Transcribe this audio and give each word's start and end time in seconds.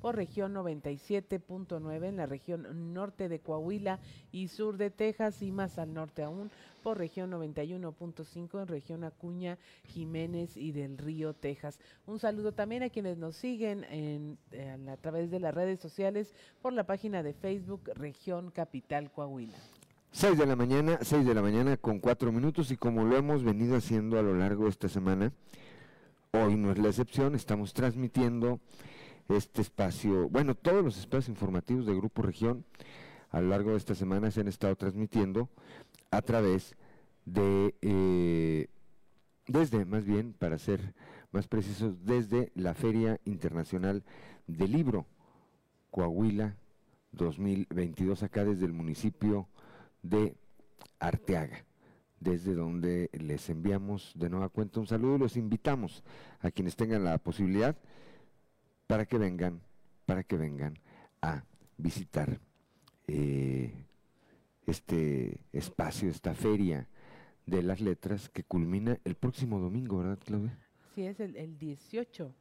por 0.00 0.16
región 0.16 0.54
97.9 0.54 2.06
en 2.06 2.16
la 2.16 2.24
región 2.24 2.94
norte 2.94 3.28
de 3.28 3.38
Coahuila 3.38 4.00
y 4.32 4.48
sur 4.48 4.78
de 4.78 4.90
Texas 4.90 5.42
y 5.42 5.52
más 5.52 5.78
al 5.78 5.92
norte 5.92 6.22
aún 6.22 6.50
por 6.82 6.96
región 6.96 7.30
91.5 7.30 8.62
en 8.62 8.66
región 8.66 9.04
Acuña, 9.04 9.58
Jiménez 9.88 10.56
y 10.56 10.72
del 10.72 10.96
Río, 10.96 11.34
Texas. 11.34 11.78
Un 12.06 12.18
saludo 12.18 12.52
también 12.52 12.82
a 12.82 12.88
quienes 12.88 13.18
nos 13.18 13.36
siguen 13.36 13.84
en, 13.84 14.38
a 14.88 14.96
través 14.96 15.30
de 15.30 15.38
las 15.38 15.54
redes 15.54 15.80
sociales 15.80 16.32
por 16.62 16.72
la 16.72 16.84
página 16.84 17.22
de 17.22 17.34
Facebook 17.34 17.90
Región 17.94 18.50
Capital 18.50 19.12
Coahuila. 19.12 19.58
6 20.12 20.38
de 20.38 20.46
la 20.46 20.56
mañana, 20.56 20.98
6 21.02 21.26
de 21.26 21.34
la 21.34 21.42
mañana 21.42 21.76
con 21.76 21.98
4 21.98 22.32
minutos 22.32 22.70
y 22.70 22.78
como 22.78 23.04
lo 23.04 23.16
hemos 23.18 23.44
venido 23.44 23.76
haciendo 23.76 24.18
a 24.18 24.22
lo 24.22 24.34
largo 24.34 24.64
de 24.64 24.70
esta 24.70 24.88
semana, 24.88 25.30
hoy 26.32 26.56
no 26.56 26.72
es 26.72 26.78
la 26.78 26.88
excepción, 26.88 27.34
estamos 27.34 27.74
transmitiendo 27.74 28.60
este 29.28 29.62
espacio, 29.62 30.28
bueno, 30.28 30.54
todos 30.54 30.84
los 30.84 30.98
espacios 30.98 31.28
informativos 31.28 31.86
de 31.86 31.94
Grupo 31.94 32.22
Región 32.22 32.64
a 33.30 33.40
lo 33.40 33.48
largo 33.48 33.72
de 33.72 33.76
esta 33.76 33.94
semana 33.94 34.30
se 34.30 34.40
han 34.40 34.48
estado 34.48 34.76
transmitiendo 34.76 35.48
a 36.10 36.22
través 36.22 36.76
de, 37.24 37.74
eh, 37.82 38.68
desde, 39.48 39.84
más 39.84 40.04
bien, 40.04 40.32
para 40.32 40.58
ser 40.58 40.94
más 41.32 41.48
precisos, 41.48 42.04
desde 42.04 42.52
la 42.54 42.74
Feria 42.74 43.20
Internacional 43.24 44.04
del 44.46 44.72
Libro 44.72 45.06
Coahuila 45.90 46.56
2022, 47.12 48.22
acá 48.22 48.44
desde 48.44 48.66
el 48.66 48.72
municipio 48.72 49.48
de 50.02 50.36
Arteaga 50.98 51.64
desde 52.20 52.54
donde 52.54 53.10
les 53.12 53.48
enviamos 53.50 54.12
de 54.14 54.30
nueva 54.30 54.48
cuenta 54.48 54.80
un 54.80 54.86
saludo 54.86 55.16
y 55.16 55.18
los 55.18 55.36
invitamos 55.36 56.02
a 56.40 56.50
quienes 56.50 56.76
tengan 56.76 57.04
la 57.04 57.18
posibilidad 57.18 57.76
para 58.86 59.06
que 59.06 59.18
vengan, 59.18 59.60
para 60.04 60.22
que 60.22 60.36
vengan 60.36 60.78
a 61.22 61.44
visitar 61.76 62.40
eh, 63.06 63.74
este 64.66 65.40
espacio, 65.52 66.10
esta 66.10 66.34
feria 66.34 66.88
de 67.46 67.62
las 67.62 67.80
letras 67.80 68.28
que 68.28 68.42
culmina 68.42 68.98
el 69.04 69.14
próximo 69.14 69.60
domingo, 69.60 69.98
¿verdad, 69.98 70.18
Claudia? 70.24 70.58
Sí, 70.94 71.06
es 71.06 71.20
el, 71.20 71.36
el 71.36 71.58
18. 71.58 72.34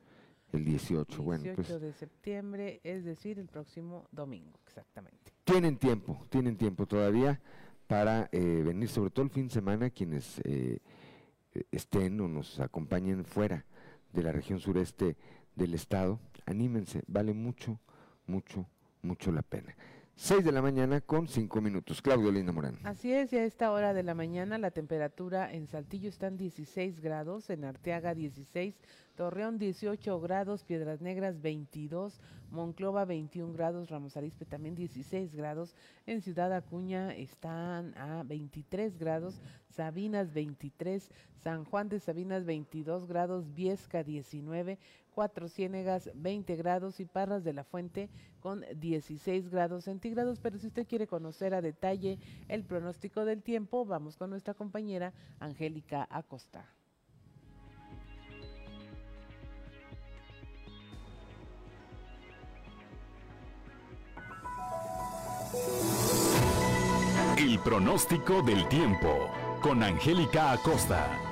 El 0.53 0.65
18, 0.65 1.23
bueno. 1.23 1.43
18 1.43 1.55
pues 1.67 1.81
de 1.81 1.93
septiembre, 1.93 2.79
es 2.83 3.03
decir, 3.03 3.39
el 3.39 3.47
próximo 3.47 4.07
domingo, 4.11 4.59
exactamente. 4.65 5.33
Tienen 5.43 5.77
tiempo, 5.77 6.25
tienen 6.29 6.55
tiempo 6.55 6.85
todavía 6.87 7.41
para 7.87 8.29
eh, 8.31 8.63
venir, 8.65 8.89
sobre 8.89 9.11
todo 9.11 9.25
el 9.25 9.31
fin 9.31 9.47
de 9.47 9.53
semana, 9.53 9.89
quienes 9.89 10.41
eh, 10.43 10.79
estén 11.71 12.19
o 12.21 12.27
nos 12.27 12.59
acompañen 12.59 13.25
fuera 13.25 13.65
de 14.13 14.23
la 14.23 14.31
región 14.31 14.59
sureste 14.59 15.17
del 15.55 15.73
estado, 15.73 16.19
anímense, 16.45 17.03
vale 17.07 17.33
mucho, 17.33 17.79
mucho, 18.27 18.65
mucho 19.01 19.31
la 19.31 19.41
pena. 19.41 19.75
6 20.17 20.45
de 20.45 20.51
la 20.53 20.61
mañana 20.61 21.01
con 21.01 21.27
5 21.27 21.59
minutos. 21.59 22.01
Claudio 22.01 22.31
Linda 22.31 22.53
Morán. 22.53 22.79
Así 22.83 23.11
es, 23.11 23.33
y 23.33 23.37
a 23.37 23.43
esta 23.43 23.71
hora 23.71 23.93
de 23.93 24.01
la 24.01 24.15
mañana 24.15 24.57
la 24.57 24.71
temperatura 24.71 25.51
en 25.51 25.67
Saltillo 25.67 26.07
está 26.07 26.27
en 26.27 26.37
16 26.37 27.01
grados, 27.01 27.49
en 27.49 27.65
Arteaga 27.65 28.15
16, 28.15 28.79
Torreón 29.15 29.57
18 29.57 30.21
grados, 30.21 30.63
Piedras 30.63 31.01
Negras 31.01 31.41
22, 31.41 32.21
Monclova 32.49 33.03
21 33.03 33.53
grados, 33.53 33.89
Ramos 33.89 34.15
Arizpe 34.15 34.45
también 34.45 34.75
16 34.75 35.35
grados, 35.35 35.75
en 36.05 36.21
Ciudad 36.21 36.53
Acuña 36.53 37.13
están 37.13 37.93
a 37.97 38.23
23 38.23 38.97
grados, 38.97 39.41
Sabinas 39.67 40.31
23, 40.31 41.11
San 41.43 41.65
Juan 41.65 41.89
de 41.89 41.99
Sabinas 41.99 42.45
22 42.45 43.05
grados, 43.05 43.53
Viesca 43.53 44.03
19, 44.03 44.79
Cuatro 45.15 45.47
Ciénegas 45.47 46.11
20 46.13 46.57
grados 46.57 46.99
y 46.99 47.05
Parras 47.05 47.45
de 47.45 47.53
la 47.53 47.63
Fuente 47.63 48.09
con 48.41 48.65
16 48.75 49.49
grados 49.49 49.85
centígrados. 49.85 50.41
Pero 50.41 50.59
si 50.59 50.67
usted 50.67 50.85
quiere 50.85 51.07
conocer 51.07 51.53
a 51.53 51.61
detalle 51.61 52.19
el 52.49 52.65
pronóstico 52.65 53.23
del 53.23 53.41
tiempo, 53.41 53.85
vamos 53.85 54.17
con 54.17 54.29
nuestra 54.29 54.53
compañera 54.53 55.13
Angélica 55.39 56.05
Acosta. 56.11 56.69
El 67.37 67.57
pronóstico 67.59 68.41
del 68.41 68.67
tiempo 68.67 69.29
con 69.61 69.81
Angélica 69.81 70.51
Acosta. 70.51 71.24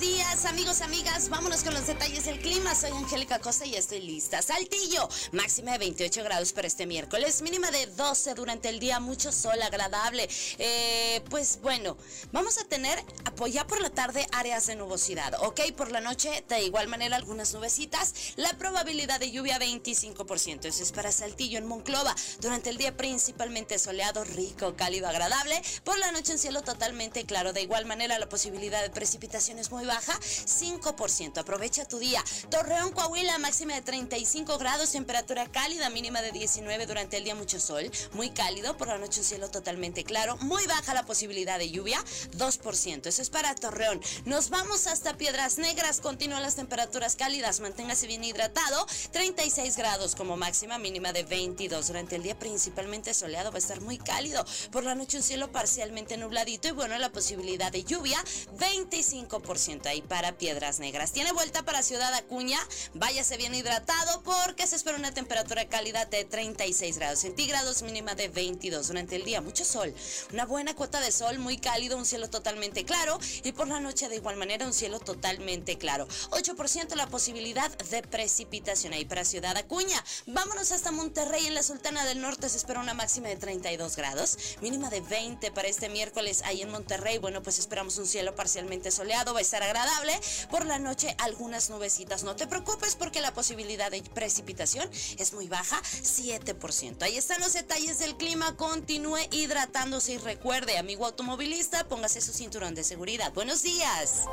Días 0.00 0.44
amigos, 0.44 0.82
amigas. 0.82 1.28
Vámonos 1.28 1.62
con 1.62 1.72
los 1.72 1.86
detalles 1.86 2.26
del 2.26 2.38
clima. 2.40 2.74
Soy 2.74 2.90
Angélica 2.90 3.38
Costa 3.38 3.64
y 3.64 3.76
estoy 3.76 4.00
lista. 4.00 4.42
Saltillo, 4.42 5.08
máxima 5.32 5.72
de 5.72 5.78
28 5.78 6.22
grados 6.24 6.52
para 6.52 6.66
este 6.66 6.86
miércoles, 6.86 7.40
mínima 7.40 7.70
de 7.70 7.86
12 7.86 8.34
durante 8.34 8.68
el 8.68 8.78
día, 8.78 9.00
mucho 9.00 9.32
sol 9.32 9.60
agradable. 9.62 10.28
Eh, 10.58 11.22
pues 11.30 11.60
bueno, 11.62 11.96
vamos 12.32 12.58
a 12.58 12.64
tener 12.64 13.02
ya 13.50 13.66
por 13.66 13.80
la 13.80 13.90
tarde 13.90 14.26
áreas 14.32 14.66
de 14.66 14.76
nubosidad, 14.76 15.34
¿ok? 15.42 15.60
Por 15.76 15.90
la 15.92 16.00
noche 16.00 16.44
de 16.48 16.62
igual 16.64 16.88
manera 16.88 17.16
algunas 17.16 17.54
nubecitas. 17.54 18.14
La 18.36 18.52
probabilidad 18.54 19.20
de 19.20 19.30
lluvia 19.30 19.58
25%. 19.58 20.66
Eso 20.66 20.82
es 20.82 20.92
para 20.92 21.12
Saltillo 21.12 21.58
en 21.58 21.66
Monclova. 21.66 22.14
Durante 22.40 22.70
el 22.70 22.76
día 22.76 22.96
principalmente 22.96 23.78
soleado, 23.78 24.24
rico, 24.24 24.74
cálido, 24.76 25.08
agradable. 25.08 25.62
Por 25.84 25.98
la 25.98 26.12
noche 26.12 26.32
en 26.32 26.38
cielo 26.38 26.62
totalmente 26.62 27.24
claro. 27.24 27.52
De 27.52 27.62
igual 27.62 27.86
manera 27.86 28.18
la 28.18 28.28
posibilidad 28.28 28.82
de 28.82 28.90
precipitaciones 28.90 29.70
muy 29.70 29.85
baja, 29.86 30.18
5%. 30.20 31.38
Aprovecha 31.38 31.86
tu 31.86 31.98
día. 31.98 32.22
Torreón, 32.50 32.92
Coahuila, 32.92 33.38
máxima 33.38 33.74
de 33.74 33.82
35 33.82 34.58
grados, 34.58 34.92
temperatura 34.92 35.46
cálida, 35.46 35.90
mínima 35.90 36.22
de 36.22 36.32
19 36.32 36.86
durante 36.86 37.16
el 37.16 37.24
día, 37.24 37.34
mucho 37.34 37.60
sol, 37.60 37.90
muy 38.12 38.30
cálido, 38.30 38.76
por 38.76 38.88
la 38.88 38.98
noche 38.98 39.20
un 39.20 39.26
cielo 39.26 39.50
totalmente 39.50 40.04
claro, 40.04 40.36
muy 40.38 40.66
baja 40.66 40.94
la 40.94 41.04
posibilidad 41.04 41.58
de 41.58 41.70
lluvia, 41.70 42.02
2%. 42.36 43.06
Eso 43.06 43.22
es 43.22 43.30
para 43.30 43.54
Torreón. 43.54 44.00
Nos 44.24 44.50
vamos 44.50 44.86
hasta 44.86 45.16
Piedras 45.16 45.58
Negras, 45.58 46.00
continúan 46.00 46.42
las 46.42 46.56
temperaturas 46.56 47.16
cálidas, 47.16 47.60
manténgase 47.60 48.06
bien 48.06 48.24
hidratado, 48.24 48.86
36 49.12 49.76
grados 49.76 50.14
como 50.14 50.36
máxima, 50.36 50.78
mínima 50.78 51.12
de 51.12 51.24
22 51.24 51.86
durante 51.88 52.16
el 52.16 52.22
día, 52.22 52.38
principalmente 52.38 53.14
soleado, 53.14 53.50
va 53.50 53.56
a 53.56 53.58
estar 53.58 53.80
muy 53.80 53.98
cálido, 53.98 54.44
por 54.70 54.84
la 54.84 54.94
noche 54.94 55.18
un 55.18 55.22
cielo 55.22 55.52
parcialmente 55.52 56.16
nubladito 56.16 56.68
y 56.68 56.72
bueno, 56.72 56.96
la 56.98 57.10
posibilidad 57.10 57.70
de 57.70 57.84
lluvia, 57.84 58.22
25% 58.58 59.75
ahí 59.84 60.00
para 60.00 60.38
Piedras 60.38 60.80
Negras. 60.80 61.12
Tiene 61.12 61.32
vuelta 61.32 61.62
para 61.64 61.82
Ciudad 61.82 62.12
Acuña, 62.14 62.58
váyase 62.94 63.36
bien 63.36 63.54
hidratado 63.54 64.22
porque 64.22 64.66
se 64.66 64.76
espera 64.76 64.96
una 64.96 65.12
temperatura 65.12 65.68
cálida 65.68 66.06
de 66.06 66.24
36 66.24 66.96
grados 66.96 67.20
centígrados, 67.20 67.82
mínima 67.82 68.14
de 68.14 68.28
22 68.28 68.88
durante 68.88 69.16
el 69.16 69.24
día. 69.24 69.40
Mucho 69.40 69.64
sol, 69.64 69.94
una 70.32 70.46
buena 70.46 70.74
cuota 70.74 71.00
de 71.00 71.12
sol, 71.12 71.38
muy 71.38 71.58
cálido, 71.58 71.96
un 71.98 72.06
cielo 72.06 72.30
totalmente 72.30 72.84
claro 72.84 73.18
y 73.44 73.52
por 73.52 73.68
la 73.68 73.80
noche 73.80 74.08
de 74.08 74.16
igual 74.16 74.36
manera 74.36 74.66
un 74.66 74.72
cielo 74.72 74.98
totalmente 75.00 75.76
claro. 75.76 76.08
8% 76.30 76.94
la 76.94 77.06
posibilidad 77.06 77.70
de 77.78 78.02
precipitación 78.02 78.92
ahí 78.92 79.04
para 79.04 79.24
Ciudad 79.24 79.56
Acuña. 79.56 80.02
Vámonos 80.26 80.72
hasta 80.72 80.90
Monterrey 80.90 81.46
en 81.46 81.54
la 81.54 81.62
Sultana 81.62 82.04
del 82.04 82.20
Norte, 82.20 82.48
se 82.48 82.56
espera 82.56 82.80
una 82.80 82.94
máxima 82.94 83.28
de 83.28 83.36
32 83.36 83.96
grados, 83.96 84.38
mínima 84.60 84.90
de 84.90 85.00
20 85.00 85.50
para 85.52 85.68
este 85.68 85.88
miércoles 85.88 86.42
ahí 86.44 86.62
en 86.62 86.70
Monterrey. 86.70 87.18
Bueno, 87.18 87.42
pues 87.42 87.58
esperamos 87.58 87.98
un 87.98 88.06
cielo 88.06 88.34
parcialmente 88.34 88.90
soleado, 88.90 89.32
va 89.32 89.40
a 89.40 89.42
estar 89.42 89.62
agradable. 89.66 90.12
Por 90.50 90.64
la 90.64 90.78
noche 90.78 91.14
algunas 91.18 91.70
nubecitas. 91.70 92.24
No 92.24 92.36
te 92.36 92.46
preocupes 92.46 92.96
porque 92.96 93.20
la 93.20 93.32
posibilidad 93.32 93.90
de 93.90 94.02
precipitación 94.02 94.88
es 95.18 95.32
muy 95.32 95.48
baja, 95.48 95.80
7%. 95.82 97.02
Ahí 97.02 97.16
están 97.16 97.40
los 97.40 97.52
detalles 97.52 97.98
del 97.98 98.16
clima. 98.16 98.56
Continúe 98.56 99.18
hidratándose 99.30 100.14
y 100.14 100.18
recuerde, 100.18 100.78
amigo 100.78 101.06
automovilista, 101.06 101.84
póngase 101.88 102.20
su 102.20 102.32
cinturón 102.32 102.74
de 102.74 102.84
seguridad. 102.84 103.32
Buenos 103.34 103.62
días. 103.62 104.26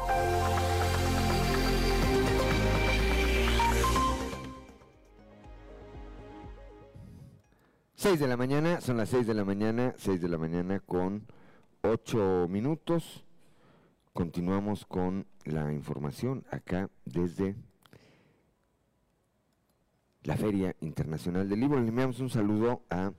Seis 7.95 8.19
de 8.19 8.27
la 8.27 8.35
mañana, 8.35 8.81
son 8.81 8.97
las 8.97 9.07
seis 9.07 9.25
de 9.25 9.33
la 9.33 9.45
mañana, 9.45 9.95
seis 9.97 10.21
de 10.21 10.27
la 10.27 10.37
mañana 10.37 10.81
con 10.81 11.25
ocho 11.83 12.47
minutos. 12.49 13.23
Continuamos 14.13 14.85
con 14.85 15.25
la 15.43 15.73
información 15.73 16.45
acá 16.51 16.87
desde 17.03 17.55
la 20.21 20.37
Feria 20.37 20.75
Internacional 20.81 21.49
del 21.49 21.61
Libro. 21.61 21.81
Le 21.81 21.87
enviamos 21.87 22.19
un 22.19 22.29
saludo 22.29 22.83
a 22.91 23.11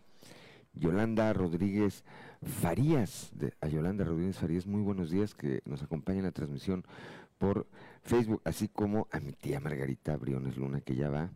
Yolanda 0.73 1.33
Rodríguez 1.33 2.05
Farías. 2.45 3.33
a 3.61 3.67
Yolanda 3.67 4.05
Rodríguez 4.05 4.39
Farías, 4.39 4.69
muy 4.69 4.83
buenos 4.83 5.11
días, 5.11 5.35
que 5.35 5.63
nos 5.65 5.83
acompaña 5.83 6.21
en 6.21 6.27
la 6.27 6.31
transmisión 6.31 6.85
por 7.39 7.67
Facebook, 8.05 8.41
así 8.45 8.69
como 8.69 9.09
a 9.11 9.19
mi 9.19 9.33
tía 9.33 9.59
Margarita 9.59 10.17
Briones 10.17 10.57
Luna, 10.57 10.81
que 10.81 10.95
ya 10.95 11.11
va, 11.11 11.33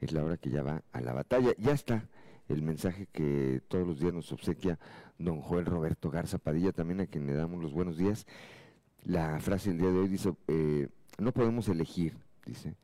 es 0.00 0.12
la 0.12 0.22
hora 0.22 0.36
que 0.36 0.50
ya 0.50 0.62
va 0.62 0.84
a 0.92 1.00
la 1.00 1.12
batalla. 1.12 1.52
Ya 1.58 1.72
está 1.72 2.08
el 2.48 2.62
mensaje 2.62 3.08
que 3.10 3.60
todos 3.66 3.84
los 3.88 3.98
días 3.98 4.14
nos 4.14 4.30
obsequia 4.30 4.78
don 5.18 5.40
Joel 5.40 5.66
Roberto 5.66 6.12
Garza 6.12 6.38
Padilla, 6.38 6.70
también 6.70 7.00
a 7.00 7.06
quien 7.06 7.26
le 7.26 7.34
damos 7.34 7.60
los 7.60 7.72
buenos 7.72 7.98
días. 7.98 8.24
La 9.04 9.40
frase 9.40 9.70
del 9.70 9.78
día 9.78 9.90
de 9.90 9.98
hoy 9.98 10.08
dice, 10.08 10.34
eh, 10.48 10.88
no 11.18 11.32
podemos 11.32 11.68
elegir, 11.68 12.16
dice, 12.46 12.74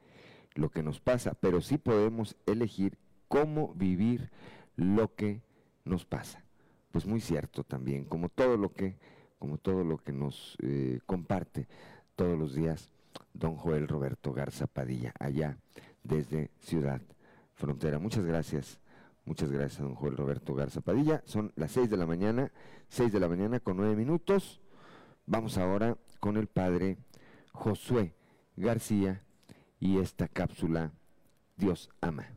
lo 0.55 0.71
que 0.71 0.83
nos 0.83 1.01
pasa, 1.01 1.35
pero 1.35 1.61
sí 1.61 1.79
podemos 1.79 2.37
elegir 2.47 2.99
cómo 3.29 3.75
vivir 3.75 4.31
lo 4.77 5.15
que 5.15 5.43
nos 5.85 6.05
pasa. 6.05 6.45
Pues 6.93 7.07
muy 7.07 7.21
cierto 7.21 7.65
también, 7.65 8.05
como 8.05 8.29
todo 8.29 8.57
lo 8.57 8.73
que, 8.73 8.97
como 9.39 9.59
todo 9.59 9.85
lo 9.85 9.99
que 9.99 10.13
nos 10.13 10.57
eh, 10.63 11.01
comparte 11.07 11.69
todos 12.15 12.39
los 12.39 12.55
días 12.55 12.91
don 13.35 13.57
Joel 13.57 13.89
Roberto 13.89 14.33
Garza 14.33 14.67
Padilla, 14.67 15.13
allá 15.19 15.59
desde 16.03 16.51
Ciudad 16.61 17.03
Frontera. 17.55 17.99
Muchas 17.99 18.25
gracias, 18.25 18.81
muchas 19.25 19.51
gracias 19.51 19.83
don 19.83 19.95
Joel 19.95 20.17
Roberto 20.17 20.55
Garza 20.55 20.81
Padilla. 20.81 21.23
Son 21.27 21.53
las 21.57 21.73
seis 21.73 21.91
de 21.91 21.97
la 21.97 22.07
mañana, 22.07 22.51
seis 22.89 23.13
de 23.13 23.21
la 23.21 23.29
mañana 23.29 23.61
con 23.61 23.77
nueve 23.77 23.97
minutos. 23.97 24.61
Vamos 25.29 25.59
ahora 25.59 25.97
con 26.21 26.37
el 26.37 26.47
padre 26.47 26.99
Josué 27.53 28.15
García 28.57 29.23
y 29.81 29.99
esta 29.99 30.29
cápsula 30.29 30.93
Dios 31.57 31.91
ama. 32.01 32.29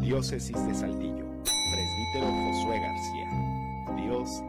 Diócesis 0.00 0.66
de 0.66 0.74
Saltillo, 0.74 1.24
presbítero 1.44 2.26
Josué 2.26 2.80
García. 2.80 3.54
Dios. 3.96 4.42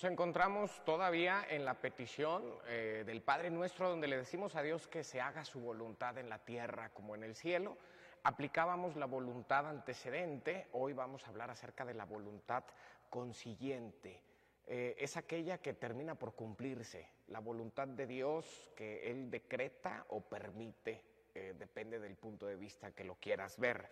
Nos 0.00 0.10
encontramos 0.10 0.82
todavía 0.86 1.44
en 1.50 1.66
la 1.66 1.74
petición 1.74 2.42
eh, 2.68 3.02
del 3.04 3.20
Padre 3.20 3.50
Nuestro 3.50 3.90
donde 3.90 4.08
le 4.08 4.16
decimos 4.16 4.56
a 4.56 4.62
Dios 4.62 4.88
que 4.88 5.04
se 5.04 5.20
haga 5.20 5.44
su 5.44 5.60
voluntad 5.60 6.16
en 6.16 6.30
la 6.30 6.38
tierra 6.38 6.88
como 6.94 7.14
en 7.14 7.22
el 7.22 7.34
cielo. 7.34 7.76
Aplicábamos 8.22 8.96
la 8.96 9.04
voluntad 9.04 9.68
antecedente, 9.68 10.68
hoy 10.72 10.94
vamos 10.94 11.26
a 11.26 11.28
hablar 11.28 11.50
acerca 11.50 11.84
de 11.84 11.92
la 11.92 12.06
voluntad 12.06 12.64
consiguiente. 13.10 14.22
Eh, 14.66 14.96
es 14.98 15.18
aquella 15.18 15.58
que 15.58 15.74
termina 15.74 16.14
por 16.14 16.34
cumplirse, 16.34 17.06
la 17.28 17.40
voluntad 17.40 17.86
de 17.86 18.06
Dios 18.06 18.70
que 18.74 19.10
Él 19.10 19.30
decreta 19.30 20.06
o 20.08 20.22
permite, 20.22 21.04
eh, 21.34 21.54
depende 21.58 22.00
del 22.00 22.16
punto 22.16 22.46
de 22.46 22.56
vista 22.56 22.92
que 22.92 23.04
lo 23.04 23.16
quieras 23.16 23.58
ver. 23.58 23.90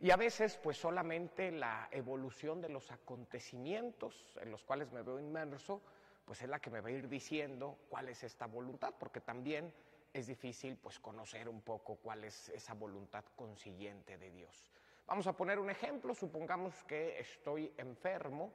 Y 0.00 0.12
a 0.12 0.16
veces, 0.16 0.56
pues 0.62 0.76
solamente 0.76 1.50
la 1.50 1.88
evolución 1.90 2.60
de 2.60 2.68
los 2.68 2.92
acontecimientos 2.92 4.36
en 4.40 4.52
los 4.52 4.62
cuales 4.62 4.92
me 4.92 5.02
veo 5.02 5.18
inmerso, 5.18 5.82
pues 6.24 6.40
es 6.42 6.48
la 6.48 6.60
que 6.60 6.70
me 6.70 6.80
va 6.80 6.88
a 6.88 6.92
ir 6.92 7.08
diciendo 7.08 7.78
cuál 7.88 8.08
es 8.08 8.22
esta 8.22 8.46
voluntad, 8.46 8.94
porque 8.98 9.20
también 9.20 9.72
es 10.12 10.26
difícil 10.26 10.76
pues 10.76 11.00
conocer 11.00 11.48
un 11.48 11.62
poco 11.62 11.96
cuál 11.96 12.22
es 12.24 12.48
esa 12.50 12.74
voluntad 12.74 13.24
consiguiente 13.34 14.18
de 14.18 14.30
Dios. 14.30 14.70
Vamos 15.06 15.26
a 15.26 15.32
poner 15.32 15.58
un 15.58 15.70
ejemplo, 15.70 16.14
supongamos 16.14 16.84
que 16.84 17.18
estoy 17.18 17.72
enfermo 17.78 18.52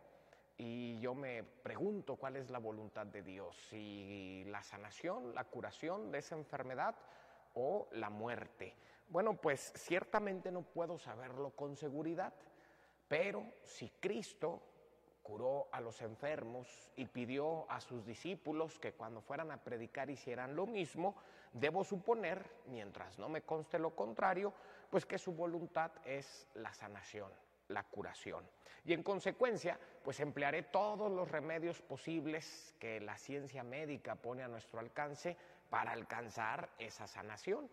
y 0.57 0.99
yo 0.99 1.15
me 1.15 1.43
pregunto 1.43 2.15
cuál 2.15 2.35
es 2.35 2.49
la 2.51 2.59
voluntad 2.59 3.07
de 3.07 3.21
Dios, 3.21 3.55
si 3.69 4.43
la 4.45 4.61
sanación, 4.61 5.33
la 5.33 5.43
curación 5.43 6.11
de 6.11 6.19
esa 6.19 6.35
enfermedad 6.35 6.95
o 7.55 7.89
la 7.91 8.09
muerte. 8.09 8.75
Bueno, 9.07 9.35
pues 9.35 9.73
ciertamente 9.75 10.51
no 10.51 10.61
puedo 10.61 10.97
saberlo 10.97 11.51
con 11.51 11.75
seguridad, 11.75 12.33
pero 13.07 13.43
si 13.63 13.89
Cristo 13.99 14.61
curó 15.21 15.69
a 15.71 15.79
los 15.79 16.01
enfermos 16.01 16.67
y 16.95 17.05
pidió 17.05 17.69
a 17.71 17.79
sus 17.79 18.05
discípulos 18.05 18.79
que 18.79 18.93
cuando 18.93 19.21
fueran 19.21 19.51
a 19.51 19.63
predicar 19.63 20.09
hicieran 20.09 20.55
lo 20.55 20.65
mismo, 20.67 21.15
debo 21.53 21.83
suponer, 21.83 22.45
mientras 22.67 23.17
no 23.17 23.29
me 23.29 23.41
conste 23.41 23.79
lo 23.79 23.95
contrario, 23.95 24.53
pues 24.89 25.05
que 25.05 25.17
su 25.17 25.33
voluntad 25.33 25.91
es 26.05 26.47
la 26.55 26.73
sanación, 26.73 27.31
la 27.69 27.83
curación. 27.83 28.43
Y 28.85 28.93
en 28.93 29.01
consecuencia, 29.01 29.79
pues 30.03 30.19
emplearé 30.19 30.63
todos 30.63 31.09
los 31.09 31.31
remedios 31.31 31.81
posibles 31.81 32.75
que 32.79 32.99
la 32.99 33.17
ciencia 33.17 33.63
médica 33.63 34.15
pone 34.15 34.43
a 34.43 34.49
nuestro 34.49 34.79
alcance 34.79 35.37
para 35.69 35.93
alcanzar 35.93 36.69
esa 36.77 37.07
sanación. 37.07 37.69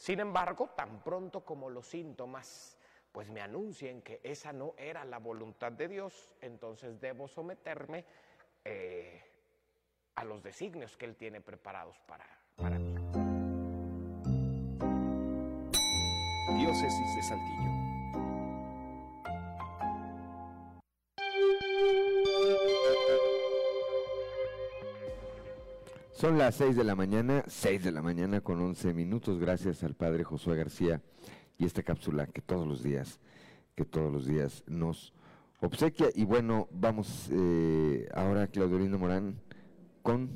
Sin 0.00 0.18
embargo, 0.18 0.70
tan 0.70 1.02
pronto 1.02 1.44
como 1.44 1.68
los 1.68 1.86
síntomas 1.86 2.78
pues 3.12 3.28
me 3.28 3.42
anuncien 3.42 4.00
que 4.00 4.18
esa 4.22 4.50
no 4.50 4.72
era 4.78 5.04
la 5.04 5.18
voluntad 5.18 5.72
de 5.72 5.88
Dios, 5.88 6.30
entonces 6.40 6.98
debo 7.02 7.28
someterme 7.28 8.06
eh, 8.64 9.22
a 10.14 10.24
los 10.24 10.42
designios 10.42 10.96
que 10.96 11.04
Él 11.04 11.16
tiene 11.16 11.42
preparados 11.42 11.98
para, 12.06 12.24
para 12.56 12.78
mí. 12.78 12.94
Diócesis 16.56 17.16
de 17.16 17.22
Saltillo. 17.22 17.79
Son 26.20 26.36
las 26.36 26.56
6 26.56 26.76
de 26.76 26.84
la 26.84 26.94
mañana, 26.94 27.44
6 27.46 27.82
de 27.82 27.92
la 27.92 28.02
mañana 28.02 28.42
con 28.42 28.60
11 28.60 28.92
minutos, 28.92 29.38
gracias 29.38 29.82
al 29.84 29.94
padre 29.94 30.22
Josué 30.22 30.54
García 30.54 31.00
y 31.56 31.64
esta 31.64 31.82
cápsula 31.82 32.26
que 32.26 32.42
todos 32.42 32.68
los 32.68 32.82
días, 32.82 33.18
que 33.74 33.86
todos 33.86 34.12
los 34.12 34.26
días 34.26 34.62
nos 34.66 35.14
obsequia. 35.62 36.08
Y 36.14 36.26
bueno, 36.26 36.68
vamos 36.72 37.30
eh, 37.32 38.06
ahora, 38.12 38.48
Claudelino 38.48 38.98
Morán, 38.98 39.40
con... 40.02 40.28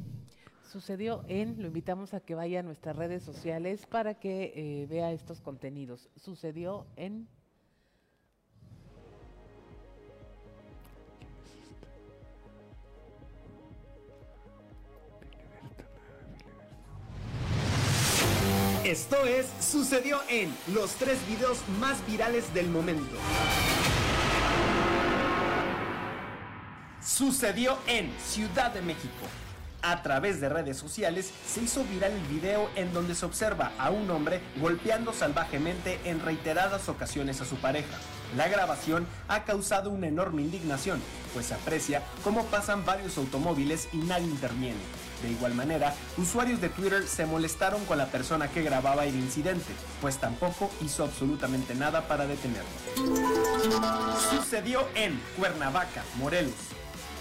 Sucedió 0.62 1.22
en, 1.28 1.60
lo 1.60 1.66
invitamos 1.66 2.14
a 2.14 2.20
que 2.20 2.34
vaya 2.34 2.60
a 2.60 2.62
nuestras 2.62 2.96
redes 2.96 3.22
sociales 3.22 3.84
para 3.84 4.14
que 4.14 4.54
eh, 4.56 4.86
vea 4.86 5.12
estos 5.12 5.42
contenidos. 5.42 6.08
Sucedió 6.16 6.86
en... 6.96 7.28
Esto 18.84 19.24
es 19.24 19.46
Sucedió 19.60 20.20
en 20.28 20.54
los 20.74 20.90
tres 20.96 21.16
videos 21.26 21.56
más 21.80 22.06
virales 22.06 22.52
del 22.52 22.68
momento. 22.68 23.16
Sucedió 27.02 27.78
en 27.86 28.12
Ciudad 28.22 28.74
de 28.74 28.82
México. 28.82 29.24
A 29.80 30.02
través 30.02 30.38
de 30.38 30.50
redes 30.50 30.76
sociales 30.76 31.32
se 31.46 31.62
hizo 31.62 31.82
viral 31.84 32.12
el 32.12 32.26
video 32.26 32.68
en 32.76 32.92
donde 32.92 33.14
se 33.14 33.24
observa 33.24 33.72
a 33.78 33.88
un 33.88 34.10
hombre 34.10 34.42
golpeando 34.60 35.14
salvajemente 35.14 35.98
en 36.04 36.20
reiteradas 36.20 36.90
ocasiones 36.90 37.40
a 37.40 37.46
su 37.46 37.56
pareja. 37.56 37.96
La 38.36 38.48
grabación 38.48 39.06
ha 39.28 39.44
causado 39.44 39.88
una 39.88 40.08
enorme 40.08 40.42
indignación, 40.42 41.00
pues 41.32 41.46
se 41.46 41.54
aprecia 41.54 42.02
cómo 42.22 42.44
pasan 42.46 42.84
varios 42.84 43.16
automóviles 43.16 43.88
y 43.94 43.96
nadie 43.98 44.26
interviene. 44.26 44.80
De 45.24 45.30
igual 45.30 45.54
manera, 45.54 45.94
usuarios 46.18 46.60
de 46.60 46.68
Twitter 46.68 47.08
se 47.08 47.24
molestaron 47.24 47.82
con 47.86 47.96
la 47.96 48.08
persona 48.08 48.48
que 48.48 48.62
grababa 48.62 49.06
el 49.06 49.14
incidente, 49.14 49.72
pues 50.02 50.18
tampoco 50.18 50.70
hizo 50.82 51.02
absolutamente 51.02 51.74
nada 51.74 52.06
para 52.06 52.26
detenerlo. 52.26 52.68
Sucedió 54.30 54.86
en 54.94 55.18
Cuernavaca, 55.38 56.04
Morelos. 56.18 56.52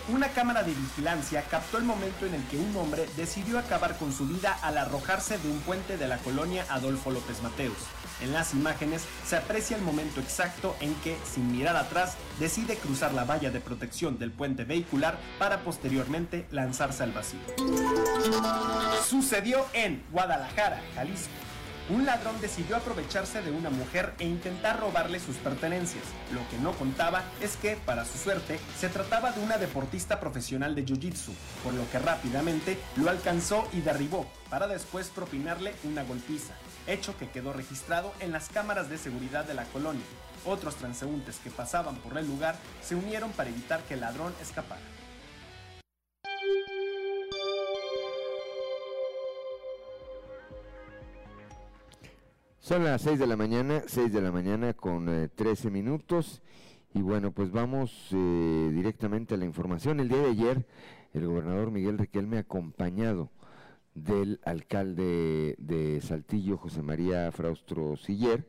Una 0.10 0.28
cámara 0.28 0.64
de 0.64 0.74
vigilancia 0.74 1.44
captó 1.50 1.78
el 1.78 1.86
momento 1.86 2.26
en 2.26 2.34
el 2.34 2.44
que 2.48 2.58
un 2.58 2.76
hombre 2.76 3.08
decidió 3.16 3.58
acabar 3.58 3.98
con 3.98 4.12
su 4.12 4.28
vida 4.28 4.58
al 4.62 4.78
arrojarse 4.78 5.38
de 5.38 5.50
un 5.50 5.60
puente 5.60 5.96
de 5.96 6.10
la 6.10 6.18
colonia 6.18 6.66
Adolfo 6.70 7.10
López 7.10 7.42
Mateos. 7.42 7.78
En 8.20 8.34
las 8.34 8.54
imágenes 8.54 9.06
se 9.26 9.38
aprecia 9.38 9.78
el 9.78 9.82
momento 9.82 10.20
exacto 10.20 10.76
en 10.82 10.94
que, 10.96 11.16
sin 11.24 11.50
mirar 11.54 11.78
atrás, 11.78 12.18
decide 12.38 12.76
cruzar 12.76 13.14
la 13.14 13.24
valla 13.24 13.50
de 13.50 13.62
protección 13.62 14.20
del 14.20 14.32
puente 14.32 14.66
vehicular 14.66 15.18
para 15.40 15.62
posteriormente 15.62 16.48
lanzarse 16.52 17.04
al 17.04 17.14
vacío. 17.14 17.40
Sucedió 19.08 19.66
en 19.72 20.04
Guadalajara, 20.12 20.82
Jalisco. 20.96 21.32
Un 21.90 22.06
ladrón 22.06 22.40
decidió 22.40 22.78
aprovecharse 22.78 23.42
de 23.42 23.52
una 23.52 23.70
mujer 23.70 24.14
e 24.18 24.26
intentar 24.26 24.80
robarle 24.80 25.20
sus 25.20 25.36
pertenencias. 25.36 26.06
Lo 26.32 26.48
que 26.50 26.58
no 26.58 26.72
contaba 26.72 27.24
es 27.42 27.58
que, 27.58 27.76
para 27.76 28.06
su 28.06 28.18
suerte, 28.18 28.58
se 28.80 28.88
trataba 28.88 29.34
de 29.34 29.42
una 29.42 29.58
deportista 29.58 30.22
profesional 30.22 30.76
de 30.76 30.86
Jiu-Jitsu, 30.86 31.34
por 31.62 31.74
lo 31.74 31.90
que 31.92 32.00
rápidamente 32.00 32.80
lo 32.96 33.10
alcanzó 33.10 33.68
y 33.74 33.82
derribó, 33.82 34.32
para 34.50 34.68
después 34.68 35.10
propinarle 35.10 35.76
una 35.84 36.04
golpiza, 36.04 36.54
hecho 36.88 37.18
que 37.18 37.30
quedó 37.30 37.52
registrado 37.52 38.14
en 38.22 38.32
las 38.32 38.48
cámaras 38.48 38.90
de 38.90 38.98
seguridad 38.98 39.44
de 39.44 39.54
la 39.54 39.66
colonia. 39.66 40.06
Otros 40.46 40.76
transeúntes 40.76 41.40
que 41.44 41.52
pasaban 41.52 41.98
por 41.98 42.18
el 42.18 42.26
lugar 42.26 42.56
se 42.82 42.96
unieron 42.96 43.32
para 43.34 43.50
evitar 43.50 43.82
que 43.84 43.96
el 43.96 44.02
ladrón 44.02 44.34
escapara. 44.42 44.93
Son 52.64 52.86
las 52.86 53.02
6 53.02 53.20
de 53.20 53.28
la 53.28 53.36
mañana, 53.36 53.84
6 53.86 54.14
de 54.14 54.22
la 54.22 54.32
mañana 54.32 54.74
con 54.74 55.10
eh, 55.10 55.28
13 55.28 55.70
minutos. 55.70 56.42
Y 56.94 57.02
bueno, 57.02 57.34
pues 57.34 57.52
vamos 57.52 58.08
eh, 58.14 58.72
directamente 58.74 59.34
a 59.34 59.38
la 59.38 59.44
información. 59.44 60.00
El 60.00 60.08
día 60.08 60.20
de 60.20 60.30
ayer, 60.30 60.66
el 61.14 61.28
gobernador 61.28 61.72
Miguel 61.72 61.98
Riquelme, 61.98 62.38
acompañado 62.38 63.30
del 63.96 64.40
alcalde 64.46 65.56
de 65.58 66.00
Saltillo, 66.00 66.56
José 66.56 66.82
María 66.82 67.30
Fraustro 67.34 67.98
Siller, 67.98 68.48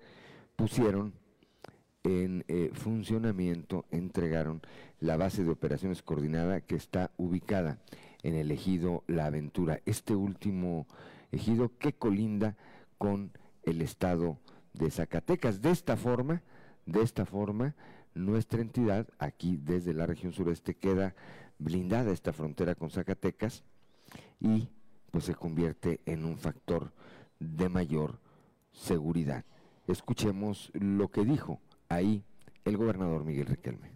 pusieron 0.54 1.14
en 2.04 2.44
eh, 2.46 2.70
funcionamiento, 2.72 3.84
entregaron 3.90 4.62
la 5.00 5.16
base 5.16 5.42
de 5.42 5.50
operaciones 5.50 6.02
coordinada 6.02 6.60
que 6.60 6.76
está 6.76 7.10
ubicada 7.16 7.80
en 8.22 8.36
el 8.36 8.52
ejido 8.52 9.02
La 9.08 9.26
Aventura, 9.26 9.80
este 9.86 10.14
último 10.14 10.86
ejido 11.32 11.72
que 11.80 11.94
colinda 11.94 12.54
con 12.96 13.32
el 13.64 13.82
estado 13.82 14.38
de 14.72 14.90
Zacatecas. 14.90 15.60
De 15.60 15.70
esta 15.70 15.96
forma, 15.96 16.42
de 16.86 17.02
esta 17.02 17.26
forma, 17.26 17.74
nuestra 18.14 18.60
entidad, 18.60 19.08
aquí 19.18 19.56
desde 19.56 19.94
la 19.94 20.06
región 20.06 20.32
sureste, 20.32 20.74
queda 20.74 21.14
blindada 21.58 22.12
esta 22.12 22.32
frontera 22.32 22.74
con 22.74 22.90
Zacatecas 22.90 23.64
y 24.40 24.68
pues 25.10 25.24
se 25.24 25.34
convierte 25.34 26.00
en 26.06 26.24
un 26.24 26.38
factor 26.38 26.92
de 27.38 27.68
mayor 27.68 28.18
seguridad. 28.72 29.44
Escuchemos 29.86 30.70
lo 30.74 31.08
que 31.08 31.24
dijo 31.24 31.60
ahí 31.88 32.24
el 32.64 32.76
gobernador 32.76 33.24
Miguel 33.24 33.46
Riquelme. 33.46 33.93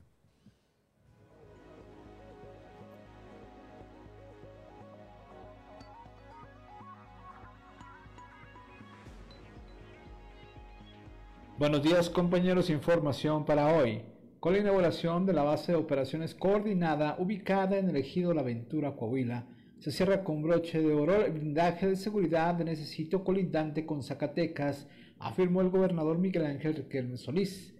Buenos 11.58 11.82
días 11.82 12.08
compañeros, 12.08 12.70
información 12.70 13.44
para 13.44 13.74
hoy. 13.74 14.02
Con 14.38 14.52
la 14.52 14.60
inauguración 14.60 15.26
de 15.26 15.32
la 15.32 15.42
base 15.42 15.72
de 15.72 15.78
operaciones 15.78 16.32
coordinada 16.32 17.16
ubicada 17.18 17.78
en 17.78 17.90
el 17.90 17.96
ejido 17.96 18.32
La 18.32 18.42
Aventura, 18.42 18.94
Coahuila, 18.94 19.44
se 19.80 19.90
cierra 19.90 20.22
con 20.22 20.40
broche 20.40 20.80
de 20.80 20.94
oro 20.94 21.24
el 21.24 21.32
blindaje 21.32 21.88
de 21.88 21.96
seguridad 21.96 22.54
de 22.54 22.70
ese 22.70 22.84
sitio 22.84 23.24
colindante 23.24 23.84
con 23.84 24.04
Zacatecas, 24.04 24.86
afirmó 25.18 25.60
el 25.60 25.70
gobernador 25.70 26.18
Miguel 26.18 26.46
Ángel 26.46 26.76
Riquelme 26.76 27.16
Solís. 27.16 27.74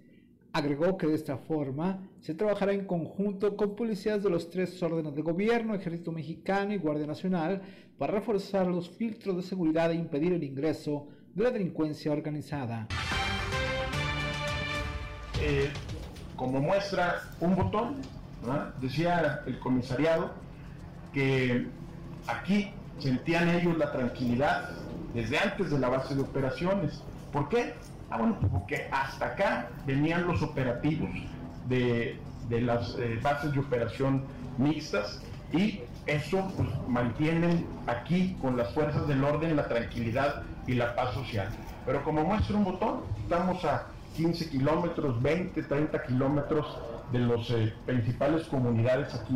Agregó 0.53 0.99
que 0.99 1.07
de 1.07 1.15
esta 1.15 1.37
forma 1.37 2.03
se 2.19 2.35
trabajará 2.35 2.73
en 2.73 2.85
conjunto 2.85 3.57
con 3.57 3.77
policías 3.77 4.25
de 4.25 4.31
los 4.31 4.51
tres 4.51 4.83
órdenes 4.83 5.15
de 5.15 5.23
gobierno, 5.23 5.77
Ejército 5.77 6.11
Mexicano 6.11 6.75
y 6.75 6.79
Guardia 6.79 7.07
Nacional, 7.07 7.63
para 7.97 8.15
reforzar 8.15 8.67
los 8.67 8.91
filtros 8.91 9.37
de 9.37 9.43
seguridad 9.43 9.93
e 9.93 9.95
impedir 9.95 10.33
el 10.33 10.43
ingreso 10.43 11.07
de 11.33 11.45
la 11.45 11.53
delincuencia 11.53 12.11
organizada. 12.11 12.89
Eh, 15.41 15.71
como 16.37 16.61
muestra 16.61 17.23
un 17.41 17.57
botón, 17.57 17.97
decía 18.81 19.43
el 19.47 19.59
comisariado 19.59 20.31
que 21.13 21.67
aquí 22.27 22.73
sentían 22.99 23.49
ellos 23.49 23.77
la 23.77 23.93
tranquilidad 23.93 24.71
desde 25.15 25.39
antes 25.39 25.71
de 25.71 25.79
la 25.79 25.89
base 25.89 26.15
de 26.15 26.23
operaciones. 26.23 27.03
¿Por 27.33 27.49
qué? 27.49 27.75
Ah, 28.11 28.19
bueno, 28.19 28.39
porque 28.41 28.89
hasta 28.91 29.27
acá 29.27 29.69
venían 29.87 30.27
los 30.27 30.43
operativos 30.43 31.11
de, 31.69 32.19
las 32.49 32.97
eh, 32.99 33.19
bases 33.23 33.53
de 33.53 33.61
operación 33.61 34.25
mixtas 34.57 35.21
y 35.53 35.81
eso 36.07 36.51
pues, 36.57 36.69
mantienen 36.89 37.67
aquí 37.87 38.37
con 38.41 38.57
las 38.57 38.73
fuerzas 38.73 39.07
del 39.07 39.23
orden 39.23 39.57
la 39.57 39.69
tranquilidad 39.69 40.43
y 40.67 40.75
la 40.75 40.95
paz 40.95 41.15
social. 41.15 41.49
Pero 41.85 42.03
como 42.05 42.25
muestra 42.25 42.57
un 42.57 42.65
botón, 42.65 43.01
estamos 43.23 43.65
a 43.65 43.87
15 44.17 44.51
kilómetros, 44.51 45.23
20, 45.23 45.63
30 45.63 46.03
kilómetros 46.03 46.79
de 47.13 47.21
las 47.21 47.51
eh, 47.51 47.73
principales 47.87 48.47
comunidades 48.47 49.15
aquí 49.15 49.35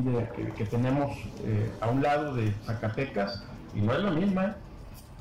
que, 0.56 0.64
tenemos 0.66 1.16
eh, 1.44 1.70
a 1.80 1.88
un 1.88 2.02
lado 2.02 2.34
de 2.34 2.52
Zacatecas 2.66 3.44
y 3.74 3.80
no 3.80 3.94
es 3.94 4.02
la 4.02 4.10
misma. 4.10 4.56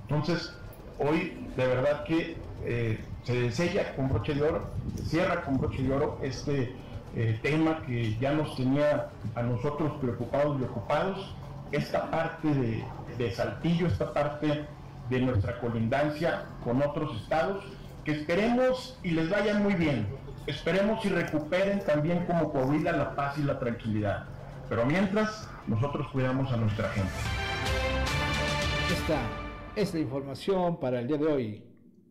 Entonces, 0.03 0.53
hoy 1.00 1.48
de 1.55 1.67
verdad 1.67 2.03
que 2.03 2.38
eh, 2.65 3.00
se 3.24 3.51
sella 3.51 3.96
con 3.96 4.10
broche 4.10 4.34
de 4.34 4.41
oro, 4.41 4.70
cierra 5.05 5.43
con 5.43 5.58
broche 5.58 5.84
de 5.84 5.93
oro 5.93 6.20
este 6.22 6.75
tema 7.41 7.81
que 7.86 8.17
ya 8.20 8.31
nos 8.31 8.55
tenía 8.55 9.10
a 9.36 9.41
nosotros 9.43 9.91
preocupados 10.00 10.62
y 10.62 10.63
ocupados, 10.63 11.36
esta 11.74 12.10
parte 12.10 12.48
de 13.17 13.31
Saltillo, 13.31 13.88
esta 13.88 14.13
parte 14.13 14.65
de 15.10 15.20
nuestra 15.20 15.60
colindancia 15.60 16.46
con 16.63 16.81
otros 16.81 17.22
estados 17.22 17.65
que 18.03 18.12
esperemos 18.12 19.00
y 19.03 19.12
les 19.12 19.29
vaya 19.29 19.55
muy 19.55 19.75
bien. 19.75 20.08
Esperemos 20.48 21.05
y 21.05 21.10
recuperen 21.10 21.79
también 21.86 22.25
como 22.25 22.51
Coahuila 22.51 22.91
la 22.91 23.15
paz 23.15 23.38
y 23.38 23.43
la 23.43 23.60
tranquilidad. 23.60 24.25
Pero 24.70 24.86
mientras, 24.86 25.50
nosotros 25.67 26.08
cuidamos 26.12 26.51
a 26.51 26.58
nuestra 26.58 26.89
gente. 26.89 27.12
Esta 28.91 29.22
es 29.75 29.93
la 29.93 30.00
información 30.00 30.79
para 30.79 31.00
el 31.00 31.08
día 31.08 31.17
de 31.17 31.25
hoy. 31.27 31.63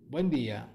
Buen 0.09 0.30
día. 0.30 0.68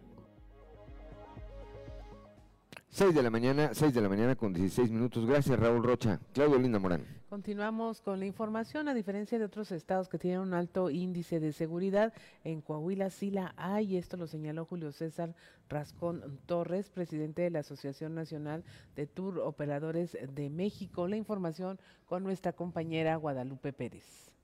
6 2.89 3.13
de 3.13 3.24
la 3.24 3.29
mañana, 3.29 3.69
6 3.74 3.93
de 3.93 4.01
la 4.01 4.10
mañana 4.10 4.36
con 4.36 4.53
16 4.53 4.89
minutos. 4.89 5.25
Gracias, 5.25 5.60
Raúl 5.60 5.84
Rocha. 5.84 6.19
Claudio 6.34 6.57
Linda 6.57 6.79
Morán. 6.79 7.05
Continuamos 7.36 8.00
con 8.00 8.22
la 8.22 8.25
información. 8.25 8.88
A 8.88 8.94
diferencia 8.94 9.38
de 9.38 9.44
otros 9.44 9.70
estados 9.74 10.08
que 10.08 10.18
tienen 10.18 10.39
un 10.39 10.54
alto 10.54 10.89
índice 10.89 11.42
de 11.42 11.51
seguridad, 11.51 12.13
en 12.46 12.62
Coahuila 12.62 13.10
sí 13.10 13.30
la 13.30 13.54
hay. 13.58 13.98
Esto 13.98 14.15
lo 14.15 14.25
señaló 14.25 14.63
Julio 14.63 14.94
César 14.94 15.36
Rascón 15.68 16.39
Torres, 16.46 16.89
presidente 16.89 17.42
de 17.42 17.50
la 17.50 17.60
Asociación 17.60 18.15
Nacional 18.15 18.63
de 18.96 19.06
Tour 19.06 19.39
Operadores 19.39 20.18
de 20.34 20.50
México. 20.50 21.10
La 21.10 21.18
información 21.18 21.77
con 22.06 22.24
nuestra 22.24 22.54
compañera 22.54 23.18
Guadalupe 23.18 23.74
Pérez. 23.74 24.35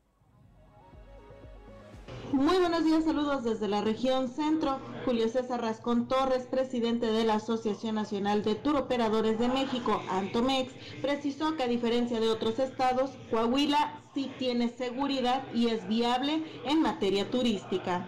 Muy 2.32 2.58
buenos 2.58 2.86
días, 2.86 3.04
saludos 3.04 3.44
desde 3.44 3.68
la 3.68 3.82
región 3.82 4.30
centro. 4.30 4.80
Julio 5.06 5.28
César 5.28 5.62
Rascón 5.62 6.08
Torres, 6.08 6.44
presidente 6.44 7.08
de 7.08 7.26
la 7.26 7.36
Asociación 7.36 7.96
Nacional 7.96 8.42
de 8.44 8.56
Tour 8.56 8.78
Operadores 8.78 9.38
de 9.38 9.50
México, 9.50 10.02
Antomex, 10.10 10.72
precisó 11.02 11.56
que 11.58 11.64
a 11.64 11.68
diferencia 11.68 12.20
de 12.20 12.30
otros 12.30 12.60
estados, 12.60 13.12
Coahuila 13.30 14.02
sí 14.14 14.32
tiene 14.40 14.70
seguridad 14.70 15.44
y 15.54 15.68
es 15.68 15.88
viable 15.88 16.44
en 16.66 16.82
materia 16.82 17.30
turística. 17.30 18.08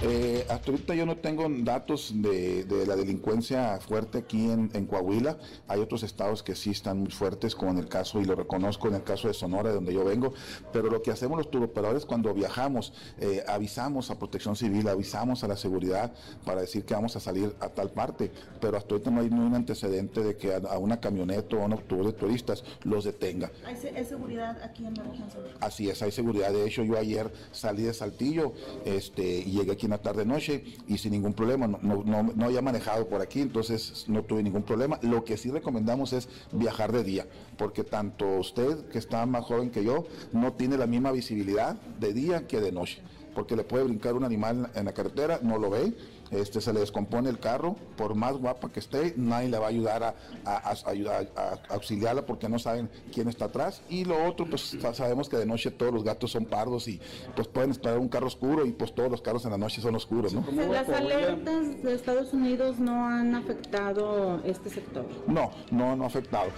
Eh, 0.00 0.46
hasta 0.48 0.70
ahorita 0.70 0.94
yo 0.94 1.04
no 1.06 1.16
tengo 1.16 1.44
datos 1.48 2.12
de, 2.14 2.64
la 2.86 2.94
delincuencia 2.94 3.80
fuerte 3.80 4.18
aquí 4.18 4.48
en, 4.48 4.86
Coahuila. 4.86 5.38
Hay 5.66 5.80
otros 5.80 6.04
estados 6.04 6.44
que 6.44 6.54
sí 6.54 6.70
están 6.70 7.00
muy 7.00 7.10
fuertes, 7.10 7.56
como 7.56 7.72
en 7.72 7.78
el 7.78 7.88
caso, 7.88 8.20
y 8.20 8.24
lo 8.24 8.36
reconozco 8.36 8.86
en 8.86 8.94
el 8.94 9.02
caso 9.02 9.26
de 9.26 9.34
Sonora, 9.34 9.70
de 9.70 9.74
donde 9.74 9.92
yo 9.92 10.04
vengo. 10.04 10.32
Pero 10.72 10.88
lo 10.88 11.02
que 11.02 11.10
hacemos 11.10 11.36
los 11.36 11.50
turoperadores 11.50 12.04
cuando 12.04 12.32
viajamos, 12.32 12.92
eh, 13.18 13.42
avisamos 13.48 14.10
a 14.10 14.18
Protección 14.18 14.54
Civil, 14.54 14.86
avisamos 14.88 15.42
a 15.42 15.48
la 15.48 15.56
seguridad 15.56 16.12
para 16.44 16.60
decir 16.60 16.84
que 16.84 16.94
vamos 16.94 17.16
a 17.16 17.20
salir 17.20 17.54
a 17.58 17.68
tal 17.68 17.90
parte. 17.90 18.30
Pero 18.60 18.76
hasta 18.76 18.94
ahorita 18.94 19.10
no 19.10 19.20
hay 19.20 19.30
ningún 19.30 19.56
antecedente 19.56 20.22
de 20.22 20.36
que 20.36 20.54
a, 20.54 20.78
una 20.78 21.00
camioneta 21.00 21.56
o 21.56 21.62
a 21.62 21.64
un 21.64 21.72
autobús 21.72 22.06
de 22.06 22.12
turistas 22.12 22.62
los 22.84 23.04
detenga. 23.04 23.50
¿Hay, 23.66 23.76
seguridad 24.04 24.62
aquí 24.62 24.86
en 24.86 24.94
la 24.94 25.02
región? 25.02 25.28
Así 25.60 25.90
es, 25.90 26.00
hay 26.02 26.12
seguridad. 26.12 26.52
De 26.52 26.64
hecho, 26.64 26.84
yo 26.84 26.96
ayer 26.96 27.32
salí 27.50 27.82
de 27.82 27.92
Saltillo 27.92 28.52
este, 28.84 29.40
y 29.40 29.50
llegué 29.52 29.72
aquí 29.72 29.87
una 29.88 29.98
tarde-noche 29.98 30.62
y 30.86 30.98
sin 30.98 31.12
ningún 31.12 31.32
problema. 31.32 31.66
No, 31.66 31.78
no, 32.04 32.22
no, 32.22 32.44
había 32.44 32.60
manejado 32.60 33.08
por 33.08 33.22
aquí, 33.22 33.40
entonces 33.40 34.04
no 34.06 34.22
tuve 34.22 34.42
ningún 34.42 34.62
problema. 34.62 34.98
Lo 35.02 35.24
que 35.24 35.36
sí 35.38 35.50
recomendamos 35.50 36.12
es 36.12 36.28
viajar 36.52 36.92
de 36.92 37.04
día, 37.04 37.26
porque 37.56 37.84
tanto 37.84 38.26
usted, 38.38 38.88
que 38.88 38.98
está 38.98 39.24
más 39.24 39.44
joven 39.44 39.70
que 39.70 39.82
yo, 39.82 40.06
no 40.32 40.52
tiene 40.52 40.76
la 40.76 40.86
misma 40.86 41.10
visibilidad 41.10 41.74
de 41.98 42.12
día 42.12 42.46
que 42.46 42.60
de 42.60 42.70
noche, 42.70 43.00
porque 43.34 43.56
le 43.56 43.64
puede 43.64 43.84
brincar 43.84 44.14
un 44.14 44.24
animal 44.24 44.70
en 44.74 44.84
la 44.84 44.92
carretera, 44.92 45.40
no 45.42 45.58
lo 45.58 45.70
ve 45.70 45.94
este, 46.30 46.60
se 46.60 46.72
le 46.72 46.80
descompone 46.80 47.30
el 47.30 47.38
carro, 47.38 47.76
por 47.96 48.14
más 48.14 48.36
guapa 48.36 48.70
que 48.70 48.80
esté, 48.80 49.14
nadie 49.16 49.48
le 49.48 49.58
va 49.58 49.66
a 49.66 49.68
ayudar 49.68 50.02
a, 50.02 50.74
ayudar, 50.86 51.28
a, 51.36 51.74
auxiliarla 51.74 52.26
porque 52.26 52.48
no 52.48 52.58
saben 52.58 52.90
quién 53.12 53.28
está 53.28 53.46
atrás. 53.46 53.82
Y 53.88 54.04
lo 54.04 54.24
otro, 54.26 54.46
pues 54.48 54.76
sabemos 54.92 55.28
que 55.28 55.36
de 55.36 55.46
noche 55.46 55.70
todos 55.70 55.92
los 55.92 56.04
gatos 56.04 56.32
son 56.32 56.44
pardos 56.44 56.88
y 56.88 57.00
pues 57.34 57.48
pueden 57.48 57.70
esperar 57.70 57.98
un 57.98 58.08
carro 58.08 58.26
oscuro 58.26 58.66
y 58.66 58.72
pues 58.72 58.94
todos 58.94 59.10
los 59.10 59.22
carros 59.22 59.44
en 59.44 59.52
la 59.52 59.58
noche 59.58 59.80
son 59.80 59.94
oscuros, 59.94 60.32
¿no? 60.32 60.44
¿Las 60.52 60.88
alertas 60.88 61.82
de 61.82 61.94
Estados 61.94 62.32
Unidos 62.32 62.78
no 62.78 63.06
han 63.06 63.34
afectado 63.34 64.40
este 64.44 64.70
sector? 64.70 65.06
No, 65.26 65.50
no, 65.70 65.96
no 65.96 66.04
ha 66.04 66.06
afectado. 66.06 66.50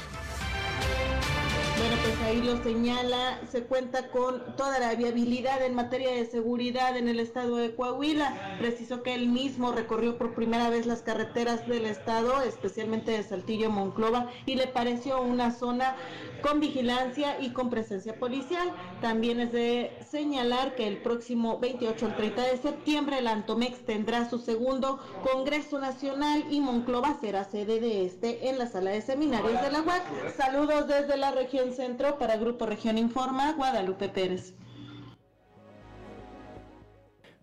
Pues 1.81 2.21
ahí 2.27 2.43
lo 2.43 2.63
señala, 2.63 3.41
se 3.51 3.63
cuenta 3.63 4.09
con 4.09 4.55
toda 4.57 4.79
la 4.79 4.95
viabilidad 4.95 5.65
en 5.65 5.75
materia 5.75 6.11
de 6.11 6.27
seguridad 6.27 6.95
en 6.99 7.09
el 7.09 7.21
estado 7.21 7.57
de 7.57 7.75
Coahuila. 7.75 8.57
Precisó 8.59 9.03
que 9.03 9.15
él 9.15 9.29
mismo 9.29 9.73
recorrió 9.73 10.19
por 10.19 10.35
primera 10.35 10.69
vez 10.69 10.85
las 10.85 11.01
carreteras 11.01 11.67
del 11.67 11.87
estado, 11.87 12.43
especialmente 12.43 13.13
de 13.13 13.23
Saltillo, 13.23 13.71
Monclova, 13.71 14.31
y 14.45 14.57
le 14.57 14.67
pareció 14.67 15.23
una 15.23 15.53
zona 15.53 15.97
con 16.43 16.61
vigilancia 16.61 17.41
y 17.41 17.51
con 17.53 17.71
presencia 17.71 18.19
policial. 18.19 18.71
También 19.01 19.41
es 19.41 19.53
de 19.53 19.91
señalar 20.11 20.75
que 20.75 20.87
el 20.87 20.99
próximo 20.99 21.59
28 21.61 22.07
al 22.07 22.17
30 22.17 22.43
de 22.43 22.57
septiembre 22.59 23.19
el 23.19 23.27
Antomex 23.27 23.87
tendrá 23.87 24.29
su 24.29 24.39
segundo 24.39 24.99
Congreso 25.33 25.79
Nacional 25.79 26.45
y 26.51 26.61
Monclova 26.61 27.17
será 27.21 27.45
sede 27.45 27.81
de 27.81 28.05
este 28.05 28.51
en 28.51 28.59
la 28.59 28.67
sala 28.67 28.91
de 28.91 29.01
seminarios 29.01 29.63
de 29.63 29.71
la 29.71 29.81
UAC. 29.81 30.37
Saludos 30.37 30.87
desde 30.87 31.17
la 31.17 31.31
región 31.31 31.70
Centro, 31.73 32.19
para 32.19 32.37
Grupo 32.37 32.67
Región 32.67 32.99
Informa, 32.99 33.53
Guadalupe 33.53 34.09
Pérez. 34.09 34.55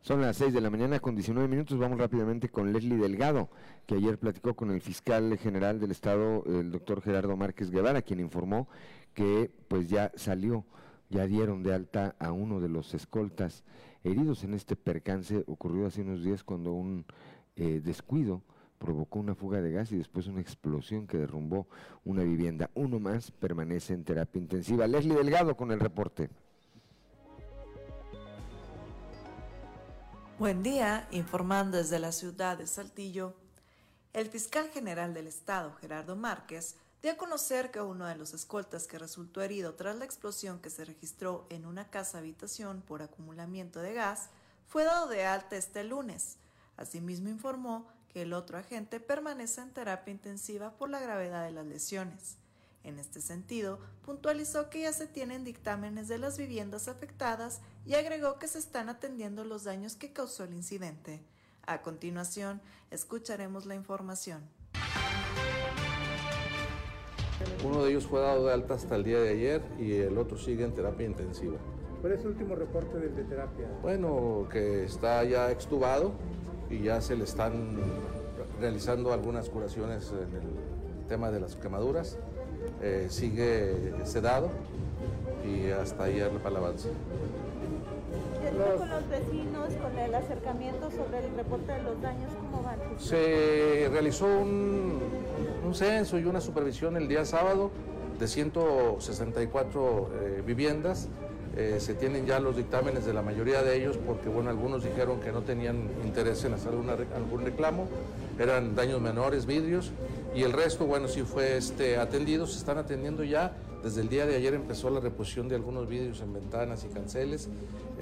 Son 0.01 0.22
las 0.22 0.38
6 0.38 0.53
de 0.53 0.62
la 0.62 0.69
mañana 0.69 1.01
con 1.01 1.15
19 1.15 1.50
minutos. 1.50 1.77
Vamos 1.77 2.00
rápidamente 2.00 2.48
con 2.48 2.72
Leslie 2.72 2.96
Delgado, 2.96 3.50
que 3.86 3.96
ayer 3.96 4.17
platicó 4.17 4.55
con 4.55 4.72
el 4.72 4.79
fiscal 4.79 5.38
general 5.38 5.81
del 5.81 5.91
Estado, 5.91 6.43
el 6.46 6.72
doctor 6.72 7.01
Gerardo 7.01 7.36
Márquez 7.36 7.72
Guevara, 7.72 8.01
quien 8.01 8.22
informó 8.22 8.69
que 9.13 9.51
pues 9.67 9.89
ya 9.89 10.13
salió, 10.15 10.65
ya 11.10 11.27
dieron 11.27 11.62
de 11.62 11.74
alta 11.74 12.15
a 12.19 12.31
uno 12.31 12.62
de 12.62 12.69
los 12.69 12.93
escoltas 12.93 13.65
heridos 14.05 14.46
en 14.46 14.53
este 14.53 14.75
percance 14.75 15.43
ocurrido 15.48 15.88
hace 15.88 16.03
unos 16.03 16.24
días 16.24 16.43
cuando 16.43 16.72
un 16.72 17.05
eh, 17.57 17.81
descuido 17.84 18.43
provocó 18.77 19.19
una 19.19 19.36
fuga 19.36 19.62
de 19.62 19.72
gas 19.72 19.91
y 19.91 19.98
después 19.98 20.27
una 20.27 20.41
explosión 20.41 21.07
que 21.07 21.17
derrumbó 21.17 21.67
una 22.05 22.24
vivienda. 22.24 22.69
Uno 22.74 23.00
más 23.00 23.31
permanece 23.31 23.93
en 23.93 24.03
terapia 24.03 24.39
intensiva. 24.39 24.88
Leslie 24.88 25.15
Delgado 25.15 25.55
con 25.55 25.72
el 25.72 25.79
reporte. 25.79 26.29
Buen 30.39 30.62
día, 30.62 31.07
informando 31.12 31.77
desde 31.77 31.98
la 31.98 32.12
ciudad 32.12 32.57
de 32.60 32.67
Saltillo. 32.67 33.34
El 34.13 34.27
fiscal 34.27 34.69
general 34.69 35.13
del 35.13 35.25
estado, 35.25 35.74
Gerardo 35.81 36.15
Márquez, 36.15 36.75
dio 37.01 37.12
a 37.12 37.17
conocer 37.17 37.72
que 37.72 37.81
uno 37.81 38.05
de 38.05 38.15
los 38.15 38.34
escoltas 38.34 38.86
que 38.88 39.00
resultó 39.00 39.41
herido 39.41 39.74
tras 39.74 39.96
la 39.96 40.05
explosión 40.05 40.60
que 40.60 40.69
se 40.69 40.86
registró 40.86 41.48
en 41.50 41.65
una 41.65 41.89
casa 41.89 42.19
habitación 42.19 42.81
por 42.81 43.01
acumulamiento 43.01 43.79
de 43.79 43.93
gas 43.93 44.29
fue 44.67 44.84
dado 44.84 45.07
de 45.07 45.25
alta 45.25 45.55
este 45.55 45.84
lunes. 45.84 46.38
Asimismo 46.77 47.29
informó 47.29 47.88
que 48.13 48.23
el 48.23 48.33
otro 48.33 48.57
agente 48.57 48.99
permanece 48.99 49.61
en 49.61 49.71
terapia 49.71 50.11
intensiva 50.11 50.71
por 50.77 50.89
la 50.89 50.99
gravedad 50.99 51.45
de 51.45 51.51
las 51.51 51.65
lesiones. 51.65 52.37
En 52.83 52.99
este 52.99 53.19
sentido, 53.19 53.79
puntualizó 54.05 54.69
que 54.69 54.81
ya 54.81 54.93
se 54.93 55.07
tienen 55.07 55.43
dictámenes 55.43 56.07
de 56.07 56.17
las 56.17 56.37
viviendas 56.37 56.87
afectadas 56.87 57.59
y 57.85 57.95
agregó 57.95 58.39
que 58.39 58.47
se 58.47 58.59
están 58.59 58.87
atendiendo 58.87 59.43
los 59.43 59.65
daños 59.65 59.95
que 59.95 60.13
causó 60.13 60.45
el 60.45 60.53
incidente. 60.53 61.21
A 61.65 61.81
continuación, 61.81 62.61
escucharemos 62.91 63.65
la 63.65 63.75
información. 63.75 64.41
Uno 67.63 67.83
de 67.83 67.91
ellos 67.91 68.07
fue 68.07 68.21
dado 68.21 68.45
de 68.45 68.53
alta 68.53 68.75
hasta 68.75 68.95
el 68.95 69.03
día 69.03 69.19
de 69.19 69.29
ayer 69.29 69.61
y 69.77 69.93
el 69.93 70.17
otro 70.17 70.37
sigue 70.37 70.63
en 70.63 70.73
terapia 70.73 71.05
intensiva. 71.05 71.57
¿Cuál 72.01 72.13
es 72.13 72.21
el 72.21 72.27
último 72.27 72.55
reporte 72.55 72.99
del 72.99 73.15
de 73.15 73.23
terapia? 73.23 73.67
Bueno, 73.81 74.47
que 74.51 74.85
está 74.85 75.23
ya 75.23 75.51
extubado 75.51 76.13
y 76.69 76.83
ya 76.83 77.01
se 77.01 77.15
le 77.15 77.24
están 77.24 77.77
realizando 78.59 79.13
algunas 79.13 79.50
curaciones 79.50 80.12
en 80.12 80.36
el 80.36 81.07
tema 81.07 81.31
de 81.31 81.39
las 81.39 81.55
quemaduras 81.55 82.17
eh, 82.81 83.07
sigue 83.09 83.93
sedado 84.05 84.50
y 85.43 85.71
hasta 85.71 86.05
ahí 86.05 86.19
para 86.43 86.50
el 86.50 86.57
avance. 86.57 86.89
con 88.77 88.89
los 88.89 89.09
vecinos, 89.09 89.74
con 89.81 89.97
el 89.97 90.13
acercamiento 90.13 90.91
sobre 90.91 91.25
el 91.25 91.36
reporte 91.36 91.71
de 91.71 91.83
los 91.83 92.01
daños, 92.01 92.31
cómo 92.39 92.63
van? 92.63 92.77
Se 92.97 93.89
realizó 93.91 94.25
un, 94.25 95.00
un 95.65 95.75
censo 95.75 96.19
y 96.19 96.25
una 96.25 96.41
supervisión 96.41 96.97
el 96.97 97.07
día 97.07 97.25
sábado 97.25 97.71
de 98.19 98.27
164 98.27 100.09
eh, 100.21 100.43
viviendas. 100.45 101.07
Eh, 101.57 101.79
se 101.79 101.95
tienen 101.95 102.27
ya 102.27 102.39
los 102.39 102.55
dictámenes 102.55 103.03
de 103.07 103.13
la 103.15 103.23
mayoría 103.23 103.63
de 103.63 103.75
ellos 103.75 103.97
porque, 104.05 104.29
bueno, 104.29 104.51
algunos 104.51 104.83
dijeron 104.83 105.19
que 105.19 105.31
no 105.31 105.41
tenían 105.41 105.89
interés 106.05 106.43
en 106.45 106.53
hacer 106.53 106.71
algún 106.71 107.43
reclamo, 107.43 107.87
eran 108.37 108.75
daños 108.75 109.01
menores, 109.01 109.47
vidrios, 109.47 109.91
y 110.35 110.43
el 110.43 110.53
resto, 110.53 110.85
bueno, 110.85 111.07
sí 111.07 111.23
fue 111.23 111.57
este, 111.57 111.97
atendido, 111.97 112.45
se 112.45 112.59
están 112.59 112.77
atendiendo 112.77 113.23
ya. 113.23 113.57
Desde 113.83 114.01
el 114.01 114.09
día 114.09 114.27
de 114.27 114.35
ayer 114.35 114.53
empezó 114.53 114.91
la 114.91 114.99
reposición 114.99 115.47
de 115.47 115.55
algunos 115.55 115.87
vidrios 115.87 116.21
en 116.21 116.31
ventanas 116.31 116.83
y 116.83 116.89
canceles 116.89 117.49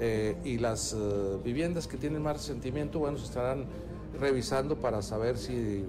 eh, 0.00 0.36
y 0.44 0.58
las 0.58 0.92
eh, 0.92 1.38
viviendas 1.42 1.86
que 1.86 1.96
tienen 1.96 2.22
más 2.22 2.36
resentimiento, 2.36 2.98
bueno, 2.98 3.16
se 3.16 3.24
estarán 3.24 3.64
revisando 4.20 4.76
para 4.76 5.00
saber 5.00 5.38
si 5.38 5.86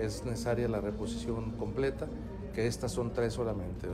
es 0.00 0.24
necesaria 0.24 0.68
la 0.68 0.80
reposición 0.80 1.50
completa, 1.52 2.06
que 2.54 2.68
estas 2.68 2.92
son 2.92 3.12
tres 3.12 3.32
solamente. 3.32 3.88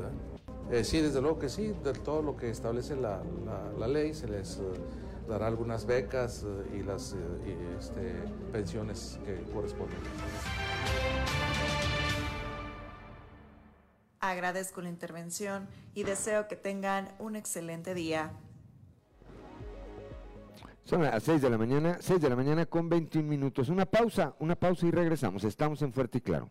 Sí, 0.82 1.00
desde 1.00 1.20
luego 1.20 1.38
que 1.38 1.48
sí, 1.48 1.74
de 1.82 1.92
todo 1.92 2.22
lo 2.22 2.36
que 2.36 2.50
establece 2.50 2.96
la, 2.96 3.22
la, 3.78 3.86
ley 3.86 4.14
se 4.14 4.28
les 4.28 4.60
dará 5.28 5.46
algunas 5.46 5.86
becas 5.86 6.44
y 6.74 6.82
las 6.82 7.14
este, 7.78 8.14
pensiones 8.52 9.18
que 9.24 9.42
corresponden. 9.52 9.98
Agradezco 14.20 14.80
la 14.80 14.88
intervención 14.88 15.68
y 15.94 16.04
deseo 16.04 16.48
que 16.48 16.56
tengan 16.56 17.14
un 17.18 17.36
excelente 17.36 17.92
día. 17.92 18.32
Son 20.84 21.02
las 21.02 21.22
6 21.22 21.42
de 21.42 21.50
la 21.50 21.58
mañana, 21.58 21.98
6 22.00 22.20
de 22.20 22.30
la 22.30 22.36
mañana 22.36 22.66
con 22.66 22.88
21 22.88 23.28
minutos. 23.28 23.68
Una 23.68 23.86
pausa, 23.86 24.34
una 24.38 24.54
pausa 24.54 24.86
y 24.86 24.90
regresamos. 24.90 25.44
Estamos 25.44 25.82
en 25.82 25.92
Fuerte 25.92 26.18
y 26.18 26.20
Claro. 26.20 26.48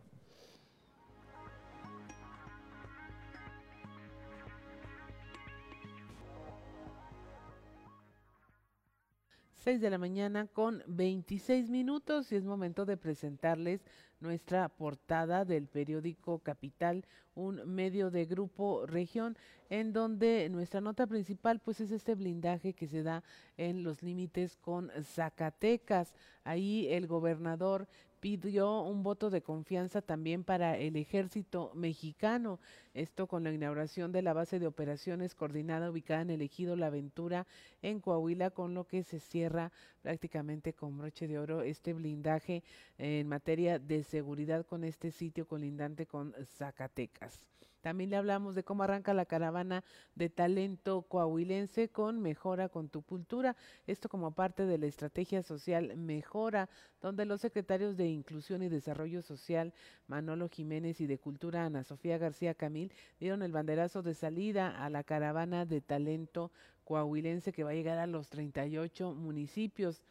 6 9.64 9.80
de 9.80 9.90
la 9.90 9.98
mañana 9.98 10.48
con 10.48 10.84
26 10.88 11.70
minutos 11.70 12.30
y 12.34 12.36
es 12.36 12.44
momento 12.44 12.86
de 12.86 12.98
presentarles 12.98 13.86
nuestra 14.20 14.68
portada 14.68 15.46
del 15.46 15.68
periódico 15.68 16.40
Capital, 16.40 17.06
un 17.34 17.74
medio 17.74 18.12
de 18.12 18.26
grupo 18.26 18.86
región, 18.86 19.38
en 19.70 19.94
donde 19.94 20.50
nuestra 20.50 20.82
nota 20.82 21.08
principal 21.08 21.62
pues 21.62 21.80
es 21.80 21.92
este 21.92 22.14
blindaje 22.14 22.74
que 22.74 22.88
se 22.88 23.04
da 23.04 23.24
en 23.56 23.84
los 23.84 24.04
límites 24.04 24.58
con 24.58 24.92
Zacatecas. 25.02 26.14
Ahí 26.44 26.90
el 26.90 27.08
gobernador 27.08 27.88
pidió 28.24 28.84
un 28.84 29.04
voto 29.04 29.30
de 29.30 29.42
confianza 29.42 30.02
también 30.02 30.46
para 30.46 30.78
el 30.78 30.96
ejército 30.96 31.74
mexicano. 31.76 32.58
Esto 32.94 33.28
con 33.28 33.44
la 33.44 33.52
inauguración 33.52 34.14
de 34.14 34.22
la 34.22 34.32
base 34.32 34.60
de 34.60 34.68
operaciones 34.68 35.36
coordinada 35.36 35.92
ubicada 35.92 36.22
en 36.22 36.30
el 36.30 36.42
ejido 36.42 36.78
La 36.78 36.88
Aventura 36.88 37.46
en 37.82 38.00
Coahuila, 38.00 38.52
con 38.52 38.76
lo 38.76 38.88
que 38.88 39.04
se 39.04 39.20
cierra 39.20 39.74
prácticamente 40.02 40.72
con 40.72 40.98
broche 40.98 41.28
de 41.28 41.38
oro 41.38 41.64
este 41.64 41.92
blindaje 41.92 42.64
en 42.98 43.28
materia 43.28 43.78
de 43.78 44.06
seguridad 44.06 44.66
con 44.66 44.86
este 44.86 45.12
sitio 45.12 45.46
colindante 45.46 46.06
con 46.06 46.34
Zacatecas. 46.46 47.46
También 47.84 48.12
le 48.12 48.16
hablamos 48.16 48.56
de 48.56 48.64
cómo 48.64 48.84
arranca 48.84 49.14
la 49.14 49.26
caravana 49.26 49.84
de 50.16 50.30
talento 50.30 51.02
coahuilense 51.02 51.90
con 51.90 52.22
Mejora 52.22 52.70
con 52.70 52.88
tu 52.88 53.02
cultura. 53.02 53.58
Esto 53.88 54.08
como 54.08 54.32
parte 54.32 54.66
de 54.66 54.78
la 54.78 54.86
estrategia 54.86 55.44
social 55.44 55.98
Mejora, 55.98 56.70
donde 57.02 57.26
los 57.26 57.42
secretarios 57.42 57.98
de 57.98 58.08
Inclusión 58.08 58.64
y 58.64 58.70
Desarrollo 58.70 59.22
Social, 59.22 59.74
Manolo 60.08 60.48
Jiménez 60.48 61.02
y 61.02 61.08
de 61.08 61.18
Cultura, 61.18 61.66
Ana 61.66 61.84
Sofía 61.84 62.18
García 62.18 62.54
Camil, 62.54 62.94
dieron 63.20 63.42
el 63.44 63.52
banderazo 63.52 64.02
de 64.02 64.14
salida 64.14 64.82
a 64.82 64.90
la 64.90 65.04
caravana 65.04 65.66
de 65.66 65.82
talento 65.82 66.54
coahuilense 66.86 67.52
que 67.52 67.66
va 67.66 67.72
a 67.72 67.76
llegar 67.76 67.98
a 67.98 68.08
los 68.08 68.30
38 68.30 69.14
municipios. 69.14 70.02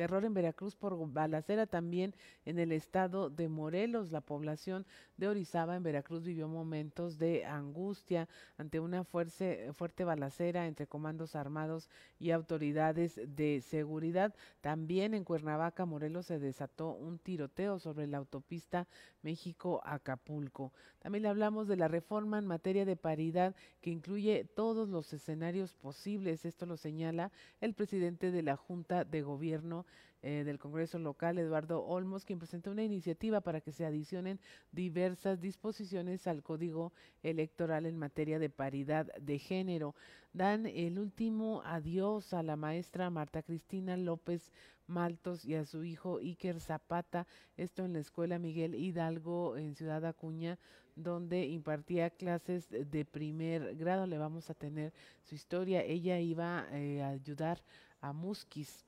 Terror 0.00 0.24
en 0.24 0.32
Veracruz 0.32 0.76
por 0.76 0.96
balacera 1.12 1.66
también 1.66 2.14
en 2.46 2.58
el 2.58 2.72
estado 2.72 3.28
de 3.28 3.50
Morelos. 3.50 4.10
La 4.10 4.22
población 4.22 4.86
de 5.18 5.28
Orizaba 5.28 5.76
en 5.76 5.82
Veracruz 5.82 6.24
vivió 6.24 6.48
momentos 6.48 7.18
de 7.18 7.44
angustia 7.44 8.26
ante 8.56 8.80
una 8.80 9.04
fuerte, 9.04 9.74
balacera 10.02 10.66
entre 10.66 10.86
comandos 10.86 11.36
armados 11.36 11.90
y 12.18 12.30
autoridades 12.30 13.20
de 13.26 13.60
seguridad. 13.60 14.34
También 14.62 15.12
en 15.12 15.22
Cuernavaca, 15.22 15.84
Morelos, 15.84 16.24
se 16.24 16.38
desató 16.38 16.92
un 16.92 17.18
tiroteo 17.18 17.78
sobre 17.78 18.06
la 18.06 18.16
autopista 18.16 18.88
México-Acapulco. 19.20 20.72
También 21.00 21.24
le 21.24 21.28
hablamos 21.28 21.68
de 21.68 21.76
la 21.76 21.88
reforma 21.88 22.38
en 22.38 22.46
materia 22.46 22.86
de 22.86 22.96
paridad 22.96 23.54
que 23.82 23.90
incluye 23.90 24.46
todos 24.46 24.88
los 24.88 25.12
escenarios 25.12 25.74
posibles. 25.74 26.46
Esto 26.46 26.64
lo 26.64 26.78
señala 26.78 27.32
el 27.60 27.74
presidente 27.74 28.30
de 28.30 28.42
la 28.42 28.56
Junta 28.56 29.04
de 29.04 29.20
Gobierno 29.20 29.84
eh, 30.22 30.44
del 30.44 30.58
Congreso 30.58 30.98
local, 30.98 31.38
Eduardo 31.38 31.82
Olmos, 31.82 32.26
quien 32.26 32.38
presentó 32.38 32.70
una 32.70 32.84
iniciativa 32.84 33.40
para 33.40 33.62
que 33.62 33.72
se 33.72 33.86
adicionen 33.86 34.38
diversas 34.70 35.40
disposiciones 35.40 36.26
al 36.26 36.42
Código 36.42 36.92
Electoral 37.22 37.86
en 37.86 37.96
materia 37.96 38.38
de 38.38 38.50
paridad 38.50 39.06
de 39.14 39.38
género. 39.38 39.94
Dan 40.34 40.66
el 40.66 40.98
último 40.98 41.62
adiós 41.64 42.34
a 42.34 42.42
la 42.42 42.56
maestra 42.56 43.08
Marta 43.08 43.42
Cristina 43.42 43.96
López 43.96 44.52
Maltos 44.86 45.44
y 45.44 45.54
a 45.54 45.64
su 45.64 45.84
hijo 45.84 46.18
Iker 46.18 46.60
Zapata, 46.60 47.26
esto 47.56 47.84
en 47.84 47.94
la 47.94 48.00
Escuela 48.00 48.38
Miguel 48.38 48.74
Hidalgo 48.74 49.56
en 49.56 49.74
Ciudad 49.74 50.04
Acuña, 50.04 50.58
donde 50.96 51.46
impartía 51.46 52.10
clases 52.10 52.68
de 52.68 53.04
primer 53.06 53.76
grado. 53.76 54.06
Le 54.06 54.18
vamos 54.18 54.50
a 54.50 54.54
tener 54.54 54.92
su 55.22 55.34
historia. 55.34 55.82
Ella 55.82 56.18
iba 56.18 56.66
eh, 56.72 57.02
a 57.02 57.08
ayudar 57.08 57.62
a 58.00 58.12
Musquis 58.12 58.84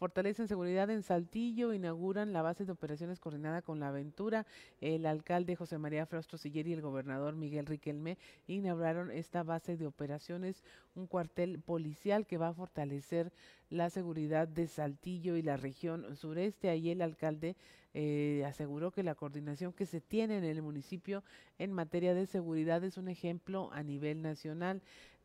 fortalecen 0.00 0.48
seguridad 0.48 0.88
en 0.88 1.02
Saltillo, 1.02 1.74
inauguran 1.74 2.32
la 2.32 2.40
base 2.40 2.64
de 2.64 2.72
operaciones 2.72 3.20
coordinada 3.20 3.60
con 3.60 3.80
la 3.80 3.88
aventura. 3.88 4.46
El 4.80 5.04
alcalde 5.04 5.56
José 5.56 5.76
María 5.76 6.06
Frausto 6.06 6.38
Siller 6.38 6.66
y 6.66 6.72
el 6.72 6.80
gobernador 6.80 7.36
Miguel 7.36 7.66
Riquelme 7.66 8.16
inauguraron 8.46 9.10
esta 9.10 9.42
base 9.42 9.76
de 9.76 9.86
operaciones, 9.86 10.64
un 10.94 11.06
cuartel 11.06 11.60
policial 11.60 12.26
que 12.26 12.38
va 12.38 12.48
a 12.48 12.54
fortalecer 12.54 13.30
la 13.68 13.90
seguridad 13.90 14.48
de 14.48 14.68
Saltillo 14.68 15.36
y 15.36 15.42
la 15.42 15.58
región 15.58 16.16
sureste. 16.16 16.70
Ahí 16.70 16.88
el 16.88 17.02
alcalde 17.02 17.54
eh, 17.92 18.42
aseguró 18.46 18.92
que 18.92 19.02
la 19.02 19.14
coordinación 19.14 19.74
que 19.74 19.84
se 19.84 20.00
tiene 20.00 20.38
en 20.38 20.44
el 20.44 20.62
municipio 20.62 21.24
en 21.58 21.72
materia 21.72 22.14
de 22.14 22.24
seguridad 22.24 22.82
es 22.84 22.96
un 22.96 23.08
ejemplo 23.08 23.70
a 23.72 23.82
nivel 23.82 24.22
nacional. 24.22 24.80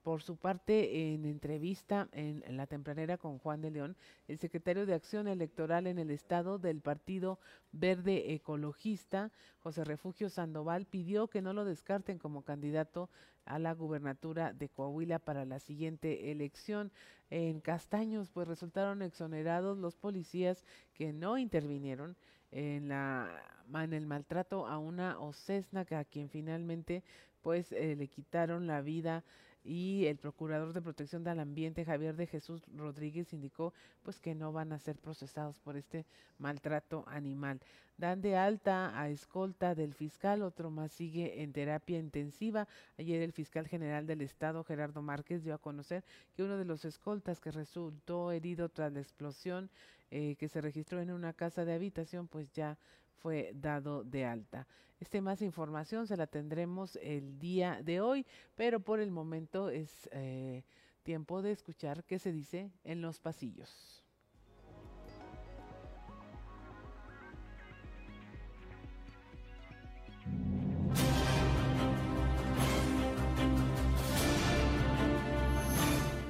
Por 0.06 0.22
su 0.22 0.38
parte, 0.38 1.16
en 1.16 1.26
entrevista 1.26 2.08
en, 2.12 2.44
la 2.56 2.68
tempranera 2.68 3.18
con 3.18 3.40
Juan 3.40 3.62
de 3.62 3.72
León, 3.72 3.98
el 4.28 4.38
secretario 4.38 4.86
de 4.86 4.94
Acción 4.94 5.28
Electoral 5.28 5.88
en 5.88 5.98
el 5.98 6.12
Estado 6.12 6.60
del 6.60 6.80
Partido 6.80 7.40
Verde 7.72 8.36
Ecologista, 8.36 9.32
José 9.62 9.84
Refugio 9.84 10.30
Sandoval, 10.30 10.86
pidió 10.86 11.28
que 11.28 11.42
no 11.42 11.54
lo 11.54 11.66
descarten 11.66 12.20
como 12.20 12.44
candidato 12.44 13.10
a 13.46 13.58
la 13.58 13.74
gubernatura 13.74 14.54
de 14.54 14.70
Coahuila 14.70 15.18
para 15.18 15.44
la 15.44 15.58
siguiente 15.58 16.30
elección. 16.30 16.92
En 17.32 17.60
Castaños, 17.60 18.30
pues 18.30 18.48
resultaron 18.48 19.02
exonerados 19.02 19.80
los 19.80 19.96
policías 19.96 20.64
que 20.94 21.14
no 21.14 21.40
intervinieron 21.40 22.16
en 22.52 22.92
el 22.92 24.06
maltrato 24.06 24.68
a 24.68 24.78
una 24.78 25.20
ocesna 25.20 25.84
a 25.90 26.06
quien 26.06 26.30
finalmente 26.30 27.04
pues 27.42 27.72
eh, 27.72 27.96
le 27.96 28.08
quitaron 28.08 28.68
la 28.68 28.82
vida 28.82 29.24
y 29.66 30.06
el 30.06 30.18
procurador 30.18 30.74
de 30.74 30.82
protección 30.82 31.24
del 31.24 31.40
ambiente 31.40 31.84
Javier 31.84 32.16
de 32.16 32.28
Jesús 32.28 32.62
Rodríguez 32.76 33.34
indicó 33.34 33.74
pues 34.04 34.22
que 34.22 34.36
no 34.36 34.54
van 34.54 34.72
a 34.72 34.80
ser 34.80 34.96
procesados 34.96 35.60
por 35.60 35.76
este 35.76 36.06
maltrato 36.38 37.04
animal. 37.08 37.60
Dan 37.98 38.22
de 38.22 38.36
alta 38.36 39.00
a 39.00 39.10
escolta 39.10 39.74
del 39.74 39.94
fiscal, 39.94 40.44
otro 40.44 40.70
más 40.70 40.92
sigue 40.92 41.42
en 41.42 41.52
terapia 41.54 41.98
intensiva. 41.98 42.68
Ayer 43.00 43.22
el 43.22 43.32
fiscal 43.32 43.68
general 43.68 44.06
del 44.06 44.22
estado 44.22 44.64
Gerardo 44.64 45.02
Márquez 45.02 45.44
dio 45.44 45.56
a 45.56 45.60
conocer 45.60 46.04
que 46.36 46.44
uno 46.44 46.58
de 46.58 46.66
los 46.66 46.86
escoltas 46.86 47.40
que 47.40 47.52
resultó 47.52 48.32
herido 48.32 48.70
tras 48.70 48.92
la 48.94 49.00
explosión 49.00 49.72
eh, 50.12 50.36
que 50.36 50.48
se 50.48 50.62
registró 50.62 51.02
en 51.02 51.10
una 51.10 51.34
casa 51.34 51.66
de 51.66 51.74
habitación 51.74 52.28
pues 52.28 52.52
ya 52.52 52.78
fue 53.16 53.52
dado 53.56 54.04
de 54.04 54.26
alta. 54.26 54.68
Este 55.00 55.22
más 55.22 55.42
información 55.42 56.08
se 56.08 56.18
la 56.18 56.28
tendremos 56.28 56.98
el 57.02 57.38
día 57.38 57.82
de 57.84 58.00
hoy, 58.02 58.26
pero 58.56 58.80
por 58.80 59.00
el 59.00 59.12
momento 59.12 59.70
es 59.70 60.10
eh, 60.12 60.64
tiempo 61.04 61.42
de 61.42 61.52
escuchar 61.52 62.04
qué 62.06 62.18
se 62.18 62.32
dice 62.32 62.72
en 62.84 63.02
los 63.02 63.20
pasillos. 63.20 64.04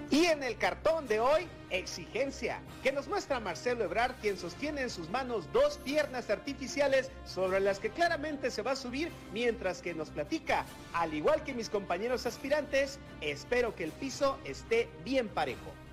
Y 0.09 0.25
en 0.25 0.43
el 0.43 0.57
cartón 0.57 1.07
de 1.07 1.19
hoy, 1.19 1.47
exigencia, 1.75 2.61
que 2.83 2.91
nos 2.91 3.07
muestra 3.07 3.39
Marcelo 3.39 3.83
Ebrard, 3.83 4.15
quien 4.21 4.37
sostiene 4.37 4.81
en 4.81 4.89
sus 4.89 5.09
manos 5.09 5.51
dos 5.53 5.77
piernas 5.77 6.29
artificiales 6.29 7.11
sobre 7.25 7.59
las 7.59 7.79
que 7.79 7.89
claramente 7.89 8.51
se 8.51 8.61
va 8.61 8.71
a 8.71 8.75
subir, 8.75 9.11
mientras 9.33 9.81
que 9.81 9.93
nos 9.93 10.09
platica, 10.09 10.65
al 10.93 11.13
igual 11.13 11.43
que 11.43 11.53
mis 11.53 11.69
compañeros 11.69 12.25
aspirantes, 12.25 12.99
espero 13.21 13.75
que 13.75 13.83
el 13.83 13.91
piso 13.91 14.39
esté 14.45 14.89
bien 15.03 15.27
parejo. 15.27 15.84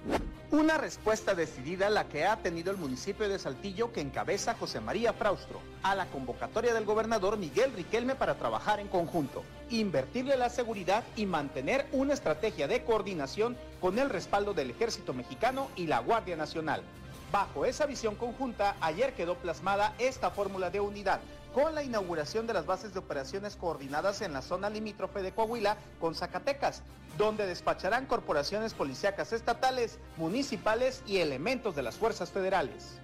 Una 0.53 0.77
respuesta 0.77 1.35
decidida 1.35 1.89
la 1.89 2.11
que 2.11 2.27
ha 2.27 2.37
tenido 2.37 2.71
el 2.71 2.77
municipio 2.77 3.27
de 3.27 3.39
Saltillo 3.39 3.91
que 3.91 4.03
encabeza 4.03 4.53
José 4.53 4.83
María 4.83 5.15
Fraustro 5.15 5.63
a 5.83 5.95
la 5.95 6.05
convocatoria 6.11 6.75
del 6.75 6.85
gobernador 6.85 7.39
Miguel 7.39 7.73
Riquelme 7.73 8.17
para 8.17 8.35
trabajar 8.35 8.79
en 8.79 8.89
conjunto, 8.89 9.45
invertirle 9.71 10.37
la 10.37 10.51
seguridad 10.51 11.05
y 11.17 11.25
mantener 11.25 11.87
una 11.93 12.13
estrategia 12.13 12.69
de 12.69 12.85
coordinación 12.85 13.57
con 13.81 13.99
el 13.99 14.11
respaldo 14.11 14.53
del 14.53 14.69
ejército 14.69 15.15
mexicano 15.15 15.69
y 15.75 15.87
la 15.87 16.01
Guardia 16.01 16.37
Nacional. 16.37 16.83
Bajo 17.33 17.65
esa 17.65 17.87
visión 17.87 18.15
conjunta, 18.15 18.77
ayer 18.83 19.15
quedó 19.15 19.37
plasmada 19.37 19.95
esta 19.99 20.31
fórmula 20.31 20.69
de 20.69 20.81
unidad 20.81 21.23
con 21.53 21.75
la 21.75 21.83
inauguración 21.83 22.47
de 22.47 22.55
las 22.55 22.67
bases 22.67 22.93
de 22.93 22.99
operaciones 22.99 23.57
coordinadas 23.57 24.23
en 24.23 24.33
la 24.33 24.43
zona 24.43 24.71
limítrofe 24.71 25.23
de 25.23 25.33
Coahuila 25.33 25.77
con 26.01 26.15
Zacatecas, 26.15 26.83
donde 27.19 27.47
despacharán 27.47 28.07
corporaciones 28.07 28.75
policíacas 28.75 29.33
estatales, 29.33 29.99
municipales 30.17 31.03
y 31.07 31.19
elementos 31.19 31.77
de 31.77 31.83
las 31.83 31.97
fuerzas 31.97 32.31
federales. 32.31 32.99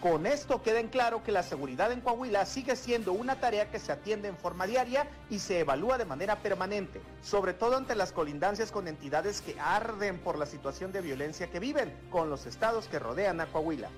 Con 0.00 0.26
esto 0.26 0.62
queda 0.62 0.80
en 0.80 0.88
claro 0.88 1.22
que 1.24 1.32
la 1.32 1.42
seguridad 1.42 1.90
en 1.90 2.02
Coahuila 2.02 2.44
sigue 2.44 2.76
siendo 2.76 3.14
una 3.14 3.36
tarea 3.36 3.70
que 3.70 3.78
se 3.78 3.90
atiende 3.90 4.28
en 4.28 4.36
forma 4.36 4.66
diaria 4.66 5.06
y 5.30 5.38
se 5.38 5.60
evalúa 5.60 5.96
de 5.96 6.04
manera 6.04 6.36
permanente, 6.36 7.00
sobre 7.22 7.54
todo 7.54 7.76
ante 7.76 7.94
las 7.94 8.12
colindancias 8.12 8.70
con 8.70 8.86
entidades 8.86 9.40
que 9.40 9.58
arden 9.58 10.18
por 10.18 10.36
la 10.36 10.44
situación 10.44 10.92
de 10.92 11.00
violencia 11.00 11.50
que 11.50 11.58
viven 11.58 11.90
con 12.10 12.28
los 12.28 12.44
estados 12.44 12.86
que 12.86 12.98
rodean 12.98 13.40
a 13.40 13.46
Coahuila. 13.46 13.88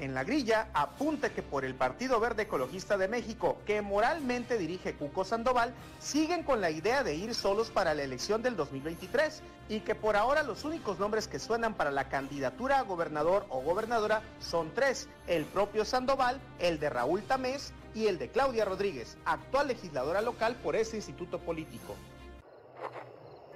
En 0.00 0.14
la 0.14 0.24
grilla 0.24 0.70
apunta 0.72 1.30
que 1.30 1.42
por 1.42 1.64
el 1.64 1.74
Partido 1.74 2.18
Verde 2.18 2.42
Ecologista 2.42 2.96
de 2.96 3.06
México, 3.06 3.58
que 3.66 3.80
moralmente 3.80 4.58
dirige 4.58 4.94
Cuco 4.94 5.24
Sandoval, 5.24 5.72
siguen 6.00 6.42
con 6.42 6.60
la 6.60 6.70
idea 6.70 7.04
de 7.04 7.14
ir 7.14 7.34
solos 7.34 7.70
para 7.70 7.94
la 7.94 8.02
elección 8.02 8.42
del 8.42 8.56
2023 8.56 9.42
y 9.68 9.80
que 9.80 9.94
por 9.94 10.16
ahora 10.16 10.42
los 10.42 10.64
únicos 10.64 10.98
nombres 10.98 11.28
que 11.28 11.38
suenan 11.38 11.74
para 11.74 11.90
la 11.90 12.08
candidatura 12.08 12.78
a 12.78 12.82
gobernador 12.82 13.46
o 13.50 13.60
gobernadora 13.60 14.22
son 14.40 14.72
tres, 14.74 15.08
el 15.26 15.44
propio 15.44 15.84
Sandoval, 15.84 16.40
el 16.58 16.80
de 16.80 16.90
Raúl 16.90 17.22
Tamés 17.22 17.74
y 17.94 18.06
el 18.06 18.18
de 18.18 18.30
Claudia 18.30 18.64
Rodríguez, 18.64 19.18
actual 19.26 19.68
legisladora 19.68 20.22
local 20.22 20.56
por 20.56 20.76
ese 20.76 20.96
instituto 20.96 21.38
político. 21.38 21.94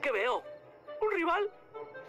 ¿Qué 0.01 0.13
veo? 0.13 0.43
¿Un 1.01 1.11
rival? 1.11 1.51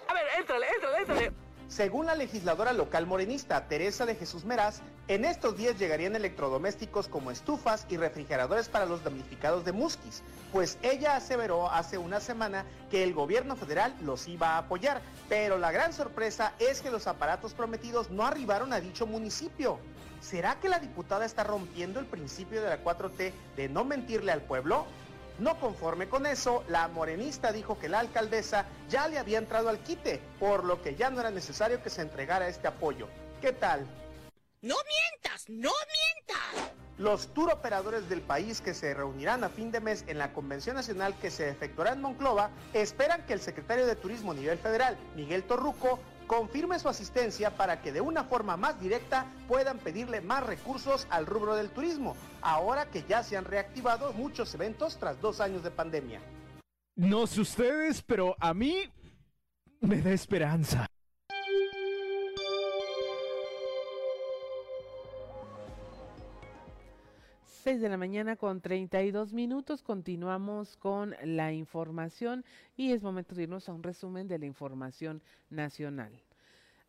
A 0.08 0.14
ver, 0.14 0.24
éntrale, 0.38 0.68
éntrale, 0.76 0.98
éntrale. 1.00 1.45
Según 1.68 2.06
la 2.06 2.16
legisladora 2.16 2.74
local 2.74 3.08
morenista 3.08 3.68
Teresa 3.68 4.06
de 4.06 4.16
Jesús 4.16 4.46
Meraz, 4.46 4.82
en 5.08 5.26
estos 5.26 5.58
días 5.58 5.80
llegarían 5.80 6.16
electrodomésticos 6.16 7.08
como 7.08 7.32
estufas 7.32 7.88
y 7.90 7.98
refrigeradores 7.98 8.70
para 8.70 8.86
los 8.86 9.04
damnificados 9.04 9.66
de 9.66 9.72
Musquis, 9.72 10.22
pues 10.52 10.78
ella 10.84 11.16
aseveró 11.16 11.70
hace 11.72 11.98
una 11.98 12.20
semana 12.20 12.66
que 12.92 13.04
el 13.04 13.14
gobierno 13.16 13.56
federal 13.56 13.96
los 14.02 14.28
iba 14.28 14.52
a 14.52 14.58
apoyar, 14.60 15.02
pero 15.28 15.58
la 15.58 15.72
gran 15.72 15.92
sorpresa 15.92 16.54
es 16.60 16.82
que 16.82 16.92
los 16.92 17.08
aparatos 17.08 17.54
prometidos 17.54 18.12
no 18.12 18.26
arribaron 18.26 18.72
a 18.72 18.80
dicho 18.80 19.08
municipio. 19.08 19.80
¿Será 20.22 20.60
que 20.60 20.70
la 20.70 20.80
diputada 20.80 21.26
está 21.26 21.44
rompiendo 21.44 22.00
el 22.00 22.06
principio 22.06 22.62
de 22.62 22.70
la 22.70 22.84
4T 22.84 23.32
de 23.56 23.70
no 23.70 23.84
mentirle 23.84 24.32
al 24.32 24.42
pueblo? 24.42 24.86
No 25.38 25.60
conforme 25.60 26.08
con 26.08 26.26
eso, 26.26 26.64
la 26.70 26.88
morenista 26.88 27.52
dijo 27.52 27.78
que 27.78 27.90
la 27.90 28.00
alcaldesa 28.00 28.66
ya 28.90 29.08
le 29.10 29.20
había 29.20 29.38
entrado 29.38 29.68
al 29.68 29.80
quite, 29.80 30.22
por 30.40 30.64
lo 30.64 30.82
que 30.82 30.96
ya 30.96 31.10
no 31.10 31.20
era 31.20 31.30
necesario 31.30 31.84
que 31.84 31.90
se 31.90 32.02
entregara 32.02 32.48
este 32.48 32.70
apoyo. 32.70 33.10
¿Qué 33.42 33.52
tal? 33.52 33.86
¡No 34.62 34.76
mientas! 34.76 35.50
¡No 35.50 35.72
mientas! 35.72 36.72
Los 36.98 37.34
tour 37.34 37.52
operadores 37.52 38.08
del 38.08 38.22
país 38.22 38.62
que 38.62 38.74
se 38.74 38.94
reunirán 38.94 39.44
a 39.44 39.50
fin 39.50 39.70
de 39.70 39.82
mes 39.82 40.06
en 40.08 40.18
la 40.18 40.32
Convención 40.32 40.78
Nacional 40.78 41.14
que 41.20 41.30
se 41.30 41.50
efectuará 41.50 41.92
en 41.92 42.02
Monclova 42.02 42.50
esperan 42.72 43.26
que 43.26 43.34
el 43.34 43.42
secretario 43.42 43.86
de 43.86 43.98
Turismo 43.98 44.32
a 44.32 44.36
nivel 44.36 44.58
federal, 44.58 44.98
Miguel 45.14 45.44
Torruco, 45.44 46.00
confirme 46.28 46.80
su 46.80 46.90
asistencia 46.90 47.52
para 47.52 47.82
que 47.82 47.92
de 47.92 48.02
una 48.02 48.24
forma 48.24 48.58
más 48.58 48.80
directa 48.80 49.26
puedan 49.48 49.80
pedirle 49.80 50.22
más 50.22 50.46
recursos 50.46 51.08
al 51.10 51.26
rubro 51.26 51.56
del 51.56 51.70
turismo, 51.70 52.16
ahora 52.42 52.86
que 52.90 53.04
ya 53.04 53.24
se 53.24 53.38
han 53.38 53.46
reactivado 53.46 54.14
muchos 54.14 54.54
eventos 54.54 54.98
tras 54.98 55.22
dos 55.22 55.42
años 55.42 55.64
de 55.64 55.72
pandemia. 55.72 56.22
No 56.96 57.28
sé 57.28 57.42
ustedes, 57.42 58.02
pero 58.02 58.36
a 58.40 58.54
mí 58.54 58.90
me 59.82 60.02
da 60.02 60.12
esperanza. 60.12 60.88
6 67.66 67.82
de 67.82 67.90
la 67.90 67.98
mañana 67.98 68.36
con 68.36 68.62
32 68.62 69.34
minutos. 69.34 69.82
Continuamos 69.82 70.78
con 70.78 71.16
la 71.24 71.52
información 71.52 72.46
y 72.78 72.92
es 72.92 73.02
momento 73.02 73.34
de 73.34 73.42
irnos 73.42 73.68
a 73.68 73.74
un 73.74 73.82
resumen 73.82 74.28
de 74.28 74.38
la 74.38 74.46
información 74.46 75.24
nacional. 75.50 76.12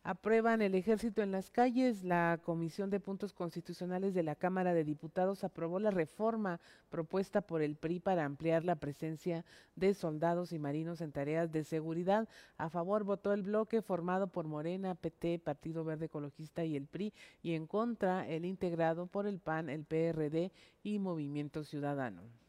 Aprueban 0.09 0.61
el 0.61 0.73
ejército 0.73 1.21
en 1.21 1.33
las 1.33 1.49
calles. 1.49 2.05
La 2.05 2.39
Comisión 2.41 2.89
de 2.89 3.01
Puntos 3.01 3.33
Constitucionales 3.33 4.13
de 4.13 4.23
la 4.23 4.35
Cámara 4.35 4.73
de 4.73 4.85
Diputados 4.85 5.43
aprobó 5.43 5.81
la 5.81 5.91
reforma 5.91 6.61
propuesta 6.89 7.41
por 7.41 7.61
el 7.61 7.75
PRI 7.75 7.99
para 7.99 8.23
ampliar 8.23 8.63
la 8.63 8.77
presencia 8.77 9.43
de 9.75 9.93
soldados 9.93 10.53
y 10.53 10.59
marinos 10.59 11.01
en 11.01 11.11
tareas 11.11 11.51
de 11.51 11.65
seguridad. 11.65 12.29
A 12.57 12.69
favor 12.69 13.03
votó 13.03 13.33
el 13.33 13.41
bloque 13.41 13.81
formado 13.81 14.27
por 14.27 14.47
Morena, 14.47 14.95
PT, 14.95 15.39
Partido 15.39 15.83
Verde 15.83 16.05
Ecologista 16.05 16.63
y 16.63 16.77
el 16.77 16.87
PRI 16.87 17.13
y 17.41 17.55
en 17.55 17.67
contra 17.67 18.25
el 18.29 18.45
integrado 18.45 19.07
por 19.07 19.27
el 19.27 19.39
PAN, 19.39 19.69
el 19.69 19.83
PRD 19.83 20.53
y 20.83 20.99
Movimiento 20.99 21.65
Ciudadano. 21.65 22.46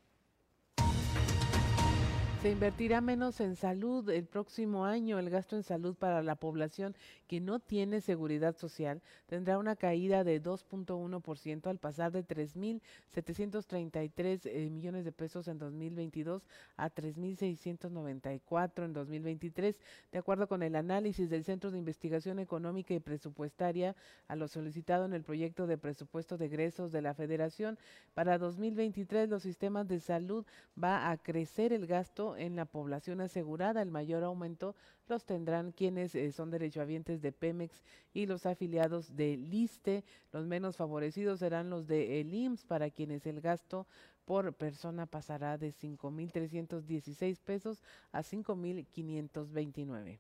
Se 2.43 2.51
invertirá 2.53 3.01
menos 3.01 3.41
en 3.41 3.57
salud 3.57 4.09
el 4.11 4.25
próximo 4.25 4.85
año. 4.85 5.19
El 5.19 5.29
gasto 5.29 5.57
en 5.57 5.65
salud 5.65 5.97
para 5.97 6.23
la 6.23 6.37
población 6.37 6.95
que 7.27 7.41
no 7.41 7.59
tiene 7.59 8.01
seguridad 8.01 8.57
social 8.57 9.03
tendrá 9.27 9.59
una 9.59 9.75
caída 9.75 10.23
de 10.23 10.41
2.1% 10.41 11.67
al 11.67 11.79
pasar 11.79 12.13
de 12.13 12.25
3.733 12.25 14.43
eh, 14.45 14.71
millones 14.71 15.05
de 15.05 15.11
pesos 15.11 15.49
en 15.49 15.59
2022 15.59 16.47
a 16.77 16.91
3.694 16.91 18.85
en 18.85 18.93
2023, 18.93 19.81
de 20.13 20.19
acuerdo 20.19 20.47
con 20.47 20.63
el 20.63 20.77
análisis 20.77 21.29
del 21.29 21.43
Centro 21.43 21.73
de 21.73 21.79
Investigación 21.79 22.39
Económica 22.39 22.95
y 22.95 23.01
Presupuestaria 23.01 23.97
a 24.29 24.37
lo 24.37 24.47
solicitado 24.47 25.07
en 25.07 25.13
el 25.13 25.25
proyecto 25.25 25.67
de 25.67 25.77
presupuesto 25.77 26.39
de 26.39 26.47
egresos 26.47 26.93
de 26.93 27.03
la 27.03 27.15
Federación. 27.15 27.81
Para 28.15 28.39
2023 28.39 29.29
los 29.29 29.43
sistemas 29.43 29.89
de 29.89 29.99
salud 29.99 30.47
va 30.81 31.11
a 31.11 31.17
crecer 31.17 31.73
el 31.73 31.89
gasto 31.89 32.28
en 32.37 32.57
la 32.57 32.65
población 32.65 33.21
asegurada. 33.21 33.83
El 33.83 33.91
mayor 33.91 34.25
aumento 34.25 34.75
los 35.09 35.25
tendrán 35.25 35.73
quienes 35.73 36.15
eh, 36.15 36.33
son 36.33 36.51
derechohabientes 36.51 37.23
de 37.23 37.33
Pemex 37.33 37.83
y 38.13 38.27
los 38.27 38.47
afiliados 38.47 39.17
de 39.17 39.37
LISTE. 39.37 40.05
Los 40.33 40.47
menos 40.47 40.77
favorecidos 40.77 41.41
serán 41.41 41.71
los 41.71 41.87
de 41.87 42.21
el 42.21 42.35
IMSS, 42.35 42.65
para 42.65 42.91
quienes 42.91 43.27
el 43.27 43.41
gasto 43.41 43.87
por 44.25 44.53
persona 44.53 45.07
pasará 45.07 45.57
de 45.57 45.73
5.316 45.73 47.41
pesos 47.41 47.83
a 48.13 48.23
5.529. 48.23 50.19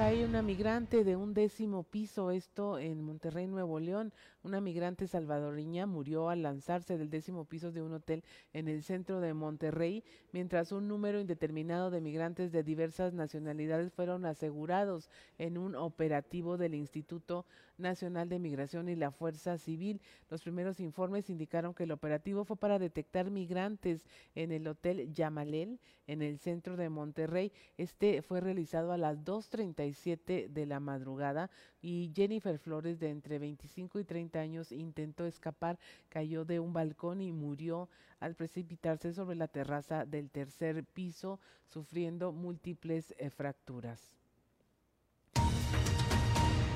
Cae 0.00 0.24
una 0.24 0.40
migrante 0.40 1.04
de 1.04 1.14
un 1.14 1.34
décimo 1.34 1.82
piso, 1.82 2.30
esto 2.30 2.78
en 2.78 3.02
Monterrey, 3.02 3.46
Nuevo 3.46 3.78
León. 3.80 4.14
Una 4.42 4.58
migrante 4.62 5.06
salvadoreña 5.06 5.84
murió 5.84 6.30
al 6.30 6.40
lanzarse 6.42 6.96
del 6.96 7.10
décimo 7.10 7.44
piso 7.44 7.70
de 7.70 7.82
un 7.82 7.92
hotel 7.92 8.24
en 8.54 8.68
el 8.68 8.82
centro 8.82 9.20
de 9.20 9.34
Monterrey, 9.34 10.02
mientras 10.32 10.72
un 10.72 10.88
número 10.88 11.20
indeterminado 11.20 11.90
de 11.90 12.00
migrantes 12.00 12.50
de 12.50 12.62
diversas 12.62 13.12
nacionalidades 13.12 13.92
fueron 13.92 14.24
asegurados 14.24 15.10
en 15.36 15.58
un 15.58 15.74
operativo 15.74 16.56
del 16.56 16.76
Instituto 16.76 17.44
Nacional 17.80 18.28
de 18.28 18.38
Migración 18.38 18.88
y 18.88 18.96
la 18.96 19.10
Fuerza 19.10 19.58
Civil. 19.58 20.00
Los 20.28 20.42
primeros 20.42 20.80
informes 20.80 21.30
indicaron 21.30 21.74
que 21.74 21.84
el 21.84 21.92
operativo 21.92 22.44
fue 22.44 22.56
para 22.56 22.78
detectar 22.78 23.30
migrantes 23.30 24.06
en 24.34 24.52
el 24.52 24.66
Hotel 24.68 25.12
Yamalel, 25.12 25.80
en 26.06 26.22
el 26.22 26.38
centro 26.38 26.76
de 26.76 26.88
Monterrey. 26.88 27.52
Este 27.78 28.22
fue 28.22 28.40
realizado 28.40 28.92
a 28.92 28.98
las 28.98 29.18
2.37 29.24 30.48
de 30.48 30.66
la 30.66 30.80
madrugada 30.80 31.50
y 31.82 32.12
Jennifer 32.14 32.58
Flores, 32.58 33.00
de 33.00 33.08
entre 33.10 33.38
25 33.38 33.98
y 33.98 34.04
30 34.04 34.38
años, 34.38 34.72
intentó 34.72 35.26
escapar, 35.26 35.78
cayó 36.08 36.44
de 36.44 36.60
un 36.60 36.72
balcón 36.72 37.20
y 37.20 37.32
murió 37.32 37.88
al 38.20 38.34
precipitarse 38.34 39.12
sobre 39.12 39.36
la 39.36 39.48
terraza 39.48 40.04
del 40.04 40.30
tercer 40.30 40.84
piso, 40.84 41.40
sufriendo 41.66 42.32
múltiples 42.32 43.14
eh, 43.18 43.30
fracturas. 43.30 44.19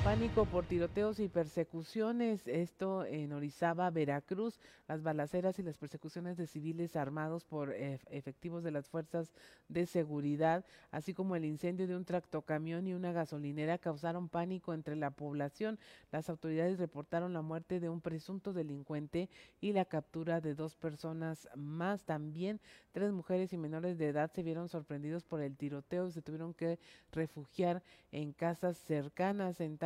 Pánico 0.05 0.45
por 0.45 0.67
tiroteos 0.67 1.19
y 1.19 1.27
persecuciones, 1.27 2.47
esto 2.47 3.05
en 3.05 3.33
Orizaba, 3.33 3.89
Veracruz, 3.89 4.59
las 4.87 5.01
balaceras 5.01 5.57
y 5.57 5.63
las 5.63 5.79
persecuciones 5.79 6.37
de 6.37 6.45
civiles 6.45 6.95
armados 6.95 7.43
por 7.43 7.73
efectivos 7.73 8.63
de 8.63 8.69
las 8.69 8.87
fuerzas 8.87 9.33
de 9.67 9.87
seguridad, 9.87 10.63
así 10.91 11.15
como 11.15 11.35
el 11.35 11.43
incendio 11.43 11.87
de 11.87 11.97
un 11.97 12.05
tractocamión 12.05 12.85
y 12.85 12.93
una 12.93 13.13
gasolinera 13.13 13.79
causaron 13.79 14.29
pánico 14.29 14.75
entre 14.75 14.95
la 14.95 15.09
población. 15.09 15.79
Las 16.11 16.29
autoridades 16.29 16.77
reportaron 16.77 17.33
la 17.33 17.41
muerte 17.41 17.79
de 17.79 17.89
un 17.89 17.99
presunto 17.99 18.53
delincuente 18.53 19.27
y 19.59 19.73
la 19.73 19.85
captura 19.85 20.39
de 20.39 20.53
dos 20.53 20.75
personas 20.75 21.49
más. 21.55 22.03
También 22.03 22.61
tres 22.91 23.11
mujeres 23.11 23.53
y 23.53 23.57
menores 23.57 23.97
de 23.97 24.09
edad 24.09 24.31
se 24.31 24.43
vieron 24.43 24.69
sorprendidos 24.69 25.23
por 25.23 25.41
el 25.41 25.57
tiroteo 25.57 26.07
y 26.07 26.11
se 26.11 26.21
tuvieron 26.21 26.53
que 26.53 26.77
refugiar 27.11 27.81
en 28.11 28.33
casas 28.33 28.77
cercanas 28.77 29.59
en 29.59 29.77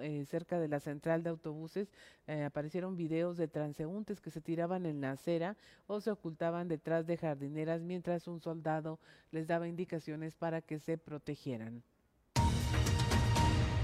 eh, 0.00 0.24
cerca 0.26 0.58
de 0.58 0.68
la 0.68 0.80
central 0.80 1.22
de 1.22 1.30
autobuses 1.30 1.88
eh, 2.26 2.44
aparecieron 2.44 2.96
videos 2.96 3.36
de 3.36 3.48
transeúntes 3.48 4.20
que 4.20 4.30
se 4.30 4.40
tiraban 4.40 4.86
en 4.86 5.00
la 5.00 5.12
acera 5.12 5.56
o 5.86 6.00
se 6.00 6.10
ocultaban 6.10 6.68
detrás 6.68 7.06
de 7.06 7.16
jardineras 7.16 7.82
mientras 7.82 8.28
un 8.28 8.40
soldado 8.40 8.98
les 9.30 9.46
daba 9.46 9.68
indicaciones 9.68 10.34
para 10.34 10.60
que 10.60 10.78
se 10.78 10.98
protegieran. 10.98 11.82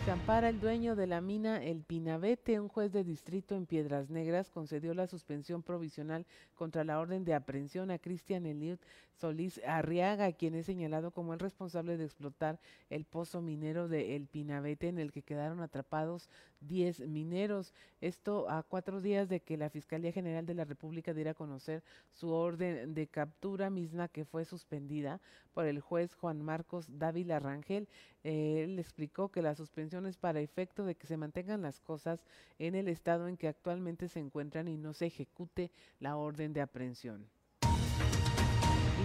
Se 0.05 0.49
el 0.49 0.61
dueño 0.61 0.97
de 0.97 1.07
la 1.07 1.21
mina 1.21 1.63
El 1.63 1.85
Pinabete. 1.85 2.59
Un 2.59 2.69
juez 2.69 2.91
de 2.93 3.05
distrito 3.05 3.55
en 3.55 3.67
Piedras 3.67 4.11
Negras 4.11 4.51
concedió 4.51 4.95
la 4.95 5.07
suspensión 5.07 5.63
provisional 5.63 6.27
contra 6.57 6.83
la 6.83 6.99
orden 6.99 7.25
de 7.25 7.35
aprehensión 7.35 7.93
a 7.93 8.01
Cristian 8.01 8.45
Eliud 8.45 8.79
Solís 9.15 9.61
Arriaga, 9.65 10.33
quien 10.33 10.57
es 10.57 10.67
señalado 10.67 11.13
como 11.13 11.35
el 11.35 11.39
responsable 11.39 11.97
de 11.97 12.05
explotar 12.05 12.59
el 12.91 13.05
pozo 13.05 13.43
minero 13.43 13.87
de 13.87 14.17
El 14.17 14.27
Pinabete, 14.27 14.89
en 14.89 14.99
el 14.99 15.13
que 15.13 15.23
quedaron 15.23 15.61
atrapados 15.61 16.29
10 16.67 17.01
mineros. 17.09 17.75
Esto 18.01 18.49
a 18.49 18.63
cuatro 18.63 19.01
días 19.01 19.29
de 19.29 19.41
que 19.41 19.57
la 19.57 19.71
Fiscalía 19.71 20.13
General 20.13 20.47
de 20.47 20.55
la 20.55 20.65
República 20.65 21.15
diera 21.15 21.33
a 21.33 21.35
conocer 21.35 21.83
su 22.11 22.31
orden 22.31 22.95
de 22.95 23.07
captura 23.07 23.71
misma 23.71 24.09
que 24.09 24.25
fue 24.25 24.45
suspendida 24.45 25.21
por 25.55 25.67
el 25.67 25.81
juez 25.81 26.15
Juan 26.15 26.43
Marcos 26.43 26.87
Dávila 26.99 27.39
Rangel. 27.39 27.89
él 28.23 28.79
explicó 28.79 29.31
que 29.31 29.43
la 29.43 29.55
suspensión 29.55 30.07
es 30.07 30.17
para 30.17 30.41
efecto 30.41 30.85
de 30.85 30.95
que 30.95 31.07
se 31.07 31.17
mantengan 31.17 31.63
las 31.63 31.81
cosas 31.81 32.25
en 32.59 32.75
el 32.75 32.89
estado 32.89 33.29
en 33.29 33.37
que 33.37 33.49
actualmente 33.49 34.09
se 34.09 34.21
encuentran 34.21 34.69
y 34.69 34.77
no 34.77 34.95
se 34.95 35.07
ejecute 35.07 35.71
la 36.01 36.17
orden 36.17 36.53
de 36.53 36.61
aprehensión. 36.61 37.27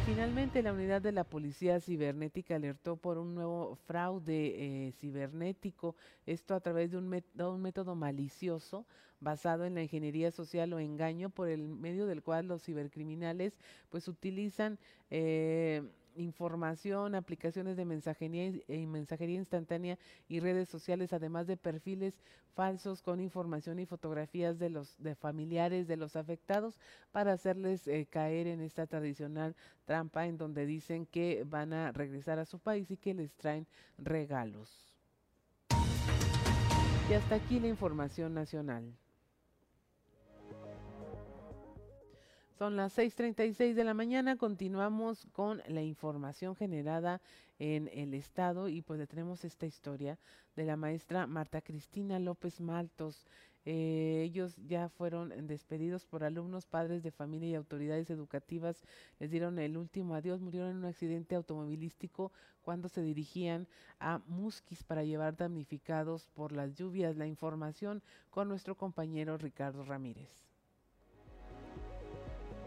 Finalmente 0.07 0.63
la 0.63 0.71
unidad 0.71 1.01
de 1.01 1.11
la 1.11 1.25
Policía 1.25 1.81
Cibernética 1.81 2.55
alertó 2.55 2.95
por 2.95 3.17
un 3.17 3.35
nuevo 3.35 3.75
fraude 3.87 4.87
eh, 4.87 4.93
cibernético, 4.93 5.97
esto 6.25 6.55
a 6.55 6.61
través 6.61 6.91
de 6.91 6.97
un, 6.97 7.13
un, 7.13 7.61
método 7.61 7.93
malicioso 7.93 8.85
basado 9.19 9.65
en 9.65 9.75
la 9.75 9.83
ingeniería 9.83 10.31
social 10.31 10.71
o 10.71 10.79
engaño 10.79 11.29
por 11.29 11.49
el 11.49 11.67
medio 11.67 12.05
del 12.05 12.23
cual 12.23 12.47
los 12.47 12.63
cibercriminales 12.63 13.59
pues 13.89 14.07
utilizan 14.07 14.79
eh, 15.09 15.83
información, 16.17 17.15
aplicaciones 17.15 17.77
de 17.77 17.85
mensajería 17.85 18.51
y 18.67 18.85
mensajería 18.85 19.37
instantánea 19.37 19.97
y 20.27 20.39
redes 20.39 20.69
sociales, 20.69 21.13
además 21.13 21.47
de 21.47 21.57
perfiles 21.57 22.13
falsos 22.55 23.01
con 23.01 23.19
información 23.19 23.79
y 23.79 23.85
fotografías 23.85 24.57
de 24.57 24.69
los 24.69 24.97
de 24.97 25.15
familiares 25.15 25.87
de 25.87 25.95
los 25.95 26.15
afectados 26.15 26.79
para 27.11 27.33
hacerles 27.33 27.87
eh, 27.87 28.07
caer 28.09 28.47
en 28.47 28.61
esta 28.61 28.87
tradicional 28.87 29.55
trampa 29.85 30.25
en 30.25 30.37
donde 30.37 30.65
dicen 30.65 31.05
que 31.05 31.43
van 31.45 31.71
a 31.73 31.91
regresar 31.91 32.39
a 32.39 32.45
su 32.45 32.59
país 32.59 32.89
y 32.89 32.97
que 32.97 33.13
les 33.13 33.33
traen 33.35 33.67
regalos. 33.97 34.87
Y 37.09 37.13
hasta 37.13 37.35
aquí 37.35 37.59
la 37.59 37.67
información 37.67 38.33
nacional. 38.33 38.91
Son 42.57 42.75
las 42.75 42.97
6.36 42.97 43.75
de 43.75 43.83
la 43.83 43.93
mañana, 43.93 44.35
continuamos 44.35 45.27
con 45.31 45.61
la 45.67 45.83
información 45.83 46.55
generada 46.55 47.21
en 47.59 47.87
el 47.93 48.15
estado 48.15 48.67
y 48.67 48.81
pues 48.81 49.07
tenemos 49.07 49.45
esta 49.45 49.67
historia 49.67 50.17
de 50.55 50.65
la 50.65 50.75
maestra 50.75 51.27
Marta 51.27 51.61
Cristina 51.61 52.17
López 52.17 52.59
Maltos. 52.59 53.27
Eh, 53.63 54.23
ellos 54.25 54.55
ya 54.65 54.89
fueron 54.89 55.45
despedidos 55.45 56.03
por 56.07 56.23
alumnos, 56.23 56.65
padres 56.65 57.03
de 57.03 57.11
familia 57.11 57.49
y 57.49 57.53
autoridades 57.53 58.09
educativas. 58.09 58.83
Les 59.19 59.29
dieron 59.29 59.59
el 59.59 59.77
último 59.77 60.15
adiós, 60.15 60.41
murieron 60.41 60.71
en 60.71 60.77
un 60.77 60.85
accidente 60.85 61.35
automovilístico 61.35 62.31
cuando 62.63 62.89
se 62.89 63.03
dirigían 63.03 63.67
a 63.99 64.19
Musquis 64.25 64.83
para 64.83 65.03
llevar 65.03 65.37
damnificados 65.37 66.27
por 66.33 66.53
las 66.53 66.73
lluvias. 66.73 67.17
La 67.17 67.27
información 67.27 68.01
con 68.31 68.49
nuestro 68.49 68.73
compañero 68.75 69.37
Ricardo 69.37 69.83
Ramírez. 69.83 70.46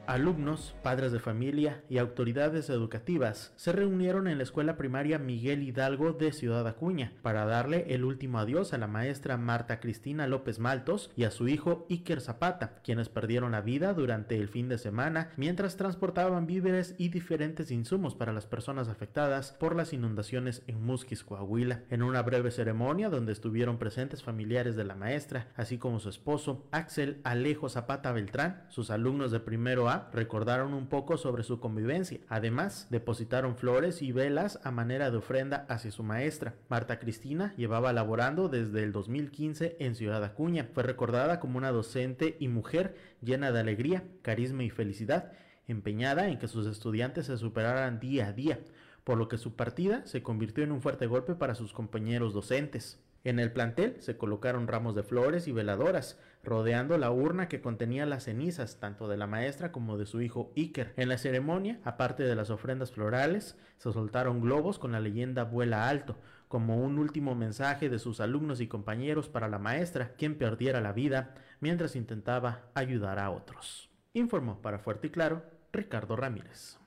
Alumnos, 0.07 0.75
padres 0.83 1.13
de 1.13 1.21
familia 1.21 1.85
y 1.89 1.99
autoridades 1.99 2.69
educativas 2.69 3.53
se 3.55 3.71
reunieron 3.71 4.27
en 4.27 4.39
la 4.39 4.43
escuela 4.43 4.77
primaria 4.77 5.21
Miguel 5.21 5.63
Hidalgo 5.63 6.13
de 6.13 6.33
Ciudad 6.33 6.67
Acuña 6.67 7.13
para 7.23 7.45
darle 7.45 7.95
el 7.95 8.05
último 8.05 8.41
adiós 8.41 8.73
a 8.73 8.79
la 8.79 8.89
maestra 8.89 9.37
Marta 9.37 9.79
Cristina 9.79 10.27
López 10.27 10.59
Maltos 10.59 11.13
y 11.15 11.25
a 11.25 11.31
su 11.31 11.47
hijo 11.47 11.87
Iker 11.89 12.21
Zapata, 12.21 12.81
quienes 12.83 13.09
perdieron 13.09 13.53
la 13.53 13.61
vida 13.61 13.95
durante 13.95 14.37
el 14.37 14.49
fin 14.49 14.69
de 14.69 14.79
semana 14.79 15.31
mientras 15.37 15.77
transportaban 15.77 16.47
víveres 16.47 16.97
y 16.99 17.11
diferentes 17.11 17.71
insumos 17.71 18.17
para 18.17 18.33
las 18.33 18.47
personas 18.47 18.89
afectadas 18.89 19.53
por 19.61 19.77
las 19.77 19.93
inundaciones 19.93 20.65
en 20.67 20.83
Musquis, 20.83 21.23
Coahuila. 21.23 21.85
En 21.89 22.03
una 22.03 22.23
breve 22.23 22.51
ceremonia 22.51 23.11
donde 23.11 23.33
estuvieron 23.33 23.79
presentes 23.79 24.25
familiares 24.25 24.75
de 24.75 24.85
la 24.85 24.97
maestra, 24.97 25.49
así 25.57 25.79
como 25.79 26.01
su 26.01 26.09
esposo 26.09 26.67
Axel 26.73 27.21
Alejo 27.23 27.69
Zapata 27.69 28.11
Beltrán, 28.11 28.65
sus 28.71 28.91
alumnos 28.91 29.31
de 29.31 29.39
primero 29.39 29.89
A 29.89 30.00
recordaron 30.13 30.75
un 30.75 30.87
poco 30.87 31.17
sobre 31.17 31.43
su 31.43 31.61
convivencia. 31.61 32.21
Además, 32.29 32.87
depositaron 32.91 33.57
flores 33.57 34.03
y 34.03 34.13
velas 34.13 34.61
a 34.65 34.71
manera 34.71 35.11
de 35.11 35.19
ofrenda 35.19 35.67
hacia 35.69 35.91
su 35.91 36.03
maestra. 36.03 36.55
Marta 36.69 36.99
Cristina 36.99 37.55
llevaba 37.57 37.93
laborando 37.93 38.49
desde 38.49 38.83
el 38.83 38.93
2015 38.93 39.77
en 39.81 39.95
Ciudad 39.95 40.25
Acuña. 40.25 40.69
Fue 40.73 40.83
recordada 40.83 41.41
como 41.41 41.59
una 41.59 41.73
docente 41.73 42.37
y 42.39 42.49
mujer 42.49 42.97
llena 43.21 43.53
de 43.53 43.61
alegría, 43.61 44.05
carisma 44.23 44.65
y 44.65 44.71
felicidad 44.71 45.33
empeñada 45.71 46.29
en 46.29 46.39
que 46.39 46.49
sus 46.49 46.67
estudiantes 46.67 47.27
se 47.27 47.39
superaran 47.39 48.01
día 48.01 48.29
a 48.29 48.33
día, 48.33 48.59
por 49.05 49.19
lo 49.19 49.29
que 49.29 49.39
su 49.39 49.57
partida 49.57 50.05
se 50.07 50.23
convirtió 50.23 50.65
en 50.65 50.73
un 50.73 50.83
fuerte 50.83 51.07
golpe 51.07 51.35
para 51.35 51.55
sus 51.55 51.73
compañeros 51.73 52.35
docentes. 52.35 53.01
En 53.23 53.39
el 53.39 53.53
plantel 53.53 53.97
se 54.01 54.17
colocaron 54.17 54.67
ramos 54.67 54.95
de 54.95 55.03
flores 55.03 55.47
y 55.47 55.53
veladoras, 55.53 56.19
rodeando 56.43 56.97
la 56.99 57.11
urna 57.11 57.49
que 57.49 57.61
contenía 57.61 58.07
las 58.07 58.25
cenizas 58.25 58.79
tanto 58.81 59.09
de 59.09 59.17
la 59.17 59.27
maestra 59.27 59.73
como 59.73 59.99
de 59.99 60.07
su 60.07 60.21
hijo 60.23 60.53
Iker. 60.57 60.95
En 60.97 61.09
la 61.09 61.19
ceremonia, 61.19 61.81
aparte 61.85 62.23
de 62.23 62.35
las 62.35 62.51
ofrendas 62.51 62.93
florales, 62.93 63.57
se 63.77 63.93
soltaron 63.93 64.41
globos 64.41 64.79
con 64.79 64.93
la 64.93 65.01
leyenda 65.01 65.45
Vuela 65.45 65.89
Alto, 65.89 66.17
como 66.49 66.79
un 66.79 66.99
último 66.99 67.35
mensaje 67.35 67.89
de 67.89 67.99
sus 67.99 68.21
alumnos 68.21 68.61
y 68.61 68.67
compañeros 68.67 69.29
para 69.29 69.49
la 69.49 69.59
maestra, 69.59 70.15
quien 70.17 70.37
perdiera 70.37 70.81
la 70.81 70.93
vida 70.93 71.35
mientras 71.61 71.95
intentaba 71.95 72.63
ayudar 72.75 73.19
a 73.19 73.31
otros. 73.31 73.91
Informó 74.15 74.61
para 74.61 74.81
Fuerte 74.81 75.07
y 75.07 75.11
Claro 75.11 75.45
Ricardo 75.73 76.17
Ramírez. 76.17 76.80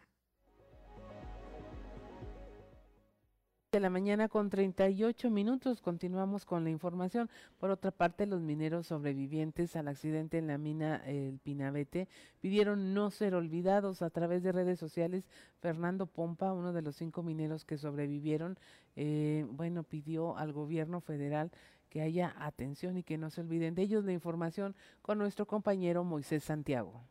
De 3.74 3.80
la 3.80 3.90
mañana 3.90 4.30
con 4.30 4.52
38 4.52 5.32
minutos. 5.32 5.82
Continuamos 5.82 6.46
con 6.46 6.64
la 6.64 6.70
información. 6.70 7.28
Por 7.58 7.72
otra 7.72 7.90
parte, 7.90 8.28
los 8.28 8.40
mineros 8.40 8.86
sobrevivientes 8.86 9.76
al 9.76 9.88
accidente 9.88 10.38
en 10.38 10.46
la 10.46 10.60
mina 10.60 10.98
El 11.08 11.40
Pinabete 11.40 12.08
pidieron 12.40 12.94
no 12.94 13.10
ser 13.10 13.34
olvidados 13.34 14.04
a 14.04 14.12
través 14.12 14.44
de 14.44 14.52
redes 14.52 14.78
sociales. 14.78 15.28
Fernando 15.60 16.06
Pompa, 16.06 16.54
uno 16.54 16.72
de 16.72 16.84
los 16.84 16.98
cinco 16.98 17.24
mineros 17.24 17.66
que 17.66 17.80
sobrevivieron, 17.80 18.60
eh, 18.96 19.48
bueno, 19.50 19.82
pidió 19.82 20.38
al 20.38 20.54
gobierno 20.54 21.02
federal 21.02 21.50
que 21.90 22.02
haya 22.02 22.36
atención 22.38 22.96
y 22.98 23.04
que 23.04 23.18
no 23.18 23.32
se 23.32 23.42
olviden 23.42 23.74
de 23.74 23.82
ellos. 23.82 24.06
La 24.06 24.14
información 24.14 24.76
con 25.02 25.18
nuestro 25.18 25.48
compañero 25.48 26.04
Moisés 26.04 26.44
Santiago. 26.44 27.02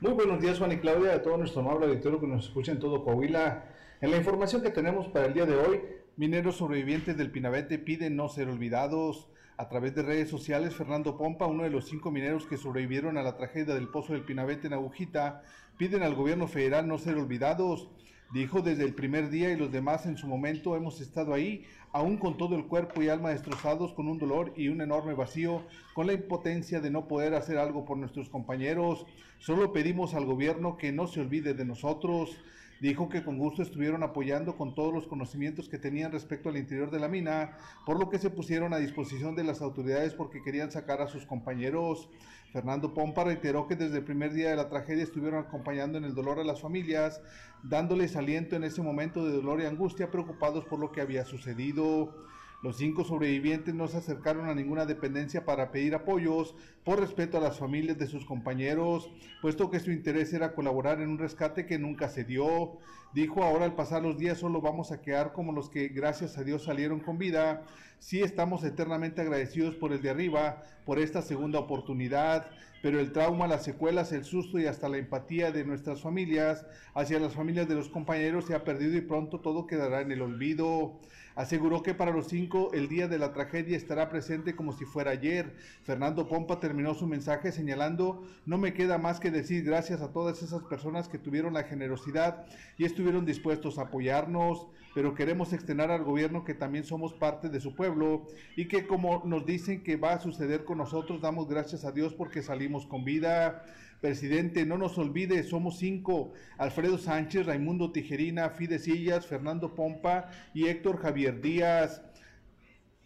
Muy 0.00 0.12
buenos 0.12 0.40
días 0.40 0.60
Juan 0.60 0.70
y 0.70 0.76
Claudia, 0.76 1.12
a 1.12 1.22
todo 1.22 1.36
nuestro 1.38 1.60
amable 1.60 1.86
auditorio 1.86 2.20
que 2.20 2.28
nos 2.28 2.44
escucha 2.44 2.70
en 2.70 2.78
todo 2.78 3.02
Coahuila. 3.02 3.64
En 4.00 4.12
la 4.12 4.16
información 4.16 4.62
que 4.62 4.70
tenemos 4.70 5.08
para 5.08 5.26
el 5.26 5.34
día 5.34 5.44
de 5.44 5.56
hoy, 5.56 5.80
mineros 6.16 6.54
sobrevivientes 6.54 7.16
del 7.16 7.32
Pinabete 7.32 7.80
piden 7.80 8.14
no 8.14 8.28
ser 8.28 8.48
olvidados. 8.48 9.28
A 9.56 9.68
través 9.68 9.96
de 9.96 10.02
redes 10.02 10.28
sociales, 10.28 10.76
Fernando 10.76 11.18
Pompa, 11.18 11.46
uno 11.46 11.64
de 11.64 11.70
los 11.70 11.86
cinco 11.86 12.12
mineros 12.12 12.46
que 12.46 12.56
sobrevivieron 12.56 13.18
a 13.18 13.24
la 13.24 13.36
tragedia 13.36 13.74
del 13.74 13.88
Pozo 13.88 14.12
del 14.12 14.22
Pinabete 14.22 14.68
en 14.68 14.74
Agujita, 14.74 15.42
piden 15.78 16.04
al 16.04 16.14
gobierno 16.14 16.46
federal 16.46 16.86
no 16.86 16.98
ser 16.98 17.16
olvidados. 17.16 17.90
Dijo 18.30 18.60
desde 18.60 18.84
el 18.84 18.92
primer 18.92 19.30
día 19.30 19.50
y 19.50 19.56
los 19.56 19.72
demás 19.72 20.04
en 20.04 20.18
su 20.18 20.26
momento 20.26 20.76
hemos 20.76 21.00
estado 21.00 21.32
ahí, 21.32 21.64
aún 21.92 22.18
con 22.18 22.36
todo 22.36 22.56
el 22.56 22.66
cuerpo 22.66 23.02
y 23.02 23.08
alma 23.08 23.30
destrozados, 23.30 23.94
con 23.94 24.06
un 24.06 24.18
dolor 24.18 24.52
y 24.54 24.68
un 24.68 24.82
enorme 24.82 25.14
vacío, 25.14 25.62
con 25.94 26.06
la 26.06 26.12
impotencia 26.12 26.80
de 26.80 26.90
no 26.90 27.08
poder 27.08 27.34
hacer 27.34 27.56
algo 27.56 27.86
por 27.86 27.96
nuestros 27.96 28.28
compañeros. 28.28 29.06
Solo 29.38 29.72
pedimos 29.72 30.12
al 30.12 30.26
gobierno 30.26 30.76
que 30.76 30.92
no 30.92 31.06
se 31.06 31.20
olvide 31.20 31.54
de 31.54 31.64
nosotros. 31.64 32.36
Dijo 32.80 33.08
que 33.08 33.24
con 33.24 33.38
gusto 33.38 33.62
estuvieron 33.62 34.02
apoyando 34.04 34.56
con 34.56 34.74
todos 34.74 34.94
los 34.94 35.06
conocimientos 35.06 35.68
que 35.68 35.78
tenían 35.78 36.12
respecto 36.12 36.48
al 36.48 36.56
interior 36.56 36.90
de 36.90 37.00
la 37.00 37.08
mina, 37.08 37.56
por 37.84 37.98
lo 37.98 38.08
que 38.08 38.18
se 38.18 38.30
pusieron 38.30 38.72
a 38.72 38.78
disposición 38.78 39.34
de 39.34 39.42
las 39.44 39.60
autoridades 39.60 40.14
porque 40.14 40.42
querían 40.42 40.70
sacar 40.70 41.02
a 41.02 41.08
sus 41.08 41.26
compañeros. 41.26 42.08
Fernando 42.52 42.94
Pompa 42.94 43.24
reiteró 43.24 43.66
que 43.66 43.76
desde 43.76 43.98
el 43.98 44.04
primer 44.04 44.32
día 44.32 44.50
de 44.50 44.56
la 44.56 44.68
tragedia 44.68 45.02
estuvieron 45.02 45.44
acompañando 45.44 45.98
en 45.98 46.04
el 46.04 46.14
dolor 46.14 46.38
a 46.38 46.44
las 46.44 46.60
familias, 46.60 47.20
dándoles 47.62 48.16
aliento 48.16 48.56
en 48.56 48.64
ese 48.64 48.80
momento 48.80 49.26
de 49.26 49.32
dolor 49.32 49.60
y 49.60 49.66
angustia, 49.66 50.10
preocupados 50.10 50.64
por 50.64 50.78
lo 50.78 50.92
que 50.92 51.00
había 51.00 51.24
sucedido. 51.24 52.14
Los 52.60 52.76
cinco 52.76 53.04
sobrevivientes 53.04 53.72
no 53.72 53.86
se 53.86 53.98
acercaron 53.98 54.48
a 54.48 54.54
ninguna 54.54 54.84
dependencia 54.84 55.44
para 55.44 55.70
pedir 55.70 55.94
apoyos 55.94 56.56
por 56.84 56.98
respeto 56.98 57.38
a 57.38 57.40
las 57.40 57.56
familias 57.56 57.98
de 57.98 58.08
sus 58.08 58.24
compañeros, 58.24 59.12
puesto 59.40 59.70
que 59.70 59.78
su 59.78 59.92
interés 59.92 60.32
era 60.32 60.54
colaborar 60.54 61.00
en 61.00 61.10
un 61.10 61.18
rescate 61.18 61.66
que 61.66 61.78
nunca 61.78 62.08
se 62.08 62.24
dio. 62.24 62.78
Dijo, 63.14 63.44
ahora 63.44 63.64
al 63.64 63.76
pasar 63.76 64.02
los 64.02 64.18
días 64.18 64.38
solo 64.38 64.60
vamos 64.60 64.90
a 64.90 65.00
quedar 65.00 65.32
como 65.32 65.52
los 65.52 65.70
que 65.70 65.86
gracias 65.86 66.36
a 66.36 66.42
Dios 66.42 66.64
salieron 66.64 66.98
con 66.98 67.16
vida. 67.16 67.62
Sí 68.00 68.22
estamos 68.22 68.64
eternamente 68.64 69.20
agradecidos 69.20 69.76
por 69.76 69.92
el 69.92 70.02
de 70.02 70.10
arriba, 70.10 70.64
por 70.84 70.98
esta 70.98 71.22
segunda 71.22 71.60
oportunidad, 71.60 72.50
pero 72.82 72.98
el 72.98 73.12
trauma, 73.12 73.46
las 73.46 73.64
secuelas, 73.64 74.10
el 74.12 74.24
susto 74.24 74.58
y 74.58 74.66
hasta 74.66 74.88
la 74.88 74.98
empatía 74.98 75.52
de 75.52 75.64
nuestras 75.64 76.02
familias 76.02 76.66
hacia 76.94 77.20
las 77.20 77.34
familias 77.34 77.68
de 77.68 77.76
los 77.76 77.88
compañeros 77.88 78.46
se 78.46 78.54
ha 78.54 78.64
perdido 78.64 78.96
y 78.96 79.00
pronto 79.00 79.40
todo 79.40 79.66
quedará 79.66 80.00
en 80.00 80.10
el 80.10 80.22
olvido. 80.22 80.98
Aseguró 81.38 81.84
que 81.84 81.94
para 81.94 82.10
los 82.10 82.26
cinco 82.26 82.72
el 82.72 82.88
día 82.88 83.06
de 83.06 83.16
la 83.16 83.32
tragedia 83.32 83.76
estará 83.76 84.08
presente 84.08 84.56
como 84.56 84.72
si 84.72 84.84
fuera 84.84 85.12
ayer. 85.12 85.54
Fernando 85.84 86.26
Pompa 86.26 86.58
terminó 86.58 86.94
su 86.94 87.06
mensaje 87.06 87.52
señalando, 87.52 88.26
no 88.44 88.58
me 88.58 88.74
queda 88.74 88.98
más 88.98 89.20
que 89.20 89.30
decir 89.30 89.62
gracias 89.62 90.00
a 90.00 90.10
todas 90.10 90.42
esas 90.42 90.64
personas 90.64 91.08
que 91.08 91.16
tuvieron 91.16 91.54
la 91.54 91.62
generosidad 91.62 92.44
y 92.76 92.86
estuvieron 92.86 93.24
dispuestos 93.24 93.78
a 93.78 93.82
apoyarnos, 93.82 94.66
pero 94.98 95.14
queremos 95.14 95.52
externar 95.52 95.92
al 95.92 96.02
gobierno 96.02 96.42
que 96.42 96.54
también 96.54 96.82
somos 96.82 97.14
parte 97.14 97.48
de 97.48 97.60
su 97.60 97.76
pueblo 97.76 98.26
y 98.56 98.66
que 98.66 98.84
como 98.84 99.22
nos 99.24 99.46
dicen 99.46 99.84
que 99.84 99.94
va 99.94 100.14
a 100.14 100.18
suceder 100.18 100.64
con 100.64 100.78
nosotros, 100.78 101.20
damos 101.20 101.46
gracias 101.46 101.84
a 101.84 101.92
Dios 101.92 102.14
porque 102.14 102.42
salimos 102.42 102.84
con 102.84 103.04
vida. 103.04 103.64
Presidente, 104.00 104.66
no 104.66 104.76
nos 104.76 104.98
olvide, 104.98 105.44
somos 105.44 105.78
cinco. 105.78 106.32
Alfredo 106.56 106.98
Sánchez, 106.98 107.46
Raimundo 107.46 107.92
Tijerina, 107.92 108.50
Fide 108.50 108.80
Sillas, 108.80 109.24
Fernando 109.24 109.76
Pompa 109.76 110.30
y 110.52 110.66
Héctor 110.66 111.00
Javier 111.00 111.40
Díaz. 111.40 112.02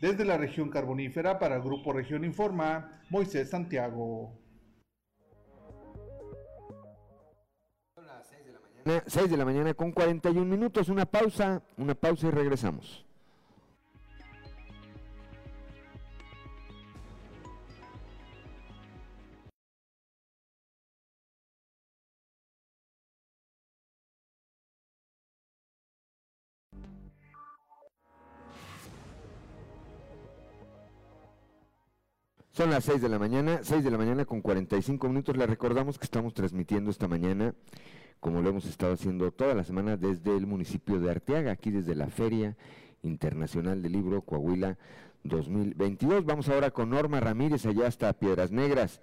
Desde 0.00 0.24
la 0.24 0.38
región 0.38 0.70
carbonífera 0.70 1.38
para 1.38 1.58
Grupo 1.58 1.92
Región 1.92 2.24
Informa, 2.24 3.02
Moisés 3.10 3.50
Santiago. 3.50 4.41
6 9.06 9.30
de 9.30 9.36
la 9.36 9.44
mañana 9.44 9.74
con 9.74 9.92
41 9.92 10.44
minutos, 10.44 10.88
una 10.88 11.06
pausa, 11.06 11.62
una 11.76 11.94
pausa 11.94 12.28
y 12.28 12.30
regresamos. 12.30 13.04
Son 32.54 32.70
las 32.70 32.84
6 32.84 33.00
de 33.00 33.08
la 33.08 33.18
mañana, 33.18 33.60
6 33.62 33.82
de 33.82 33.90
la 33.90 33.96
mañana 33.96 34.26
con 34.26 34.42
45 34.42 35.08
minutos. 35.08 35.36
Le 35.36 35.46
recordamos 35.46 35.98
que 35.98 36.04
estamos 36.04 36.34
transmitiendo 36.34 36.90
esta 36.90 37.08
mañana, 37.08 37.54
como 38.22 38.40
lo 38.40 38.50
hemos 38.50 38.66
estado 38.66 38.92
haciendo 38.92 39.32
toda 39.32 39.52
la 39.52 39.64
semana, 39.64 39.96
desde 39.96 40.36
el 40.36 40.46
municipio 40.46 41.00
de 41.00 41.10
Arteaga, 41.10 41.50
aquí 41.50 41.72
desde 41.72 41.96
la 41.96 42.06
Feria 42.06 42.56
Internacional 43.02 43.82
del 43.82 43.90
Libro 43.90 44.22
Coahuila 44.22 44.78
2022. 45.24 46.24
Vamos 46.24 46.48
ahora 46.48 46.70
con 46.70 46.90
Norma 46.90 47.18
Ramírez, 47.18 47.66
allá 47.66 47.88
hasta 47.88 48.12
Piedras 48.12 48.52
Negras. 48.52 49.00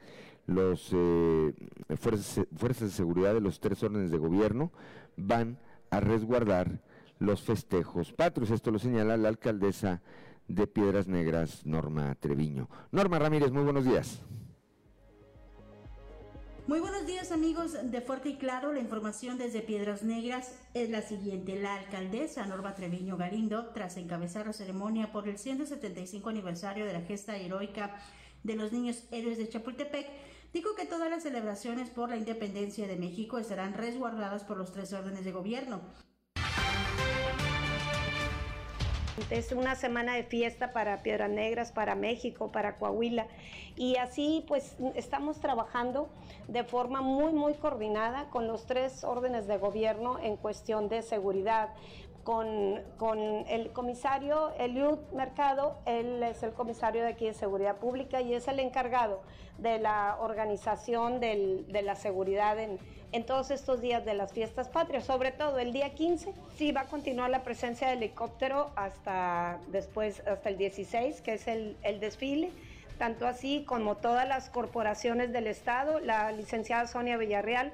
Los 0.47 0.91
eh, 0.93 1.53
fuerzas, 1.97 2.47
fuerzas 2.55 2.91
de 2.91 2.95
seguridad 2.95 3.33
de 3.33 3.41
los 3.41 3.59
tres 3.59 3.83
órdenes 3.83 4.09
de 4.09 4.17
gobierno 4.19 4.71
van 5.17 5.57
a 5.89 5.99
resguardar 5.99 6.79
los 7.19 7.41
festejos 7.41 8.13
patrios. 8.13 8.51
Esto 8.51 8.71
lo 8.71 8.79
señala 8.79 9.17
la 9.17 9.27
alcaldesa 9.27 10.01
de 10.47 10.65
Piedras 10.65 11.09
Negras, 11.09 11.65
Norma 11.65 12.15
Treviño. 12.15 12.69
Norma 12.93 13.19
Ramírez, 13.19 13.51
muy 13.51 13.63
buenos 13.63 13.83
días. 13.83 14.23
Muy 16.69 16.81
buenos 16.81 17.07
días 17.07 17.31
amigos 17.31 17.75
de 17.81 17.99
Fuerte 17.99 18.29
y 18.29 18.35
Claro. 18.35 18.71
La 18.71 18.79
información 18.79 19.39
desde 19.39 19.63
Piedras 19.63 20.03
Negras 20.03 20.53
es 20.75 20.91
la 20.91 21.01
siguiente. 21.01 21.59
La 21.59 21.73
alcaldesa 21.73 22.45
Norma 22.45 22.75
Treviño 22.75 23.17
Galindo, 23.17 23.69
tras 23.73 23.97
encabezar 23.97 24.45
la 24.45 24.53
ceremonia 24.53 25.11
por 25.11 25.27
el 25.27 25.39
175 25.39 26.29
aniversario 26.29 26.85
de 26.85 26.93
la 26.93 27.01
gesta 27.01 27.37
heroica 27.37 27.99
de 28.43 28.55
los 28.55 28.71
niños 28.71 29.03
héroes 29.09 29.39
de 29.39 29.49
Chapultepec, 29.49 30.05
dijo 30.53 30.75
que 30.75 30.85
todas 30.85 31.09
las 31.09 31.23
celebraciones 31.23 31.89
por 31.89 32.09
la 32.09 32.17
independencia 32.17 32.87
de 32.87 32.97
México 32.97 33.39
estarán 33.39 33.73
resguardadas 33.73 34.43
por 34.43 34.57
los 34.57 34.71
tres 34.71 34.93
órdenes 34.93 35.25
de 35.25 35.31
gobierno. 35.31 35.81
Es 39.29 39.51
una 39.51 39.75
semana 39.75 40.15
de 40.15 40.23
fiesta 40.23 40.71
para 40.71 41.03
Piedras 41.03 41.29
Negras, 41.29 41.71
para 41.71 41.95
México, 41.95 42.51
para 42.51 42.77
Coahuila. 42.77 43.27
Y 43.75 43.97
así 43.97 44.43
pues 44.47 44.75
estamos 44.95 45.39
trabajando 45.39 46.09
de 46.47 46.63
forma 46.63 47.01
muy, 47.01 47.33
muy 47.33 47.53
coordinada 47.53 48.29
con 48.29 48.47
los 48.47 48.65
tres 48.65 49.03
órdenes 49.03 49.45
de 49.47 49.57
gobierno 49.57 50.19
en 50.19 50.37
cuestión 50.37 50.89
de 50.89 51.01
seguridad. 51.01 51.69
Con, 52.23 52.83
con, 52.97 53.17
el 53.47 53.71
comisario 53.71 54.51
Eliud 54.59 54.99
Mercado, 55.13 55.79
él 55.85 56.21
es 56.21 56.43
el 56.43 56.51
comisario 56.51 57.01
de 57.01 57.09
aquí 57.09 57.25
de 57.25 57.33
Seguridad 57.33 57.77
Pública 57.77 58.21
y 58.21 58.33
es 58.33 58.47
el 58.47 58.59
encargado 58.59 59.21
de 59.57 59.79
la 59.79 60.17
organización 60.19 61.19
del, 61.19 61.65
de 61.71 61.81
la 61.81 61.95
seguridad 61.95 62.59
en, 62.59 62.77
en 63.11 63.25
todos 63.25 63.51
estos 63.51 63.81
días 63.81 64.05
de 64.05 64.13
las 64.13 64.33
fiestas 64.33 64.69
patrias, 64.69 65.05
sobre 65.05 65.31
todo 65.31 65.57
el 65.59 65.73
día 65.73 65.93
15, 65.93 66.33
sí 66.57 66.71
va 66.71 66.81
a 66.81 66.85
continuar 66.85 67.29
la 67.29 67.43
presencia 67.43 67.87
de 67.87 67.93
helicóptero 67.93 68.71
hasta 68.75 69.59
después, 69.67 70.21
hasta 70.27 70.49
el 70.49 70.57
16, 70.57 71.21
que 71.21 71.33
es 71.33 71.47
el, 71.47 71.77
desfile 71.99 72.51
tanto 72.97 73.27
así 73.27 73.63
como 73.65 73.95
todas 73.95 74.27
las 74.27 74.49
corporaciones 74.49 75.31
del 75.31 75.47
Estado, 75.47 76.01
la 76.01 76.33
licenciada 76.33 76.85
Sonia 76.85 77.15
Villarreal, 77.15 77.71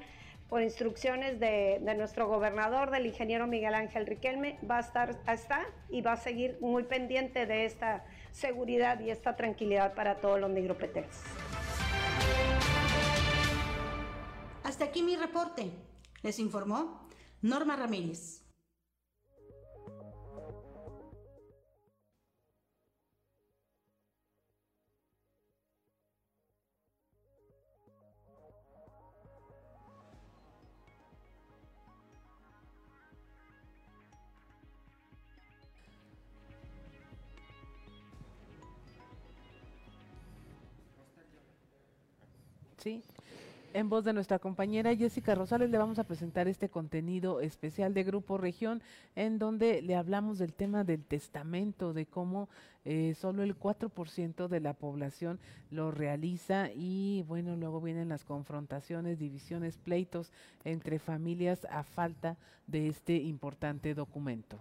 por 0.48 0.62
instrucciones 0.62 1.40
de, 1.40 1.80
nuestro 1.96 2.28
gobernador, 2.28 2.92
del 2.92 3.06
ingeniero 3.06 3.48
Miguel 3.48 3.74
Ángel 3.74 4.06
Riquelme, 4.06 4.56
va 4.70 4.76
a 4.76 4.80
estar, 4.80 5.16
está 5.26 5.66
y 5.90 6.00
va 6.00 6.12
a 6.12 6.16
seguir 6.16 6.56
muy 6.60 6.84
pendiente 6.84 7.44
de 7.44 7.64
esta 7.64 8.04
seguridad 8.30 9.00
y 9.00 9.10
esta 9.10 9.34
tranquilidad 9.34 9.94
para 9.94 10.14
todos 10.16 10.38
los 10.38 10.50
nigropetenses. 10.50 11.24
Hasta 14.66 14.86
aquí 14.86 15.00
mi 15.00 15.14
reporte. 15.14 15.70
Les 16.24 16.40
informó 16.40 17.08
Norma 17.40 17.76
Ramírez. 17.76 18.46
En 43.76 43.90
voz 43.90 44.04
de 44.04 44.14
nuestra 44.14 44.38
compañera 44.38 44.96
Jessica 44.96 45.34
Rosales 45.34 45.68
le 45.68 45.76
vamos 45.76 45.98
a 45.98 46.04
presentar 46.04 46.48
este 46.48 46.70
contenido 46.70 47.42
especial 47.42 47.92
de 47.92 48.04
Grupo 48.04 48.38
Región 48.38 48.80
en 49.16 49.38
donde 49.38 49.82
le 49.82 49.96
hablamos 49.96 50.38
del 50.38 50.54
tema 50.54 50.82
del 50.82 51.04
testamento, 51.04 51.92
de 51.92 52.06
cómo 52.06 52.48
eh, 52.86 53.12
solo 53.20 53.42
el 53.42 53.54
4% 53.54 54.48
de 54.48 54.60
la 54.60 54.72
población 54.72 55.38
lo 55.70 55.90
realiza 55.90 56.70
y 56.74 57.22
bueno, 57.28 57.54
luego 57.54 57.82
vienen 57.82 58.08
las 58.08 58.24
confrontaciones, 58.24 59.18
divisiones, 59.18 59.76
pleitos 59.76 60.32
entre 60.64 60.98
familias 60.98 61.66
a 61.70 61.82
falta 61.82 62.38
de 62.66 62.88
este 62.88 63.16
importante 63.16 63.92
documento. 63.92 64.58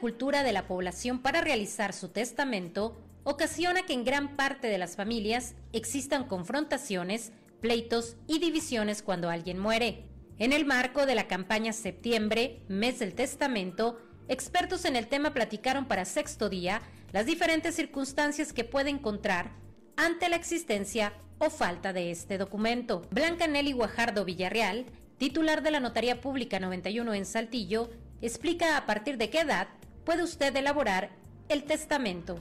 Cultura 0.00 0.42
de 0.42 0.52
la 0.52 0.66
población 0.66 1.20
para 1.20 1.42
realizar 1.42 1.92
su 1.92 2.08
testamento 2.08 2.96
ocasiona 3.22 3.82
que 3.82 3.92
en 3.92 4.04
gran 4.04 4.36
parte 4.36 4.66
de 4.66 4.78
las 4.78 4.96
familias 4.96 5.54
existan 5.72 6.24
confrontaciones, 6.24 7.32
pleitos 7.60 8.16
y 8.26 8.38
divisiones 8.38 9.02
cuando 9.02 9.30
alguien 9.30 9.58
muere. 9.58 10.06
En 10.38 10.52
el 10.52 10.64
marco 10.64 11.04
de 11.04 11.14
la 11.14 11.28
campaña 11.28 11.72
Septiembre, 11.72 12.62
Mes 12.66 12.98
del 12.98 13.14
Testamento, 13.14 14.00
expertos 14.26 14.86
en 14.86 14.96
el 14.96 15.06
tema 15.06 15.34
platicaron 15.34 15.86
para 15.86 16.06
sexto 16.06 16.48
día 16.48 16.80
las 17.12 17.26
diferentes 17.26 17.74
circunstancias 17.74 18.52
que 18.52 18.64
puede 18.64 18.88
encontrar 18.90 19.52
ante 19.96 20.28
la 20.30 20.36
existencia 20.36 21.12
o 21.38 21.50
falta 21.50 21.92
de 21.92 22.10
este 22.10 22.38
documento. 22.38 23.06
Blanca 23.10 23.46
Nelly 23.46 23.72
Guajardo 23.72 24.24
Villarreal, 24.24 24.86
titular 25.18 25.62
de 25.62 25.72
la 25.72 25.80
Notaría 25.80 26.20
Pública 26.22 26.58
91 26.58 27.12
en 27.12 27.26
Saltillo, 27.26 27.90
explica 28.22 28.76
a 28.76 28.86
partir 28.86 29.18
de 29.18 29.28
qué 29.28 29.40
edad 29.40 29.68
puede 30.04 30.22
usted 30.22 30.54
elaborar 30.56 31.10
el 31.48 31.64
testamento. 31.64 32.38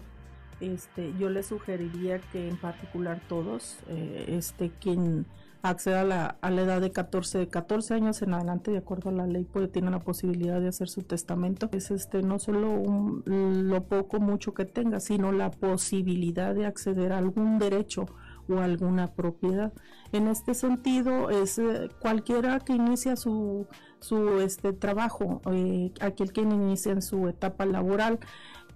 Este, 0.59 1.13
yo 1.17 1.29
le 1.29 1.43
sugeriría 1.43 2.19
que 2.19 2.49
en 2.49 2.57
particular 2.57 3.21
todos, 3.27 3.77
eh, 3.87 4.25
este, 4.27 4.71
quien 4.71 5.25
acceda 5.61 6.01
a 6.01 6.03
la, 6.03 6.25
a 6.41 6.49
la, 6.51 6.61
edad 6.61 6.81
de 6.81 6.91
14, 6.91 7.47
14 7.47 7.93
años 7.93 8.21
en 8.21 8.33
adelante, 8.33 8.71
de 8.71 8.77
acuerdo 8.77 9.09
a 9.09 9.13
la 9.13 9.27
ley, 9.27 9.43
puede 9.43 9.67
tener 9.67 9.91
la 9.91 9.99
posibilidad 9.99 10.59
de 10.59 10.69
hacer 10.69 10.89
su 10.89 11.03
testamento. 11.03 11.69
Es 11.71 11.91
este, 11.91 12.21
no 12.21 12.39
solo 12.39 12.71
un, 12.71 13.23
lo 13.25 13.83
poco, 13.83 14.19
mucho 14.19 14.53
que 14.53 14.65
tenga, 14.65 14.99
sino 14.99 15.31
la 15.31 15.51
posibilidad 15.51 16.55
de 16.55 16.65
acceder 16.65 17.11
a 17.13 17.17
algún 17.17 17.59
derecho 17.59 18.05
o 18.47 18.59
alguna 18.59 19.07
propiedad. 19.07 19.73
En 20.11 20.27
este 20.27 20.53
sentido, 20.53 21.29
es 21.29 21.59
eh, 21.59 21.89
cualquiera 21.99 22.59
que 22.59 22.73
inicia 22.73 23.15
su 23.15 23.67
su 23.99 24.39
este 24.39 24.73
trabajo, 24.73 25.41
eh, 25.51 25.91
aquel 26.01 26.31
que 26.31 26.41
inicia 26.41 26.91
en 26.91 27.01
su 27.01 27.27
etapa 27.27 27.65
laboral 27.65 28.19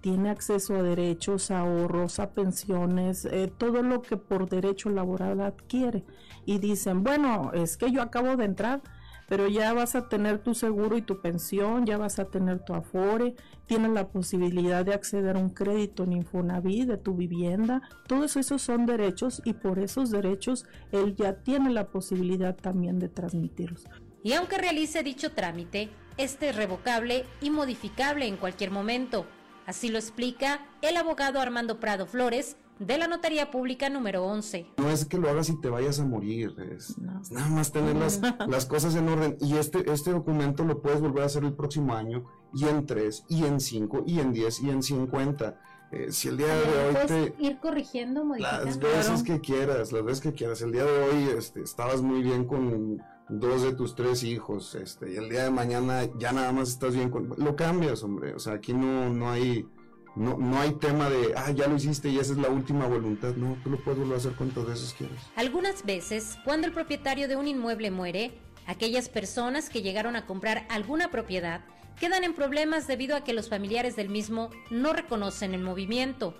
tiene 0.00 0.28
acceso 0.28 0.76
a 0.76 0.82
derechos, 0.82 1.50
a 1.50 1.60
ahorros, 1.60 2.18
a 2.18 2.32
pensiones, 2.32 3.24
eh, 3.24 3.50
todo 3.56 3.82
lo 3.82 4.02
que 4.02 4.18
por 4.18 4.50
derecho 4.50 4.90
laboral 4.90 5.40
adquiere. 5.40 6.04
Y 6.44 6.58
dicen, 6.58 7.02
bueno, 7.02 7.52
es 7.54 7.78
que 7.78 7.90
yo 7.90 8.02
acabo 8.02 8.36
de 8.36 8.44
entrar, 8.44 8.82
pero 9.28 9.48
ya 9.48 9.72
vas 9.72 9.94
a 9.94 10.10
tener 10.10 10.40
tu 10.40 10.54
seguro 10.54 10.98
y 10.98 11.02
tu 11.02 11.22
pensión, 11.22 11.86
ya 11.86 11.96
vas 11.96 12.18
a 12.18 12.26
tener 12.26 12.58
tu 12.58 12.74
afore, 12.74 13.34
tienes 13.64 13.92
la 13.92 14.08
posibilidad 14.08 14.84
de 14.84 14.92
acceder 14.92 15.36
a 15.36 15.40
un 15.40 15.48
crédito 15.48 16.04
en 16.04 16.12
Infonavit 16.12 16.86
de 16.86 16.98
tu 16.98 17.14
vivienda, 17.14 17.80
todos 18.06 18.36
esos 18.36 18.60
son 18.60 18.84
derechos 18.84 19.40
y 19.42 19.54
por 19.54 19.78
esos 19.78 20.10
derechos 20.10 20.66
él 20.92 21.16
ya 21.16 21.36
tiene 21.42 21.70
la 21.70 21.86
posibilidad 21.86 22.54
también 22.54 22.98
de 22.98 23.08
transmitirlos 23.08 23.86
y 24.24 24.32
aunque 24.32 24.58
realice 24.58 25.04
dicho 25.04 25.32
trámite, 25.32 25.90
este 26.16 26.48
es 26.48 26.56
revocable 26.56 27.26
y 27.42 27.50
modificable 27.50 28.26
en 28.26 28.38
cualquier 28.38 28.70
momento. 28.70 29.26
Así 29.66 29.90
lo 29.90 29.98
explica 29.98 30.66
el 30.82 30.96
abogado 30.96 31.40
Armando 31.40 31.78
Prado 31.78 32.06
Flores 32.06 32.56
de 32.78 32.96
la 32.96 33.06
Notaría 33.06 33.50
Pública 33.50 33.90
número 33.90 34.24
11. 34.24 34.66
No 34.78 34.90
es 34.90 35.04
que 35.04 35.18
lo 35.18 35.28
hagas 35.28 35.50
y 35.50 35.60
te 35.60 35.68
vayas 35.68 36.00
a 36.00 36.06
morir, 36.06 36.54
es, 36.74 36.98
nada 36.98 37.48
más 37.50 37.70
tener 37.70 37.96
las, 37.96 38.20
las, 38.48 38.64
cosas 38.64 38.96
en 38.96 39.08
orden. 39.08 39.36
Y 39.40 39.56
este, 39.58 39.90
este 39.92 40.10
documento 40.10 40.64
lo 40.64 40.80
puedes 40.80 41.02
volver 41.02 41.22
a 41.22 41.26
hacer 41.26 41.44
el 41.44 41.52
próximo 41.52 41.94
año, 41.94 42.24
y 42.54 42.64
en 42.64 42.86
3, 42.86 43.26
y 43.28 43.44
en 43.44 43.60
5, 43.60 44.04
y 44.06 44.20
en 44.20 44.32
10, 44.32 44.62
y 44.62 44.70
en 44.70 44.82
50. 44.82 45.60
Eh, 45.92 46.10
si 46.10 46.28
el 46.28 46.38
día 46.38 46.46
de 46.48 46.86
hoy 46.86 47.06
te... 47.06 47.34
ir 47.38 47.58
corrigiendo, 47.58 48.24
modificando. 48.24 48.64
Las 48.64 48.78
veces 48.78 49.22
que 49.22 49.40
quieras, 49.40 49.92
las 49.92 50.02
veces 50.02 50.20
que 50.22 50.32
quieras. 50.32 50.62
El 50.62 50.72
día 50.72 50.84
de 50.84 50.98
hoy 50.98 51.28
este, 51.36 51.62
estabas 51.62 52.00
muy 52.00 52.22
bien 52.22 52.46
con 52.46 53.00
dos 53.28 53.62
de 53.62 53.72
tus 53.72 53.94
tres 53.94 54.22
hijos, 54.22 54.74
este, 54.74 55.12
y 55.12 55.16
el 55.16 55.28
día 55.28 55.44
de 55.44 55.50
mañana 55.50 56.08
ya 56.18 56.32
nada 56.32 56.52
más 56.52 56.68
estás 56.68 56.94
bien 56.94 57.10
con... 57.10 57.34
Lo 57.36 57.56
cambias, 57.56 58.02
hombre, 58.02 58.34
o 58.34 58.38
sea, 58.38 58.54
aquí 58.54 58.72
no, 58.72 59.08
no 59.10 59.30
hay... 59.30 59.66
No, 60.16 60.38
no 60.38 60.60
hay 60.60 60.70
tema 60.74 61.10
de, 61.10 61.34
ah, 61.36 61.50
ya 61.50 61.66
lo 61.66 61.74
hiciste 61.74 62.08
y 62.08 62.20
esa 62.20 62.34
es 62.34 62.38
la 62.38 62.48
última 62.48 62.86
voluntad. 62.86 63.34
No, 63.34 63.58
tú 63.64 63.70
lo 63.70 63.82
puedes 63.82 63.98
volver 63.98 64.14
a 64.14 64.18
hacer 64.18 64.34
cuantas 64.34 64.64
veces 64.64 64.94
quieras. 64.96 65.18
Algunas 65.34 65.84
veces, 65.84 66.38
cuando 66.44 66.68
el 66.68 66.72
propietario 66.72 67.26
de 67.26 67.34
un 67.34 67.48
inmueble 67.48 67.90
muere, 67.90 68.30
aquellas 68.68 69.08
personas 69.08 69.68
que 69.68 69.82
llegaron 69.82 70.14
a 70.14 70.24
comprar 70.24 70.68
alguna 70.70 71.10
propiedad 71.10 71.64
quedan 71.98 72.22
en 72.22 72.32
problemas 72.32 72.86
debido 72.86 73.16
a 73.16 73.24
que 73.24 73.32
los 73.32 73.48
familiares 73.48 73.96
del 73.96 74.08
mismo 74.08 74.50
no 74.70 74.92
reconocen 74.92 75.52
el 75.52 75.62
movimiento. 75.62 76.36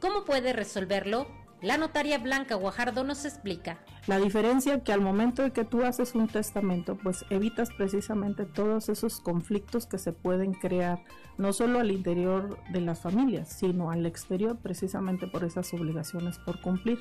¿Cómo 0.00 0.24
puede 0.24 0.52
resolverlo? 0.52 1.28
La 1.64 1.78
notaria 1.78 2.18
Blanca 2.18 2.56
Guajardo 2.56 3.04
nos 3.04 3.24
explica. 3.24 3.78
La 4.06 4.18
diferencia 4.18 4.84
que 4.84 4.92
al 4.92 5.00
momento 5.00 5.40
de 5.40 5.50
que 5.50 5.64
tú 5.64 5.82
haces 5.82 6.14
un 6.14 6.28
testamento, 6.28 6.98
pues 7.02 7.24
evitas 7.30 7.70
precisamente 7.70 8.44
todos 8.44 8.90
esos 8.90 9.18
conflictos 9.18 9.86
que 9.86 9.96
se 9.96 10.12
pueden 10.12 10.52
crear, 10.52 11.02
no 11.38 11.54
solo 11.54 11.80
al 11.80 11.90
interior 11.90 12.58
de 12.70 12.82
las 12.82 13.00
familias, 13.00 13.48
sino 13.48 13.90
al 13.90 14.04
exterior, 14.04 14.58
precisamente 14.58 15.26
por 15.26 15.42
esas 15.42 15.72
obligaciones 15.72 16.38
por 16.38 16.60
cumplir. 16.60 16.98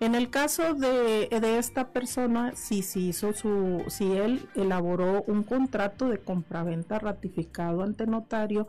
En 0.00 0.16
el 0.16 0.30
caso 0.30 0.74
de, 0.74 1.28
de 1.28 1.58
esta 1.58 1.92
persona, 1.92 2.56
si, 2.56 2.82
si, 2.82 3.10
hizo 3.10 3.34
su, 3.34 3.84
si 3.86 4.10
él 4.10 4.48
elaboró 4.56 5.22
un 5.28 5.44
contrato 5.44 6.08
de 6.08 6.18
compraventa 6.18 6.98
ratificado 6.98 7.84
ante 7.84 8.04
notario, 8.04 8.66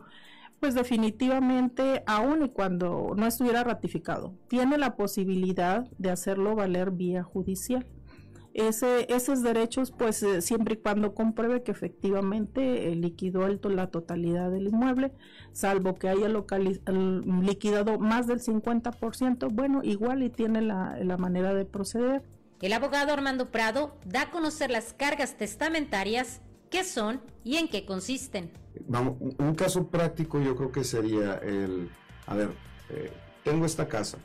pues 0.60 0.74
definitivamente, 0.74 2.02
aun 2.06 2.44
y 2.44 2.48
cuando 2.48 3.14
no 3.16 3.26
estuviera 3.26 3.64
ratificado, 3.64 4.34
tiene 4.48 4.78
la 4.78 4.96
posibilidad 4.96 5.88
de 5.98 6.10
hacerlo 6.10 6.54
valer 6.54 6.90
vía 6.90 7.22
judicial. 7.22 7.86
Ese, 8.54 9.06
esos 9.14 9.42
derechos, 9.44 9.92
pues 9.92 10.20
eh, 10.24 10.42
siempre 10.42 10.74
y 10.74 10.76
cuando 10.78 11.14
compruebe 11.14 11.62
que 11.62 11.70
efectivamente 11.70 12.92
liquidó 12.96 13.46
la 13.46 13.86
totalidad 13.86 14.50
del 14.50 14.66
inmueble, 14.66 15.12
salvo 15.52 15.94
que 15.94 16.08
haya 16.08 16.28
liquidado 16.28 18.00
más 18.00 18.26
del 18.26 18.40
50%, 18.40 19.48
bueno, 19.52 19.80
igual 19.84 20.24
y 20.24 20.30
tiene 20.30 20.60
la, 20.62 20.98
la 21.00 21.16
manera 21.16 21.54
de 21.54 21.66
proceder. 21.66 22.24
El 22.60 22.72
abogado 22.72 23.12
Armando 23.12 23.52
Prado 23.52 23.96
da 24.04 24.22
a 24.22 24.30
conocer 24.32 24.70
las 24.70 24.92
cargas 24.92 25.36
testamentarias, 25.36 26.40
qué 26.70 26.84
son 26.84 27.20
y 27.44 27.56
en 27.56 27.68
qué 27.68 27.84
consisten 27.84 28.50
vamos, 28.86 29.16
un 29.38 29.54
caso 29.54 29.88
práctico 29.88 30.40
yo 30.40 30.54
creo 30.56 30.70
que 30.72 30.84
sería 30.84 31.34
el, 31.36 31.90
a 32.26 32.34
ver, 32.34 32.50
eh, 32.90 33.10
tengo 33.44 33.64
esta 33.66 33.88
casa, 33.88 34.18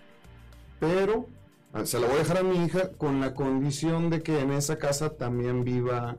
pero 0.80 1.28
Ah, 1.76 1.88
Se 1.88 2.00
la 2.00 2.06
voy 2.06 2.18
a 2.18 2.20
dejar 2.20 2.38
a 2.38 2.44
mi 2.44 2.64
hija 2.64 2.92
con 2.92 3.20
la 3.20 3.34
condición 3.34 4.12
de 4.12 4.22
que 4.22 4.40
en 4.40 4.52
esa 4.52 4.78
casa 4.78 5.18
también 5.18 5.64
viva 5.64 6.18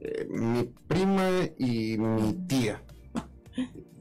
eh, 0.00 0.26
mi 0.30 0.64
prima 0.88 1.28
y 1.58 1.98
mi 1.98 2.32
tía. 2.48 2.82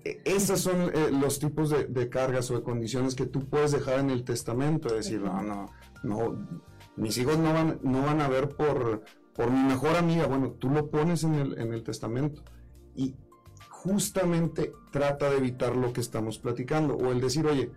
E- 0.05 0.21
Esos 0.23 0.61
son 0.61 0.91
eh, 0.93 1.09
los 1.11 1.39
tipos 1.39 1.69
de, 1.71 2.07
cargas 2.07 2.49
o 2.51 2.55
de 2.55 2.63
condiciones 2.63 3.15
que 3.15 3.25
tú 3.25 3.49
puedes 3.49 3.73
dejar 3.73 3.99
en 3.99 4.11
el 4.11 4.23
testamento. 4.23 4.87
Es 4.87 5.03
decir, 5.07 5.19
no, 5.19 5.41
no, 5.41 5.69
no, 6.03 6.47
mis 6.95 7.17
hijos 7.17 7.37
no 7.37 7.51
van, 7.53 7.79
no 7.83 8.03
van 8.03 8.21
a 8.21 8.29
ver 8.29 8.47
por, 8.55 9.03
por 9.35 9.51
mi 9.51 9.63
mejor 9.63 9.95
amiga. 9.95 10.27
Bueno, 10.27 10.51
tú 10.51 10.69
lo 10.69 10.89
pones 10.89 11.23
en 11.23 11.35
el, 11.35 11.59
en 11.59 11.73
el 11.73 11.83
testamento. 11.83 12.41
Y 12.95 13.15
justamente 13.69 14.73
trata 14.91 15.29
de 15.29 15.37
evitar 15.37 15.75
lo 15.75 15.93
que 15.93 16.01
estamos 16.01 16.37
platicando. 16.37 16.95
O 16.95 17.11
el 17.11 17.21
decir, 17.21 17.45
oye, 17.45 17.71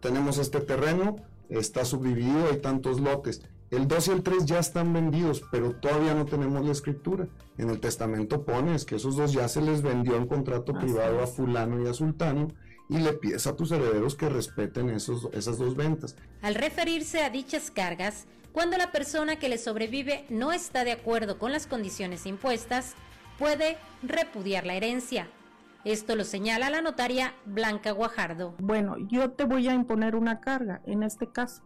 tenemos 0.00 0.38
este 0.38 0.60
terreno, 0.60 1.16
está 1.48 1.84
subdividido, 1.84 2.48
hay 2.50 2.58
tantos 2.58 3.00
lotes. 3.00 3.42
El 3.70 3.86
2 3.86 4.08
y 4.08 4.10
el 4.12 4.22
3 4.22 4.46
ya 4.46 4.58
están 4.58 4.94
vendidos, 4.94 5.42
pero 5.50 5.74
todavía 5.74 6.14
no 6.14 6.24
tenemos 6.24 6.64
la 6.64 6.72
escritura. 6.72 7.28
En 7.58 7.68
el 7.68 7.80
testamento 7.80 8.44
pones 8.44 8.86
que 8.86 8.96
esos 8.96 9.16
dos 9.16 9.32
ya 9.32 9.46
se 9.46 9.60
les 9.60 9.82
vendió 9.82 10.16
en 10.16 10.26
contrato 10.26 10.72
Así 10.72 10.86
privado 10.86 11.22
a 11.22 11.26
fulano 11.26 11.82
y 11.82 11.86
a 11.86 11.92
sultano 11.92 12.48
y 12.88 12.98
le 12.98 13.12
pides 13.12 13.46
a 13.46 13.54
tus 13.54 13.70
herederos 13.70 14.14
que 14.14 14.28
respeten 14.30 14.88
esos, 14.88 15.28
esas 15.32 15.58
dos 15.58 15.76
ventas. 15.76 16.16
Al 16.40 16.54
referirse 16.54 17.22
a 17.22 17.28
dichas 17.28 17.70
cargas, 17.70 18.26
cuando 18.52 18.76
la 18.76 18.90
persona 18.92 19.36
que 19.36 19.48
le 19.48 19.58
sobrevive 19.58 20.24
no 20.28 20.52
está 20.52 20.84
de 20.84 20.92
acuerdo 20.92 21.38
con 21.38 21.52
las 21.52 21.66
condiciones 21.66 22.26
impuestas, 22.26 22.94
puede 23.38 23.78
repudiar 24.02 24.66
la 24.66 24.74
herencia. 24.74 25.28
Esto 25.84 26.16
lo 26.16 26.24
señala 26.24 26.70
la 26.70 26.82
notaria 26.82 27.34
Blanca 27.44 27.92
Guajardo. 27.92 28.54
Bueno, 28.58 28.96
yo 29.08 29.30
te 29.30 29.44
voy 29.44 29.68
a 29.68 29.74
imponer 29.74 30.16
una 30.16 30.40
carga, 30.40 30.80
en 30.86 31.02
este 31.02 31.28
caso. 31.28 31.62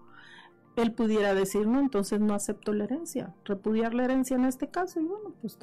Él 0.76 0.92
pudiera 0.92 1.34
decir, 1.34 1.66
no, 1.66 1.80
entonces 1.80 2.20
no 2.20 2.34
acepto 2.34 2.72
la 2.72 2.84
herencia, 2.84 3.34
repudiar 3.44 3.94
la 3.94 4.04
herencia 4.04 4.36
en 4.36 4.44
este 4.44 4.68
caso, 4.68 5.00
y 5.00 5.04
bueno, 5.04 5.34
pues 5.40 5.58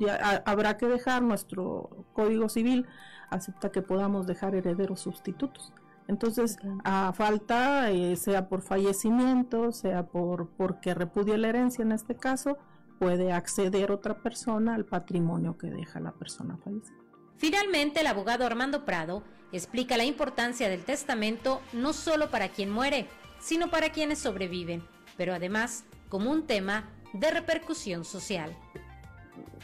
ya 0.00 0.14
ha- 0.14 0.42
habrá 0.50 0.76
que 0.76 0.86
dejar 0.86 1.22
nuestro 1.22 2.06
código 2.12 2.48
civil, 2.48 2.86
acepta 3.30 3.70
que 3.70 3.82
podamos 3.82 4.26
dejar 4.26 4.54
herederos 4.54 5.00
sustitutos. 5.00 5.72
Entonces, 6.08 6.56
a 6.84 7.12
falta, 7.12 7.90
eh, 7.90 8.16
sea 8.16 8.48
por 8.48 8.62
fallecimiento, 8.62 9.72
sea 9.72 10.06
por 10.06 10.48
porque 10.56 10.94
repudie 10.94 11.36
la 11.36 11.50
herencia 11.50 11.82
en 11.82 11.92
este 11.92 12.16
caso, 12.16 12.56
puede 12.98 13.30
acceder 13.32 13.92
otra 13.92 14.22
persona 14.22 14.74
al 14.74 14.86
patrimonio 14.86 15.58
que 15.58 15.70
deja 15.70 16.00
la 16.00 16.12
persona 16.12 16.56
fallecida. 16.56 16.96
Finalmente, 17.36 18.00
el 18.00 18.06
abogado 18.06 18.46
Armando 18.46 18.86
Prado 18.86 19.22
explica 19.52 19.96
la 19.98 20.04
importancia 20.04 20.68
del 20.68 20.84
testamento 20.84 21.60
no 21.74 21.92
solo 21.92 22.30
para 22.30 22.48
quien 22.48 22.70
muere, 22.70 23.06
sino 23.38 23.70
para 23.70 23.92
quienes 23.92 24.18
sobreviven, 24.18 24.82
pero 25.16 25.34
además 25.34 25.84
como 26.08 26.30
un 26.32 26.46
tema 26.46 26.88
de 27.12 27.30
repercusión 27.30 28.04
social. 28.04 28.56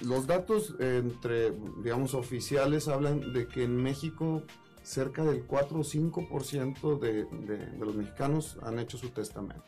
Los 0.02 0.26
datos 0.26 0.74
entre, 0.78 1.52
digamos, 1.82 2.14
oficiales 2.14 2.86
hablan 2.88 3.32
de 3.32 3.48
que 3.48 3.64
en 3.64 3.76
México 3.76 4.42
cerca 4.84 5.24
del 5.24 5.42
4 5.44 5.78
o 5.80 5.82
5% 5.82 6.98
de, 7.00 7.24
de, 7.24 7.56
de 7.66 7.84
los 7.84 7.96
mexicanos 7.96 8.56
han 8.62 8.78
hecho 8.78 8.96
su 8.98 9.08
testamento. 9.10 9.64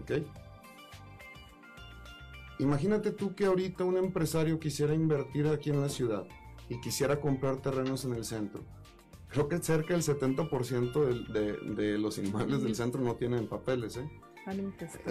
¿Ok? 0.00 0.12
Imagínate 2.58 3.12
tú 3.12 3.34
que 3.34 3.44
ahorita 3.46 3.84
un 3.84 3.96
empresario 3.98 4.58
quisiera 4.58 4.94
invertir 4.94 5.46
aquí 5.46 5.70
en 5.70 5.80
la 5.80 5.88
ciudad 5.88 6.26
y 6.68 6.80
quisiera 6.80 7.20
comprar 7.20 7.58
terrenos 7.62 8.04
en 8.04 8.14
el 8.14 8.24
centro. 8.24 8.62
Creo 9.28 9.46
que 9.48 9.58
cerca 9.58 9.94
del 9.94 10.02
70% 10.02 11.04
del- 11.06 11.26
de, 11.32 11.52
de 11.74 11.98
los 11.98 12.18
inmuebles 12.18 12.62
del 12.62 12.74
centro 12.74 13.00
no 13.02 13.14
tienen 13.14 13.46
papeles, 13.46 13.96
¿eh? 13.98 14.10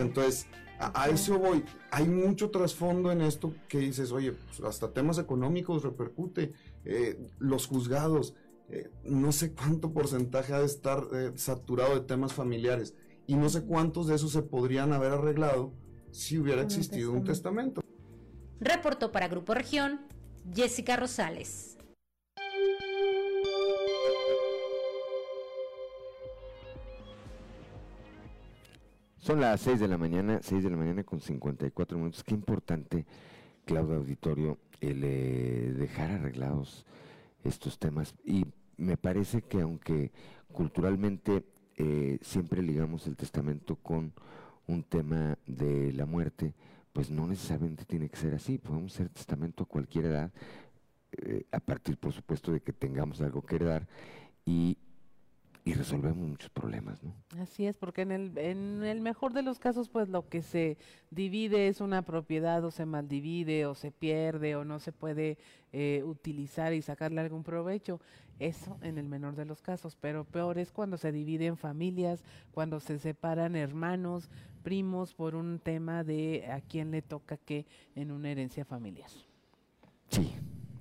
Entonces, 0.02 0.48
a, 0.80 1.04
a 1.04 1.10
eso 1.10 1.38
voy. 1.38 1.64
Hay 1.92 2.08
mucho 2.08 2.50
trasfondo 2.50 3.12
en 3.12 3.22
esto 3.22 3.54
que 3.70 3.78
dices, 3.78 4.12
oye, 4.12 4.32
pues, 4.34 4.60
hasta 4.62 4.92
temas 4.92 5.20
económicos 5.20 5.84
repercute. 5.84 6.54
Eh, 6.84 7.20
los 7.38 7.68
juzgados, 7.68 8.34
eh, 8.70 8.90
no 9.04 9.32
sé 9.32 9.54
cuánto 9.54 9.94
porcentaje 9.94 10.54
ha 10.54 10.60
de 10.60 10.66
estar 10.66 11.08
eh, 11.14 11.32
saturado 11.36 11.96
de 11.96 12.06
temas 12.06 12.34
familiares 12.34 12.96
y 13.26 13.36
no 13.36 13.50
sé 13.50 13.64
cuántos 13.64 14.08
de 14.08 14.16
esos 14.16 14.32
se 14.32 14.42
podrían 14.42 14.94
haber 14.94 15.14
arreglado 15.14 15.74
si 16.12 16.38
hubiera 16.38 16.62
un 16.62 16.66
existido 16.68 17.12
un 17.12 17.24
testamento. 17.24 17.82
Reportó 18.60 19.12
para 19.12 19.28
Grupo 19.28 19.54
Región 19.54 20.02
Jessica 20.54 20.96
Rosales. 20.96 21.78
Son 29.28 29.42
las 29.42 29.60
6 29.60 29.82
de 29.82 29.88
la 29.90 29.98
mañana, 29.98 30.40
6 30.42 30.64
de 30.64 30.70
la 30.70 30.78
mañana 30.78 31.04
con 31.04 31.20
54 31.20 31.98
minutos. 31.98 32.24
Qué 32.24 32.34
importante, 32.34 33.06
Claudio 33.66 33.98
Auditorio, 33.98 34.58
el 34.80 35.04
eh, 35.04 35.74
dejar 35.78 36.12
arreglados 36.12 36.86
estos 37.44 37.78
temas. 37.78 38.16
Y 38.24 38.46
me 38.78 38.98
parece 38.98 39.42
que 39.42 39.62
aunque 39.62 40.12
culturalmente 40.52 41.44
eh, 41.76 42.18
siempre 42.22 42.62
ligamos 42.62 43.08
el 43.08 43.16
testamento 43.16 43.76
con 43.76 44.14
un 44.68 44.84
tema 44.84 45.38
de 45.46 45.94
la 45.94 46.06
muerte, 46.06 46.54
pues 46.94 47.12
no 47.12 47.28
necesariamente 47.28 47.86
tiene 47.86 48.10
que 48.10 48.18
ser 48.18 48.34
así. 48.34 48.58
Podemos 48.58 48.94
hacer 48.94 49.10
testamento 49.10 49.64
a 49.64 49.68
cualquier 49.68 50.06
edad, 50.06 50.32
eh, 51.12 51.46
a 51.52 51.60
partir, 51.60 51.98
por 51.98 52.12
supuesto, 52.12 52.52
de 52.52 52.62
que 52.62 52.74
tengamos 52.74 53.22
algo 53.22 53.42
que 53.42 53.56
heredar 53.56 53.88
y, 54.46 54.78
y 55.68 55.74
resolvemos 55.74 56.26
muchos 56.26 56.50
problemas, 56.50 57.04
¿no? 57.04 57.14
Así 57.42 57.66
es, 57.66 57.76
porque 57.76 58.04
en 58.04 58.14
el, 58.14 58.38
en 58.38 58.84
el 58.86 59.02
mejor 59.02 59.34
de 59.34 59.42
los 59.42 59.60
casos, 59.60 59.90
pues 59.90 60.08
lo 60.08 60.30
que 60.30 60.42
se 60.42 60.78
divide 61.12 61.68
es 61.68 61.82
una 61.82 62.04
propiedad 62.04 62.64
o 62.64 62.72
se 62.72 62.86
maldivide 62.86 63.66
o 63.66 63.76
se 63.76 63.92
pierde 63.92 64.56
o 64.56 64.64
no 64.64 64.80
se 64.80 64.94
puede 64.94 65.38
eh, 65.74 66.04
utilizar 66.06 66.74
y 66.74 66.82
sacarle 66.82 67.20
algún 67.20 67.44
provecho. 67.44 68.00
Eso 68.40 68.78
en 68.82 68.98
el 68.98 69.10
menor 69.10 69.36
de 69.36 69.44
los 69.44 69.62
casos, 69.62 69.98
pero 70.00 70.24
peor 70.24 70.58
es 70.58 70.72
cuando 70.72 70.96
se 70.96 71.12
dividen 71.12 71.58
familias, 71.58 72.24
cuando 72.52 72.80
se 72.80 72.98
separan 72.98 73.58
hermanos, 73.58 74.30
primos 74.64 75.16
por 75.16 75.36
un 75.36 75.60
tema 75.60 76.06
de 76.06 76.48
a 76.50 76.62
quién 76.62 76.92
le 76.92 77.02
toca 77.02 77.36
qué 77.36 77.66
en 77.94 78.12
una 78.12 78.30
herencia 78.32 78.64
familiar. 78.64 79.10
Sí, 80.08 80.34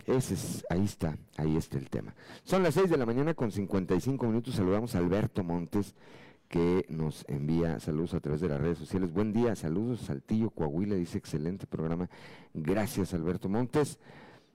ese 0.06 0.34
es, 0.34 0.64
ahí 0.70 0.84
está, 0.84 1.18
ahí 1.36 1.56
está 1.56 1.78
el 1.78 1.90
tema. 1.90 2.14
Son 2.44 2.62
las 2.62 2.74
6 2.74 2.90
de 2.90 2.96
la 2.96 3.06
mañana 3.06 3.34
con 3.34 3.50
55 3.50 4.26
minutos. 4.26 4.54
Saludamos 4.54 4.94
a 4.94 4.98
Alberto 4.98 5.42
Montes, 5.42 5.94
que 6.48 6.86
nos 6.88 7.24
envía 7.28 7.80
saludos 7.80 8.14
a 8.14 8.20
través 8.20 8.40
de 8.40 8.48
las 8.48 8.60
redes 8.60 8.78
sociales. 8.78 9.12
Buen 9.12 9.32
día, 9.32 9.56
saludos, 9.56 10.00
Saltillo, 10.00 10.50
Coahuila, 10.50 10.94
dice 10.94 11.18
excelente 11.18 11.66
programa. 11.66 12.08
Gracias, 12.54 13.14
Alberto 13.14 13.48
Montes. 13.48 13.98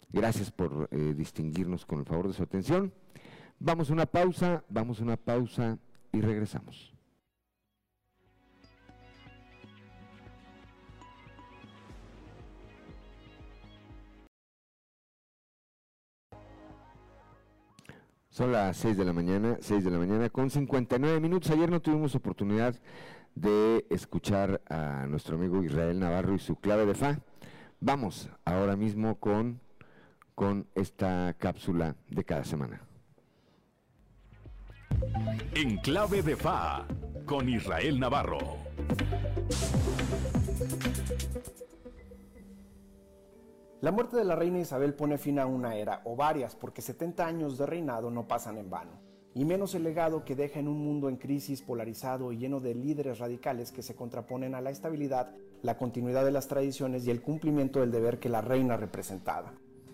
Gracias 0.10 0.52
por 0.52 0.88
eh, 0.92 1.14
distinguirnos 1.16 1.86
con 1.86 2.00
el 2.00 2.06
favor 2.06 2.28
de 2.28 2.34
su 2.34 2.44
atención. 2.44 2.94
Vamos 3.60 3.90
a 3.90 3.94
una 3.94 4.06
pausa, 4.06 4.64
vamos 4.70 5.00
a 5.00 5.04
una 5.04 5.18
pausa 5.18 5.78
y 6.12 6.22
regresamos. 6.22 6.94
Son 18.32 18.54
las 18.54 18.78
6 18.78 18.96
de 18.96 19.04
la 19.04 19.12
mañana, 19.12 19.58
6 19.60 19.84
de 19.84 19.92
la 19.92 19.98
mañana 19.98 20.30
con 20.30 20.50
59 20.50 21.20
minutos. 21.20 21.52
Ayer 21.52 21.70
no 21.70 21.82
tuvimos 21.82 22.16
oportunidad 22.16 22.74
de 23.36 23.86
escuchar 23.90 24.62
a 24.70 25.06
nuestro 25.06 25.36
amigo 25.36 25.62
Israel 25.62 26.00
Navarro 26.00 26.34
y 26.34 26.40
su 26.40 26.56
clave 26.56 26.86
de 26.86 26.96
fa. 26.96 27.20
Vamos 27.82 28.30
ahora 28.46 28.78
mismo 28.78 29.16
con, 29.20 29.60
con 30.34 30.66
esta 30.76 31.36
cápsula 31.38 31.98
de 32.08 32.24
cada 32.24 32.46
semana. 32.46 32.82
En 35.54 35.76
clave 35.80 36.22
de 36.22 36.38
FA 36.38 36.86
con 37.26 37.50
Israel 37.50 38.00
Navarro. 38.00 38.40
La 43.82 43.92
muerte 43.92 44.16
de 44.16 44.24
la 44.24 44.36
reina 44.36 44.60
Isabel 44.60 44.94
pone 44.94 45.18
fin 45.18 45.40
a 45.40 45.48
una 45.48 45.76
era, 45.76 46.02
o 46.04 46.16
varias, 46.16 46.56
porque 46.56 46.84
70 46.84 47.26
años 47.26 47.58
de 47.58 47.66
reinado 47.66 48.12
no 48.12 48.28
pasan 48.28 48.60
en 48.60 48.70
vano, 48.70 48.92
y 49.34 49.44
menos 49.44 49.74
el 49.74 49.82
legado 49.82 50.24
que 50.24 50.36
deja 50.36 50.60
en 50.60 50.68
un 50.68 50.86
mundo 50.86 51.10
en 51.10 51.18
crisis, 51.18 51.64
polarizado 51.64 52.32
y 52.32 52.38
lleno 52.38 52.60
de 52.60 52.76
líderes 52.76 53.18
radicales 53.18 53.72
que 53.72 53.82
se 53.82 53.96
contraponen 53.96 54.54
a 54.54 54.62
la 54.62 54.70
estabilidad, 54.70 55.34
la 55.64 55.80
continuidad 55.80 56.24
de 56.24 56.32
las 56.32 56.48
tradiciones 56.48 57.08
y 57.08 57.10
el 57.10 57.24
cumplimiento 57.24 57.80
del 57.80 57.90
deber 57.90 58.20
que 58.20 58.30
la 58.30 58.42
reina 58.42 58.78
representaba. 58.78 59.52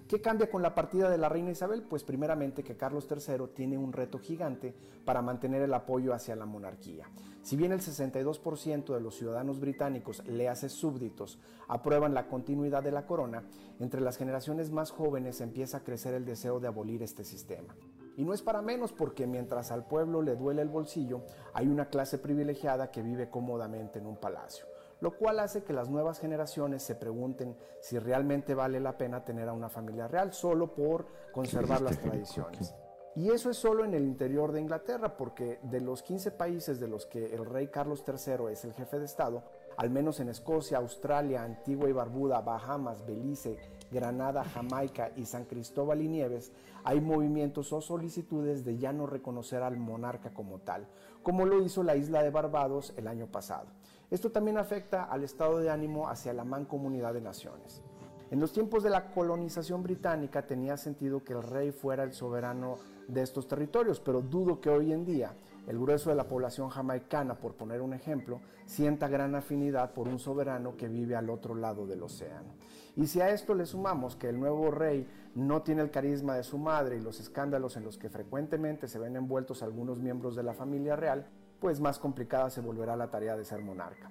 ¿Qué 0.09 0.19
cambia 0.19 0.49
con 0.49 0.61
la 0.61 0.75
partida 0.75 1.09
de 1.09 1.17
la 1.17 1.29
reina 1.29 1.51
Isabel? 1.51 1.83
Pues 1.83 2.03
primeramente 2.03 2.63
que 2.63 2.75
Carlos 2.75 3.07
III 3.09 3.47
tiene 3.55 3.77
un 3.77 3.93
reto 3.93 4.19
gigante 4.19 4.75
para 5.05 5.21
mantener 5.21 5.61
el 5.61 5.73
apoyo 5.73 6.13
hacia 6.13 6.35
la 6.35 6.45
monarquía. 6.45 7.09
Si 7.47 7.55
bien 7.55 7.71
el 7.71 7.79
62% 7.79 8.93
de 8.93 8.99
los 8.99 9.15
ciudadanos 9.15 9.61
británicos, 9.61 10.21
le 10.27 10.49
hace 10.49 10.67
súbditos, 10.67 11.39
aprueban 11.69 12.13
la 12.13 12.27
continuidad 12.27 12.83
de 12.83 12.91
la 12.91 13.05
corona, 13.05 13.45
entre 13.79 14.01
las 14.01 14.17
generaciones 14.17 14.69
más 14.69 14.91
jóvenes 14.91 15.39
empieza 15.39 15.77
a 15.77 15.83
crecer 15.85 16.13
el 16.13 16.25
deseo 16.25 16.59
de 16.59 16.67
abolir 16.67 17.03
este 17.03 17.23
sistema. 17.23 17.73
Y 18.17 18.25
no 18.25 18.33
es 18.33 18.41
para 18.41 18.61
menos 18.61 18.91
porque 18.91 19.27
mientras 19.27 19.71
al 19.71 19.87
pueblo 19.87 20.21
le 20.21 20.35
duele 20.35 20.61
el 20.61 20.67
bolsillo, 20.67 21.21
hay 21.53 21.69
una 21.69 21.85
clase 21.85 22.17
privilegiada 22.17 22.91
que 22.91 23.01
vive 23.01 23.29
cómodamente 23.29 23.99
en 23.99 24.07
un 24.07 24.17
palacio, 24.17 24.65
lo 24.99 25.15
cual 25.15 25.39
hace 25.39 25.63
que 25.63 25.71
las 25.71 25.87
nuevas 25.89 26.19
generaciones 26.19 26.83
se 26.83 26.95
pregunten 26.95 27.55
si 27.79 27.97
realmente 27.97 28.55
vale 28.55 28.81
la 28.81 28.97
pena 28.97 29.23
tener 29.23 29.47
a 29.47 29.53
una 29.53 29.69
familia 29.69 30.09
real 30.09 30.33
solo 30.33 30.75
por 30.75 31.07
conservar 31.31 31.79
las 31.79 31.97
tradiciones. 31.97 32.75
Y 33.17 33.31
eso 33.31 33.49
es 33.49 33.57
solo 33.57 33.83
en 33.83 33.95
el 33.95 34.03
interior 34.03 34.51
de 34.51 34.61
Inglaterra, 34.61 35.17
porque 35.17 35.57
de 35.63 35.81
los 35.81 36.03
15 36.03 36.29
países 36.29 36.79
de 36.79 36.87
los 36.87 37.07
que 37.07 37.33
el 37.33 37.47
rey 37.47 37.69
Carlos 37.69 38.03
III 38.07 38.51
es 38.51 38.63
el 38.63 38.73
jefe 38.73 38.99
de 38.99 39.05
Estado, 39.05 39.43
al 39.75 39.89
menos 39.89 40.19
en 40.19 40.29
Escocia, 40.29 40.77
Australia, 40.77 41.41
Antigua 41.41 41.89
y 41.89 41.93
Barbuda, 41.93 42.41
Bahamas, 42.41 43.03
Belice, 43.07 43.57
Granada, 43.89 44.43
Jamaica 44.43 45.13
y 45.15 45.25
San 45.25 45.45
Cristóbal 45.45 46.03
y 46.03 46.07
Nieves, 46.07 46.51
hay 46.83 47.01
movimientos 47.01 47.73
o 47.73 47.81
solicitudes 47.81 48.63
de 48.63 48.77
ya 48.77 48.93
no 48.93 49.07
reconocer 49.07 49.63
al 49.63 49.77
monarca 49.77 50.31
como 50.31 50.59
tal, 50.59 50.87
como 51.23 51.47
lo 51.47 51.63
hizo 51.63 51.81
la 51.81 51.95
isla 51.95 52.21
de 52.21 52.29
Barbados 52.29 52.93
el 52.97 53.07
año 53.07 53.25
pasado. 53.25 53.65
Esto 54.11 54.31
también 54.31 54.59
afecta 54.59 55.05
al 55.05 55.23
estado 55.23 55.57
de 55.57 55.71
ánimo 55.71 56.07
hacia 56.07 56.33
la 56.33 56.43
mancomunidad 56.43 57.15
de 57.15 57.21
naciones. 57.21 57.81
En 58.29 58.39
los 58.39 58.51
tiempos 58.51 58.83
de 58.83 58.91
la 58.91 59.09
colonización 59.11 59.81
británica 59.81 60.45
tenía 60.45 60.77
sentido 60.77 61.23
que 61.23 61.33
el 61.33 61.41
rey 61.41 61.71
fuera 61.71 62.03
el 62.03 62.13
soberano 62.13 62.77
de 63.07 63.21
estos 63.21 63.47
territorios, 63.47 63.99
pero 63.99 64.21
dudo 64.21 64.59
que 64.59 64.69
hoy 64.69 64.91
en 64.91 65.05
día 65.05 65.33
el 65.67 65.79
grueso 65.79 66.09
de 66.09 66.15
la 66.15 66.27
población 66.27 66.69
jamaicana, 66.69 67.35
por 67.35 67.55
poner 67.55 67.81
un 67.81 67.93
ejemplo, 67.93 68.39
sienta 68.65 69.09
gran 69.09 69.35
afinidad 69.35 69.91
por 69.91 70.07
un 70.07 70.17
soberano 70.17 70.77
que 70.77 70.87
vive 70.87 71.15
al 71.15 71.29
otro 71.29 71.55
lado 71.55 71.85
del 71.85 72.03
océano. 72.03 72.53
Y 72.95 73.07
si 73.07 73.19
a 73.19 73.29
esto 73.29 73.53
le 73.53 73.65
sumamos 73.65 74.15
que 74.15 74.29
el 74.29 74.39
nuevo 74.39 74.71
rey 74.71 75.07
no 75.35 75.61
tiene 75.61 75.81
el 75.81 75.91
carisma 75.91 76.35
de 76.35 76.43
su 76.43 76.57
madre 76.57 76.97
y 76.97 77.01
los 77.01 77.19
escándalos 77.19 77.75
en 77.75 77.83
los 77.83 77.97
que 77.97 78.09
frecuentemente 78.09 78.87
se 78.87 78.97
ven 78.97 79.17
envueltos 79.17 79.61
algunos 79.61 79.99
miembros 79.99 80.35
de 80.35 80.43
la 80.43 80.53
familia 80.53 80.95
real, 80.95 81.27
pues 81.59 81.79
más 81.79 81.99
complicada 81.99 82.49
se 82.49 82.61
volverá 82.61 82.95
la 82.95 83.11
tarea 83.11 83.35
de 83.35 83.45
ser 83.45 83.61
monarca. 83.61 84.09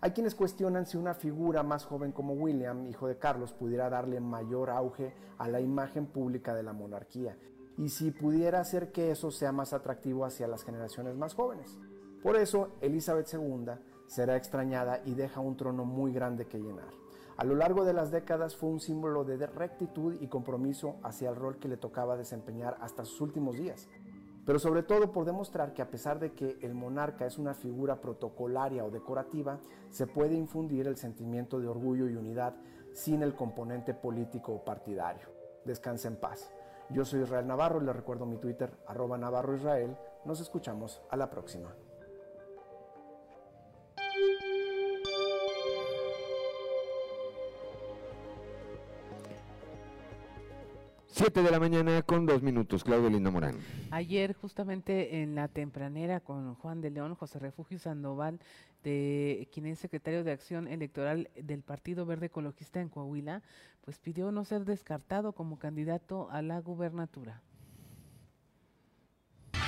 Hay 0.00 0.12
quienes 0.12 0.34
cuestionan 0.34 0.86
si 0.86 0.96
una 0.96 1.14
figura 1.14 1.62
más 1.62 1.84
joven 1.84 2.10
como 2.10 2.34
William, 2.34 2.86
hijo 2.86 3.06
de 3.06 3.18
Carlos, 3.18 3.52
pudiera 3.52 3.90
darle 3.90 4.18
mayor 4.20 4.70
auge 4.70 5.12
a 5.38 5.48
la 5.48 5.60
imagen 5.60 6.06
pública 6.06 6.54
de 6.54 6.62
la 6.62 6.72
monarquía 6.72 7.36
y 7.76 7.88
si 7.88 8.10
pudiera 8.10 8.60
hacer 8.60 8.92
que 8.92 9.10
eso 9.10 9.30
sea 9.30 9.52
más 9.52 9.72
atractivo 9.72 10.24
hacia 10.24 10.48
las 10.48 10.64
generaciones 10.64 11.16
más 11.16 11.34
jóvenes. 11.34 11.78
Por 12.22 12.36
eso, 12.36 12.68
Elizabeth 12.80 13.32
II 13.32 13.72
será 14.06 14.36
extrañada 14.36 15.00
y 15.04 15.14
deja 15.14 15.40
un 15.40 15.56
trono 15.56 15.84
muy 15.84 16.12
grande 16.12 16.46
que 16.46 16.58
llenar. 16.58 16.90
A 17.36 17.44
lo 17.44 17.54
largo 17.54 17.84
de 17.84 17.94
las 17.94 18.10
décadas 18.10 18.56
fue 18.56 18.68
un 18.68 18.78
símbolo 18.78 19.24
de 19.24 19.46
rectitud 19.46 20.16
y 20.20 20.28
compromiso 20.28 20.96
hacia 21.02 21.30
el 21.30 21.36
rol 21.36 21.58
que 21.58 21.68
le 21.68 21.78
tocaba 21.78 22.16
desempeñar 22.16 22.76
hasta 22.80 23.04
sus 23.04 23.20
últimos 23.20 23.56
días. 23.56 23.88
Pero 24.44 24.58
sobre 24.58 24.82
todo 24.82 25.12
por 25.12 25.24
demostrar 25.24 25.72
que 25.72 25.82
a 25.82 25.90
pesar 25.90 26.18
de 26.18 26.32
que 26.32 26.58
el 26.62 26.74
monarca 26.74 27.26
es 27.26 27.38
una 27.38 27.54
figura 27.54 28.00
protocolaria 28.00 28.84
o 28.84 28.90
decorativa, 28.90 29.60
se 29.90 30.06
puede 30.06 30.34
infundir 30.34 30.86
el 30.86 30.96
sentimiento 30.96 31.60
de 31.60 31.68
orgullo 31.68 32.08
y 32.08 32.16
unidad 32.16 32.54
sin 32.92 33.22
el 33.22 33.34
componente 33.34 33.94
político 33.94 34.52
o 34.52 34.64
partidario. 34.64 35.28
Descansa 35.64 36.08
en 36.08 36.16
paz. 36.16 36.52
Yo 36.92 37.06
soy 37.06 37.22
Israel 37.22 37.46
Navarro 37.46 37.80
y 37.82 37.86
les 37.86 37.96
recuerdo 37.96 38.26
mi 38.26 38.36
Twitter, 38.36 38.70
arroba 38.86 39.16
Navarro 39.16 39.56
Israel. 39.56 39.96
Nos 40.26 40.40
escuchamos 40.40 41.00
a 41.10 41.16
la 41.16 41.30
próxima. 41.30 41.74
7 51.14 51.42
de 51.42 51.50
la 51.50 51.60
mañana 51.60 52.02
con 52.02 52.26
dos 52.26 52.42
minutos, 52.42 52.82
Claudio 52.82 53.08
Linda 53.08 53.30
Morán. 53.30 53.56
Ayer, 53.90 54.34
justamente 54.34 55.22
en 55.22 55.34
la 55.34 55.46
tempranera 55.46 56.20
con 56.20 56.56
Juan 56.56 56.80
de 56.80 56.90
León, 56.90 57.14
José 57.14 57.38
Refugio 57.38 57.78
Sandoval, 57.78 58.40
de 58.82 59.48
quien 59.52 59.66
es 59.66 59.78
secretario 59.78 60.24
de 60.24 60.32
Acción 60.32 60.66
Electoral 60.66 61.30
del 61.40 61.62
Partido 61.62 62.06
Verde 62.06 62.26
Ecologista 62.26 62.80
en 62.80 62.88
Coahuila, 62.88 63.42
pues 63.82 63.98
pidió 63.98 64.32
no 64.32 64.44
ser 64.44 64.64
descartado 64.64 65.32
como 65.32 65.58
candidato 65.58 66.28
a 66.30 66.42
la 66.42 66.60
gubernatura. 66.60 67.40
Pues 69.52 69.62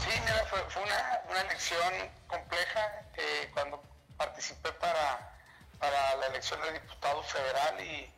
sí, 0.00 0.10
mira, 0.24 0.44
fue, 0.46 0.60
una, 0.82 1.40
elección 1.42 1.92
compleja. 2.26 2.80
Eh, 3.16 3.50
cuando 3.52 3.80
participé 4.16 4.72
para, 4.72 5.36
para 5.78 6.16
la 6.16 6.26
elección 6.26 6.60
de 6.62 6.72
diputado 6.72 7.22
federal 7.22 7.80
y 7.80 8.10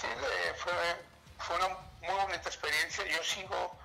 Sí, 0.00 0.08
fue, 0.56 0.72
fue 1.38 1.56
una 1.56 1.68
muy 1.68 2.22
bonita 2.22 2.48
experiencia. 2.48 3.04
Yo 3.06 3.22
sigo 3.22 3.78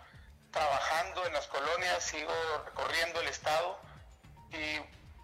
trabajando 0.52 1.26
en 1.28 1.34
las 1.34 1.48
colonias, 1.48 2.04
sigo 2.04 2.34
recorriendo 2.66 3.22
el 3.22 3.28
estado 3.28 3.80
y 4.50 4.80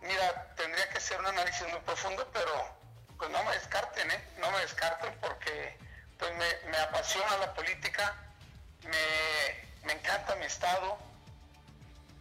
mira, 0.05 0.53
tendría 0.55 0.87
que 0.89 0.99
ser 0.99 1.19
un 1.19 1.25
análisis 1.25 1.67
muy 1.69 1.79
profundo, 1.81 2.27
pero 2.31 2.51
pues 3.17 3.29
no 3.29 3.43
me 3.43 3.51
descarten, 3.53 4.09
¿eh? 4.11 4.23
No 4.39 4.51
me 4.51 4.59
descarten 4.59 5.13
porque 5.19 5.77
pues 6.17 6.31
me, 6.35 6.77
apasiona 6.77 7.37
la 7.37 7.53
política, 7.53 8.15
me, 8.83 9.93
encanta 9.93 10.35
mi 10.35 10.45
estado, 10.45 10.97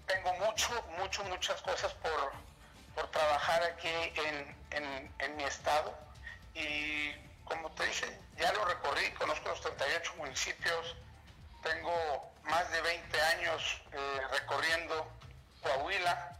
tengo 0.06 0.32
mucho, 0.34 0.70
mucho, 0.98 1.24
muchas 1.24 1.60
cosas 1.62 1.92
por, 1.94 3.10
trabajar 3.10 3.62
aquí 3.62 3.88
en, 3.90 5.14
en 5.18 5.36
mi 5.36 5.44
estado 5.44 5.96
y 6.54 7.12
como 7.44 7.70
te 7.72 7.86
dije, 7.86 8.18
ya 8.38 8.52
lo 8.52 8.64
recorrí, 8.64 9.10
conozco 9.12 9.48
los 9.48 9.60
38 9.60 10.14
municipios, 10.16 10.96
tengo 11.62 12.32
más 12.44 12.70
de 12.70 12.80
20 12.80 13.22
años 13.22 13.82
eh, 13.92 14.20
recorriendo 14.32 15.06
Coahuila, 15.62 16.36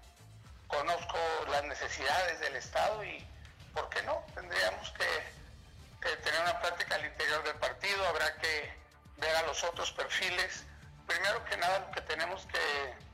conozco 0.69 1.19
las 1.51 1.65
necesidades 1.65 2.41
del 2.41 2.57
Estado 2.57 3.05
y, 3.05 3.27
¿por 3.75 3.89
qué 3.91 4.03
no? 4.03 4.25
Tendríamos 4.35 4.91
que, 4.93 6.15
tener 6.17 6.41
una 6.41 6.61
práctica 6.61 6.95
al 6.97 7.05
interior 7.05 7.43
del 7.45 7.57
partido, 7.57 8.07
habrá 8.07 8.35
que 8.37 8.73
ver 9.17 9.37
a 9.37 9.43
los 9.43 9.63
otros 9.65 9.91
perfiles. 9.93 10.65
Primero 11.07 11.45
que 11.45 11.57
nada, 11.57 11.81
lo 11.81 11.91
que 11.91 12.01
tenemos 12.03 12.47
que, 12.47 13.05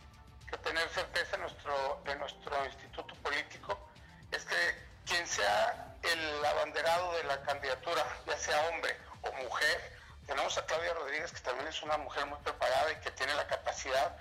tener 0.59 0.89
certeza 0.91 1.37
de 2.05 2.17
nuestro 2.17 2.67
instituto 2.67 3.15
político 3.17 3.89
es 4.31 4.45
que 4.45 4.91
quien 5.07 5.27
sea 5.27 5.97
el 6.03 6.45
abanderado 6.45 7.13
de 7.15 7.25
la 7.25 7.41
candidatura, 7.43 8.05
ya 8.27 8.37
sea 8.37 8.69
hombre 8.69 8.97
o 9.23 9.33
mujer. 9.45 9.99
Tenemos 10.27 10.57
a 10.59 10.67
Claudia 10.67 10.95
Rodríguez, 10.95 11.33
que 11.33 11.41
también 11.41 11.69
es 11.69 11.83
una 11.83 11.97
mujer 11.99 12.27
muy 12.27 12.39
preparada 12.41 12.93
y 12.93 12.97
que 12.97 13.11
tiene 13.13 13.35
la 13.35 13.47
capacidad 13.47 14.17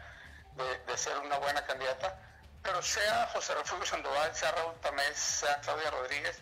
de, 0.56 0.98
ser 0.98 1.18
una 1.20 1.38
buena 1.38 1.66
candidata. 1.66 2.18
Pero 2.62 2.82
sea 2.82 3.28
José 3.34 3.54
Refugio 3.56 3.86
Sandoval, 3.86 4.34
sea 4.34 4.52
Raúl 4.52 4.74
Tamés, 4.82 5.16
sea 5.16 5.60
Claudia 5.62 5.92
Rodríguez, 5.92 6.40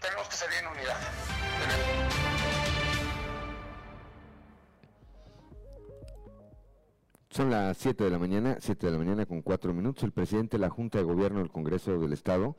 tenemos 0.00 0.28
que 0.28 0.36
salir 0.36 0.58
en 0.58 0.66
unidad. 0.66 0.96
Son 7.30 7.50
las 7.50 7.78
7 7.78 8.04
de 8.04 8.10
la 8.10 8.18
mañana, 8.18 8.58
7 8.60 8.86
de 8.86 8.92
la 8.92 8.98
mañana 8.98 9.24
con 9.24 9.40
4 9.40 9.72
minutos. 9.72 10.04
El 10.04 10.12
presidente 10.12 10.58
de 10.58 10.60
la 10.60 10.68
Junta 10.68 10.98
de 10.98 11.04
Gobierno 11.04 11.38
del 11.38 11.50
Congreso 11.50 11.98
del 11.98 12.12
Estado, 12.12 12.56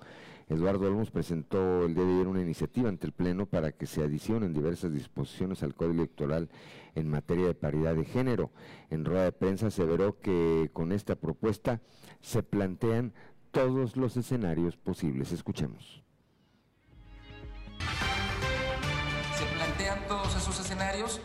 Eduardo 0.53 0.87
Olmos, 0.87 1.11
presentó 1.11 1.85
el 1.85 1.95
día 1.95 2.03
de 2.03 2.13
ayer 2.13 2.27
una 2.27 2.41
iniciativa 2.41 2.87
ante 2.87 3.07
el 3.07 3.11
Pleno 3.11 3.45
para 3.45 3.71
que 3.71 3.85
se 3.85 4.03
adicionen 4.03 4.53
diversas 4.53 4.93
disposiciones 4.93 5.63
al 5.63 5.73
Código 5.73 5.95
Electoral 5.95 6.49
en 6.95 7.09
materia 7.09 7.47
de 7.47 7.55
paridad 7.55 7.95
de 7.95 8.05
género. 8.05 8.51
En 8.89 9.03
rueda 9.03 9.23
de 9.23 9.31
prensa 9.31 9.67
aseveró 9.67 10.19
que 10.19 10.69
con 10.73 10.91
esta 10.91 11.15
propuesta 11.15 11.81
se 12.21 12.43
plantean 12.43 13.13
todos 13.51 13.97
los 13.97 14.15
escenarios 14.15 14.77
posibles. 14.77 15.31
Escuchemos. 15.31 16.03
Se 19.37 19.45
plantean 19.55 20.07
todos 20.07 20.35
esos 20.35 20.59
escenarios 20.59 21.19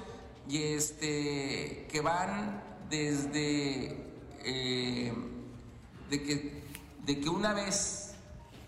y 0.49 0.63
este 0.63 1.87
que 1.91 2.01
van 2.01 2.63
desde 2.89 3.97
eh, 4.45 5.13
de, 6.09 6.23
que, 6.23 6.63
de 7.05 7.21
que 7.21 7.29
una 7.29 7.53
vez 7.53 8.08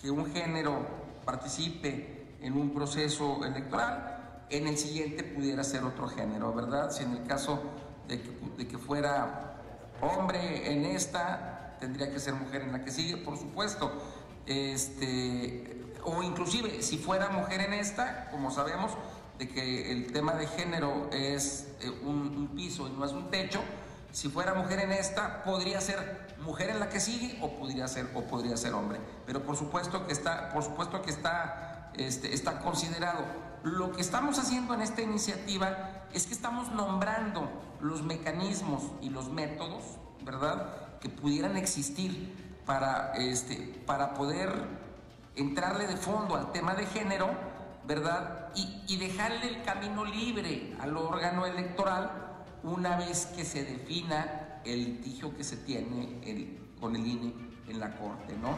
que 0.00 0.10
un 0.10 0.32
género 0.32 0.86
participe 1.24 2.36
en 2.40 2.56
un 2.56 2.72
proceso 2.72 3.44
electoral, 3.44 4.46
en 4.48 4.66
el 4.66 4.76
siguiente 4.76 5.22
pudiera 5.22 5.62
ser 5.62 5.84
otro 5.84 6.08
género, 6.08 6.52
¿verdad? 6.52 6.90
Si 6.90 7.04
en 7.04 7.12
el 7.12 7.26
caso 7.26 7.62
de 8.08 8.20
que, 8.66 8.78
fuera 8.78 9.56
hombre 10.00 10.72
en 10.72 10.84
esta, 10.84 11.76
tendría 11.78 12.10
que 12.10 12.18
ser 12.18 12.34
mujer 12.34 12.62
en 12.62 12.72
la 12.72 12.82
que 12.84 12.90
sigue, 12.90 13.16
por 13.16 13.36
supuesto. 13.36 13.92
Este, 14.46 15.92
o 16.04 16.22
inclusive, 16.22 16.82
si 16.82 16.98
fuera 16.98 17.28
mujer 17.28 17.60
en 17.60 17.74
esta, 17.74 18.28
como 18.30 18.50
sabemos, 18.50 18.92
de 19.38 19.48
que 19.48 19.92
el 19.92 20.12
tema 20.12 20.34
de 20.34 20.46
género 20.48 21.08
es 21.12 21.68
eh, 21.80 21.90
un 22.02 22.48
piso 22.56 22.88
y 22.88 22.90
no 22.90 23.04
es 23.04 23.12
un 23.12 23.30
techo, 23.30 23.60
si 24.12 24.28
fuera 24.28 24.54
mujer 24.54 24.80
en 24.80 24.92
esta, 24.92 25.42
podría 25.44 25.80
ser 25.80 26.34
mujer 26.40 26.70
en 26.70 26.80
la 26.80 26.88
que 26.88 27.00
sigue 27.00 27.38
o 27.40 27.50
podría 27.58 27.86
ser, 27.86 28.10
o 28.14 28.22
podría 28.22 28.56
ser 28.56 28.74
hombre. 28.74 29.00
Pero 29.26 29.42
por 29.42 29.56
supuesto 29.56 30.06
que 30.06 30.12
está, 30.12 30.50
por 30.50 30.64
supuesto 30.64 31.00
que 31.02 31.10
está, 31.10 31.92
este, 31.94 32.34
está 32.34 32.60
considerado. 32.60 33.24
Lo 33.62 33.92
que 33.92 34.00
estamos 34.00 34.38
haciendo 34.38 34.74
en 34.74 34.80
esta 34.80 35.02
iniciativa 35.02 36.06
es 36.12 36.26
que 36.26 36.34
estamos 36.34 36.72
nombrando 36.72 37.48
los 37.80 38.02
mecanismos 38.02 38.82
y 39.00 39.10
los 39.10 39.30
métodos, 39.30 39.84
¿verdad?, 40.22 40.98
que 41.00 41.08
pudieran 41.08 41.56
existir 41.56 42.62
para, 42.66 43.12
este, 43.14 43.82
para 43.86 44.14
poder 44.14 44.52
entrarle 45.36 45.86
de 45.86 45.96
fondo 45.96 46.36
al 46.36 46.52
tema 46.52 46.74
de 46.74 46.86
género, 46.86 47.30
¿verdad? 47.86 48.48
Y, 48.54 48.82
y 48.86 48.96
dejarle 48.96 49.48
el 49.48 49.62
camino 49.62 50.04
libre 50.04 50.76
al 50.80 50.96
órgano 50.96 51.46
electoral 51.46 52.29
una 52.62 52.96
vez 52.96 53.26
que 53.26 53.44
se 53.44 53.64
defina 53.64 54.60
el 54.64 54.84
litigio 54.84 55.34
que 55.36 55.44
se 55.44 55.56
tiene 55.58 56.20
con 56.80 56.96
el 56.96 57.06
INE 57.06 57.32
en 57.68 57.80
la 57.80 57.96
Corte, 57.96 58.36
¿no? 58.36 58.56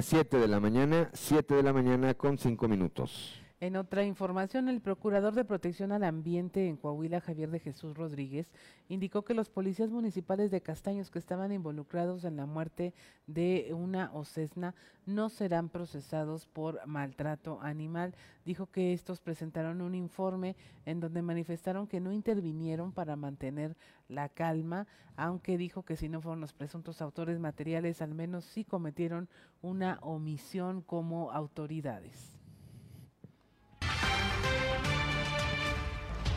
7 0.00 0.38
de 0.38 0.48
la 0.48 0.60
mañana, 0.60 1.10
7 1.12 1.54
de 1.54 1.62
la 1.62 1.72
mañana 1.72 2.14
con 2.14 2.38
5 2.38 2.68
minutos. 2.68 3.42
En 3.60 3.74
otra 3.74 4.04
información, 4.04 4.68
el 4.68 4.80
procurador 4.80 5.34
de 5.34 5.44
protección 5.44 5.90
al 5.90 6.04
ambiente 6.04 6.68
en 6.68 6.76
Coahuila, 6.76 7.20
Javier 7.20 7.50
de 7.50 7.58
Jesús 7.58 7.96
Rodríguez, 7.96 8.52
indicó 8.88 9.22
que 9.22 9.34
los 9.34 9.50
policías 9.50 9.90
municipales 9.90 10.52
de 10.52 10.60
Castaños 10.60 11.10
que 11.10 11.18
estaban 11.18 11.50
involucrados 11.50 12.22
en 12.22 12.36
la 12.36 12.46
muerte 12.46 12.94
de 13.26 13.74
una 13.74 14.12
ocesna 14.14 14.76
no 15.06 15.28
serán 15.28 15.70
procesados 15.70 16.46
por 16.46 16.86
maltrato 16.86 17.60
animal. 17.60 18.14
Dijo 18.44 18.66
que 18.66 18.92
estos 18.92 19.20
presentaron 19.20 19.80
un 19.80 19.96
informe 19.96 20.54
en 20.86 21.00
donde 21.00 21.20
manifestaron 21.20 21.88
que 21.88 21.98
no 21.98 22.12
intervinieron 22.12 22.92
para 22.92 23.16
mantener 23.16 23.76
la 24.08 24.28
calma, 24.28 24.86
aunque 25.16 25.58
dijo 25.58 25.82
que 25.82 25.96
si 25.96 26.08
no 26.08 26.20
fueron 26.20 26.40
los 26.40 26.52
presuntos 26.52 27.02
autores 27.02 27.40
materiales, 27.40 28.02
al 28.02 28.14
menos 28.14 28.44
sí 28.44 28.64
cometieron 28.64 29.28
una 29.62 29.98
omisión 30.00 30.80
como 30.80 31.32
autoridades. 31.32 32.37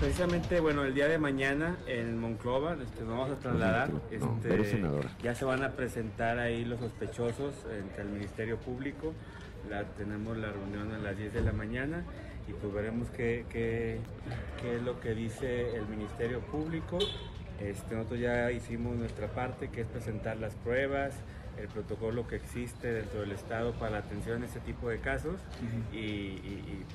Precisamente, 0.02 0.60
bueno, 0.60 0.84
el 0.84 0.96
día 0.96 1.08
de 1.08 1.20
mañana 1.20 1.78
en 1.86 2.18
Monclova 2.18 2.74
este, 2.74 3.04
nos 3.04 3.10
vamos 3.10 3.30
a 3.30 3.36
trasladar. 3.36 3.92
Este, 4.10 4.84
ya 5.22 5.36
se 5.36 5.46
van 5.46 5.64
a 5.64 5.74
presentar 5.74 6.40
ahí 6.40 6.66
los 6.66 6.80
sospechosos 6.80 7.54
entre 7.72 8.02
el 8.02 8.10
Ministerio 8.10 8.58
Público. 8.58 9.14
La, 9.70 9.84
tenemos 9.84 10.36
la 10.38 10.52
reunión 10.52 10.92
a 10.92 10.98
las 10.98 11.16
10 11.16 11.34
de 11.34 11.42
la 11.42 11.52
mañana 11.52 12.04
y 12.50 12.54
pues 12.54 12.74
veremos 12.74 13.10
qué, 13.12 13.46
qué, 13.52 14.00
qué 14.60 14.78
es 14.78 14.82
lo 14.82 15.00
que 15.00 15.14
dice 15.14 15.76
el 15.76 15.86
Ministerio 15.86 16.40
Público. 16.40 16.98
Este, 17.60 17.94
nosotros 17.94 18.22
ya 18.22 18.52
hicimos 18.52 18.96
nuestra 18.96 19.28
parte, 19.28 19.70
que 19.70 19.82
es 19.82 19.88
presentar 19.88 20.38
las 20.38 20.56
pruebas, 20.56 21.14
el 21.60 21.68
protocolo 21.68 22.28
que 22.28 22.38
existe 22.38 22.92
dentro 22.92 23.20
del 23.20 23.34
Estado 23.34 23.74
para 23.74 23.92
la 23.92 23.98
atención 24.00 24.42
a 24.42 24.48
este 24.48 24.62
tipo 24.62 24.90
de 24.90 24.98
casos 24.98 25.40
y, 25.94 26.38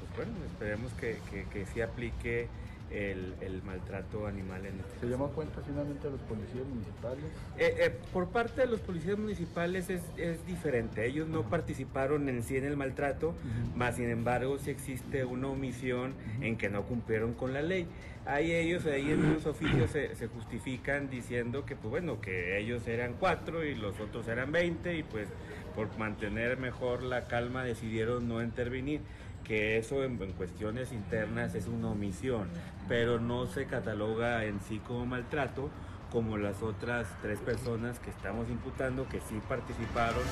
pues 0.01 0.17
bueno, 0.17 0.33
esperemos 0.45 0.93
que, 0.95 1.19
que, 1.31 1.45
que 1.45 1.67
sí 1.67 1.81
aplique 1.81 2.49
el, 2.97 3.35
el, 3.43 3.63
maltrato 3.63 4.27
animal 4.27 4.65
en 4.65 4.81
este 4.81 5.01
¿Se 5.01 5.07
llamó 5.07 5.29
cuenta 5.29 5.61
finalmente 5.61 6.09
a 6.09 6.11
los 6.11 6.21
policías 6.21 6.67
municipales? 6.67 7.25
Eh, 7.59 7.75
eh, 7.79 7.99
por 8.13 8.29
parte 8.29 8.63
de 8.63 8.69
los 8.69 8.81
policías 8.81 9.19
municipales 9.19 9.91
es, 9.91 10.03
es, 10.17 10.45
diferente. 10.47 11.05
Ellos 11.05 11.29
no 11.29 11.43
participaron 11.43 12.29
en 12.29 12.43
sí 12.43 12.57
en 12.57 12.65
el 12.65 12.77
maltrato, 12.77 13.35
más 13.75 13.97
sin 13.97 14.09
embargo 14.09 14.59
si 14.59 14.71
existe 14.71 15.25
una 15.25 15.49
omisión 15.49 16.15
en 16.41 16.57
que 16.57 16.71
no 16.71 16.85
cumplieron 16.85 17.35
con 17.35 17.53
la 17.53 17.61
ley. 17.61 17.87
Ahí 18.25 18.53
ellos, 18.53 18.87
ahí 18.87 19.11
en 19.11 19.35
los 19.35 19.47
oficios 19.47 19.91
se, 19.91 20.17
se, 20.17 20.27
justifican 20.27 21.09
diciendo 21.11 21.65
que 21.65 21.77
pues 21.77 21.91
bueno, 21.91 22.21
que 22.21 22.59
ellos 22.59 22.89
eran 22.89 23.15
cuatro 23.21 23.65
y 23.65 23.75
los 23.75 24.01
otros 24.01 24.27
eran 24.27 24.51
veinte 24.51 24.97
y 24.97 25.05
pues 25.05 25.29
por 25.77 25.97
mantener 25.99 26.57
mejor 26.57 27.03
la 27.03 27.29
calma 27.29 27.63
decidieron 27.63 28.27
no 28.27 28.43
intervenir 28.43 29.03
que 29.47 29.79
eso 29.79 30.03
en, 30.03 30.17
cuestiones 30.33 30.93
internas 30.93 31.55
es 31.55 31.69
una 31.69 31.91
omisión, 31.91 32.49
pero 32.89 33.21
no 33.21 33.47
se 33.47 33.67
cataloga 33.67 34.45
en 34.45 34.61
sí 34.61 34.81
como 34.81 35.07
maltrato 35.07 35.71
como 36.11 36.37
las 36.37 36.63
otras 36.63 37.09
tres 37.23 37.39
personas 37.41 37.99
que 38.01 38.11
estamos 38.11 38.49
imputando 38.49 39.09
que 39.09 39.21
sí 39.21 39.41
participaron. 39.49 40.23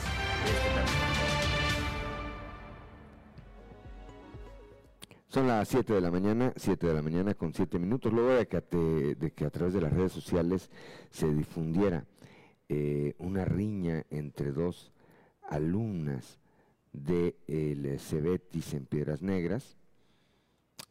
Son 5.29 5.49
las 5.49 5.69
7 5.69 5.95
de 5.95 6.01
la 6.01 6.11
mañana, 6.13 6.53
7 6.57 6.87
de 6.87 6.95
la 6.95 7.03
mañana 7.03 7.35
con 7.35 7.53
7 7.53 7.79
minutos, 7.79 8.13
luego 8.13 8.31
de 8.31 8.47
que, 8.47 8.61
te, 8.61 9.15
de 9.17 9.33
que 9.33 9.45
a 9.45 9.51
través 9.51 9.75
de 9.75 9.81
las 9.81 9.93
redes 9.93 10.13
sociales 10.13 10.71
se 11.11 11.33
difundiera 11.33 12.05
eh, 12.69 13.15
una 13.19 13.45
riña 13.45 14.05
entre 14.11 14.53
dos 14.53 14.93
alumnas 15.43 16.39
del 16.95 17.83
de 17.83 17.99
Cebetis 17.99 18.73
en 18.73 18.87
Piedras 18.87 19.21
Negras, 19.21 19.77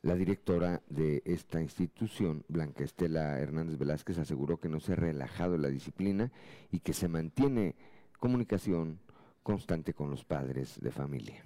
la 0.02 0.16
directora 0.16 0.82
de 0.90 1.22
esta 1.26 1.62
institución, 1.62 2.44
Blanca 2.50 2.84
Estela 2.84 3.40
Hernández 3.40 3.78
Velázquez, 3.78 4.18
aseguró 4.18 4.60
que 4.60 4.68
no 4.68 4.82
se 4.82 4.94
ha 4.94 4.96
relajado 4.96 5.58
la 5.58 5.70
disciplina 5.70 6.32
y 6.72 6.82
que 6.82 6.94
se 6.94 7.08
mantiene 7.08 7.76
comunicación 8.20 9.00
constante 9.44 9.94
con 9.94 10.10
los 10.10 10.26
padres 10.26 10.80
de 10.82 10.92
familia. 10.92 11.46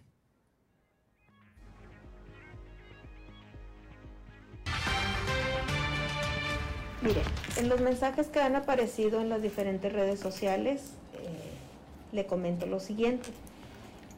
Mire, 7.03 7.21
en 7.57 7.69
los 7.69 7.79
mensajes 7.79 8.27
que 8.27 8.39
han 8.39 8.55
aparecido 8.55 9.21
en 9.21 9.29
las 9.29 9.43
diferentes 9.43 9.93
redes 9.93 10.19
sociales, 10.19 10.93
eh, 11.13 11.51
le 12.11 12.25
comento 12.25 12.65
lo 12.65 12.79
siguiente. 12.79 13.29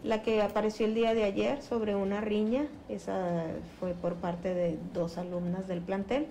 La 0.04 0.22
que 0.22 0.42
apareció 0.42 0.86
el 0.86 0.96
día 0.96 1.14
de 1.14 1.26
ayer 1.26 1.62
sobre 1.62 1.94
una 1.94 2.22
riña, 2.22 2.68
esa 2.88 3.48
fue 3.80 3.94
por 3.94 4.16
parte 4.16 4.54
de 4.54 4.78
dos 4.94 5.18
alumnas 5.18 5.68
del 5.68 5.82
plantel 5.82 6.28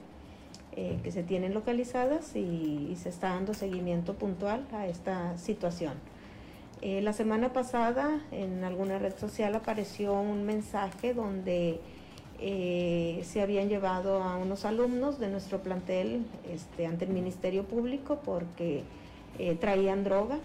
eh, 0.75 0.99
que 1.03 1.13
se 1.13 1.23
tienen 1.23 1.53
localizadas 1.53 2.35
y, 2.35 2.97
se 2.97 3.11
está 3.11 3.31
dando 3.31 3.53
seguimiento 3.53 4.15
puntual 4.15 4.67
a 4.73 4.87
esta 4.87 5.37
situación. 5.37 5.93
Eh, 6.81 7.03
la 7.03 7.13
semana 7.13 7.53
pasada 7.53 8.21
en 8.31 8.65
alguna 8.65 8.99
red 8.99 9.15
social 9.19 9.55
apareció 9.55 10.15
un 10.15 10.47
mensaje 10.47 11.13
donde 11.13 11.81
eh, 12.41 13.21
se 13.25 13.43
habían 13.43 13.69
llevado 13.69 14.23
a 14.23 14.39
unos 14.39 14.65
alumnos 14.65 15.19
de 15.19 15.29
nuestro 15.29 15.59
plantel 15.59 16.25
este, 16.51 16.87
ante 16.87 17.05
el 17.05 17.11
Ministerio 17.11 17.65
Público 17.65 18.21
porque 18.25 18.85
traían 19.61 20.05
droga. 20.05 20.39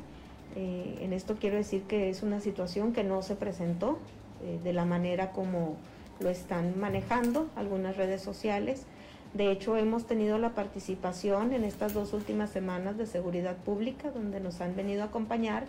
Eh, 0.56 1.00
en 1.02 1.14
esto 1.14 1.36
quiero 1.40 1.58
decir 1.58 1.84
que 1.84 2.10
es 2.10 2.22
una 2.22 2.40
situación 2.40 2.94
que 2.94 3.04
no 3.04 3.22
se 3.22 3.36
presentó 3.36 3.98
eh, 4.44 4.60
de 4.64 4.74
la 4.74 4.86
manera 4.86 5.32
como 5.32 5.78
lo 6.20 6.30
están 6.30 6.80
manejando 6.80 7.48
algunas 7.56 7.98
redes 7.98 8.22
sociales. 8.22 8.86
De 9.34 9.52
hecho, 9.52 9.78
hemos 9.78 10.06
tenido 10.06 10.38
la 10.38 10.50
participación 10.50 11.54
en 11.54 11.64
estas 11.64 11.94
dos 11.94 12.14
últimas 12.14 12.52
semanas 12.52 12.98
de 12.98 13.08
seguridad 13.08 13.58
pública, 13.58 14.12
donde 14.12 14.40
nos 14.40 14.62
han 14.62 14.76
venido 14.76 15.02
a 15.02 15.06
acompañar 15.06 15.66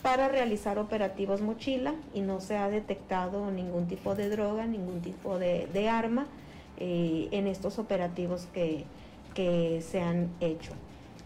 para 0.00 0.28
realizar 0.28 0.78
operativos 0.78 1.40
mochila 1.40 1.94
y 2.14 2.20
no 2.20 2.40
se 2.40 2.56
ha 2.56 2.70
detectado 2.70 3.50
ningún 3.50 3.88
tipo 3.88 4.14
de 4.14 4.28
droga, 4.28 4.64
ningún 4.64 5.02
tipo 5.02 5.38
de, 5.38 5.88
arma 5.88 6.26
eh, 6.78 7.28
en 7.32 7.48
estos 7.48 7.78
operativos 7.78 8.46
que 8.54 8.86
se 9.82 10.00
han 10.00 10.28
hecho. 10.40 10.72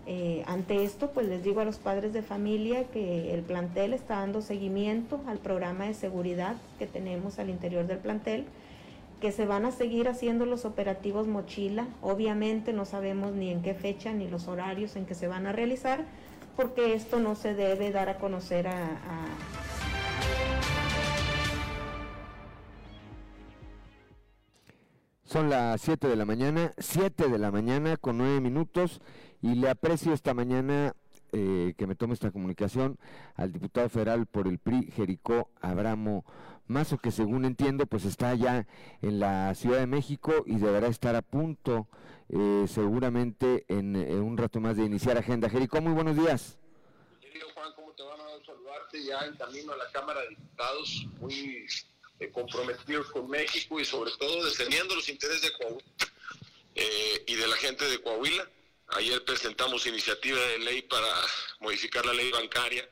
Eh, 0.07 0.45
ante 0.47 0.85
esto, 0.85 1.11
pues 1.13 1.27
les 1.27 1.43
digo 1.43 1.61
a 1.61 1.65
los 1.65 1.79
padres 1.79 2.13
de 2.13 2.23
familia 2.23 2.85
que 2.85 3.33
el 3.33 3.41
plantel 3.41 3.95
está 3.95 4.19
dando 4.19 4.43
seguimiento 4.43 5.21
al 5.27 5.39
programa 5.39 5.87
de 5.87 5.95
seguridad 5.95 6.57
que 6.79 6.87
tenemos 6.87 7.39
al 7.39 7.49
interior 7.49 7.87
del 7.87 7.99
plantel, 7.99 8.45
que 9.21 9.33
se 9.33 9.47
van 9.47 9.65
a 9.65 9.71
seguir 9.71 10.09
haciendo 10.09 10.45
los 10.45 10.67
operativos 10.67 11.27
mochila. 11.27 11.87
Obviamente 12.03 12.75
no 12.75 12.85
sabemos 12.85 13.33
ni 13.33 13.51
en 13.51 13.63
qué 13.63 13.73
fecha 13.73 14.13
ni 14.13 14.29
los 14.29 14.47
horarios 14.47 14.97
en 14.97 15.07
que 15.07 15.15
se 15.15 15.27
van 15.27 15.47
a 15.47 15.53
realizar, 15.53 16.05
porque 16.55 16.95
esto 16.95 17.19
no 17.19 17.35
se 17.35 17.55
debe 17.55 17.91
dar 17.91 18.11
a 18.11 18.19
conocer 18.19 18.69
a, 18.69 18.85
a 18.85 19.27
Son 25.25 25.51
las 25.51 25.81
7 25.81 26.07
de 26.07 26.15
la 26.15 26.27
mañana, 26.27 26.73
7 26.79 27.29
de 27.29 27.39
la 27.39 27.51
mañana 27.51 27.97
con 27.97 28.19
9 28.19 28.41
minutos 28.41 29.01
y 29.45 29.57
le 29.57 29.69
aprecio 29.69 30.15
esta 30.15 30.33
mañana 30.33 30.97
eh, 31.33 31.75
que 31.77 31.87
me 31.87 31.95
tome 31.95 32.15
esta 32.15 32.31
comunicación 32.31 32.99
al 33.35 33.53
diputado 33.53 33.91
federal 33.91 34.25
por 34.25 34.49
el 34.49 34.59
PRI, 34.59 34.91
Jericó 34.97 35.51
Abramo 35.61 36.25
Mazo, 36.67 36.97
que 36.97 37.11
según 37.11 37.45
entiendo 37.45 37.85
pues 37.85 38.07
está 38.07 38.31
allá 38.31 38.67
en 39.03 39.21
la 39.21 39.55
Ciudad 39.55 39.81
de 39.81 39.87
México 39.87 40.45
y 40.47 40.57
deberá 40.57 40.87
estar 40.87 41.15
a 41.15 41.21
punto 41.21 41.89
eh, 42.31 42.65
seguramente 42.69 43.67
en, 43.69 43.97
en, 43.97 44.23
un 44.23 44.39
rato 44.39 44.61
más 44.61 44.79
de 44.79 44.87
iniciar 44.87 45.19
agenda. 45.19 45.51
Jericó, 45.51 45.83
muy 45.83 45.93
buenos 45.93 46.17
días. 46.17 46.57
Querido 47.21 47.47
Juan, 47.53 47.71
¿cómo 47.77 47.93
te 47.93 48.03
van 48.03 48.21
a 48.21 48.47
saludarte 48.47 49.05
ya 49.05 49.27
en 49.27 49.37
camino 49.37 49.75
a 49.75 49.77
la 49.77 49.93
Cámara 49.93 50.23
de 50.23 50.31
Diputados? 50.31 51.07
Muy 51.21 51.67
eh, 52.19 52.31
comprometidos 52.31 53.11
con 53.11 53.29
México 53.29 53.79
y 53.79 53.85
sobre 53.85 54.11
todo 54.19 54.43
defendiendo 54.47 54.95
los 54.95 55.07
intereses 55.11 55.43
de 55.43 55.53
Coahuila 55.59 55.85
eh, 56.77 57.25
y 57.27 57.35
de 57.35 57.47
la 57.47 57.57
gente 57.57 57.85
de 57.85 58.01
Coahuila. 58.01 58.49
Ayer 58.89 59.25
presentamos 59.25 59.87
iniciativa 59.87 60.39
de 60.39 60.59
ley 60.59 60.83
para 60.83 61.09
modificar 61.61 62.05
la 62.05 62.13
ley 62.13 62.31
bancaria 62.31 62.89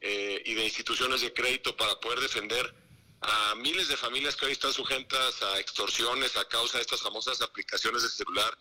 eh, 0.00 0.42
y 0.44 0.54
de 0.54 0.64
instituciones 0.64 1.20
de 1.20 1.32
crédito 1.32 1.76
para 1.76 1.98
poder 2.00 2.20
defender 2.20 2.74
a 3.20 3.54
miles 3.56 3.88
de 3.88 3.96
familias 3.96 4.36
que 4.36 4.46
hoy 4.46 4.52
están 4.52 4.72
sujetas 4.72 5.42
a 5.42 5.58
extorsiones 5.58 6.36
a 6.36 6.46
causa 6.48 6.78
de 6.78 6.82
estas 6.82 7.02
famosas 7.02 7.40
aplicaciones 7.40 8.02
de 8.02 8.08
celular 8.08 8.56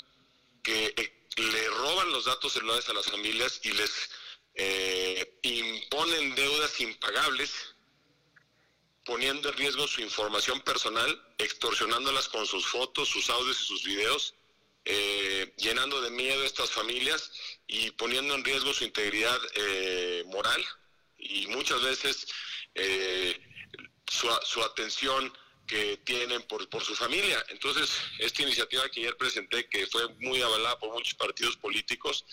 que 0.63 0.93
eh, 0.97 1.27
le 1.37 1.69
roban 1.69 2.11
los 2.11 2.25
datos 2.25 2.53
celulares 2.53 2.89
a 2.89 2.93
las 2.93 3.05
familias 3.05 3.59
y 3.63 3.71
les 3.73 4.09
eh, 4.55 5.39
imponen 5.43 6.33
deudas 6.33 6.79
impagables, 6.79 7.51
poniendo 9.03 9.49
en 9.49 9.57
riesgo 9.57 9.87
su 9.87 10.01
información 10.01 10.61
personal, 10.61 11.21
extorsionándolas 11.37 12.29
con 12.29 12.47
sus 12.47 12.65
fotos, 12.65 13.09
sus 13.09 13.29
audios 13.29 13.61
y 13.61 13.65
sus 13.65 13.83
videos, 13.83 14.33
eh, 14.85 15.53
llenando 15.57 16.01
de 16.01 16.11
miedo 16.11 16.41
a 16.41 16.45
estas 16.45 16.69
familias 16.69 17.31
y 17.67 17.91
poniendo 17.91 18.35
en 18.35 18.45
riesgo 18.45 18.73
su 18.73 18.83
integridad 18.83 19.39
moral 20.27 20.63
y 21.17 21.47
muchas 21.47 21.81
veces 21.81 22.27
su, 24.07 24.29
su 24.43 24.63
atención 24.63 25.33
que 25.67 25.97
tienen 25.97 26.41
por, 26.43 26.67
por 26.69 26.83
su 26.83 26.95
familia. 26.95 27.43
Entonces, 27.49 27.89
esta 28.19 28.43
iniciativa 28.43 28.87
que 28.89 29.01
ayer 29.01 29.17
presenté, 29.17 29.67
que 29.67 29.87
fue 29.87 30.07
muy 30.19 30.41
avalada 30.41 30.79
por 30.79 30.93
muchos 30.93 31.15
partidos 31.15 31.57
políticos, 31.57 32.25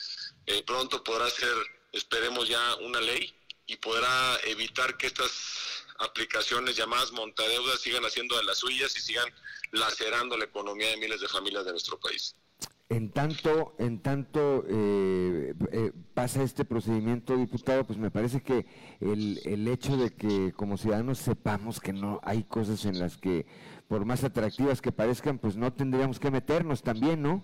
eh, 0.46 0.62
pronto 0.64 1.02
podrá 1.02 1.30
ser, 1.30 1.54
esperemos 1.92 2.48
ya, 2.48 2.74
una 2.76 3.00
ley 3.00 3.34
y 3.66 3.76
podrá 3.76 4.38
evitar 4.44 4.96
que 4.96 5.06
estas 5.06 5.84
aplicaciones 5.98 6.76
llamadas 6.76 7.12
montadeudas 7.12 7.80
sigan 7.80 8.04
haciendo 8.04 8.36
de 8.36 8.44
las 8.44 8.58
suyas 8.58 8.94
y 8.96 9.00
sigan 9.00 9.32
lacerando 9.72 10.36
la 10.36 10.44
economía 10.44 10.88
de 10.88 10.96
miles 10.98 11.20
de 11.20 11.28
familias 11.28 11.64
de 11.64 11.72
nuestro 11.72 11.98
país. 11.98 12.36
En 12.88 13.10
tanto, 13.10 13.74
en 13.78 14.02
tanto 14.02 14.64
eh, 14.68 15.54
eh, 15.72 15.92
pasa 16.12 16.42
este 16.42 16.66
procedimiento, 16.66 17.36
diputado, 17.36 17.86
pues 17.86 17.98
me 17.98 18.10
parece 18.10 18.42
que 18.42 18.66
el, 19.00 19.40
el 19.44 19.66
hecho 19.66 19.96
de 19.96 20.14
que 20.14 20.52
como 20.52 20.76
ciudadanos 20.76 21.18
sepamos 21.18 21.80
que 21.80 21.94
no 21.94 22.20
hay 22.22 22.44
cosas 22.44 22.84
en 22.84 22.98
las 22.98 23.16
que, 23.16 23.46
por 23.88 24.04
más 24.04 24.24
atractivas 24.24 24.82
que 24.82 24.92
parezcan, 24.92 25.38
pues 25.38 25.56
no 25.56 25.72
tendríamos 25.72 26.20
que 26.20 26.30
meternos 26.30 26.82
también, 26.82 27.22
¿no? 27.22 27.42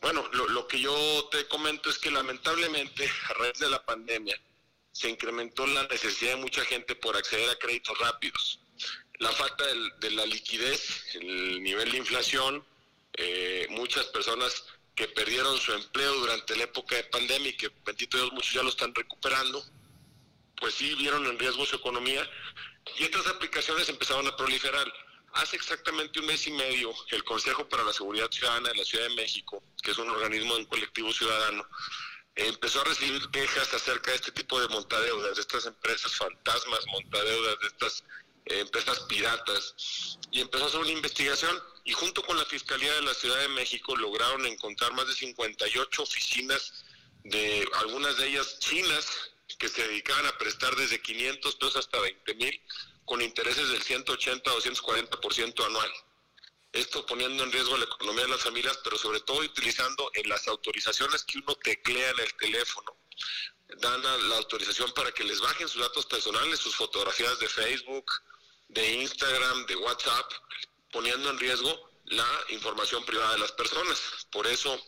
Bueno, 0.00 0.24
lo, 0.32 0.48
lo 0.48 0.66
que 0.66 0.80
yo 0.80 0.94
te 1.30 1.46
comento 1.48 1.90
es 1.90 1.98
que 1.98 2.10
lamentablemente 2.10 3.06
a 3.28 3.34
raíz 3.34 3.58
de 3.58 3.68
la 3.68 3.84
pandemia 3.84 4.34
se 4.92 5.10
incrementó 5.10 5.66
la 5.66 5.86
necesidad 5.88 6.36
de 6.36 6.40
mucha 6.40 6.62
gente 6.62 6.94
por 6.94 7.16
acceder 7.16 7.50
a 7.50 7.58
créditos 7.58 7.98
rápidos. 7.98 8.59
La 9.20 9.30
falta 9.32 9.64
de 10.00 10.10
la 10.12 10.24
liquidez, 10.24 11.14
el 11.14 11.62
nivel 11.62 11.92
de 11.92 11.98
inflación, 11.98 12.64
eh, 13.12 13.66
muchas 13.68 14.06
personas 14.06 14.64
que 14.94 15.08
perdieron 15.08 15.58
su 15.58 15.74
empleo 15.74 16.14
durante 16.14 16.56
la 16.56 16.64
época 16.64 16.96
de 16.96 17.04
pandemia 17.04 17.50
y 17.50 17.56
que, 17.56 17.70
bendito 17.84 18.16
Dios, 18.16 18.32
muchos 18.32 18.54
ya 18.54 18.62
lo 18.62 18.70
están 18.70 18.94
recuperando, 18.94 19.62
pues 20.56 20.72
sí 20.74 20.94
vieron 20.94 21.26
en 21.26 21.38
riesgo 21.38 21.66
su 21.66 21.76
economía 21.76 22.26
y 22.96 23.04
estas 23.04 23.26
aplicaciones 23.26 23.90
empezaron 23.90 24.26
a 24.26 24.34
proliferar. 24.34 24.90
Hace 25.34 25.56
exactamente 25.56 26.18
un 26.18 26.24
mes 26.24 26.46
y 26.46 26.52
medio, 26.52 26.90
el 27.10 27.22
Consejo 27.22 27.68
para 27.68 27.84
la 27.84 27.92
Seguridad 27.92 28.30
Ciudadana 28.30 28.70
de 28.70 28.76
la 28.76 28.84
Ciudad 28.84 29.06
de 29.06 29.16
México, 29.16 29.62
que 29.82 29.90
es 29.90 29.98
un 29.98 30.08
organismo 30.08 30.54
de 30.54 30.60
un 30.60 30.66
colectivo 30.66 31.12
ciudadano, 31.12 31.68
empezó 32.36 32.80
a 32.80 32.84
recibir 32.84 33.20
quejas 33.30 33.72
acerca 33.74 34.12
de 34.12 34.16
este 34.16 34.32
tipo 34.32 34.58
de 34.58 34.68
montadeudas, 34.68 35.36
de 35.36 35.42
estas 35.42 35.66
empresas 35.66 36.16
fantasmas, 36.16 36.86
montadeudas, 36.86 37.60
de 37.60 37.66
estas 37.66 38.04
empresas 38.44 39.00
piratas, 39.00 40.18
y 40.30 40.40
empezó 40.40 40.64
a 40.64 40.68
hacer 40.68 40.80
una 40.80 40.90
investigación 40.90 41.62
y 41.84 41.92
junto 41.92 42.22
con 42.22 42.36
la 42.36 42.44
Fiscalía 42.44 42.92
de 42.94 43.02
la 43.02 43.14
Ciudad 43.14 43.38
de 43.38 43.48
México 43.48 43.96
lograron 43.96 44.46
encontrar 44.46 44.92
más 44.92 45.06
de 45.06 45.14
58 45.14 46.02
oficinas 46.02 46.84
de 47.24 47.68
algunas 47.74 48.16
de 48.16 48.28
ellas 48.28 48.58
chinas 48.58 49.06
que 49.58 49.68
se 49.68 49.86
dedicaban 49.86 50.26
a 50.26 50.38
prestar 50.38 50.74
desde 50.76 51.00
500 51.00 51.56
pesos 51.56 51.76
hasta 51.76 52.00
20 52.00 52.34
mil 52.34 52.60
con 53.04 53.20
intereses 53.20 53.68
del 53.68 53.82
180 53.82 54.52
o 54.52 54.60
240% 54.60 55.66
anual. 55.66 55.92
Esto 56.72 57.04
poniendo 57.04 57.42
en 57.42 57.50
riesgo 57.50 57.76
la 57.76 57.84
economía 57.84 58.22
de 58.22 58.30
las 58.30 58.42
familias, 58.42 58.78
pero 58.84 58.96
sobre 58.96 59.20
todo 59.20 59.40
utilizando 59.40 60.10
en 60.14 60.28
las 60.28 60.46
autorizaciones 60.46 61.24
que 61.24 61.38
uno 61.38 61.56
teclea 61.56 62.10
en 62.10 62.20
el 62.20 62.34
teléfono. 62.34 62.96
Dan 63.78 64.02
la 64.02 64.36
autorización 64.36 64.92
para 64.92 65.10
que 65.12 65.24
les 65.24 65.40
bajen 65.40 65.68
sus 65.68 65.82
datos 65.82 66.06
personales, 66.06 66.60
sus 66.60 66.76
fotografías 66.76 67.38
de 67.40 67.48
Facebook, 67.48 68.06
de 68.70 68.92
Instagram, 69.02 69.66
de 69.66 69.76
WhatsApp, 69.76 70.32
poniendo 70.92 71.30
en 71.30 71.38
riesgo 71.38 71.90
la 72.06 72.26
información 72.50 73.04
privada 73.04 73.32
de 73.32 73.38
las 73.38 73.52
personas. 73.52 74.00
Por 74.30 74.46
eso, 74.46 74.80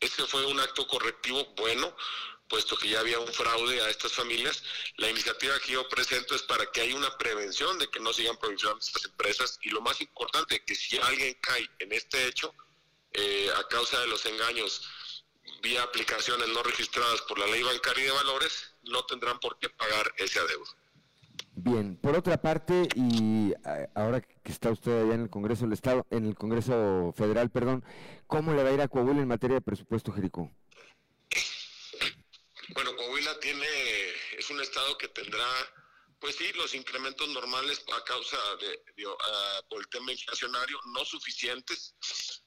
ese 0.00 0.26
fue 0.26 0.44
un 0.46 0.60
acto 0.60 0.86
correctivo 0.86 1.44
bueno, 1.56 1.94
puesto 2.48 2.76
que 2.76 2.88
ya 2.88 3.00
había 3.00 3.18
un 3.18 3.32
fraude 3.32 3.80
a 3.80 3.88
estas 3.88 4.12
familias. 4.12 4.62
La 4.96 5.08
iniciativa 5.08 5.58
que 5.60 5.72
yo 5.72 5.88
presento 5.88 6.34
es 6.34 6.42
para 6.42 6.70
que 6.70 6.82
haya 6.82 6.96
una 6.96 7.16
prevención 7.16 7.78
de 7.78 7.88
que 7.88 8.00
no 8.00 8.12
sigan 8.12 8.36
prohibiendo 8.36 8.78
estas 8.78 9.04
empresas 9.04 9.58
y 9.62 9.70
lo 9.70 9.80
más 9.80 10.00
importante, 10.00 10.62
que 10.64 10.74
si 10.74 10.98
alguien 10.98 11.34
cae 11.40 11.68
en 11.78 11.92
este 11.92 12.26
hecho, 12.26 12.54
eh, 13.12 13.50
a 13.56 13.66
causa 13.68 14.00
de 14.00 14.06
los 14.06 14.24
engaños 14.26 14.82
vía 15.62 15.82
aplicaciones 15.82 16.48
no 16.48 16.62
registradas 16.62 17.20
por 17.22 17.38
la 17.38 17.46
ley 17.46 17.62
bancaria 17.62 18.04
de 18.04 18.10
valores, 18.10 18.72
no 18.82 19.04
tendrán 19.06 19.38
por 19.40 19.58
qué 19.58 19.68
pagar 19.68 20.12
ese 20.16 20.38
adeudo. 20.38 20.79
Bien, 21.52 21.96
por 21.96 22.16
otra 22.16 22.40
parte, 22.40 22.88
y 22.94 23.52
ahora 23.94 24.20
que 24.20 24.52
está 24.52 24.70
usted 24.70 25.02
allá 25.02 25.14
en 25.14 25.22
el 25.22 25.30
Congreso 25.30 25.64
del 25.64 25.72
Estado, 25.72 26.06
en 26.10 26.26
el 26.26 26.34
Congreso 26.34 27.12
Federal, 27.16 27.50
perdón, 27.50 27.84
¿cómo 28.26 28.54
le 28.54 28.62
va 28.62 28.70
a 28.70 28.72
ir 28.72 28.80
a 28.80 28.88
Coahuila 28.88 29.20
en 29.20 29.28
materia 29.28 29.56
de 29.56 29.60
presupuesto, 29.60 30.12
Jericó? 30.12 30.50
Bueno, 32.72 32.96
Coahuila 32.96 33.38
tiene, 33.40 33.66
es 34.38 34.48
un 34.50 34.60
estado 34.60 34.96
que 34.96 35.08
tendrá, 35.08 35.44
pues 36.18 36.36
sí, 36.36 36.50
los 36.54 36.74
incrementos 36.74 37.28
normales 37.28 37.84
a 37.94 38.04
causa 38.04 38.36
de, 38.60 39.04
por 39.68 39.80
el 39.80 39.88
tema 39.88 40.12
inflacionario, 40.12 40.78
no 40.94 41.04
suficientes. 41.04 41.94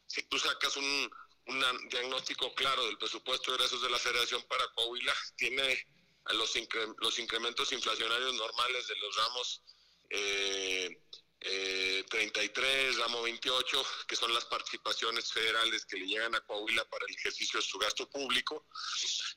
Si 0.07 0.23
tú 0.23 0.39
sacas 0.39 0.77
un, 0.77 1.09
un 1.47 1.89
diagnóstico 1.89 2.53
claro 2.55 2.85
del 2.85 2.97
presupuesto 2.97 3.51
de 3.51 3.57
ingresos 3.57 3.81
de 3.81 3.89
la 3.89 3.99
Federación 3.99 4.41
para 4.47 4.65
Coahuila, 4.75 5.13
tiene 5.35 5.87
los, 6.31 6.53
los 6.99 7.19
incrementos 7.19 7.71
inflacionarios 7.71 8.33
normales 8.33 8.87
de 8.87 8.95
los 8.97 9.15
ramos 9.15 9.61
eh, 10.09 11.01
eh, 11.45 12.05
33, 12.09 12.97
ramo 12.99 13.21
28, 13.23 13.85
que 14.07 14.15
son 14.15 14.33
las 14.33 14.45
participaciones 14.45 15.29
federales 15.29 15.85
que 15.85 15.97
le 15.97 16.07
llegan 16.07 16.33
a 16.35 16.41
Coahuila 16.41 16.85
para 16.85 17.05
el 17.05 17.15
ejercicio 17.15 17.59
de 17.59 17.65
su 17.65 17.77
gasto 17.77 18.09
público, 18.09 18.65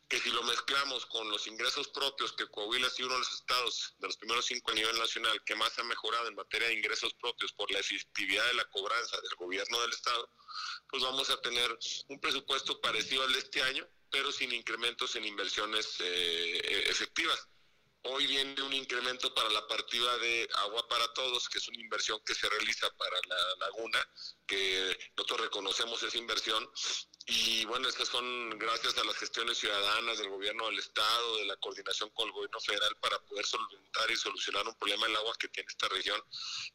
que 0.09 0.21
si 0.21 0.31
lo 0.31 0.45
mezclamos 0.45 1.05
con 1.07 1.29
los 1.29 1.49
ingresos 1.49 1.89
propios, 1.89 2.33
que 2.35 2.47
Coahuila 2.47 2.87
ha 2.87 2.91
sido 2.91 3.09
uno 3.09 3.17
de 3.17 3.25
los 3.25 3.35
estados 3.35 3.95
de 3.99 4.07
los 4.07 4.17
primeros 4.19 4.47
cinco 4.47 4.71
a 4.71 4.75
nivel 4.75 4.97
nacional 4.97 5.43
que 5.45 5.57
más 5.57 5.77
ha 5.81 5.83
mejorado 5.83 6.29
en 6.29 6.37
materia 6.37 6.69
de 6.69 6.75
ingresos 6.75 7.13
propios 7.15 7.53
por 7.55 7.69
la 7.73 7.81
efectividad 7.81 8.47
de 8.47 8.55
la 8.55 8.65
cobranza 8.67 9.21
del 9.21 9.35
gobierno 9.37 9.81
del 9.81 9.91
estado, 9.91 10.31
pues 10.89 11.03
vamos 11.03 11.29
a 11.31 11.41
tener 11.41 11.77
un 12.09 12.21
presupuesto 12.21 12.81
parecido 12.81 13.25
al 13.25 13.33
de 13.33 13.41
este 13.41 13.63
año, 13.63 13.89
pero 14.11 14.33
sin 14.33 14.53
incrementos 14.53 15.17
en 15.17 15.25
inversiones 15.25 15.97
eh, 16.01 16.85
efectivas. 16.89 17.49
Hoy 18.09 18.27
viene 18.27 18.63
un 18.63 18.73
incremento 18.73 19.35
para 19.35 19.51
la 19.51 19.67
partida 19.67 20.17
de 20.19 20.49
Agua 20.59 20.87
para 20.89 21.13
Todos, 21.13 21.49
que 21.49 21.59
es 21.59 21.69
una 21.69 21.81
inversión 21.81 22.21
que 22.25 22.35
se 22.35 22.49
realiza 22.49 22.89
para 22.97 23.17
la 23.29 23.67
laguna, 23.67 23.99
que 24.47 24.97
nosotros 25.17 25.41
reconocemos 25.41 26.03
esa 26.03 26.17
inversión. 26.17 26.69
Y 27.29 27.65
bueno, 27.65 27.89
estas 27.89 28.07
son 28.09 28.51
gracias 28.51 28.97
a 28.99 29.05
las 29.05 29.17
gestiones 29.17 29.59
ciudadanas 29.59 30.19
del 30.19 30.29
gobierno 30.29 30.67
del 30.67 30.79
Estado, 30.79 31.39
de 31.39 31.47
la 31.47 31.57
coordinación 31.57 32.09
con 32.11 32.29
el 32.29 32.33
gobierno 32.33 32.61
federal 32.61 32.97
para 33.01 33.19
poder 33.19 33.45
solventar 33.45 34.09
y 34.13 34.17
solucionar 34.17 34.65
un 34.69 34.75
problema 34.77 35.09
del 35.09 35.17
agua 35.17 35.35
que 35.37 35.49
tiene 35.49 35.67
esta 35.69 35.89
región 35.89 36.23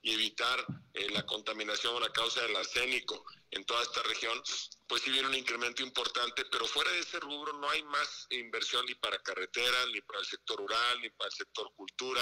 y 0.01 0.13
evitar 0.13 0.65
eh, 0.93 1.09
la 1.11 1.25
contaminación 1.25 2.03
a 2.03 2.11
causa 2.11 2.41
del 2.41 2.55
arsénico 2.57 3.25
en 3.51 3.63
toda 3.63 3.81
esta 3.81 4.03
región, 4.03 4.41
pues 4.87 5.03
sí 5.03 5.11
viene 5.11 5.29
un 5.29 5.35
incremento 5.35 5.83
importante, 5.83 6.43
pero 6.51 6.65
fuera 6.65 6.91
de 6.91 6.99
ese 6.99 7.21
rubro 7.21 7.53
no 7.53 7.69
hay 7.69 7.83
más 7.83 8.27
inversión 8.31 8.85
ni 8.85 8.95
para 8.95 9.19
carreteras, 9.19 9.87
ni 9.93 10.01
para 10.01 10.19
el 10.19 10.25
sector 10.25 10.57
rural, 10.57 11.01
ni 11.01 11.09
para 11.11 11.29
el 11.29 11.35
sector 11.35 11.71
cultura, 11.75 12.21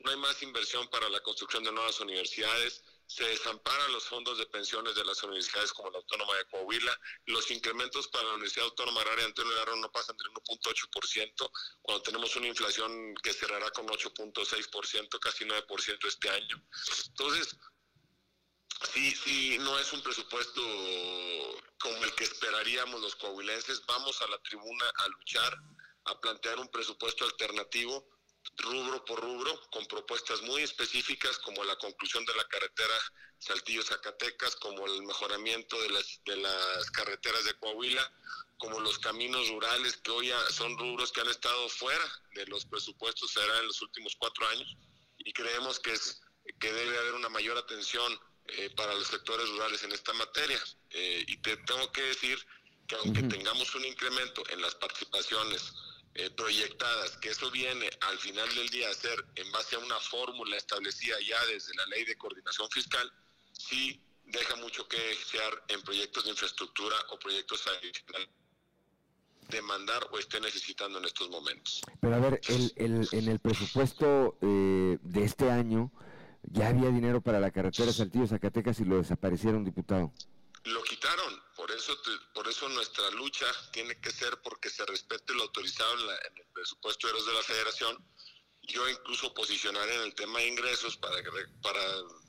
no 0.00 0.10
hay 0.12 0.16
más 0.18 0.40
inversión 0.42 0.88
para 0.88 1.08
la 1.08 1.20
construcción 1.20 1.64
de 1.64 1.72
nuevas 1.72 1.98
universidades, 1.98 2.82
se 3.06 3.24
desamparan 3.24 3.92
los 3.92 4.04
fondos 4.04 4.36
de 4.38 4.46
pensiones 4.46 4.94
de 4.94 5.04
las 5.04 5.22
universidades 5.22 5.72
como 5.72 5.90
la 5.90 5.98
Autónoma 5.98 6.36
de 6.36 6.44
Coahuila, 6.46 7.00
los 7.26 7.50
incrementos 7.50 8.08
para 8.08 8.24
la 8.24 8.34
Universidad 8.34 8.66
Autónoma 8.66 9.00
Agraria 9.00 9.26
Antonio 9.26 9.54
Garro 9.54 9.76
no 9.76 9.90
pasan 9.92 10.16
del 10.16 10.28
1.8%, 10.32 11.50
cuando 11.82 12.02
tenemos 12.02 12.34
una 12.36 12.48
inflación 12.48 13.14
que 13.22 13.32
cerrará 13.32 13.70
con 13.70 13.86
8.6%, 13.86 15.18
casi 15.20 15.44
9% 15.44 16.08
este 16.08 16.30
año. 16.30 16.62
Entonces, 17.08 17.56
sí, 18.92 19.14
sí, 19.14 19.58
no 19.60 19.78
es 19.78 19.92
un 19.92 20.02
presupuesto 20.02 20.62
como 21.78 22.04
el 22.04 22.14
que 22.14 22.24
esperaríamos 22.24 23.00
los 23.00 23.14
coahuilenses. 23.16 23.84
Vamos 23.86 24.20
a 24.22 24.26
la 24.28 24.38
tribuna 24.38 24.84
a 24.96 25.08
luchar, 25.08 25.56
a 26.06 26.20
plantear 26.20 26.58
un 26.58 26.68
presupuesto 26.68 27.24
alternativo, 27.24 28.15
rubro 28.58 29.04
por 29.04 29.20
rubro, 29.20 29.60
con 29.70 29.86
propuestas 29.86 30.42
muy 30.42 30.62
específicas 30.62 31.38
como 31.38 31.64
la 31.64 31.76
conclusión 31.76 32.24
de 32.24 32.34
la 32.34 32.44
carretera 32.44 32.94
Saltillo-Zacatecas, 33.38 34.56
como 34.56 34.86
el 34.86 35.02
mejoramiento 35.02 35.80
de 35.82 35.90
las, 35.90 36.20
de 36.24 36.36
las 36.36 36.90
carreteras 36.90 37.44
de 37.44 37.54
Coahuila, 37.54 38.12
como 38.58 38.80
los 38.80 38.98
caminos 38.98 39.48
rurales, 39.48 39.96
que 39.98 40.10
hoy 40.10 40.32
son 40.50 40.78
rubros 40.78 41.12
que 41.12 41.20
han 41.20 41.28
estado 41.28 41.68
fuera 41.68 42.04
de 42.34 42.46
los 42.46 42.64
presupuestos 42.64 43.36
en 43.36 43.66
los 43.66 43.82
últimos 43.82 44.16
cuatro 44.18 44.46
años, 44.48 44.76
y 45.18 45.32
creemos 45.32 45.78
que 45.80 45.92
es 45.92 46.20
que 46.60 46.72
debe 46.72 46.98
haber 46.98 47.14
una 47.14 47.28
mayor 47.28 47.58
atención 47.58 48.18
eh, 48.48 48.70
para 48.76 48.94
los 48.94 49.08
sectores 49.08 49.48
rurales 49.48 49.82
en 49.82 49.92
esta 49.92 50.12
materia. 50.14 50.62
Eh, 50.90 51.24
y 51.26 51.36
te 51.38 51.56
tengo 51.58 51.90
que 51.92 52.02
decir 52.02 52.38
que 52.86 52.94
aunque 52.96 53.22
tengamos 53.24 53.74
un 53.74 53.84
incremento 53.84 54.42
en 54.50 54.62
las 54.62 54.74
participaciones 54.76 55.72
eh, 56.18 56.30
proyectadas, 56.30 57.16
que 57.18 57.30
eso 57.30 57.50
viene 57.50 57.88
al 58.00 58.18
final 58.18 58.48
del 58.54 58.68
día 58.68 58.88
a 58.90 58.94
ser 58.94 59.24
en 59.34 59.50
base 59.52 59.76
a 59.76 59.78
una 59.78 59.98
fórmula 60.00 60.56
establecida 60.56 61.16
ya 61.20 61.44
desde 61.46 61.74
la 61.74 61.86
ley 61.86 62.04
de 62.04 62.16
coordinación 62.16 62.68
fiscal, 62.70 63.12
sí 63.52 64.00
deja 64.24 64.56
mucho 64.56 64.88
que 64.88 64.98
desear 64.98 65.64
en 65.68 65.80
proyectos 65.82 66.24
de 66.24 66.30
infraestructura 66.30 66.96
o 67.10 67.18
proyectos 67.18 67.66
adicionales 67.66 68.28
demandar 69.48 70.06
o 70.10 70.18
esté 70.18 70.40
necesitando 70.40 70.98
en 70.98 71.04
estos 71.04 71.30
momentos. 71.30 71.82
Pero 72.00 72.14
a 72.14 72.18
ver, 72.18 72.40
el, 72.48 72.72
el, 72.76 73.08
en 73.12 73.28
el 73.28 73.38
presupuesto 73.38 74.36
eh, 74.40 74.98
de 75.00 75.24
este 75.24 75.50
año 75.50 75.92
ya 76.42 76.68
había 76.68 76.90
dinero 76.90 77.20
para 77.20 77.40
la 77.40 77.50
carretera 77.50 77.92
Saltillo-Zacatecas 77.92 78.80
y 78.80 78.84
lo 78.84 78.98
desaparecieron, 78.98 79.64
diputado. 79.64 80.12
Lo 80.64 80.82
quitaron, 80.82 81.40
por 81.66 81.76
eso 81.76 81.98
por 82.32 82.46
eso 82.46 82.68
nuestra 82.68 83.10
lucha 83.10 83.46
tiene 83.72 84.00
que 84.00 84.12
ser 84.12 84.40
porque 84.40 84.70
se 84.70 84.86
respete 84.86 85.34
lo 85.34 85.42
autorizado 85.42 85.94
en, 85.94 86.10
en 86.10 86.38
el 86.38 86.46
presupuesto 86.52 87.08
de 87.08 87.34
la 87.34 87.42
Federación 87.42 87.98
yo 88.62 88.88
incluso 88.88 89.34
posicionaré 89.34 89.94
en 89.96 90.02
el 90.02 90.14
tema 90.14 90.38
de 90.38 90.48
ingresos 90.48 90.96
para, 90.96 91.16
para 91.62 91.80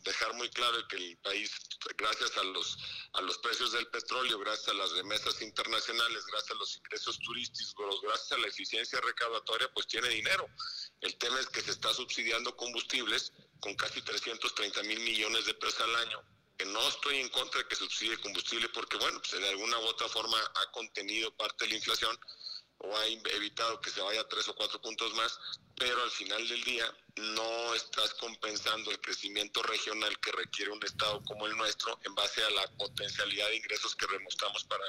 dejar 0.04 0.34
muy 0.36 0.50
claro 0.50 0.88
que 0.88 0.96
el 0.96 1.18
país, 1.20 1.52
gracias 1.98 2.36
a 2.38 2.44
los, 2.44 2.78
a 3.14 3.22
los 3.22 3.38
precios 3.40 3.72
del 3.72 3.88
petróleo, 3.88 4.38
gracias 4.40 4.70
a 4.70 4.74
las 4.74 4.92
remesas 4.92 5.42
internacionales, 5.42 6.26
gracias 6.28 6.52
a 6.52 6.60
los 6.60 6.78
ingresos 6.78 7.18
turísticos, 7.20 8.02
gracias 8.04 8.32
a 8.34 8.38
la 8.38 8.48
eficiencia 8.48 9.02
recaudatoria, 9.02 9.72
pues 9.74 9.88
tiene 9.88 10.10
dinero. 10.10 10.48
El 11.02 11.18
tema 11.18 11.40
es 11.40 11.48
que 11.48 11.62
se 11.62 11.72
está 11.72 11.92
subsidiando 11.94 12.56
combustibles 12.56 13.34
con 13.60 13.76
casi 13.76 14.02
330 14.04 14.84
mil 14.84 15.00
millones 15.00 15.46
de 15.46 15.56
pesos 15.56 15.82
al 15.82 15.96
año 15.96 16.37
que 16.58 16.66
no 16.66 16.88
estoy 16.88 17.20
en 17.20 17.30
contra 17.30 17.62
de 17.62 17.68
que 17.68 17.76
subsidie 17.76 18.18
combustible 18.20 18.68
porque, 18.70 18.98
bueno, 18.98 19.20
pues 19.20 19.40
de 19.40 19.50
alguna 19.50 19.78
u 19.80 19.84
otra 19.84 20.08
forma 20.08 20.38
ha 20.56 20.72
contenido 20.72 21.36
parte 21.36 21.66
de 21.66 21.72
la 21.72 21.78
inflación, 21.78 22.18
o 22.80 22.96
ha 22.96 23.08
evitado 23.08 23.82
que 23.82 23.90
se 23.90 24.02
vaya 24.02 24.28
tres 24.28 24.48
o 24.50 24.56
cuatro 24.56 24.80
puntos 24.82 25.14
más, 25.16 25.40
pero 25.76 26.02
al 26.02 26.12
final 26.12 26.48
del 26.48 26.64
día 26.64 26.86
no 27.16 27.74
estás 27.74 28.14
compensando 28.16 28.92
el 28.92 29.00
crecimiento 29.02 29.64
regional 29.64 30.20
que 30.20 30.32
requiere 30.32 30.72
un 30.72 30.84
Estado 30.84 31.24
como 31.26 31.48
el 31.48 31.58
nuestro 31.58 32.00
en 32.04 32.14
base 32.14 32.44
a 32.44 32.50
la 32.52 32.68
potencialidad 32.78 33.48
de 33.48 33.58
ingresos 33.58 33.96
que 33.96 34.06
demostramos 34.08 34.64
para, 34.66 34.86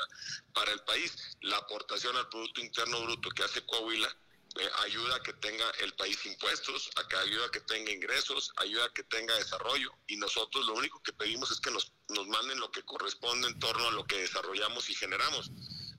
para 0.53 0.73
el 0.73 0.81
país. 0.81 1.17
La 1.41 1.57
aportación 1.57 2.17
al 2.17 2.29
Producto 2.29 2.61
Interno 2.61 3.01
Bruto 3.03 3.31
que 3.31 3.45
hace 3.45 3.65
Coahuila 3.65 4.15
eh, 4.57 4.71
ayuda 4.85 5.17
a 5.17 5.23
que 5.23 5.35
tenga 5.35 5.71
el 5.81 5.95
país 5.95 6.25
impuestos, 6.25 6.91
a 6.97 7.07
que 7.07 7.17
ayuda 7.17 7.47
a 7.47 7.51
que 7.51 7.61
tenga 7.61 7.93
ingresos, 7.93 8.53
ayuda 8.57 8.87
a 8.87 8.93
que 8.93 9.05
tenga 9.05 9.35
desarrollo 9.37 9.93
y 10.07 10.17
nosotros 10.17 10.67
lo 10.67 10.75
único 10.75 11.03
que 11.03 11.13
pedimos 11.13 11.51
es 11.51 11.61
que 11.61 11.71
nos, 11.71 11.93
nos 12.09 12.27
manden 12.27 12.59
lo 12.59 12.71
que 12.71 12.83
corresponde 12.83 13.49
en 13.49 13.59
torno 13.59 13.89
a 13.89 13.93
lo 13.93 14.05
que 14.07 14.21
desarrollamos 14.21 14.89
y 14.91 14.95
generamos. 14.95 15.51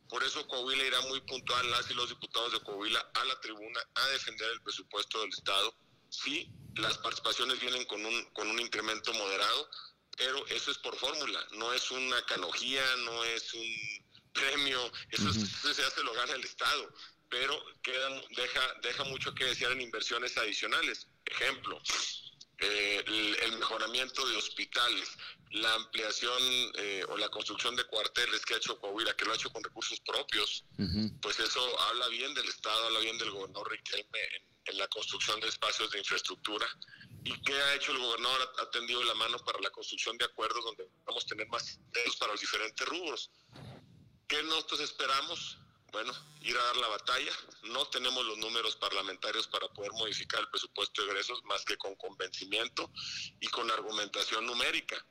Por 0.10 0.24
eso 0.24 0.48
Coahuila 0.48 0.84
irá 0.84 1.02
muy 1.02 1.22
puntual, 1.22 1.70
las 1.70 1.90
y 1.92 1.94
los 1.94 2.10
diputados 2.10 2.52
de 2.54 2.60
Coahuila, 2.62 3.00
a 3.14 3.26
la 3.26 3.40
tribuna 3.40 3.80
a 3.94 4.08
defender 4.08 4.50
el 4.52 4.62
presupuesto 4.62 5.22
del 5.22 5.30
Estado. 5.30 5.76
Sí, 6.10 6.52
las 6.76 6.98
participaciones 6.98 7.60
vienen 7.60 7.86
con 7.86 8.04
un, 8.04 8.26
con 8.34 8.50
un 8.50 8.60
incremento 8.60 9.14
moderado, 9.14 9.70
pero 10.18 10.46
eso 10.48 10.72
es 10.72 10.80
por 10.80 10.96
fórmula, 10.98 11.40
no 11.52 11.72
es 11.74 11.92
una 11.92 12.20
canogía, 12.26 12.84
no 13.06 13.24
es 13.24 13.54
un 13.54 13.76
premio, 14.34 14.92
eso, 15.12 15.32
se 15.32 15.84
hace 15.84 16.04
lo 16.04 16.14
gana 16.14 16.34
el 16.34 16.44
Estado, 16.44 16.92
pero 17.30 17.64
quedan, 17.82 18.22
deja, 18.36 18.62
deja 18.82 19.04
mucho 19.06 19.34
que 19.34 19.46
desear 19.46 19.72
en 19.72 19.82
inversiones 19.82 20.38
adicionales. 20.38 21.08
Ejemplo, 21.26 21.80
eh, 22.62 23.04
el, 23.44 23.58
mejoramiento 23.60 24.28
de 24.28 24.36
hospitales, 24.36 25.10
la 25.52 25.74
ampliación 25.76 26.42
eh, 26.76 27.06
o 27.08 27.18
la 27.18 27.30
construcción 27.30 27.76
de 27.76 27.84
cuarteles 27.86 28.46
que 28.46 28.54
ha 28.54 28.58
hecho 28.58 28.80
Coahuila, 28.80 29.16
que 29.16 29.26
lo 29.26 29.32
ha 29.32 29.36
hecho 29.36 29.52
con 29.52 29.64
recursos 29.64 30.00
propios, 30.02 30.66
pues 31.22 31.40
eso 31.40 31.80
habla 31.82 32.08
bien 32.08 32.34
del 32.34 32.48
Estado, 32.48 32.88
habla 32.88 33.00
bien 33.00 33.18
del 33.18 33.32
gobernador 33.32 33.72
Riquelme 33.72 34.20
en, 34.66 34.78
la 34.78 34.88
construcción 34.88 35.40
de 35.40 35.48
espacios 35.48 35.90
de 35.92 36.00
infraestructura. 36.00 36.68
¿Y 37.24 37.34
qué 37.42 37.54
ha 37.54 37.76
hecho 37.76 37.92
el 37.92 37.98
gobernador? 37.98 38.54
Ha 38.60 38.70
tendido 38.70 39.04
la 39.04 39.16
mano 39.16 39.38
para 39.40 39.60
la 39.60 39.72
construcción 39.72 40.18
de 40.18 40.26
acuerdos 40.26 40.64
donde 40.64 40.88
vamos 41.06 41.26
a 41.26 41.28
tener 41.28 41.48
más 41.48 41.80
dedos 41.92 42.16
para 42.18 42.34
los 42.34 42.42
diferentes 42.42 42.88
rubros. 42.88 43.32
¿Qué 44.28 44.44
nosotros 44.44 44.82
esperamos? 44.82 45.58
Bueno, 45.92 46.14
ir 46.42 46.58
a 46.58 46.64
dar 46.64 46.78
la 46.78 46.88
batalla. 46.88 47.32
No 47.64 47.86
tenemos 47.88 48.26
los 48.26 48.38
números 48.38 48.76
parlamentarios 48.76 49.48
para 49.48 49.68
poder 49.70 49.92
modificar 49.94 50.40
el 50.40 50.50
presupuesto 50.50 51.04
de 51.04 51.10
egresos 51.10 51.44
más 51.46 51.64
que 51.66 51.78
con 51.78 51.96
convencimiento 51.96 52.92
y 53.40 53.48
con 53.48 53.70
argumentación 53.72 54.46
numérica. 54.46 55.04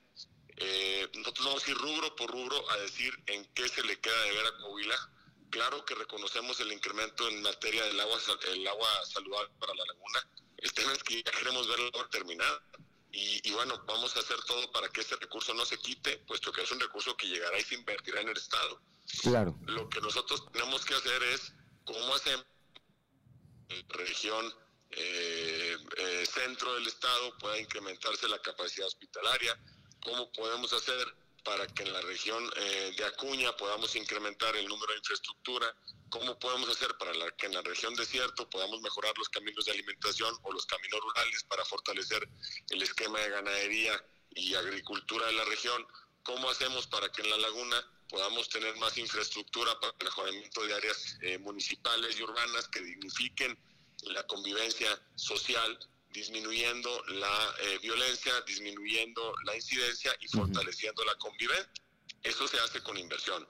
Eh, 0.57 1.09
nosotros 1.15 1.47
vamos 1.47 1.67
a 1.67 1.71
ir 1.71 1.77
rubro 1.79 2.17
por 2.17 2.31
rubro 2.31 2.71
a 2.71 2.77
decir 2.79 3.13
en 3.27 3.45
qué 3.55 3.69
se 3.69 3.83
le 3.85 4.01
queda 4.01 4.21
de 4.25 4.33
ver 4.33 4.47
a 4.47 4.57
Coahuila. 4.59 5.13
Claro 5.51 5.85
que 5.85 5.95
reconocemos 5.95 6.61
el 6.61 6.73
incremento 6.73 7.29
en 7.29 7.43
materia 7.43 7.85
del 7.85 8.01
agua, 8.01 8.21
el 8.53 8.67
agua 8.67 8.89
saludable 9.07 9.51
para 9.59 9.75
la 9.75 9.85
laguna. 9.85 10.29
El 10.59 10.73
tema 10.73 10.93
que 10.99 11.23
ya 11.23 11.31
queremos 11.31 11.69
ver 11.69 11.79
la 11.79 11.87
agua 11.87 12.09
terminada. 12.11 12.63
Y, 13.11 13.49
y, 13.49 13.53
bueno, 13.53 13.83
vamos 13.87 14.15
a 14.17 14.21
hacer 14.21 14.37
todo 14.43 14.71
para 14.71 14.89
que 14.91 15.01
este 15.01 15.17
recurso 15.17 15.55
no 15.55 15.65
se 15.65 15.79
quite, 15.79 16.19
puesto 16.19 16.53
que 16.53 16.63
es 16.63 16.71
un 16.71 16.79
recurso 16.79 17.17
que 17.17 17.27
llegará 17.27 17.59
y 17.59 17.65
se 17.65 17.75
invertirá 17.75 18.21
en 18.21 18.29
el 18.29 18.37
Estado. 18.37 18.83
Claro. 19.23 19.59
Lo 19.67 19.89
que 19.89 20.01
nosotros 20.01 20.51
tenemos 20.53 20.85
que 20.85 20.95
hacer 20.95 21.23
es 21.23 21.53
cómo 21.85 22.15
hacemos 22.15 22.47
en 23.69 23.89
región 23.91 24.55
eh, 24.91 25.77
eh, 25.97 26.27
centro 26.27 26.75
del 26.75 26.87
estado 26.87 27.37
pueda 27.39 27.59
incrementarse 27.59 28.29
la 28.29 28.41
capacidad 28.41 28.87
hospitalaria, 28.87 29.59
cómo 30.03 30.31
podemos 30.33 30.73
hacer 30.73 31.15
para 31.45 31.67
que 31.67 31.83
en 31.83 31.93
la 31.93 32.01
región 32.03 32.43
eh, 32.57 32.93
de 32.97 33.05
Acuña 33.05 33.57
podamos 33.57 33.95
incrementar 33.97 34.55
el 34.57 34.67
número 34.67 34.93
de 34.93 34.99
infraestructura, 34.99 35.75
cómo 36.09 36.39
podemos 36.39 36.69
hacer 36.69 36.97
para 36.99 37.13
que 37.37 37.47
en 37.47 37.55
la 37.55 37.63
región 37.63 37.95
desierto 37.95 38.49
podamos 38.51 38.81
mejorar 38.81 39.13
los 39.17 39.29
caminos 39.29 39.65
de 39.65 39.73
alimentación 39.73 40.35
o 40.43 40.53
los 40.53 40.67
caminos 40.67 41.01
rurales 41.01 41.45
para 41.45 41.65
fortalecer 41.65 42.29
el 42.71 42.83
esquema 42.83 43.19
de 43.21 43.31
ganadería 43.31 44.05
y 44.31 44.55
agricultura 44.55 45.27
de 45.27 45.33
la 45.33 45.45
región, 45.45 45.87
cómo 46.29 46.51
hacemos 46.51 46.87
para 46.89 47.09
que 47.09 47.23
en 47.23 47.31
la 47.31 47.39
laguna 47.39 47.83
podamos 48.11 48.51
tener 48.51 48.77
más 48.77 48.99
infraestructura 48.99 49.81
para 49.81 49.95
el 49.99 50.05
mejoramiento 50.05 50.63
de 50.63 50.75
áreas 50.75 51.17
eh, 51.23 51.39
municipales 51.39 52.19
y 52.19 52.23
urbanas 52.23 52.69
que 52.69 52.83
dignifiquen 52.83 53.59
la 54.03 54.23
convivencia 54.27 54.89
social, 55.15 55.79
disminuyendo 56.11 57.03
la 57.07 57.55
eh, 57.63 57.79
violencia, 57.81 58.33
disminuyendo 58.43 59.35
la 59.45 59.57
incidencia 59.57 60.15
y 60.21 60.29
fortaleciendo 60.29 61.03
la 61.07 61.15
convivencia. 61.15 61.73
Eso 62.23 62.47
se 62.47 62.61
hace 62.61 62.83
con 62.83 62.99
inversión, 62.99 63.47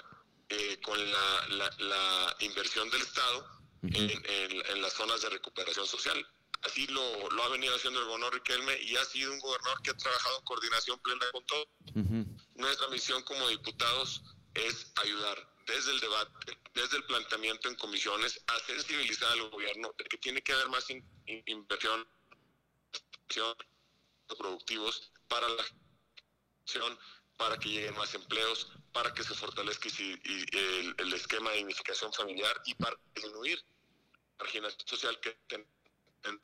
eh, 0.48 0.78
con 0.80 0.98
la, 1.10 2.36
inversión 2.40 2.88
del 2.90 3.02
Estado 3.02 3.44
en, 3.82 4.82
las 4.82 4.92
zonas 4.92 5.20
de 5.22 5.30
recuperación 5.30 5.86
social. 5.86 6.24
Así 6.62 6.86
lo, 6.86 7.28
lo 7.30 7.42
ha 7.42 7.48
venido 7.48 7.74
haciendo 7.74 7.98
el 8.00 8.06
gobernador 8.06 8.34
Riquelme 8.34 8.80
y 8.82 8.96
ha 8.96 9.04
sido 9.04 9.32
un 9.32 9.40
gobernador 9.40 9.82
que 9.82 9.90
ha 9.90 9.96
trabajado 9.96 10.38
en 10.38 10.44
coordinación 10.44 10.98
plena 11.00 11.26
con 11.32 11.44
todo. 11.44 11.66
Nuestra 12.58 12.88
misión 12.88 13.22
como 13.22 13.48
diputados 13.48 14.20
es 14.54 14.90
ayudar 14.96 15.48
desde 15.64 15.92
el 15.92 16.00
debate, 16.00 16.58
desde 16.74 16.96
el 16.96 17.04
planteamiento 17.04 17.68
en 17.68 17.76
comisiones, 17.76 18.42
a 18.48 18.58
sensibilizar 18.66 19.30
al 19.30 19.48
gobierno 19.48 19.94
de 19.96 20.04
que 20.04 20.18
tiene 20.18 20.42
que 20.42 20.52
haber 20.52 20.68
más 20.68 20.84
inversión 21.46 22.08
productivos 24.36 25.12
para 25.28 25.48
la 25.48 25.64
acción, 26.62 26.98
para 27.36 27.56
que 27.58 27.68
lleguen 27.68 27.94
más 27.94 28.12
empleos, 28.14 28.72
para 28.92 29.14
que 29.14 29.22
se 29.22 29.34
fortalezca 29.34 29.88
el, 30.00 30.94
el 30.98 31.12
esquema 31.12 31.50
de 31.50 31.58
dignificación 31.58 32.12
familiar 32.12 32.60
y 32.66 32.74
para 32.74 32.98
disminuir 33.14 33.64
la 34.36 34.44
marginación 34.44 34.88
social 34.88 35.20
que 35.20 35.30
tenemos 35.46 35.77
en. 36.24 36.38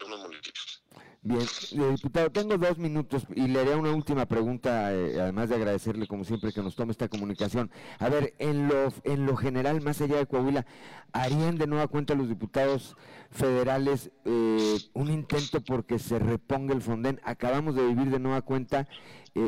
Bien, 1.26 1.40
eh, 1.40 1.90
diputado, 1.92 2.30
tengo 2.30 2.58
dos 2.58 2.76
minutos 2.76 3.26
y 3.34 3.48
le 3.48 3.60
haré 3.60 3.74
una 3.76 3.92
última 3.92 4.26
pregunta, 4.26 4.92
eh, 4.92 5.18
además 5.18 5.48
de 5.48 5.54
agradecerle 5.54 6.06
como 6.06 6.22
siempre 6.22 6.52
que 6.52 6.62
nos 6.62 6.76
tome 6.76 6.92
esta 6.92 7.08
comunicación. 7.08 7.70
A 7.98 8.10
ver, 8.10 8.34
en 8.38 8.68
lo, 8.68 8.92
en 9.04 9.24
lo 9.24 9.34
general, 9.34 9.80
más 9.80 10.02
allá 10.02 10.16
de 10.16 10.26
Coahuila, 10.26 10.66
¿harían 11.14 11.56
de 11.56 11.66
nueva 11.66 11.88
cuenta 11.88 12.14
los 12.14 12.28
diputados 12.28 12.94
federales 13.30 14.10
eh, 14.26 14.76
un 14.92 15.10
intento 15.10 15.62
porque 15.62 15.98
se 15.98 16.18
reponga 16.18 16.74
el 16.74 16.82
Fonden? 16.82 17.18
Acabamos 17.24 17.74
de 17.74 17.86
vivir 17.86 18.10
de 18.10 18.18
nueva 18.18 18.42
cuenta 18.42 18.86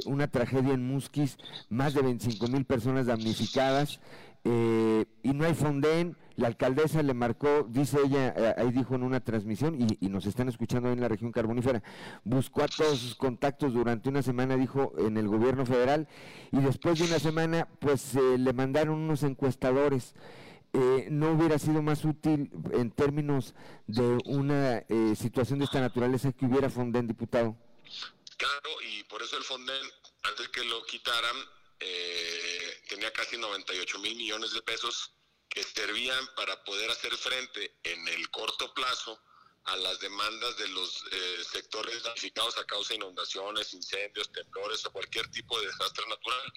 una 0.06 0.28
tragedia 0.28 0.72
en 0.72 0.84
Musquis, 0.84 1.36
más 1.68 1.92
de 1.92 2.02
25 2.02 2.48
mil 2.48 2.64
personas 2.64 3.06
damnificadas 3.06 4.00
y 4.42 5.32
no 5.32 5.44
hay 5.44 5.54
Fonden 5.54 6.16
la 6.36 6.48
alcaldesa 6.48 7.02
le 7.02 7.14
marcó, 7.14 7.66
dice 7.68 7.98
ella, 8.04 8.34
eh, 8.36 8.54
ahí 8.58 8.70
dijo 8.70 8.94
en 8.94 9.02
una 9.02 9.20
transmisión, 9.20 9.76
y, 9.80 10.08
nos 10.08 10.26
están 10.26 10.48
escuchando 10.48 10.90
en 10.90 11.00
la 11.00 11.08
región 11.08 11.32
carbonífera, 11.32 11.82
buscó 12.24 12.62
a 12.62 12.68
todos 12.68 12.98
sus 12.98 13.14
contactos 13.14 13.72
durante 13.72 14.08
una 14.08 14.22
semana, 14.22 14.56
dijo, 14.56 14.92
en 14.98 15.16
el 15.16 15.28
gobierno 15.28 15.66
federal, 15.66 16.08
y 16.52 16.58
después 16.60 16.98
de 16.98 17.06
una 17.06 17.18
semana, 17.18 17.68
pues 17.80 18.14
eh, 18.14 18.38
le 18.38 18.52
mandaron 18.52 18.96
unos 18.96 19.22
encuestadores. 19.22 20.14
Eh, 20.72 21.08
¿No 21.10 21.32
hubiera 21.32 21.58
sido 21.58 21.80
más 21.80 22.04
útil 22.04 22.50
en 22.72 22.90
términos 22.90 23.54
de 23.86 24.18
una 24.26 24.84
situación 25.14 25.60
de 25.60 25.64
esta 25.64 25.80
naturaleza 25.80 26.32
que 26.32 26.44
hubiera 26.44 26.68
Fonden, 26.68 27.06
diputado? 27.06 27.56
Claro, 28.36 28.70
y 28.86 29.02
por 29.04 29.22
eso 29.22 29.38
el 29.38 29.44
Fonden, 29.44 29.86
antes 30.24 30.48
que 30.48 30.62
lo 30.64 30.84
quitaran, 30.84 31.36
eh, 31.80 32.82
tenía 32.88 33.12
casi 33.12 33.36
98 33.36 33.98
mil 33.98 34.16
millones 34.16 34.52
de 34.52 34.62
pesos 34.62 35.12
que 35.56 35.62
servían 35.64 36.28
para 36.34 36.62
poder 36.64 36.90
hacer 36.90 37.16
frente 37.16 37.74
en 37.82 38.06
el 38.08 38.30
corto 38.30 38.74
plazo 38.74 39.18
a 39.64 39.74
las 39.76 39.98
demandas 40.00 40.54
de 40.58 40.68
los 40.68 41.02
eh, 41.10 41.44
sectores 41.50 42.02
damnificados 42.02 42.58
a 42.58 42.64
causa 42.66 42.90
de 42.90 42.96
inundaciones, 42.96 43.72
incendios, 43.72 44.30
temblores 44.32 44.84
o 44.84 44.92
cualquier 44.92 45.26
tipo 45.30 45.58
de 45.58 45.68
desastre 45.68 46.04
natural. 46.08 46.52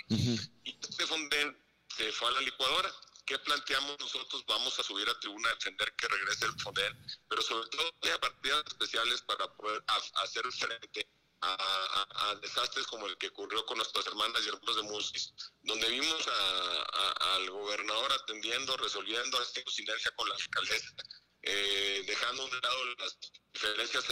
Y 0.65 0.77
este 0.81 1.07
Fonden 1.07 1.57
se 1.95 2.11
fue 2.11 2.27
a 2.27 2.31
la 2.31 2.41
licuadora. 2.41 2.93
¿Qué 3.25 3.39
planteamos 3.39 3.97
nosotros? 4.01 4.43
Vamos 4.47 4.77
a 4.77 4.83
subir 4.83 5.07
a 5.07 5.17
tribuna 5.21 5.49
a 5.49 5.53
defender 5.53 5.93
que 5.95 6.07
regrese 6.09 6.45
el 6.47 6.59
Fonden, 6.59 7.21
pero 7.29 7.41
sobre 7.41 7.69
todo 7.69 7.89
haya 8.01 8.19
partidas 8.19 8.63
especiales 8.67 9.21
para 9.21 9.47
poder 9.55 9.81
ha- 9.87 10.23
hacer 10.23 10.43
frente 10.51 11.07
a, 11.41 12.35
desastres 12.41 12.85
como 12.87 13.07
el 13.07 13.17
que 13.17 13.27
ocurrió 13.27 13.65
con 13.65 13.77
nuestras 13.77 14.05
hermanas 14.07 14.41
y 14.45 14.49
hermanos 14.49 14.75
de 14.75 14.81
Musis, 14.83 15.33
donde 15.61 15.89
vimos 15.89 16.27
a- 16.27 17.35
al 17.35 17.49
gobernador 17.49 18.11
atendiendo, 18.13 18.77
resolviendo, 18.77 19.37
haciendo 19.39 19.71
sinergia 19.71 20.11
con 20.15 20.29
la 20.29 20.35
alcaldesa, 20.35 20.93
eh, 21.41 22.03
dejando 22.05 22.43
a 22.43 22.45
un 22.45 22.51
lado 22.61 22.85
las 22.97 23.17
diferencias 23.53 24.05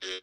eh, 0.00 0.22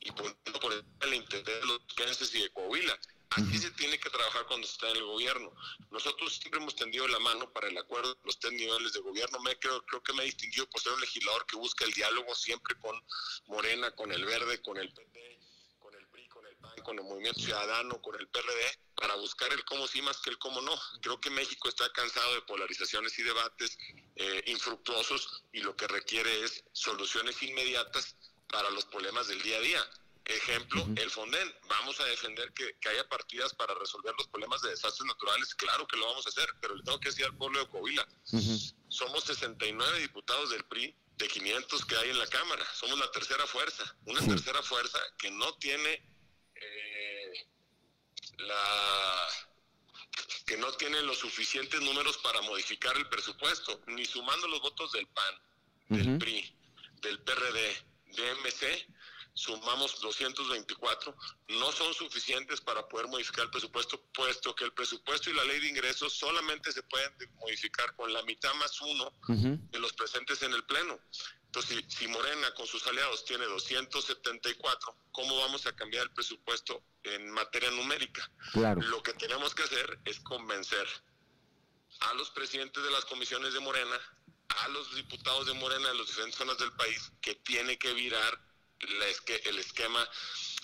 y 0.00 0.12
poniendo 0.12 0.60
por 0.60 0.72
el 0.72 1.14
interés 1.14 1.44
de 1.60 1.66
los 1.66 1.80
quenses 1.96 2.34
y 2.34 2.42
de 2.42 2.52
Coahuila. 2.52 2.98
Así 3.36 3.58
se 3.58 3.70
tiene 3.72 3.98
que 3.98 4.10
trabajar 4.10 4.46
cuando 4.46 4.66
se 4.66 4.74
está 4.74 4.90
en 4.90 4.96
el 4.96 5.04
gobierno. 5.04 5.52
Nosotros 5.90 6.34
siempre 6.36 6.60
hemos 6.60 6.76
tendido 6.76 7.08
la 7.08 7.18
mano 7.20 7.50
para 7.52 7.68
el 7.68 7.78
acuerdo 7.78 8.14
de 8.14 8.20
los 8.24 8.38
tres 8.38 8.52
niveles 8.52 8.92
de 8.92 9.00
gobierno. 9.00 9.38
Me 9.40 9.58
creo, 9.58 9.82
creo 9.86 10.02
que 10.02 10.12
me 10.12 10.22
he 10.22 10.26
distinguido 10.26 10.68
por 10.68 10.80
ser 10.80 10.92
un 10.92 11.00
legislador 11.00 11.46
que 11.46 11.56
busca 11.56 11.84
el 11.84 11.92
diálogo 11.92 12.34
siempre 12.34 12.76
con 12.78 12.94
Morena, 13.46 13.90
con 13.92 14.12
el 14.12 14.24
Verde, 14.24 14.60
con 14.60 14.76
el 14.76 14.92
PT, 14.92 15.40
con 15.78 15.94
el 15.94 16.06
PRI, 16.08 16.28
con 16.28 16.46
el 16.46 16.56
PAN, 16.56 16.76
con 16.84 16.98
el 16.98 17.04
Movimiento 17.04 17.40
Ciudadano, 17.40 18.02
con 18.02 18.20
el 18.20 18.28
PRD, 18.28 18.78
para 18.96 19.14
buscar 19.16 19.52
el 19.52 19.64
cómo 19.64 19.86
sí 19.86 20.02
más 20.02 20.18
que 20.20 20.30
el 20.30 20.38
cómo 20.38 20.60
no. 20.60 20.78
Creo 21.00 21.20
que 21.20 21.30
México 21.30 21.68
está 21.68 21.90
cansado 21.92 22.34
de 22.34 22.42
polarizaciones 22.42 23.18
y 23.18 23.22
debates 23.22 23.78
eh, 24.16 24.44
infructuosos 24.46 25.44
y 25.52 25.60
lo 25.60 25.74
que 25.74 25.88
requiere 25.88 26.44
es 26.44 26.64
soluciones 26.72 27.42
inmediatas 27.42 28.16
para 28.48 28.68
los 28.70 28.84
problemas 28.84 29.28
del 29.28 29.40
día 29.42 29.56
a 29.56 29.60
día. 29.60 29.90
Ejemplo, 30.24 30.86
el 30.96 31.10
Fonden. 31.10 31.54
Vamos 31.68 31.98
a 32.00 32.04
defender 32.04 32.52
que, 32.52 32.76
que 32.80 32.88
haya 32.88 33.08
partidas 33.08 33.52
para 33.54 33.74
resolver 33.74 34.14
los 34.16 34.28
problemas 34.28 34.62
de 34.62 34.70
desastres 34.70 35.06
naturales. 35.06 35.54
Claro 35.54 35.86
que 35.86 35.96
lo 35.96 36.06
vamos 36.06 36.26
a 36.26 36.28
hacer, 36.28 36.48
pero 36.60 36.74
le 36.74 36.82
tengo 36.84 37.00
que 37.00 37.08
decir 37.08 37.24
al 37.24 37.36
pueblo 37.36 37.60
de 37.60 37.68
Coahuila, 37.68 38.06
somos 38.88 39.24
69 39.24 40.00
diputados 40.00 40.50
del 40.50 40.64
PRI 40.64 40.94
de 41.16 41.28
500 41.28 41.84
que 41.86 41.96
hay 41.96 42.10
en 42.10 42.18
la 42.18 42.26
Cámara. 42.26 42.64
Somos 42.74 42.98
la 42.98 43.10
tercera 43.10 43.46
fuerza, 43.46 43.96
una 44.06 44.20
tercera 44.20 44.62
fuerza 44.62 44.98
que 45.18 45.30
no 45.30 45.54
tiene 45.54 46.02
eh, 46.54 47.46
la 48.38 49.28
que 50.46 50.56
no 50.58 50.70
tiene 50.72 51.00
los 51.02 51.18
suficientes 51.18 51.80
números 51.80 52.18
para 52.18 52.42
modificar 52.42 52.96
el 52.96 53.08
presupuesto, 53.08 53.80
ni 53.86 54.04
sumando 54.04 54.46
los 54.48 54.60
votos 54.60 54.92
del 54.92 55.06
PAN, 55.06 55.34
del 55.88 56.18
PRI, 56.18 56.54
del 57.00 57.20
PRD, 57.20 57.84
de 58.06 58.34
MC, 58.34 58.86
sumamos 59.34 60.00
224, 60.00 61.16
no 61.48 61.72
son 61.72 61.94
suficientes 61.94 62.60
para 62.60 62.86
poder 62.88 63.08
modificar 63.08 63.44
el 63.44 63.50
presupuesto, 63.50 64.00
puesto 64.12 64.54
que 64.54 64.64
el 64.64 64.72
presupuesto 64.72 65.30
y 65.30 65.34
la 65.34 65.44
ley 65.44 65.60
de 65.60 65.68
ingresos 65.68 66.12
solamente 66.12 66.70
se 66.72 66.82
pueden 66.82 67.16
de- 67.18 67.26
modificar 67.40 67.94
con 67.96 68.12
la 68.12 68.22
mitad 68.24 68.52
más 68.54 68.80
uno 68.82 69.12
de 69.70 69.78
los 69.78 69.92
presentes 69.94 70.42
en 70.42 70.52
el 70.52 70.64
Pleno. 70.64 70.98
Entonces, 71.46 71.84
si, 71.88 71.96
si 71.98 72.08
Morena 72.08 72.52
con 72.54 72.66
sus 72.66 72.86
aliados 72.86 73.24
tiene 73.26 73.44
274, 73.44 74.96
¿cómo 75.12 75.36
vamos 75.38 75.66
a 75.66 75.74
cambiar 75.76 76.04
el 76.04 76.10
presupuesto 76.12 76.82
en 77.02 77.30
materia 77.30 77.70
numérica? 77.70 78.30
Claro. 78.52 78.80
Lo 78.82 79.02
que 79.02 79.12
tenemos 79.14 79.54
que 79.54 79.62
hacer 79.64 79.98
es 80.04 80.18
convencer 80.20 80.86
a 82.00 82.14
los 82.14 82.30
presidentes 82.30 82.82
de 82.82 82.90
las 82.90 83.04
comisiones 83.04 83.52
de 83.52 83.60
Morena, 83.60 83.98
a 84.48 84.68
los 84.68 84.94
diputados 84.94 85.46
de 85.46 85.52
Morena 85.54 85.88
de 85.88 85.94
las 85.94 86.06
diferentes 86.06 86.38
zonas 86.38 86.58
del 86.58 86.72
país, 86.72 87.12
que 87.20 87.34
tiene 87.36 87.78
que 87.78 87.92
virar 87.92 88.40
la 88.82 89.08
esque- 89.08 89.42
el 89.44 89.58
esquema 89.58 90.08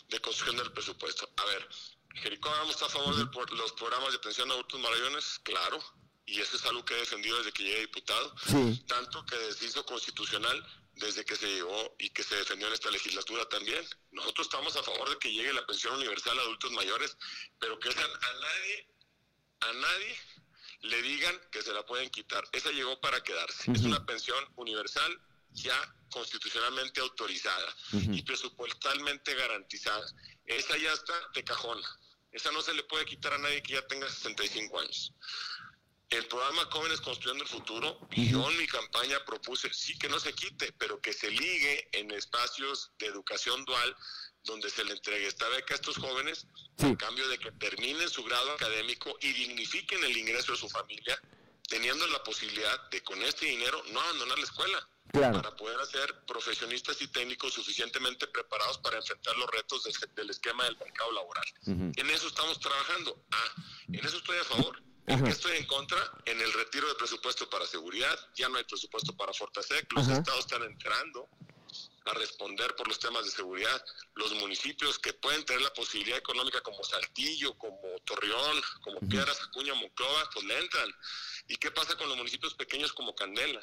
de 0.08 0.20
construcción 0.20 0.56
del 0.56 0.72
presupuesto. 0.72 1.28
A 1.36 1.44
ver, 1.46 1.68
Jericó 2.14 2.50
está 2.70 2.86
a 2.86 2.90
favor 2.90 3.14
de 3.14 3.56
los 3.56 3.72
programas 3.72 4.10
de 4.10 4.16
atención 4.18 4.50
a 4.50 4.54
adultos 4.54 4.80
mayores, 4.80 5.38
claro, 5.44 5.78
y 6.26 6.40
eso 6.40 6.56
es 6.56 6.64
algo 6.66 6.84
que 6.84 6.94
he 6.94 6.98
defendido 6.98 7.38
desde 7.38 7.52
que 7.52 7.62
llegué 7.64 7.80
diputado, 7.80 8.34
Sí. 8.46 8.84
tanto 8.86 9.24
que 9.26 9.52
se 9.52 9.66
hizo 9.66 9.84
constitucional 9.86 10.64
desde 10.94 11.24
que 11.24 11.36
se 11.36 11.46
llegó 11.46 11.94
y 11.98 12.10
que 12.10 12.24
se 12.24 12.34
defendió 12.36 12.66
en 12.66 12.72
esta 12.72 12.90
legislatura 12.90 13.48
también. 13.48 13.86
Nosotros 14.10 14.46
estamos 14.48 14.74
a 14.76 14.82
favor 14.82 15.08
de 15.10 15.18
que 15.18 15.32
llegue 15.32 15.52
la 15.52 15.64
pensión 15.64 15.94
universal 15.94 16.36
a 16.38 16.42
adultos 16.42 16.72
mayores, 16.72 17.16
pero 17.60 17.78
que 17.78 17.88
a 17.88 17.92
nadie, 17.94 18.88
a 19.60 19.72
nadie 19.74 20.18
le 20.80 21.02
digan 21.02 21.40
que 21.52 21.62
se 21.62 21.72
la 21.72 21.86
pueden 21.86 22.10
quitar. 22.10 22.48
Esa 22.52 22.70
llegó 22.72 23.00
para 23.00 23.22
quedarse. 23.22 23.70
Es 23.70 23.82
una 23.82 24.04
pensión 24.06 24.44
universal 24.56 25.20
ya 25.52 25.94
constitucionalmente 26.10 27.00
autorizada 27.00 27.74
y 27.92 28.22
presupuestalmente 28.22 29.34
garantizada. 29.34 30.06
Esa 30.44 30.76
ya 30.76 30.92
está 30.92 31.14
de 31.34 31.44
cajón. 31.44 31.80
Esa 32.30 32.52
no 32.52 32.62
se 32.62 32.74
le 32.74 32.82
puede 32.84 33.04
quitar 33.06 33.32
a 33.32 33.38
nadie 33.38 33.62
que 33.62 33.74
ya 33.74 33.86
tenga 33.86 34.08
65 34.08 34.78
años. 34.80 35.14
El 36.10 36.24
programa 36.26 36.64
Jóvenes 36.70 37.02
Construyendo 37.02 37.44
el 37.44 37.50
Futuro, 37.50 38.08
yo 38.10 38.50
en 38.50 38.56
mi 38.56 38.66
campaña 38.66 39.22
propuse, 39.26 39.72
sí 39.74 39.98
que 39.98 40.08
no 40.08 40.18
se 40.18 40.32
quite, 40.32 40.72
pero 40.72 41.00
que 41.02 41.12
se 41.12 41.30
ligue 41.30 41.88
en 41.92 42.10
espacios 42.12 42.92
de 42.98 43.06
educación 43.06 43.62
dual 43.66 43.94
donde 44.44 44.70
se 44.70 44.84
le 44.84 44.92
entregue 44.92 45.26
esta 45.26 45.46
beca 45.48 45.74
a 45.74 45.76
estos 45.76 45.98
jóvenes 45.98 46.46
a 46.78 46.96
cambio 46.96 47.28
de 47.28 47.38
que 47.38 47.52
terminen 47.52 48.08
su 48.08 48.24
grado 48.24 48.52
académico 48.52 49.18
y 49.20 49.32
dignifiquen 49.32 50.02
el 50.02 50.16
ingreso 50.16 50.52
de 50.52 50.58
su 50.58 50.68
familia, 50.70 51.20
teniendo 51.68 52.06
la 52.06 52.22
posibilidad 52.22 52.88
de 52.90 53.02
con 53.02 53.20
este 53.22 53.44
dinero 53.44 53.82
no 53.90 54.00
abandonar 54.00 54.38
la 54.38 54.44
escuela 54.44 54.88
Claro. 55.12 55.40
para 55.40 55.56
poder 55.56 55.80
hacer 55.80 56.24
profesionistas 56.26 57.00
y 57.00 57.08
técnicos 57.08 57.54
suficientemente 57.54 58.26
preparados 58.26 58.78
para 58.78 58.98
enfrentar 58.98 59.36
los 59.36 59.50
retos 59.50 59.82
del, 59.84 59.94
del 60.14 60.30
esquema 60.30 60.64
del 60.64 60.76
mercado 60.76 61.12
laboral. 61.12 61.44
En 61.66 62.10
eso 62.10 62.28
estamos 62.28 62.60
trabajando. 62.60 63.24
Ah, 63.30 63.54
en 63.88 64.04
eso 64.04 64.18
estoy 64.18 64.36
a 64.38 64.44
favor. 64.44 64.82
¿En 65.06 65.24
qué 65.24 65.30
estoy 65.30 65.56
en 65.56 65.64
contra? 65.64 65.96
En 66.26 66.38
el 66.40 66.52
retiro 66.52 66.86
de 66.86 66.94
presupuesto 66.96 67.48
para 67.48 67.66
seguridad. 67.66 68.18
Ya 68.36 68.48
no 68.50 68.58
hay 68.58 68.64
presupuesto 68.64 69.16
para 69.16 69.32
Fortasec. 69.32 69.90
Los 69.94 70.06
Ajá. 70.06 70.18
estados 70.18 70.40
están 70.40 70.62
entrando 70.64 71.28
a 72.04 72.14
responder 72.14 72.76
por 72.76 72.88
los 72.88 72.98
temas 72.98 73.24
de 73.24 73.30
seguridad. 73.30 73.82
Los 74.14 74.34
municipios 74.34 74.98
que 74.98 75.14
pueden 75.14 75.44
tener 75.46 75.62
la 75.62 75.72
posibilidad 75.72 76.18
económica 76.18 76.60
como 76.60 76.84
Saltillo, 76.84 77.56
como 77.56 77.80
Torreón, 78.04 78.60
como 78.82 79.00
Piedras, 79.00 79.40
Acuña, 79.42 79.74
Monclova, 79.74 80.28
pues 80.34 80.44
le 80.44 80.58
entran. 80.58 80.90
¿Y 81.48 81.56
qué 81.56 81.70
pasa 81.70 81.96
con 81.96 82.08
los 82.08 82.16
municipios 82.18 82.54
pequeños 82.54 82.92
como 82.92 83.14
Candela? 83.14 83.60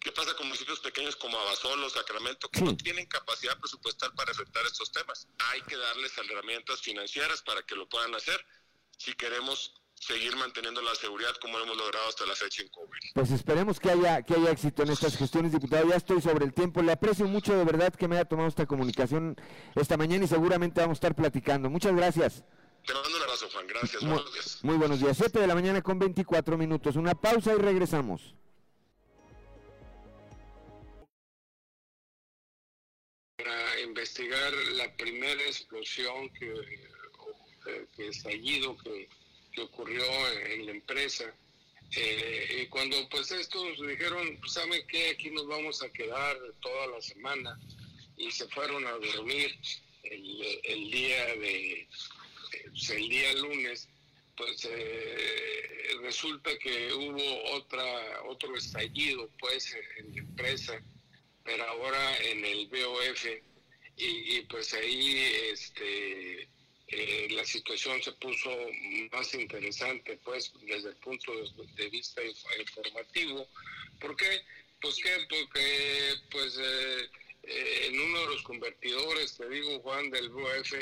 ¿Qué 0.00 0.12
pasa 0.12 0.34
con 0.36 0.46
municipios 0.46 0.78
pequeños 0.80 1.16
como 1.16 1.36
Abasolo, 1.38 1.90
Sacramento, 1.90 2.48
que 2.50 2.60
no 2.62 2.76
tienen 2.76 3.06
capacidad 3.06 3.58
presupuestal 3.58 4.12
para 4.14 4.30
enfrentar 4.30 4.64
estos 4.66 4.92
temas? 4.92 5.26
Hay 5.52 5.60
que 5.62 5.76
darles 5.76 6.12
herramientas 6.18 6.80
financieras 6.80 7.42
para 7.42 7.62
que 7.62 7.74
lo 7.74 7.88
puedan 7.88 8.14
hacer 8.14 8.38
si 8.96 9.12
queremos 9.14 9.74
seguir 10.00 10.36
manteniendo 10.36 10.80
la 10.80 10.94
seguridad 10.94 11.34
como 11.42 11.58
lo 11.58 11.64
hemos 11.64 11.76
logrado 11.76 12.08
hasta 12.08 12.24
la 12.26 12.36
fecha 12.36 12.62
en 12.62 12.68
COVID. 12.68 12.98
Pues 13.14 13.32
esperemos 13.32 13.80
que 13.80 13.90
haya, 13.90 14.22
que 14.22 14.34
haya 14.34 14.52
éxito 14.52 14.84
en 14.84 14.90
estas 14.90 15.16
gestiones, 15.16 15.50
diputado. 15.50 15.88
Ya 15.88 15.96
estoy 15.96 16.22
sobre 16.22 16.44
el 16.44 16.54
tiempo. 16.54 16.80
Le 16.82 16.92
aprecio 16.92 17.26
mucho 17.26 17.52
de 17.56 17.64
verdad 17.64 17.92
que 17.92 18.06
me 18.06 18.14
haya 18.14 18.24
tomado 18.24 18.48
esta 18.48 18.66
comunicación 18.66 19.34
esta 19.74 19.96
mañana 19.96 20.24
y 20.24 20.28
seguramente 20.28 20.80
vamos 20.80 20.94
a 20.94 20.98
estar 20.98 21.16
platicando. 21.16 21.68
Muchas 21.68 21.94
gracias. 21.96 22.44
Te 22.86 22.94
mando 22.94 23.08
un 23.16 23.22
abrazo, 23.22 23.48
Juan. 23.52 23.66
Gracias. 23.66 24.02
Mu- 24.04 24.14
Buenos 24.14 24.32
días. 24.32 24.58
Muy 24.62 24.76
buenos 24.76 25.00
días. 25.00 25.16
7 25.16 25.40
de 25.40 25.46
la 25.48 25.54
mañana 25.56 25.82
con 25.82 25.98
24 25.98 26.56
minutos. 26.56 26.94
Una 26.94 27.16
pausa 27.16 27.52
y 27.52 27.56
regresamos. 27.58 28.34
Investigar 33.88 34.52
la 34.74 34.94
primera 34.96 35.42
explosión 35.42 36.30
que, 36.30 36.52
o, 36.52 37.88
que 37.96 38.08
estallido 38.08 38.76
que, 38.78 39.08
que 39.52 39.60
ocurrió 39.62 40.04
en 40.50 40.66
la 40.66 40.72
empresa. 40.72 41.34
Eh, 41.96 42.62
y 42.62 42.66
cuando 42.66 42.96
pues 43.08 43.30
estos 43.30 43.80
dijeron, 43.86 44.36
pues, 44.40 44.52
¿saben 44.52 44.86
qué? 44.88 45.10
Aquí 45.10 45.30
nos 45.30 45.46
vamos 45.46 45.82
a 45.82 45.90
quedar 45.90 46.36
toda 46.60 46.86
la 46.88 47.00
semana 47.00 47.58
y 48.16 48.30
se 48.30 48.46
fueron 48.48 48.86
a 48.86 48.92
dormir 48.92 49.58
el, 50.02 50.90
día 50.90 51.26
de, 51.36 51.72
eh, 51.80 51.88
el 52.90 53.08
día 53.08 53.32
lunes, 53.34 53.88
pues 54.36 54.68
eh, 54.70 55.96
resulta 56.02 56.56
que 56.58 56.92
hubo 56.92 57.52
otra, 57.54 58.22
otro 58.26 58.54
estallido 58.56 59.30
pues 59.40 59.74
en 59.96 60.14
la 60.14 60.20
empresa 60.20 60.82
pero 61.48 61.64
ahora 61.64 62.18
en 62.18 62.44
el 62.44 62.66
BOF 62.66 63.24
y, 63.98 64.36
y 64.38 64.42
pues 64.42 64.72
ahí 64.74 65.18
este 65.52 66.48
eh, 66.90 67.28
la 67.32 67.44
situación 67.44 68.02
se 68.02 68.12
puso 68.12 68.50
más 69.12 69.34
interesante 69.34 70.18
pues 70.24 70.52
desde 70.62 70.90
el 70.90 70.96
punto 70.96 71.32
de, 71.76 71.88
vista 71.90 72.22
inf- 72.22 72.60
informativo. 72.60 73.46
¿por 74.00 74.16
qué? 74.16 74.40
pues 74.80 74.96
que 74.96 75.10
porque 75.28 76.14
pues 76.30 76.56
eh, 76.58 77.08
eh, 77.42 77.86
en 77.88 78.00
uno 78.00 78.20
de 78.20 78.26
los 78.28 78.42
convertidores, 78.42 79.36
te 79.36 79.48
digo 79.48 79.80
Juan, 79.80 80.10
del 80.10 80.30
UF, 80.30 80.72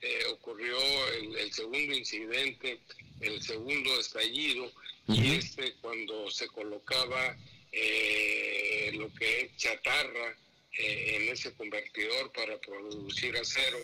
eh, 0.00 0.24
ocurrió 0.30 0.78
el, 1.14 1.52
segundo 1.52 1.94
incidente, 1.94 2.78
el 3.20 3.42
segundo 3.42 3.98
estallido, 3.98 4.70
y 5.08 5.34
este 5.36 5.74
cuando 5.80 6.30
se 6.30 6.46
colocaba 6.48 7.36
eh, 7.72 8.90
lo 8.94 9.12
que 9.14 9.40
es 9.42 9.56
chatarra 9.56 10.36
en 10.78 11.28
ese 11.28 11.52
convertidor 11.54 12.32
para 12.32 12.58
producir 12.60 13.36
acero, 13.36 13.78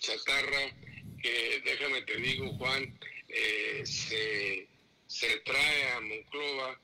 chatarra 0.00 0.76
que 1.22 1.62
déjame 1.64 2.02
te 2.02 2.16
digo 2.16 2.52
Juan, 2.56 2.98
se, 3.84 4.66
se 5.06 5.36
trae 5.40 5.92
a 5.92 6.00
Monclova 6.00 6.78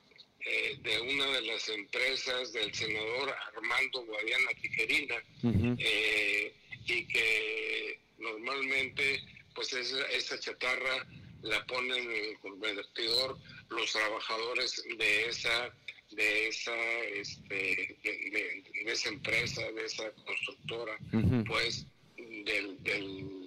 eh, 0.49 0.77
de 0.81 1.01
una 1.01 1.25
de 1.25 1.41
las 1.41 1.67
empresas 1.67 2.53
del 2.53 2.73
senador 2.73 3.35
Armando 3.53 4.05
Guadiana 4.05 4.51
Tijerina 4.61 5.15
eh, 5.77 6.53
y 6.85 7.05
que 7.05 7.99
normalmente 8.17 9.21
pues 9.53 9.73
esa, 9.73 10.39
chatarra 10.39 11.05
la 11.41 11.65
ponen 11.65 12.01
en 12.01 12.25
el 12.29 12.39
convertidor 12.39 13.37
los 13.69 13.91
trabajadores 13.91 14.85
de 14.97 15.25
esa 15.27 15.73
de 16.11 16.47
esa 16.47 16.75
este, 17.15 17.97
de, 18.03 18.63
esa 18.85 19.09
empresa 19.09 19.61
de 19.71 19.85
esa 19.85 20.11
constructora 20.25 20.97
pues 21.45 21.85
del, 22.17 22.81
del 22.83 23.37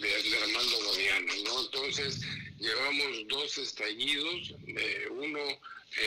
de, 0.00 0.38
Armando 0.42 0.84
Guadiana, 0.84 1.32
¿no? 1.44 1.60
Entonces, 1.62 2.20
llevamos 2.58 3.28
dos 3.28 3.58
estallidos, 3.58 4.54
de 4.66 5.08
uno 5.10 5.40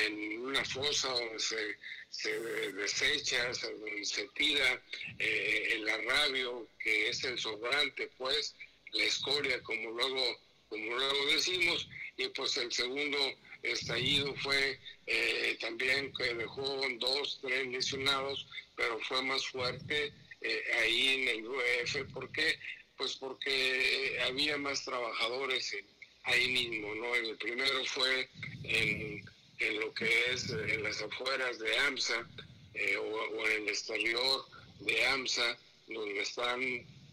en 0.06 0.39
una 0.41 0.64
fosa 0.65 1.10
donde 1.10 1.39
se, 1.39 1.77
se 2.10 2.39
desecha, 2.73 3.52
donde 3.61 4.06
se 4.06 4.27
tira 4.35 4.81
eh, 5.19 5.69
el 5.73 5.89
arrabio, 5.89 6.68
que 6.80 7.10
es 7.10 7.23
el 7.23 7.38
sobrante, 7.39 8.10
pues, 8.18 8.56
la 8.93 9.03
escoria, 9.03 9.61
como 9.64 9.91
luego, 9.91 10.39
como 10.69 10.95
luego 10.95 11.26
decimos, 11.27 11.88
y 12.18 12.27
pues 12.30 12.56
el 12.57 12.72
segundo 12.72 13.18
estallido 13.64 14.34
fue 14.36 14.80
eh, 15.08 15.58
también 15.60 16.14
que 16.14 16.34
dejó 16.34 16.82
dos, 17.00 17.40
tres 17.42 17.68
lesionados, 17.68 18.48
pero 18.76 19.00
fue 19.02 19.22
más 19.24 19.46
fuerte 19.48 20.14
eh, 20.42 20.64
ahí 20.82 21.08
en 21.10 21.28
el 21.28 21.48
UEF, 21.48 22.12
¿por 22.14 22.32
qué? 22.32 22.58
Pues 22.98 23.16
porque 23.16 24.20
había 24.26 24.58
más 24.58 24.84
trabajadores 24.84 25.76
ahí 26.24 26.48
mismo, 26.50 26.94
¿no? 26.96 27.16
El 27.16 27.36
primero 27.38 27.84
fue 27.86 28.30
en 28.64 29.24
en 29.62 29.80
lo 29.80 29.94
que 29.94 30.10
es 30.32 30.50
eh, 30.50 30.74
en 30.74 30.84
las 30.84 31.02
afueras 31.02 31.60
de 31.60 31.78
AMSA 31.80 32.28
eh, 32.74 32.98
o, 32.98 33.48
en 33.48 33.64
el 33.64 33.70
exterior 33.70 34.46
de 34.80 35.06
AMSA, 35.08 35.58
donde 35.88 36.22
están, 36.22 36.62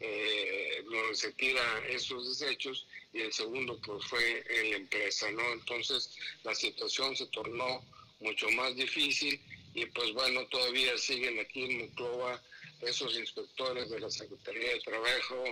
eh, 0.01 0.85
se 1.13 1.33
tiran 1.33 1.85
esos 1.89 2.29
desechos, 2.29 2.87
y 3.13 3.21
el 3.21 3.33
segundo 3.33 3.81
pues 3.85 4.05
fue 4.05 4.45
la 4.71 4.77
empresa, 4.77 5.31
¿no? 5.33 5.53
Entonces 5.53 6.15
la 6.45 6.55
situación 6.55 7.17
se 7.17 7.27
tornó 7.27 7.83
mucho 8.21 8.49
más 8.51 8.75
difícil 8.77 9.41
y 9.75 9.87
pues 9.87 10.13
bueno, 10.13 10.47
todavía 10.47 10.97
siguen 10.99 11.39
aquí 11.39 11.65
en 11.65 11.79
Muclova 11.79 12.43
esos 12.81 13.17
inspectores 13.17 13.91
de 13.91 14.01
la 14.01 14.11
Secretaría 14.11 14.75
de 14.75 14.81
Trabajo 14.81 15.45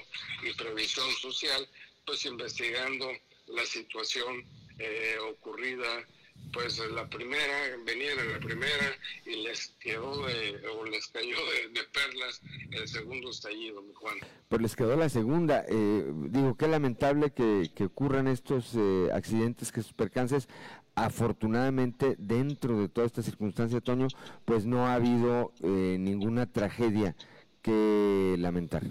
y 0.43 0.53
Previsión 0.53 1.11
Social, 1.17 1.69
pues 2.05 2.25
investigando 2.25 3.11
la 3.47 3.65
situación 3.67 4.45
ocurrida 5.31 6.07
pues 6.57 6.79
la 6.91 7.07
primera, 7.09 7.77
venían 7.85 8.19
en 8.19 8.33
la 8.33 8.41
primera 8.41 8.99
y 9.27 9.43
les 9.43 9.75
quedó 9.79 10.27
de, 10.27 10.67
o 10.69 10.87
les 10.87 11.07
cayó 11.09 11.37
de, 11.71 11.85
perlas 11.93 12.41
el 12.71 12.89
segundo 12.89 13.31
estallido, 13.31 13.83
mi 13.83 13.93
Juan. 13.93 14.17
Pues 14.49 14.63
les 14.63 14.75
quedó 14.75 14.97
la 14.97 15.11
segunda. 15.11 15.67
Eh, 15.69 16.11
digo, 16.31 16.57
qué 16.57 16.67
lamentable 16.67 17.31
que, 17.31 17.85
ocurran 17.85 18.27
estos 18.27 18.73
eh, 18.75 19.11
accidentes, 19.13 19.71
que 19.71 19.83
sus 19.83 19.93
percances. 19.93 20.49
Afortunadamente, 20.95 22.17
dentro 22.19 22.81
de 22.81 22.89
toda 22.89 23.07
esta 23.07 23.23
circunstancia, 23.23 23.83
Toño, 23.83 24.09
pues 24.47 24.65
no 24.65 24.87
ha 24.87 24.95
habido 24.95 25.53
eh, 25.63 25.99
ninguna 26.01 26.51
tragedia 26.51 27.15
que 27.61 28.37
lamentar. 28.39 28.83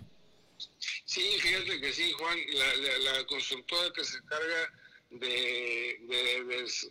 Sí, 0.58 1.22
fíjate 1.40 1.82
que 1.82 1.92
sí, 1.92 2.12
Juan, 2.12 2.38
la, 2.54 3.12
la 3.12 3.26
constructora 3.26 3.92
que 3.96 4.04
se 4.04 4.24
carga 4.26 4.85
de, 5.20 6.00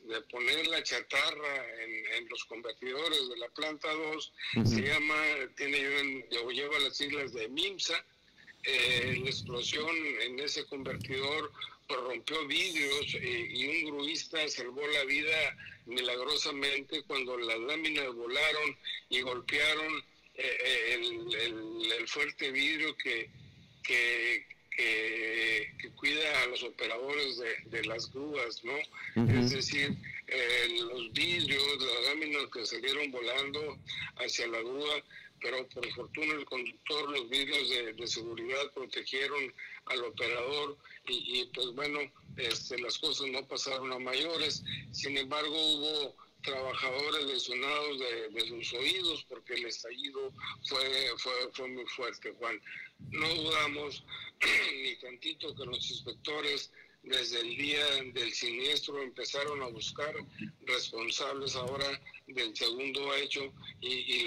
de, 0.07 0.21
poner 0.31 0.67
la 0.69 0.83
chatarra 0.83 1.67
en, 1.83 2.29
los 2.29 2.45
convertidores 2.45 3.29
de 3.29 3.37
la 3.37 3.49
planta 3.51 3.93
2, 3.93 4.33
se 4.65 4.83
llama, 4.83 5.15
tiene 5.57 5.79
lleva 6.53 6.79
las 6.79 6.97
siglas 6.97 7.33
de 7.33 7.49
MIMSA, 7.49 8.05
eh, 8.65 9.21
la 9.23 9.31
explosión 9.31 9.95
en 10.23 10.41
ese 10.41 10.65
convertidor 10.67 11.53
rompió 11.89 12.47
vidrios 12.47 13.15
eh, 13.15 13.49
y 13.51 13.67
un 13.67 13.99
gruista 13.99 14.49
salvó 14.49 14.87
la 14.87 15.05
vida 15.05 15.57
milagrosamente 15.87 17.03
cuando 17.03 17.37
las 17.37 17.59
láminas 17.59 18.13
volaron 18.15 18.77
y 19.11 19.21
golpearon 19.21 20.03
eh, 20.37 20.95
el, 20.95 21.93
el, 21.93 22.09
fuerte 22.09 22.51
vidrio 22.51 22.97
que, 22.97 23.29
que, 23.83 24.47
que, 24.77 25.91
cuida 25.97 26.43
a 26.43 26.47
los 26.47 26.63
operadores 26.63 27.41
de, 27.67 27.85
las 27.85 28.11
grúas, 28.13 28.63
¿no? 28.65 28.77
Es 29.41 29.51
decir, 29.51 29.97
eh, 30.27 30.69
los 30.81 31.13
vidrios, 31.13 31.63
las 31.81 32.09
láminas 32.09 32.51
que 32.53 32.67
salieron 32.67 33.11
volando 33.11 33.79
hacia 34.17 34.47
la 34.49 34.59
grúa, 34.59 35.03
pero 35.41 35.69
por 35.69 35.87
fortuna 35.93 36.35
el 36.35 36.45
conductor, 36.47 37.11
los 37.11 37.29
vidrios 37.29 37.69
de, 37.69 38.07
seguridad 38.07 38.73
protegieron 38.75 39.53
al 39.87 40.05
operador 40.05 40.77
y, 41.07 41.45
pues 41.55 41.67
bueno, 41.75 42.01
este, 42.37 42.79
las 42.79 42.99
cosas 42.99 43.29
no 43.29 43.47
pasaron 43.47 43.93
a 43.93 43.99
mayores. 43.99 44.63
Sin 44.93 45.17
embargo, 45.19 45.55
hubo 45.55 46.17
trabajadores 46.43 47.25
lesionados 47.27 47.99
de, 47.99 48.29
de, 48.31 48.49
sus 48.49 48.73
oídos 48.75 49.25
porque 49.29 49.55
el 49.55 49.67
estallido 49.67 50.33
fue, 50.69 51.11
fue, 51.19 51.33
fue 51.53 51.69
muy 51.69 51.87
fuerte, 51.87 52.33
Juan. 52.39 52.61
No 52.99 53.35
dudamos 53.35 54.05
ni 54.83 54.97
tantito 54.97 55.55
que 55.55 55.65
los 55.65 55.91
inspectores 55.91 56.71
desde 57.05 57.41
el 57.41 57.57
día 57.57 57.85
del 58.15 58.33
siniestro 58.33 59.03
empezaron 59.03 59.63
a 59.63 59.67
buscar 59.67 60.15
responsables 60.63 61.55
ahora 61.55 62.01
del 62.27 62.57
segundo 62.57 63.15
hecho 63.15 63.53
y, 63.81 64.25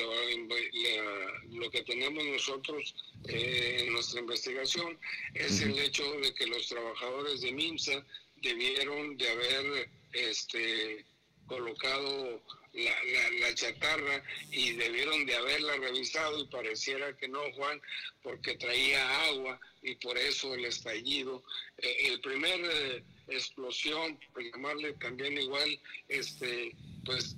lo, 1.50 1.72
que 1.72 1.84
tenemos 1.84 2.24
nosotros 2.24 2.96
eh, 3.28 3.78
en 3.82 3.94
nuestra 3.94 4.20
investigación 4.20 4.98
es 5.34 5.62
el 5.62 5.78
hecho 5.80 6.04
de 6.22 6.34
que 6.36 6.46
los 6.46 6.68
trabajadores 6.68 7.42
de 7.42 7.52
MIMSA 7.52 8.06
debieron 8.38 9.18
de 9.18 9.30
haber 9.30 9.90
este, 10.14 11.06
colocado 11.48 12.42
la, 12.74 13.32
la, 13.40 13.56
chatarra 13.56 14.24
y 14.52 14.74
debieron 14.74 15.26
de 15.26 15.36
haberla 15.36 15.78
revisado 15.78 16.40
y 16.40 16.48
pareciera 16.48 17.16
que 17.18 17.28
no, 17.28 17.40
Juan, 17.54 17.82
porque 18.22 18.56
traía 18.58 19.26
agua 19.26 19.60
y 19.82 19.96
por 19.96 20.18
eso 20.18 20.54
el 20.54 20.66
estallido. 20.66 21.44
Eh, 21.78 22.10
el 22.10 22.22
primer 22.22 22.60
eh, 22.64 23.04
explosión, 23.30 24.20
por 24.34 24.44
llamarle 24.44 24.94
también 24.94 25.38
igual, 25.38 25.80
este, 26.08 26.76
pues 27.06 27.36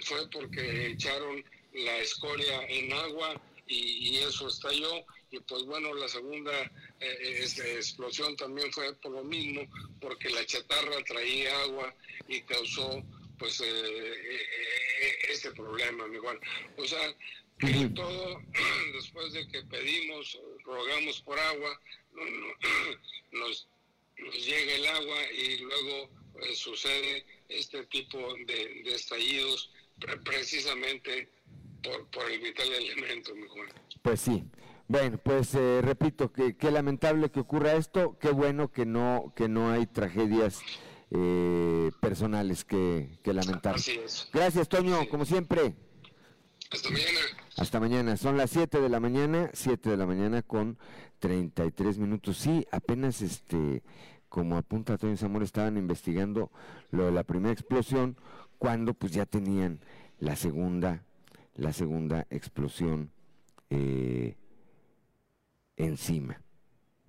fue 0.00 0.30
porque 0.30 0.86
echaron 0.86 1.44
la 1.74 1.98
escoria 1.98 2.64
en 2.68 2.92
agua 2.92 3.40
y, 3.66 4.16
eso 4.18 4.48
estalló 4.48 5.04
y 5.30 5.40
pues 5.40 5.64
bueno, 5.64 5.94
la 5.94 6.08
segunda 6.08 6.52
eh, 7.00 7.38
este, 7.40 7.76
explosión 7.76 8.36
también 8.36 8.70
fue 8.72 8.94
por 8.96 9.12
lo 9.12 9.24
mismo, 9.24 9.62
porque 10.00 10.28
la 10.30 10.44
chatarra 10.44 11.02
traía 11.06 11.62
agua 11.62 11.94
y 12.28 12.42
causó 12.42 13.02
pues 13.42 13.60
eh, 13.60 13.64
eh, 13.64 14.36
eh, 15.02 15.12
este 15.32 15.50
problema, 15.50 16.06
mi 16.06 16.18
Juan. 16.18 16.38
O 16.76 16.84
sea, 16.84 17.12
que 17.58 17.88
todo, 17.88 18.40
después 18.94 19.32
de 19.32 19.48
que 19.48 19.62
pedimos, 19.64 20.38
rogamos 20.64 21.20
por 21.22 21.36
agua, 21.40 21.80
nos, 23.32 23.68
llega 24.46 24.74
el 24.76 24.86
agua 24.86 25.16
y 25.32 25.58
luego 25.58 26.08
sucede 26.54 27.26
este 27.48 27.84
tipo 27.86 28.18
de, 28.46 28.82
estallidos 28.94 29.72
precisamente 30.24 31.28
por, 31.82 32.06
por 32.10 32.30
el 32.30 32.38
vital 32.38 32.72
elemento, 32.72 33.34
mi 33.34 33.48
Juan. 33.48 33.68
Pues 34.02 34.20
sí. 34.20 34.44
Bueno, 34.86 35.18
pues 35.18 35.54
repito 35.54 36.32
que 36.32 36.56
qué 36.56 36.70
lamentable 36.70 37.30
que 37.30 37.40
ocurra 37.40 37.74
esto, 37.74 38.18
qué 38.20 38.30
bueno 38.30 38.70
que 38.70 38.84
no 38.84 39.32
que 39.34 39.48
no 39.48 39.72
hay 39.72 39.86
tragedias 39.86 40.60
eh, 41.14 41.90
personales 42.00 42.64
que, 42.64 43.18
lamentar. 43.24 43.76
Gracias, 44.32 44.68
Toño, 44.68 45.08
como 45.10 45.24
siempre. 45.26 45.74
Hasta 46.70 46.90
mañana. 46.90 47.20
Hasta 47.58 47.80
mañana. 47.80 48.16
Son 48.16 48.36
las 48.38 48.50
7 48.50 48.80
de 48.80 48.88
la 48.88 48.98
mañana, 48.98 49.50
7 49.52 49.90
de 49.90 49.96
la 49.98 50.06
mañana 50.06 50.42
con 50.42 50.78
33 51.18 51.98
minutos. 51.98 52.38
Sí, 52.38 52.66
apenas 52.70 53.20
este, 53.20 53.82
como 54.30 54.56
apunta 54.56 54.96
Toño 54.96 55.18
Zamora, 55.18 55.44
estaban 55.44 55.76
investigando 55.76 56.50
lo 56.90 57.04
de 57.04 57.12
la 57.12 57.24
primera 57.24 57.52
explosión 57.52 58.16
cuando 58.56 58.94
pues 58.94 59.12
ya 59.12 59.26
tenían 59.26 59.80
la 60.18 60.34
segunda, 60.36 61.04
la 61.54 61.74
segunda 61.74 62.26
explosión 62.30 63.10
eh, 63.68 64.36
encima. 65.76 66.40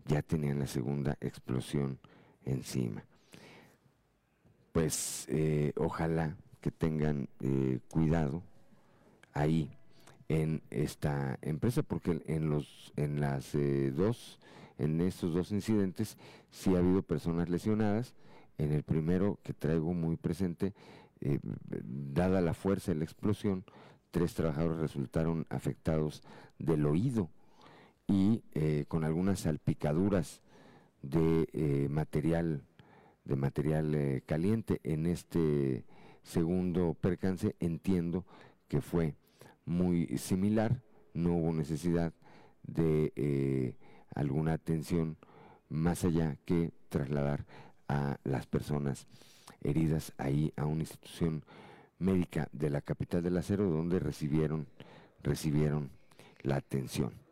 Ya 0.06 0.22
tenían 0.22 0.60
la 0.60 0.68
segunda 0.68 1.18
explosión 1.22 2.00
encima. 2.44 3.06
Pues 4.74 5.26
eh, 5.30 5.72
ojalá 5.78 6.36
que 6.60 6.72
tengan 6.72 7.30
eh, 7.40 7.80
cuidado 7.90 8.44
ahí 9.32 9.72
en 10.28 10.62
esta 10.70 11.38
empresa 11.41 11.84
porque 11.84 12.22
en 12.26 12.50
los 12.50 12.91
en 12.95 13.22
las 13.22 13.56
eh, 13.56 13.91
dos 13.91 14.40
en 14.78 15.00
estos 15.00 15.34
dos 15.34 15.52
incidentes 15.52 16.18
sí 16.50 16.76
ha 16.76 16.80
habido 16.80 17.04
personas 17.04 17.48
lesionadas. 17.50 18.14
En 18.58 18.72
el 18.74 18.84
primero 18.84 19.40
que 19.44 19.54
traigo 19.54 19.94
muy 19.94 20.18
presente 20.18 20.74
eh, 21.22 21.40
dada 21.72 22.41
la 22.41 22.54
fuerza 22.54 22.91
de 22.91 22.98
la 22.98 23.06
explosión 23.06 23.64
tres 24.14 24.36
trabajadores 24.36 24.80
resultaron 24.80 25.45
afectados 25.50 26.22
del 26.60 26.86
oído 26.86 27.30
y 28.08 28.44
eh, 28.54 28.86
con 28.88 29.04
algunas 29.04 29.40
salpicaduras 29.41 30.41
de 31.02 31.50
eh, 31.54 31.88
material 31.90 32.62
de 33.26 33.36
material 33.36 33.94
eh, 33.95 34.22
caliente 34.26 34.80
en 34.84 35.06
este 35.06 35.86
segundo 36.24 36.95
percance 37.00 37.56
entiendo 37.60 38.26
que 38.68 38.82
fue 38.82 39.16
muy 39.66 40.18
similar 40.18 40.82
no 41.14 41.34
hubo 41.34 41.54
necesidad 41.54 42.14
de 42.64 43.14
eh, 43.16 43.76
alguna 44.16 44.54
atención 44.54 45.18
más 45.70 46.04
allá 46.06 46.38
que 46.45 46.72
trasladar 46.90 47.45
a 47.88 48.18
las 48.24 48.45
personas 48.45 49.08
heridas 49.62 50.14
ahí 50.18 50.54
a 50.56 50.66
una 50.66 50.82
institución 50.82 51.44
médica 52.00 52.50
de 52.52 52.70
la 52.70 52.82
capital 52.82 53.24
del 53.24 53.38
acero 53.38 53.70
donde 53.70 54.00
recibieron 54.00 54.68
recibieron 55.24 55.90
la 56.41 56.58
atención. 56.58 57.23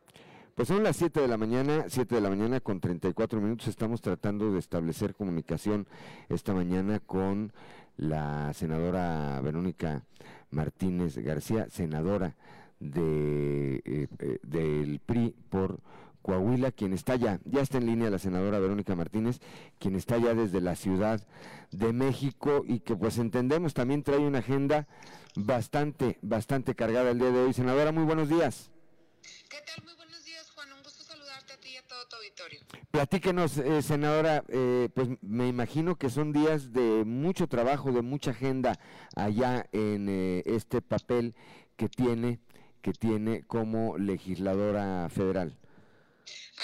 Pues 0.55 0.67
son 0.67 0.83
las 0.83 0.97
7 0.97 1.21
de 1.21 1.27
la 1.29 1.37
mañana, 1.37 1.85
7 1.87 2.15
de 2.15 2.21
la 2.21 2.29
mañana 2.29 2.59
con 2.59 2.81
34 2.81 3.39
minutos. 3.39 3.67
Estamos 3.69 4.01
tratando 4.01 4.51
de 4.51 4.59
establecer 4.59 5.15
comunicación 5.15 5.87
esta 6.27 6.53
mañana 6.53 6.99
con 6.99 7.53
la 7.95 8.53
senadora 8.53 9.39
Verónica 9.41 10.03
Martínez 10.49 11.17
García, 11.17 11.69
senadora 11.69 12.35
de, 12.81 13.81
eh, 13.85 14.07
eh, 14.19 14.39
del 14.43 14.99
PRI 14.99 15.33
por 15.49 15.79
Coahuila, 16.21 16.71
quien 16.71 16.93
está 16.93 17.15
ya, 17.15 17.39
ya 17.45 17.61
está 17.61 17.77
en 17.77 17.85
línea 17.85 18.09
la 18.09 18.19
senadora 18.19 18.59
Verónica 18.59 18.93
Martínez, 18.93 19.39
quien 19.79 19.95
está 19.95 20.17
ya 20.17 20.33
desde 20.33 20.59
la 20.59 20.75
Ciudad 20.75 21.25
de 21.71 21.93
México 21.93 22.63
y 22.67 22.81
que 22.81 22.95
pues 22.97 23.17
entendemos 23.19 23.73
también 23.73 24.03
trae 24.03 24.19
una 24.19 24.39
agenda 24.39 24.85
bastante, 25.35 26.19
bastante 26.21 26.75
cargada 26.75 27.11
el 27.11 27.19
día 27.19 27.31
de 27.31 27.39
hoy. 27.39 27.53
Senadora, 27.53 27.93
muy 27.93 28.03
buenos 28.03 28.27
días. 28.27 28.69
Platíquenos, 32.91 33.57
eh, 33.57 33.81
senadora, 33.81 34.43
eh, 34.49 34.89
pues 34.93 35.07
me 35.21 35.47
imagino 35.47 35.97
que 35.97 36.09
son 36.09 36.31
días 36.33 36.71
de 36.73 37.03
mucho 37.05 37.47
trabajo, 37.47 37.91
de 37.91 38.01
mucha 38.01 38.31
agenda 38.31 38.79
allá 39.15 39.67
en 39.71 40.07
eh, 40.09 40.43
este 40.45 40.81
papel 40.81 41.35
que 41.77 41.89
tiene, 41.89 42.39
que 42.81 42.93
tiene 42.93 43.43
como 43.47 43.97
legisladora 43.97 45.09
federal. 45.09 45.57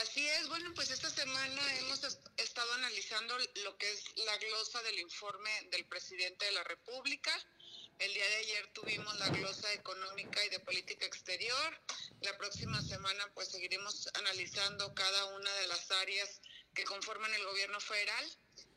Así 0.02 0.26
es, 0.28 0.48
bueno, 0.50 0.70
pues 0.76 0.92
esta 0.92 1.10
semana 1.10 1.62
hemos 1.80 2.04
es- 2.04 2.20
estado 2.38 2.72
analizando 2.76 3.36
lo 3.64 3.78
que 3.78 3.92
es 3.92 4.04
la 4.26 4.38
glosa 4.38 4.82
del 4.84 5.00
informe 5.00 5.50
del 5.72 5.86
presidente 5.86 6.46
de 6.46 6.52
la 6.52 6.64
República. 6.64 7.32
El 8.00 8.14
día 8.14 8.30
de 8.30 8.36
ayer 8.36 8.68
tuvimos 8.74 9.18
la 9.18 9.30
glosa 9.30 9.74
económica 9.74 10.46
y 10.46 10.50
de 10.50 10.60
política 10.60 11.08
exterior. 11.08 11.82
La 12.22 12.38
próxima 12.38 12.80
semana 12.84 13.28
pues 13.34 13.48
seguiremos 13.48 14.08
analizando 14.14 14.94
cada 14.94 15.26
una 15.26 15.52
de 15.56 15.68
las 15.68 15.90
áreas 15.90 16.40
que 16.76 16.84
conforman 16.84 17.34
el 17.34 17.44
gobierno 17.44 17.80
federal. 17.80 18.26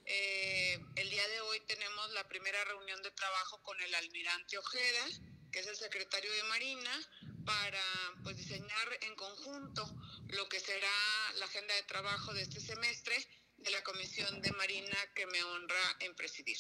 Eh, 0.07 0.79
el 0.97 1.11
día 1.11 1.29
de 1.29 1.41
hoy 1.43 1.61
tenemos 1.67 2.11
la 2.13 2.27
primera 2.29 2.65
reunión 2.65 3.03
de 3.03 3.11
trabajo 3.11 3.63
con 3.63 3.79
el 3.83 3.95
almirante 3.95 4.57
Ojeda, 4.57 5.07
que 5.53 5.61
es 5.61 5.67
el 5.67 5.77
secretario 5.77 6.33
de 6.33 6.45
Marina, 6.45 7.09
para 7.45 7.85
pues 8.23 8.39
diseñar 8.39 8.99
en 9.03 9.15
conjunto 9.17 9.87
lo 10.29 10.49
que 10.49 10.61
será 10.61 10.89
la 11.35 11.45
agenda 11.45 11.75
de 11.75 11.83
trabajo 11.83 12.33
de 12.33 12.41
este 12.41 12.61
semestre 12.61 13.17
de 13.59 13.71
la 13.71 13.85
Comisión 13.85 14.41
de 14.41 14.53
Marina 14.53 14.97
que 15.15 15.27
me 15.27 15.43
honra 15.43 15.97
en 16.01 16.15
presidir. 16.15 16.57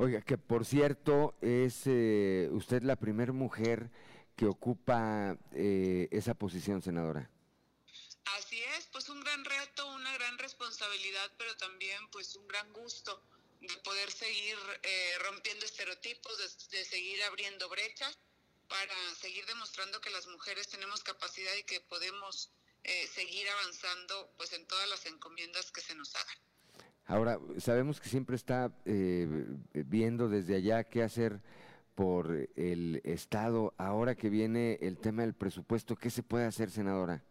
Oiga, 0.00 0.22
que 0.22 0.38
por 0.38 0.64
cierto, 0.64 1.34
es 1.40 1.82
eh, 1.86 2.48
usted 2.52 2.84
la 2.84 2.94
primera 2.94 3.32
mujer 3.32 3.90
que 4.36 4.46
ocupa 4.46 5.36
eh, 5.50 6.06
esa 6.12 6.34
posición, 6.34 6.80
senadora. 6.80 7.28
Así 8.36 8.62
es, 8.76 8.86
pues 8.92 9.08
un 9.08 9.20
gran 9.24 9.44
reto, 9.44 9.92
una 9.94 10.12
gran 10.12 10.38
responsabilidad, 10.38 11.32
pero 11.36 11.56
también 11.56 11.98
pues 12.12 12.36
un 12.36 12.46
gran 12.46 12.72
gusto 12.72 13.20
de 13.60 13.76
poder 13.78 14.08
seguir 14.12 14.56
eh, 14.84 15.18
rompiendo 15.18 15.66
estereotipos, 15.66 16.32
de, 16.70 16.84
seguir 16.84 17.20
abriendo 17.24 17.68
brechas 17.68 18.20
para 18.68 18.94
seguir 19.20 19.44
demostrando 19.46 20.00
que 20.00 20.10
las 20.10 20.28
mujeres 20.28 20.68
tenemos 20.68 21.02
capacidad 21.02 21.56
y 21.56 21.64
que 21.64 21.80
podemos 21.80 22.52
seguir 23.12 23.46
avanzando 23.50 24.32
pues 24.38 24.52
en 24.52 24.64
todas 24.66 24.88
las 24.88 25.04
encomiendas 25.06 25.72
que 25.72 25.80
se 25.80 25.96
nos 25.96 26.14
hagan. 26.14 26.47
Ahora, 27.08 27.38
sabemos 27.58 28.00
que 28.00 28.10
siempre 28.10 28.36
está 28.36 28.70
eh, 28.84 29.26
viendo 29.72 30.28
desde 30.28 30.56
allá 30.56 30.84
qué 30.84 31.02
hacer 31.02 31.40
por 31.94 32.30
el 32.54 33.00
Estado. 33.02 33.74
Ahora 33.78 34.14
que 34.14 34.28
viene 34.28 34.78
el 34.82 34.98
tema 34.98 35.22
del 35.22 35.34
presupuesto, 35.34 35.96
¿qué 35.96 36.10
se 36.10 36.22
puede 36.22 36.44
hacer, 36.44 36.70
senadora? 36.70 37.24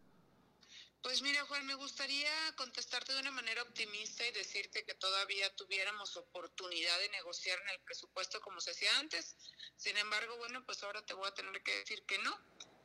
Pues 1.04 1.22
mira, 1.22 1.46
Juan, 1.46 1.64
me 1.68 1.76
gustaría 1.76 2.32
contestarte 2.56 3.14
de 3.14 3.22
una 3.22 3.30
manera 3.30 3.62
optimista 3.62 4.26
y 4.26 4.32
decirte 4.32 4.84
que 4.84 4.96
todavía 4.96 5.56
tuviéramos 5.56 6.18
oportunidad 6.18 6.98
de 7.00 7.10
negociar 7.10 7.60
en 7.62 7.70
el 7.70 7.80
presupuesto 7.82 8.42
como 8.42 8.60
se 8.60 8.72
hacía 8.72 8.90
antes. 8.98 9.36
Sin 9.76 9.96
embargo, 9.96 10.38
bueno, 10.38 10.66
pues 10.66 10.82
ahora 10.82 11.06
te 11.06 11.14
voy 11.14 11.28
a 11.28 11.36
tener 11.36 11.62
que 11.62 11.78
decir 11.78 12.04
que 12.08 12.18
no, 12.18 12.36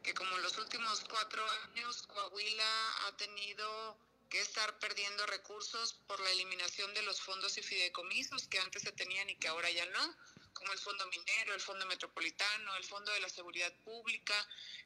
que 0.02 0.12
como 0.12 0.36
los 0.38 0.58
últimos 0.58 1.02
cuatro 1.08 1.42
años 1.64 2.02
Coahuila 2.02 3.08
ha 3.08 3.16
tenido 3.16 3.96
que 4.32 4.40
estar 4.40 4.78
perdiendo 4.78 5.26
recursos 5.26 5.92
por 6.06 6.18
la 6.18 6.30
eliminación 6.30 6.94
de 6.94 7.02
los 7.02 7.20
fondos 7.20 7.58
y 7.58 7.62
fideicomisos 7.62 8.48
que 8.48 8.58
antes 8.60 8.80
se 8.80 8.92
tenían 8.92 9.28
y 9.28 9.36
que 9.36 9.48
ahora 9.48 9.70
ya 9.70 9.84
no, 9.84 10.16
como 10.54 10.72
el 10.72 10.78
Fondo 10.78 11.06
Minero, 11.08 11.52
el 11.52 11.60
Fondo 11.60 11.84
Metropolitano, 11.84 12.74
el 12.76 12.84
Fondo 12.84 13.12
de 13.12 13.20
la 13.20 13.28
Seguridad 13.28 13.70
Pública, 13.84 14.32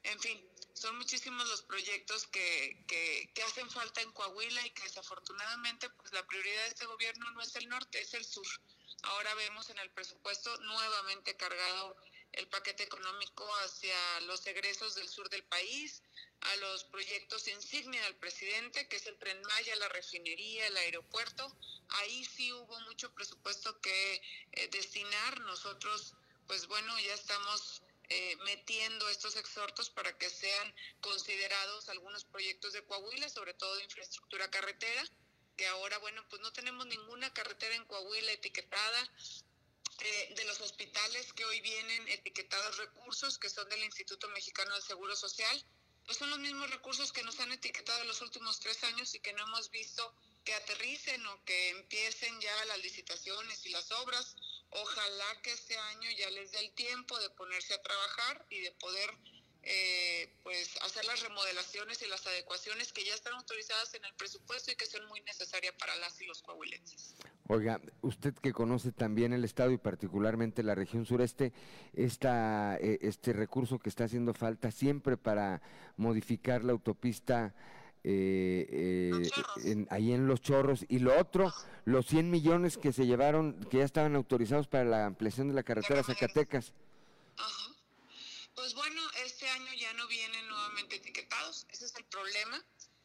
en 0.03 0.19
fin, 0.19 0.45
son 0.75 0.99
muchísimos 0.99 1.47
los 1.49 1.63
proyectos 1.63 2.27
que, 2.27 2.85
que, 2.89 3.31
que 3.37 3.43
hacen 3.45 3.71
falta 3.71 4.01
en 4.01 4.11
Coahuila 4.11 4.67
y 4.67 4.71
que 4.71 4.83
desafortunadamente 4.83 5.91
pues 5.91 6.13
la 6.13 6.27
prioridad 6.27 6.63
de 6.63 6.69
este 6.69 6.87
gobierno 6.87 7.31
no 7.31 7.41
es 7.41 7.55
el 7.55 7.69
norte, 7.69 8.01
es 8.01 8.15
el 8.15 8.25
sur. 8.25 8.49
Ahora 9.05 9.33
vemos 9.35 9.71
en 9.71 9.79
el 9.79 9.91
presupuesto 9.93 10.57
nuevamente 10.63 11.37
cargado 11.37 11.97
el 12.37 12.47
paquete 12.49 12.85
económico 12.85 13.45
hacia 13.65 14.21
los 14.23 14.47
egresos 14.47 14.95
del 14.95 15.09
sur 15.09 15.29
del 15.31 15.43
país, 15.45 16.03
a 16.41 16.57
los 16.57 16.85
proyectos 16.85 17.49
insignia 17.49 18.03
del 18.05 18.17
presidente, 18.17 18.87
que 18.89 18.97
es 18.97 19.07
el 19.07 19.19
tren 19.19 19.41
Maya, 19.43 19.75
la 19.77 19.89
refinería, 19.89 20.67
el 20.67 20.77
aeropuerto. 20.77 21.51
Ahí 21.89 22.25
sí 22.25 22.53
hubo 22.53 22.79
mucho 22.81 23.13
presupuesto 23.15 23.81
que 23.81 24.23
eh, 24.53 24.69
destinar. 24.69 25.41
Nosotros, 25.41 26.15
pues 26.47 26.67
bueno, 26.67 26.99
ya 27.01 27.15
estamos 27.15 27.83
eh, 28.09 28.37
metiendo 28.45 29.09
estos 29.09 29.37
exhortos 29.37 29.91
para 29.91 30.17
que 30.19 30.31
sean 30.31 30.75
considerados 31.01 31.89
algunos 31.89 32.25
proyectos 32.25 32.73
de 32.73 32.85
Coahuila, 32.85 33.29
sobre 33.29 33.55
todo 33.55 33.75
de 33.77 33.85
infraestructura 33.85 34.51
carretera, 34.51 35.05
que 35.57 35.67
ahora, 35.67 35.99
bueno, 35.99 36.23
pues 36.29 36.43
no 36.43 36.53
tenemos 36.53 36.87
ninguna 36.87 37.33
carretera 37.33 37.75
en 37.75 37.85
Coahuila 37.87 38.31
etiquetada. 38.33 39.11
Eh, 39.99 40.35
de 40.37 40.45
los 40.45 40.61
hospitales 40.61 41.33
que 41.33 41.45
hoy 41.47 41.61
vienen 41.63 42.09
etiquetados 42.09 42.77
recursos, 42.77 43.39
que 43.39 43.49
son 43.49 43.67
del 43.69 43.83
Instituto 43.83 44.29
Mexicano 44.29 44.75
del 44.75 44.83
Seguro 44.83 45.17
Social, 45.17 45.65
pues 46.05 46.19
son 46.19 46.31
los 46.31 46.39
mismos 46.39 46.71
recursos 46.71 47.13
que 47.13 47.23
nos 47.23 47.41
han 47.41 47.51
etiquetado 47.51 48.05
los 48.05 48.21
últimos 48.21 48.61
tres 48.61 48.83
años 48.85 49.15
y 49.15 49.21
que 49.21 49.33
no 49.33 49.43
hemos 49.45 49.71
visto 49.71 50.15
que 50.45 50.55
aterricen 50.55 51.27
o 51.27 51.45
que 51.45 51.71
empiecen 51.71 52.41
ya 52.41 52.65
las 52.67 52.79
licitaciones 52.79 53.65
y 53.67 53.71
las 53.71 53.91
obras. 53.93 54.37
Ojalá 54.71 55.43
que 55.43 55.53
este 55.53 55.77
año 55.77 56.11
ya 56.11 56.31
les 56.31 56.53
dé 56.53 56.61
el 56.61 56.73
tiempo 56.75 57.19
de 57.19 57.31
ponerse 57.31 57.75
a 57.75 57.83
trabajar 57.83 58.47
y 58.51 58.61
de 58.61 58.73
poder 58.73 59.11
eh, 59.69 60.29
pues 60.45 60.77
hacer 60.83 61.05
las 61.07 61.21
remodelaciones 61.23 62.01
y 62.03 62.09
las 62.09 62.25
adecuaciones 62.27 62.93
que 62.93 63.05
ya 63.05 63.15
están 63.15 63.35
autorizadas 63.35 63.93
en 63.95 64.05
el 64.05 64.15
presupuesto 64.15 64.71
y 64.71 64.77
que 64.77 64.87
son 64.87 65.05
muy 65.09 65.21
necesarias 65.23 65.75
para 65.79 65.97
las 65.97 66.21
y 66.21 66.27
los 66.27 66.41
coahuilenses. 66.43 67.15
Oiga, 67.49 67.81
usted 68.01 68.33
que 68.35 68.53
conoce 68.53 68.93
también 68.93 69.33
el 69.33 69.45
Estado 69.45 69.71
y 69.73 69.79
particularmente 69.79 70.63
la 70.63 70.75
región 70.75 71.05
sureste, 71.05 71.53
esta, 71.95 72.77
eh, 72.81 72.99
este 73.03 73.33
recurso 73.33 73.79
que 73.79 73.89
está 73.89 74.05
haciendo 74.05 74.35
falta 74.35 74.71
siempre 74.71 75.17
para 75.17 75.61
modificar 75.97 76.63
la 76.65 76.73
autopista 76.73 77.55
eh, 78.09 78.67
eh, 78.71 79.31
en- 79.65 79.89
ahí 79.91 80.13
en 80.13 80.29
Los 80.29 80.41
Chorros 80.41 80.85
y 80.89 81.01
lo 81.01 81.19
otro, 81.19 81.53
los 81.85 82.07
100 82.07 82.31
millones 82.31 82.77
que 82.79 82.93
se 82.93 83.05
llevaron, 83.05 83.59
que 83.69 83.79
ya 83.79 83.85
estaban 83.85 84.15
autorizados 84.15 84.69
para 84.69 84.85
la 84.85 85.07
ampliación 85.07 85.49
de 85.49 85.55
la 85.55 85.65
carretera 85.65 86.03
Zacatecas. 86.05 86.73
Pues 88.57 88.73
bueno, 88.73 89.03
este 89.17 89.47
año 89.51 89.71
ya 89.75 89.93
no 89.93 90.09
vienen 90.09 90.49
nuevamente 90.49 90.97
etiquetados, 90.97 91.67
ese 91.69 91.85
es 91.85 91.95
el 91.95 92.07
problema, 92.07 92.65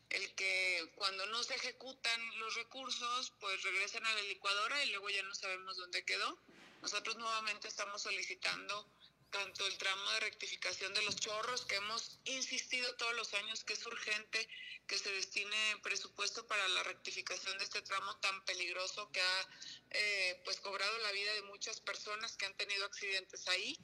el 0.10 0.34
que 0.34 0.90
cuando 0.96 1.26
no 1.26 1.44
se 1.44 1.56
ejecutan 1.56 2.40
los 2.40 2.56
recursos, 2.56 3.34
pues 3.38 3.62
regresan 3.62 4.06
a 4.06 4.14
la 4.14 4.22
licuadora 4.24 4.82
y 4.86 4.92
luego 4.92 5.10
ya 5.10 5.22
no 5.24 5.36
sabemos 5.36 5.76
dónde 5.76 6.06
quedó. 6.06 6.42
Nosotros 6.82 7.18
nuevamente 7.18 7.68
estamos 7.68 8.02
solicitando 8.02 8.90
tanto 9.30 9.68
el 9.68 9.78
tramo 9.78 10.12
de 10.12 10.20
rectificación 10.22 10.94
de 10.94 11.02
los 11.04 11.18
chorros, 11.18 11.66
que 11.66 11.76
hemos 11.76 12.20
insistido 12.26 12.96
todos 12.96 13.14
los 13.16 13.34
años 13.34 13.66
que 13.66 13.74
es 13.74 13.86
urgente 13.86 14.48
que 14.88 14.98
se 14.98 15.12
destine 15.12 15.78
presupuesto 15.84 16.48
para 16.48 16.66
la 16.70 16.84
rectificación 16.84 17.58
de 17.58 17.66
este 17.66 17.82
tramo 17.82 18.16
tan 18.18 18.44
peligroso 18.46 19.10
que 19.12 19.22
ha 19.22 19.48
eh, 19.92 20.42
pues 20.46 20.62
cobrado 20.62 20.98
la 21.00 21.12
vida 21.12 21.34
de 21.34 21.42
muchas 21.44 21.82
personas 21.82 22.38
que 22.38 22.46
han 22.46 22.56
tenido 22.56 22.86
accidentes 22.86 23.48
ahí. 23.50 23.78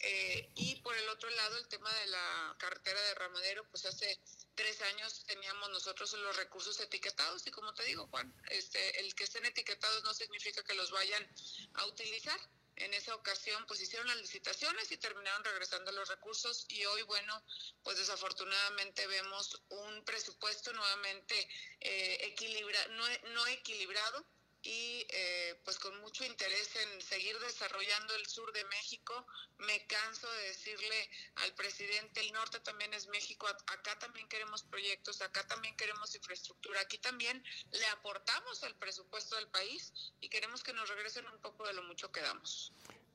Eh, 0.00 0.50
y 0.54 0.76
por 0.76 0.96
el 0.96 1.08
otro 1.10 1.28
lado, 1.30 1.58
el 1.58 1.68
tema 1.68 1.92
de 1.92 2.06
la 2.06 2.56
carretera 2.58 3.00
de 3.02 3.14
Ramadero, 3.14 3.64
pues 3.70 3.84
hace 3.84 4.18
tres 4.54 4.80
años 4.82 5.24
teníamos 5.26 5.70
nosotros 5.70 6.12
los 6.14 6.36
recursos 6.36 6.80
etiquetados 6.80 7.46
y 7.46 7.50
como 7.50 7.74
te 7.74 7.84
digo, 7.84 8.06
Juan, 8.08 8.34
este, 8.50 9.00
el 9.00 9.14
que 9.14 9.24
estén 9.24 9.44
etiquetados 9.44 10.02
no 10.04 10.14
significa 10.14 10.62
que 10.64 10.74
los 10.74 10.90
vayan 10.90 11.26
a 11.74 11.86
utilizar. 11.86 12.38
En 12.76 12.94
esa 12.94 13.14
ocasión 13.14 13.62
pues 13.66 13.80
hicieron 13.82 14.06
las 14.06 14.16
licitaciones 14.16 14.90
y 14.90 14.96
terminaron 14.96 15.44
regresando 15.44 15.92
los 15.92 16.08
recursos 16.08 16.64
y 16.68 16.82
hoy 16.86 17.02
bueno 17.02 17.44
pues 17.82 17.98
desafortunadamente 17.98 19.06
vemos 19.06 19.62
un 19.68 20.02
presupuesto 20.04 20.72
nuevamente 20.72 21.46
eh, 21.80 22.18
equilibra, 22.22 22.86
no, 22.88 23.04
no 23.34 23.46
equilibrado 23.48 24.24
y 24.62 25.06
eh, 25.08 25.60
pues 25.64 25.78
con 25.78 25.98
mucho 26.00 26.24
interés 26.24 26.70
en 26.76 27.00
seguir 27.00 27.38
desarrollando 27.38 28.14
el 28.16 28.26
sur 28.26 28.52
de 28.52 28.64
México. 28.64 29.26
Me 29.58 29.86
canso 29.86 30.30
de 30.32 30.48
decirle 30.48 31.08
al 31.36 31.54
presidente, 31.54 32.20
el 32.20 32.32
norte 32.32 32.60
también 32.60 32.92
es 32.94 33.08
México, 33.08 33.46
acá 33.46 33.98
también 33.98 34.28
queremos 34.28 34.62
proyectos, 34.62 35.22
acá 35.22 35.46
también 35.46 35.76
queremos 35.76 36.14
infraestructura, 36.14 36.80
aquí 36.80 36.98
también 36.98 37.42
le 37.72 37.86
aportamos 37.86 38.62
al 38.64 38.74
presupuesto 38.76 39.36
del 39.36 39.48
país 39.48 39.92
y 40.20 40.28
queremos 40.28 40.62
que 40.62 40.72
nos 40.72 40.88
regresen 40.88 41.26
un 41.26 41.40
poco 41.40 41.66
de 41.66 41.72
lo 41.74 41.82
mucho 41.84 42.10
que 42.12 42.20
damos. 42.20 42.72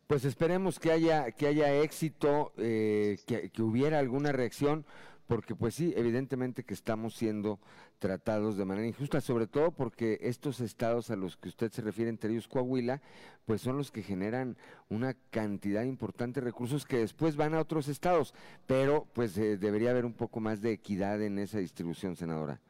Pues 0.08 0.24
esperemos 0.24 0.80
que 0.80 0.92
haya, 0.92 1.32
que 1.32 1.48
haya 1.48 1.82
éxito, 1.82 2.54
eh, 2.58 3.20
que, 3.26 3.50
que 3.50 3.62
hubiera 3.64 3.98
alguna 3.98 4.32
reacción 4.32 4.86
porque 5.28 5.56
pues 5.56 5.76
sí, 5.76 5.94
evidentemente 5.96 6.64
que 6.64 6.74
estamos 6.74 7.16
siendo 7.16 7.60
tratados 8.00 8.58
de 8.58 8.66
manera 8.66 8.88
injusta, 8.88 9.22
sobre 9.22 9.48
todo 9.48 9.72
porque 9.72 10.20
estos 10.22 10.60
estados 10.60 11.10
a 11.10 11.16
los 11.16 11.38
que 11.38 11.50
usted 11.50 11.72
se 11.72 11.82
refiere, 11.82 12.10
entre 12.10 12.32
ellos 12.32 12.48
Coahuila, 12.48 13.02
pues 13.46 13.62
son 13.62 13.78
los 13.78 13.92
que 13.92 14.04
generan 14.04 14.58
una 14.90 15.16
cantidad 15.32 15.84
importante 15.84 16.40
de 16.40 16.46
recursos 16.46 16.86
que 16.86 16.98
después 16.98 17.36
van 17.36 17.56
a 17.56 17.62
otros 17.62 17.88
estados, 17.88 18.34
pero 18.68 19.08
pues 19.14 19.38
eh, 19.38 19.58
debería 19.58 19.92
haber 19.92 20.06
un 20.06 20.14
poco 20.14 20.40
más 20.40 20.62
de 20.62 20.74
equidad 20.74 21.22
en 21.22 21.40
esa 21.40 21.60
distribución, 21.60 22.16
senadora. 22.16 22.62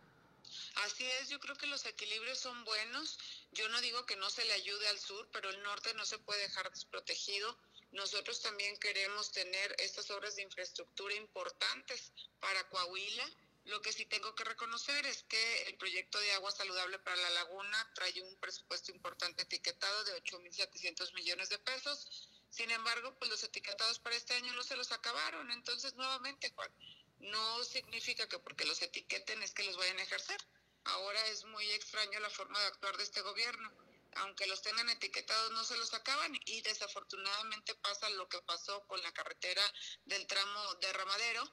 Así 0.85 1.03
es, 1.21 1.29
yo 1.29 1.39
creo 1.39 1.55
que 1.55 1.67
los 1.67 1.85
equilibrios 1.85 2.37
son 2.39 2.63
buenos. 2.63 3.17
Yo 3.53 3.67
no 3.69 3.81
digo 3.81 4.05
que 4.05 4.15
no 4.17 4.29
se 4.29 4.45
le 4.45 4.53
ayude 4.53 4.87
al 4.89 4.99
sur, 4.99 5.27
pero 5.31 5.49
el 5.49 5.61
norte 5.63 5.93
no 5.95 6.05
se 6.05 6.19
puede 6.19 6.41
dejar 6.41 6.69
desprotegido 6.69 7.57
nosotros 7.95 8.41
también 8.41 8.77
queremos 8.77 9.31
tener 9.31 9.73
estas 9.79 10.11
obras 10.11 10.35
de 10.35 10.41
infraestructura 10.41 11.15
importantes 11.15 12.11
para 12.41 12.67
Coahuila. 12.67 13.25
Lo 13.63 13.81
que 13.81 13.93
sí 13.93 14.05
tengo 14.05 14.35
que 14.35 14.43
reconocer 14.43 15.05
es 15.05 15.23
que 15.23 15.63
el 15.63 15.77
proyecto 15.77 16.19
de 16.19 16.33
agua 16.33 16.51
saludable 16.51 16.99
para 16.99 17.15
la 17.15 17.29
laguna 17.29 17.91
trae 17.95 18.21
un 18.21 18.35
presupuesto 18.35 18.91
importante 18.91 19.43
etiquetado 19.43 20.03
de 20.03 20.21
8.700 20.21 21.13
millones 21.13 21.47
de 21.47 21.57
pesos. 21.59 22.29
Sin 22.49 22.69
embargo, 22.69 23.15
pues 23.17 23.31
los 23.31 23.43
etiquetados 23.43 23.99
para 23.99 24.17
este 24.17 24.33
año 24.35 24.53
no 24.53 24.63
se 24.63 24.75
los 24.75 24.91
acabaron. 24.91 25.49
Entonces, 25.51 25.95
nuevamente, 25.95 26.51
Juan, 26.51 26.71
no 27.19 27.63
significa 27.63 28.27
que 28.27 28.39
porque 28.39 28.65
los 28.65 28.81
etiqueten 28.81 29.41
es 29.41 29.53
que 29.53 29.63
los 29.63 29.77
vayan 29.77 29.99
a 29.99 30.03
ejercer. 30.03 30.37
Ahora 30.83 31.25
es 31.27 31.45
muy 31.45 31.71
extraño 31.71 32.19
la 32.19 32.29
forma 32.29 32.59
de 32.59 32.67
actuar 32.67 32.97
de 32.97 33.03
este 33.03 33.21
gobierno 33.21 33.84
aunque 34.15 34.47
los 34.47 34.61
tengan 34.61 34.89
etiquetados, 34.89 35.51
no 35.51 35.63
se 35.63 35.77
los 35.77 35.93
acaban 35.93 36.33
y 36.45 36.61
desafortunadamente 36.61 37.75
pasa 37.75 38.09
lo 38.11 38.27
que 38.27 38.41
pasó 38.45 38.85
con 38.87 39.01
la 39.01 39.11
carretera 39.11 39.61
del 40.05 40.25
tramo 40.27 40.75
de 40.81 40.93
Ramadero. 40.93 41.43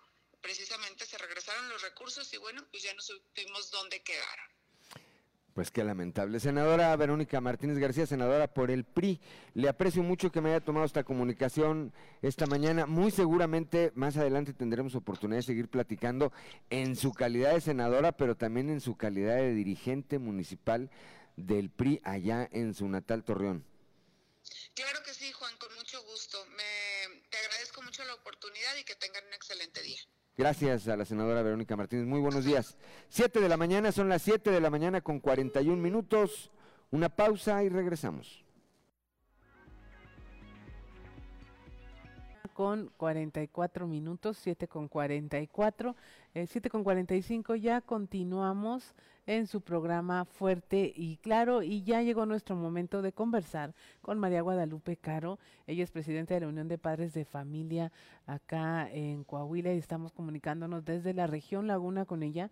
Precisamente 0.40 1.06
se 1.06 1.18
regresaron 1.18 1.68
los 1.68 1.82
recursos 1.82 2.32
y 2.32 2.36
bueno, 2.38 2.66
pues 2.70 2.82
ya 2.82 2.94
no 2.94 3.02
supimos 3.02 3.70
dónde 3.70 4.02
quedaron. 4.02 4.46
Pues 5.54 5.70
qué 5.70 5.84
lamentable. 5.84 6.40
Senadora 6.40 6.96
Verónica 6.96 7.40
Martínez 7.42 7.76
García, 7.76 8.06
senadora 8.06 8.54
por 8.54 8.70
el 8.70 8.84
PRI, 8.84 9.20
le 9.52 9.68
aprecio 9.68 10.02
mucho 10.02 10.32
que 10.32 10.40
me 10.40 10.48
haya 10.48 10.64
tomado 10.64 10.86
esta 10.86 11.04
comunicación 11.04 11.92
esta 12.22 12.46
mañana. 12.46 12.86
Muy 12.86 13.10
seguramente 13.10 13.92
más 13.94 14.16
adelante 14.16 14.54
tendremos 14.54 14.94
oportunidad 14.94 15.40
de 15.40 15.42
seguir 15.42 15.68
platicando 15.68 16.32
en 16.70 16.96
su 16.96 17.12
calidad 17.12 17.52
de 17.52 17.60
senadora, 17.60 18.12
pero 18.12 18.34
también 18.34 18.70
en 18.70 18.80
su 18.80 18.96
calidad 18.96 19.36
de 19.36 19.52
dirigente 19.52 20.18
municipal 20.18 20.90
del 21.36 21.70
PRI 21.70 22.00
allá 22.04 22.48
en 22.52 22.74
su 22.74 22.88
natal 22.88 23.24
Torreón. 23.24 23.64
Claro 24.74 25.00
que 25.04 25.12
sí, 25.12 25.30
Juan, 25.32 25.52
con 25.58 25.74
mucho 25.74 26.02
gusto. 26.04 26.38
Me, 26.56 27.22
te 27.30 27.38
agradezco 27.38 27.82
mucho 27.82 28.04
la 28.04 28.14
oportunidad 28.14 28.76
y 28.80 28.84
que 28.84 28.94
tengan 28.96 29.24
un 29.26 29.34
excelente 29.34 29.82
día. 29.82 30.00
Gracias 30.36 30.88
a 30.88 30.96
la 30.96 31.04
senadora 31.04 31.42
Verónica 31.42 31.76
Martínez. 31.76 32.06
Muy 32.06 32.20
buenos 32.20 32.44
días. 32.44 32.76
Siete 33.10 33.40
de 33.40 33.48
la 33.48 33.58
mañana, 33.58 33.92
son 33.92 34.08
las 34.08 34.22
siete 34.22 34.50
de 34.50 34.60
la 34.60 34.70
mañana 34.70 35.02
con 35.02 35.20
41 35.20 35.76
minutos. 35.80 36.50
Una 36.90 37.08
pausa 37.08 37.62
y 37.62 37.68
regresamos. 37.68 38.41
Con 42.54 42.90
44 42.98 43.86
minutos, 43.86 44.36
7 44.38 44.68
con 44.68 44.88
44, 44.88 45.96
eh, 46.34 46.46
7 46.46 46.68
con 46.68 46.84
45 46.84 47.54
ya 47.56 47.80
continuamos 47.80 48.94
en 49.26 49.46
su 49.46 49.60
programa 49.60 50.24
Fuerte 50.24 50.92
y 50.94 51.16
Claro. 51.18 51.62
Y 51.62 51.82
ya 51.82 52.02
llegó 52.02 52.26
nuestro 52.26 52.56
momento 52.56 53.02
de 53.02 53.12
conversar 53.12 53.74
con 54.00 54.18
María 54.18 54.42
Guadalupe 54.42 54.96
Caro. 54.96 55.38
Ella 55.66 55.84
es 55.84 55.90
presidenta 55.90 56.34
de 56.34 56.40
la 56.40 56.48
Unión 56.48 56.68
de 56.68 56.78
Padres 56.78 57.14
de 57.14 57.24
Familia 57.24 57.92
acá 58.26 58.88
en 58.90 59.24
Coahuila 59.24 59.72
y 59.72 59.78
estamos 59.78 60.12
comunicándonos 60.12 60.84
desde 60.84 61.14
la 61.14 61.26
región 61.26 61.66
Laguna 61.66 62.04
con 62.04 62.22
ella 62.22 62.50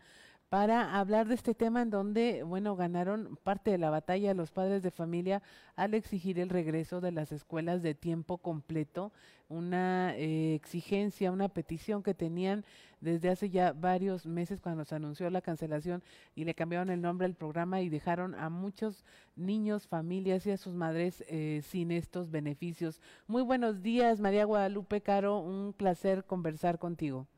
para 0.50 0.98
hablar 0.98 1.28
de 1.28 1.36
este 1.36 1.54
tema 1.54 1.80
en 1.80 1.90
donde, 1.90 2.42
bueno, 2.42 2.74
ganaron 2.74 3.38
parte 3.44 3.70
de 3.70 3.78
la 3.78 3.88
batalla 3.88 4.34
los 4.34 4.50
padres 4.50 4.82
de 4.82 4.90
familia 4.90 5.42
al 5.76 5.94
exigir 5.94 6.40
el 6.40 6.48
regreso 6.48 7.00
de 7.00 7.12
las 7.12 7.30
escuelas 7.30 7.82
de 7.82 7.94
tiempo 7.94 8.36
completo, 8.36 9.12
una 9.48 10.12
eh, 10.16 10.54
exigencia, 10.56 11.30
una 11.30 11.48
petición 11.48 12.02
que 12.02 12.14
tenían 12.14 12.64
desde 13.00 13.30
hace 13.30 13.48
ya 13.48 13.72
varios 13.72 14.26
meses 14.26 14.60
cuando 14.60 14.84
se 14.84 14.96
anunció 14.96 15.30
la 15.30 15.40
cancelación 15.40 16.02
y 16.34 16.44
le 16.44 16.54
cambiaron 16.56 16.90
el 16.90 17.00
nombre 17.00 17.26
al 17.26 17.34
programa 17.34 17.80
y 17.80 17.88
dejaron 17.88 18.34
a 18.34 18.50
muchos 18.50 19.04
niños, 19.36 19.86
familias 19.86 20.44
y 20.46 20.50
a 20.50 20.56
sus 20.56 20.74
madres 20.74 21.22
eh, 21.28 21.62
sin 21.62 21.92
estos 21.92 22.28
beneficios. 22.32 23.00
Muy 23.28 23.42
buenos 23.42 23.82
días, 23.82 24.18
María 24.18 24.46
Guadalupe 24.46 25.00
Caro, 25.00 25.38
un 25.38 25.72
placer 25.72 26.24
conversar 26.24 26.80
contigo. 26.80 27.28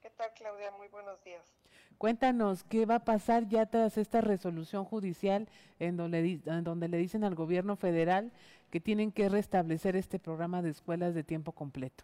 ¿Qué 0.00 0.10
tal, 0.10 0.30
Claudia? 0.34 0.70
Muy 0.78 0.86
buenos 0.86 1.22
días. 1.24 1.61
Cuéntanos 2.02 2.64
qué 2.64 2.84
va 2.84 2.96
a 2.96 3.04
pasar 3.04 3.46
ya 3.46 3.64
tras 3.66 3.96
esta 3.96 4.20
resolución 4.20 4.84
judicial 4.84 5.48
en 5.78 5.96
donde, 5.96 6.88
le 6.88 6.96
dicen 6.96 7.22
al 7.22 7.36
gobierno 7.36 7.76
federal 7.76 8.32
que 8.72 8.80
tienen 8.80 9.12
que 9.12 9.28
restablecer 9.28 9.94
este 9.94 10.18
programa 10.18 10.62
de 10.62 10.70
escuelas 10.70 11.14
de 11.14 11.22
tiempo 11.22 11.52
completo. 11.52 12.02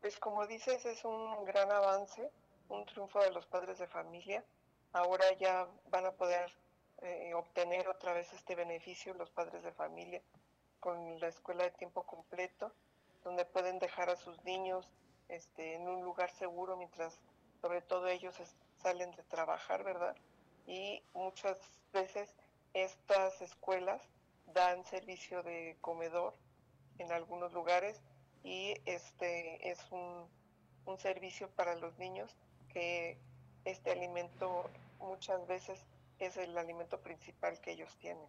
Pues 0.00 0.18
como 0.18 0.48
dices, 0.48 0.84
es 0.84 1.04
un 1.04 1.44
gran 1.44 1.70
avance, 1.70 2.28
un 2.70 2.84
triunfo 2.86 3.20
de 3.20 3.30
los 3.30 3.46
padres 3.46 3.78
de 3.78 3.86
familia. 3.86 4.44
Ahora 4.94 5.26
ya 5.38 5.68
van 5.92 6.06
a 6.06 6.10
poder 6.10 6.50
eh, 7.02 7.32
obtener 7.34 7.86
otra 7.86 8.14
vez 8.14 8.32
este 8.32 8.56
beneficio 8.56 9.14
los 9.14 9.30
padres 9.30 9.62
de 9.62 9.70
familia 9.70 10.22
con 10.80 11.20
la 11.20 11.28
escuela 11.28 11.62
de 11.62 11.70
tiempo 11.70 12.02
completo, 12.02 12.72
donde 13.22 13.44
pueden 13.44 13.78
dejar 13.78 14.10
a 14.10 14.16
sus 14.16 14.42
niños 14.42 14.90
este, 15.28 15.76
en 15.76 15.86
un 15.86 16.02
lugar 16.02 16.32
seguro 16.32 16.76
mientras 16.76 17.16
sobre 17.60 17.82
todo 17.82 18.08
ellos 18.08 18.34
salen 18.82 19.10
de 19.12 19.22
trabajar, 19.24 19.84
¿verdad? 19.84 20.16
Y 20.66 21.02
muchas 21.14 21.58
veces 21.92 22.34
estas 22.74 23.40
escuelas 23.42 24.00
dan 24.54 24.84
servicio 24.84 25.42
de 25.42 25.76
comedor 25.80 26.34
en 26.98 27.12
algunos 27.12 27.52
lugares 27.52 28.00
y 28.42 28.74
este 28.84 29.70
es 29.70 29.78
un, 29.90 30.28
servicio 30.98 31.48
para 31.50 31.76
los 31.76 31.96
niños 32.00 32.34
que 32.72 33.16
este 33.64 33.92
alimento 33.92 34.68
muchas 34.98 35.46
veces 35.46 35.78
es 36.18 36.36
el 36.36 36.58
alimento 36.58 36.98
principal 36.98 37.60
que 37.60 37.70
ellos 37.70 37.96
tienen. 38.00 38.26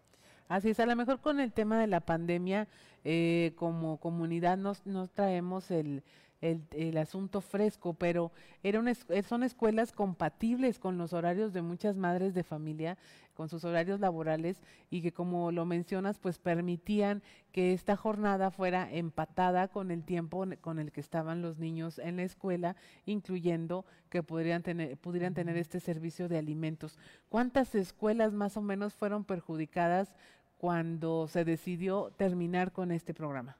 Así 0.47 0.69
es, 0.69 0.79
a 0.79 0.85
lo 0.85 0.95
mejor 0.95 1.21
con 1.21 1.39
el 1.39 1.53
tema 1.53 1.79
de 1.79 1.87
la 1.87 2.01
pandemia, 2.01 2.67
eh, 3.03 3.53
como 3.55 3.97
comunidad 3.97 4.57
nos, 4.57 4.85
nos 4.85 5.09
traemos 5.09 5.71
el, 5.71 6.03
el, 6.41 6.97
asunto 6.97 7.39
fresco, 7.39 7.93
pero 7.93 8.31
era 8.63 8.79
una, 8.79 8.93
son 8.95 9.43
escuelas 9.43 9.91
compatibles 9.91 10.79
con 10.79 10.97
los 10.97 11.13
horarios 11.13 11.53
de 11.53 11.61
muchas 11.61 11.95
madres 11.95 12.33
de 12.33 12.43
familia, 12.43 12.97
con 13.35 13.47
sus 13.47 13.63
horarios 13.63 13.99
laborales 13.99 14.61
y 14.89 15.01
que 15.01 15.13
como 15.13 15.51
lo 15.51 15.65
mencionas, 15.65 16.19
pues 16.19 16.39
permitían 16.39 17.21
que 17.51 17.73
esta 17.73 17.95
jornada 17.95 18.51
fuera 18.51 18.91
empatada 18.91 19.67
con 19.67 19.91
el 19.91 20.03
tiempo 20.03 20.45
con 20.61 20.79
el 20.79 20.91
que 20.91 21.01
estaban 21.01 21.41
los 21.41 21.57
niños 21.57 21.99
en 21.99 22.17
la 22.17 22.23
escuela, 22.23 22.75
incluyendo 23.05 23.85
que 24.09 24.23
podrían 24.23 24.63
tener, 24.63 24.97
pudieran 24.97 25.33
tener 25.33 25.57
este 25.57 25.79
servicio 25.79 26.27
de 26.27 26.37
alimentos. 26.37 26.97
¿Cuántas 27.29 27.75
escuelas 27.75 28.33
más 28.33 28.57
o 28.57 28.61
menos 28.61 28.93
fueron 28.93 29.23
perjudicadas 29.23 30.13
cuando 30.57 31.27
se 31.27 31.45
decidió 31.45 32.11
terminar 32.17 32.71
con 32.71 32.91
este 32.91 33.13
programa? 33.13 33.57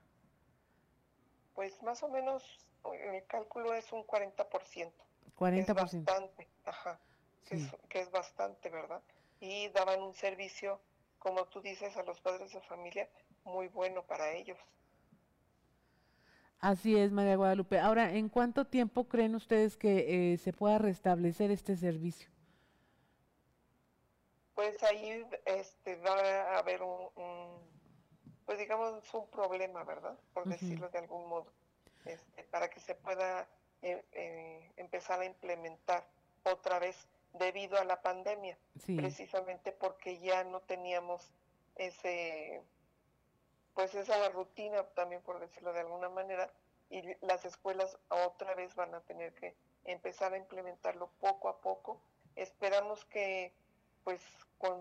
Pues 1.56 1.82
más 1.84 2.02
o 2.04 2.10
menos 2.10 2.71
el 2.94 3.26
cálculo 3.28 3.74
es 3.74 3.92
un 3.92 4.06
40%. 4.06 4.92
40%. 5.38 5.60
Es 5.60 5.74
bastante, 5.74 6.48
ajá. 6.66 7.00
que 7.90 8.00
es 8.00 8.12
bastante, 8.12 8.70
¿verdad? 8.70 9.02
y 9.42 9.70
daban 9.70 10.02
un 10.02 10.14
servicio, 10.14 10.80
como 11.20 11.46
tú 11.46 11.62
dices, 11.62 11.98
a 11.98 12.04
los 12.04 12.22
padres 12.22 12.54
de 12.54 12.62
familia 12.62 13.10
muy 13.44 13.68
bueno 13.68 14.04
para 14.04 14.32
ellos. 14.32 14.58
Así 16.60 16.96
es, 16.96 17.12
María 17.12 17.36
Guadalupe. 17.36 17.80
Ahora, 17.80 18.14
¿en 18.14 18.30
cuánto 18.30 18.66
tiempo 18.66 19.08
creen 19.08 19.34
ustedes 19.34 19.78
que 19.78 20.34
eh, 20.34 20.38
se 20.38 20.54
pueda 20.54 20.78
restablecer 20.78 21.50
este 21.50 21.76
servicio? 21.76 22.30
Pues 24.54 24.82
ahí 24.84 25.26
este, 25.46 25.96
va 25.96 26.14
a 26.14 26.60
haber 26.60 26.84
un, 26.84 27.10
pues 28.46 28.60
digamos, 28.60 29.12
un 29.12 29.28
problema, 29.32 29.84
¿verdad? 29.84 30.20
Por 30.36 30.48
decirlo 30.48 30.88
de 30.90 31.00
algún 31.00 31.28
modo, 31.28 31.52
este, 32.06 32.44
para 32.46 32.70
que 32.70 32.80
se 32.80 32.96
pueda 32.96 33.48
eh, 33.82 34.04
eh, 34.12 34.72
empezar 34.78 35.20
a 35.22 35.26
implementar 35.26 36.06
otra 36.44 36.80
vez 36.80 36.96
debido 37.34 37.78
a 37.78 37.86
la 37.86 38.02
pandemia, 38.02 38.58
precisamente 38.86 39.72
porque 39.72 40.20
ya 40.20 40.44
no 40.44 40.60
teníamos 40.62 41.32
ese, 41.76 42.62
pues 43.74 43.96
esa 43.96 44.30
rutina 44.30 44.84
también 44.96 45.22
por 45.22 45.40
decirlo 45.40 45.72
de 45.74 45.80
alguna 45.80 46.10
manera, 46.10 46.52
y 46.90 47.02
las 47.26 47.46
escuelas 47.46 47.98
otra 48.10 48.54
vez 48.54 48.76
van 48.76 48.94
a 48.94 49.02
tener 49.02 49.34
que 49.34 49.56
empezar 49.86 50.34
a 50.34 50.38
implementarlo 50.38 51.10
poco 51.20 51.48
a 51.48 51.62
poco. 51.62 52.02
Esperamos 52.36 53.06
que 53.06 53.54
pues 54.04 54.22
con 54.58 54.80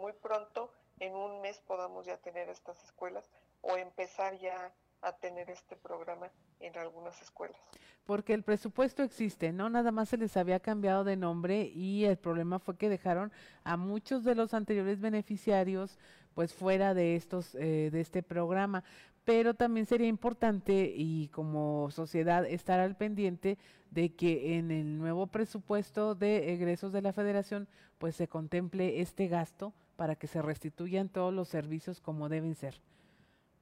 muy 0.00 0.12
pronto, 0.12 0.70
en 1.00 1.14
un 1.14 1.40
mes 1.40 1.58
podamos 1.60 2.06
ya 2.06 2.18
tener 2.18 2.48
estas 2.48 2.82
escuelas 2.84 3.30
o 3.62 3.76
empezar 3.76 4.36
ya 4.38 4.72
a 5.00 5.12
tener 5.16 5.48
este 5.50 5.76
programa 5.76 6.30
en 6.60 6.76
algunas 6.76 7.20
escuelas. 7.22 7.60
Porque 8.04 8.34
el 8.34 8.42
presupuesto 8.42 9.02
existe, 9.02 9.52
¿no? 9.52 9.68
Nada 9.68 9.92
más 9.92 10.08
se 10.08 10.16
les 10.16 10.36
había 10.36 10.60
cambiado 10.60 11.04
de 11.04 11.16
nombre 11.16 11.62
y 11.62 12.04
el 12.04 12.16
problema 12.16 12.58
fue 12.58 12.76
que 12.76 12.88
dejaron 12.88 13.32
a 13.64 13.76
muchos 13.76 14.24
de 14.24 14.34
los 14.34 14.54
anteriores 14.54 15.00
beneficiarios 15.00 15.98
pues 16.34 16.54
fuera 16.54 16.94
de 16.94 17.16
estos 17.16 17.54
eh, 17.56 17.90
de 17.90 18.00
este 18.00 18.22
programa 18.22 18.84
pero 19.28 19.52
también 19.52 19.84
sería 19.84 20.06
importante 20.08 20.90
y 20.96 21.28
como 21.28 21.90
sociedad 21.90 22.46
estar 22.46 22.80
al 22.80 22.96
pendiente 22.96 23.58
de 23.90 24.14
que 24.14 24.56
en 24.56 24.70
el 24.70 24.96
nuevo 24.96 25.26
presupuesto 25.26 26.14
de 26.14 26.54
egresos 26.54 26.94
de 26.94 27.02
la 27.02 27.12
federación 27.12 27.68
pues 27.98 28.16
se 28.16 28.26
contemple 28.26 29.02
este 29.02 29.28
gasto 29.28 29.74
para 29.96 30.16
que 30.16 30.28
se 30.28 30.40
restituyan 30.40 31.10
todos 31.10 31.34
los 31.34 31.48
servicios 31.48 32.00
como 32.00 32.30
deben 32.30 32.54
ser. 32.54 32.80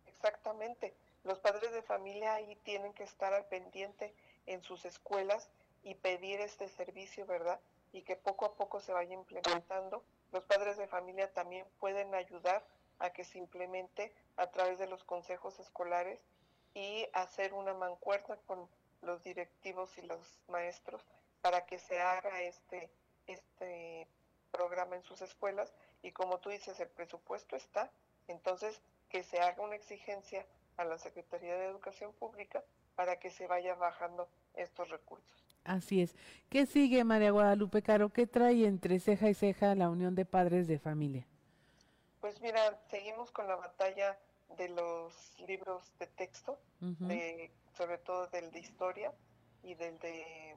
Exactamente 0.06 0.94
los 1.26 1.40
padres 1.40 1.72
de 1.72 1.82
familia 1.82 2.34
ahí 2.34 2.54
tienen 2.62 2.94
que 2.94 3.02
estar 3.02 3.34
al 3.34 3.44
pendiente 3.46 4.14
en 4.46 4.62
sus 4.62 4.84
escuelas 4.84 5.50
y 5.82 5.96
pedir 5.96 6.40
este 6.40 6.68
servicio, 6.68 7.26
¿verdad? 7.26 7.58
Y 7.92 8.02
que 8.02 8.14
poco 8.14 8.46
a 8.46 8.54
poco 8.54 8.80
se 8.80 8.92
vaya 8.92 9.12
implementando. 9.14 10.04
Los 10.30 10.44
padres 10.44 10.76
de 10.76 10.86
familia 10.86 11.32
también 11.32 11.66
pueden 11.80 12.14
ayudar 12.14 12.64
a 13.00 13.10
que 13.10 13.24
se 13.24 13.38
implemente 13.38 14.14
a 14.36 14.46
través 14.52 14.78
de 14.78 14.86
los 14.86 15.02
consejos 15.02 15.58
escolares 15.58 16.20
y 16.74 17.08
hacer 17.12 17.54
una 17.54 17.74
mancuerna 17.74 18.36
con 18.46 18.68
los 19.02 19.22
directivos 19.24 19.98
y 19.98 20.02
los 20.02 20.40
maestros 20.46 21.02
para 21.42 21.66
que 21.66 21.80
se 21.80 22.00
haga 22.00 22.42
este, 22.42 22.88
este 23.26 24.06
programa 24.52 24.94
en 24.94 25.02
sus 25.02 25.22
escuelas 25.22 25.72
y 26.02 26.12
como 26.12 26.38
tú 26.38 26.50
dices, 26.50 26.78
el 26.78 26.88
presupuesto 26.88 27.56
está, 27.56 27.90
entonces 28.28 28.80
que 29.08 29.24
se 29.24 29.40
haga 29.40 29.62
una 29.62 29.74
exigencia 29.74 30.46
a 30.76 30.84
la 30.84 30.98
Secretaría 30.98 31.56
de 31.56 31.66
Educación 31.66 32.12
Pública 32.12 32.62
para 32.94 33.18
que 33.18 33.30
se 33.30 33.46
vaya 33.46 33.74
bajando 33.74 34.28
estos 34.54 34.88
recursos. 34.90 35.44
Así 35.64 36.00
es. 36.00 36.14
¿Qué 36.48 36.66
sigue, 36.66 37.04
María 37.04 37.32
Guadalupe 37.32 37.82
Caro? 37.82 38.10
¿Qué 38.10 38.26
trae 38.26 38.66
entre 38.66 39.00
ceja 39.00 39.28
y 39.28 39.34
ceja 39.34 39.74
la 39.74 39.90
Unión 39.90 40.14
de 40.14 40.24
Padres 40.24 40.68
de 40.68 40.78
Familia? 40.78 41.26
Pues 42.20 42.40
mira, 42.40 42.80
seguimos 42.88 43.30
con 43.30 43.48
la 43.48 43.56
batalla 43.56 44.18
de 44.56 44.68
los 44.68 45.12
libros 45.46 45.92
de 45.98 46.06
texto, 46.06 46.58
de, 46.80 47.50
sobre 47.76 47.98
todo 47.98 48.28
del 48.28 48.50
de 48.52 48.60
historia 48.60 49.12
y 49.62 49.74
del 49.74 49.98
de 49.98 50.56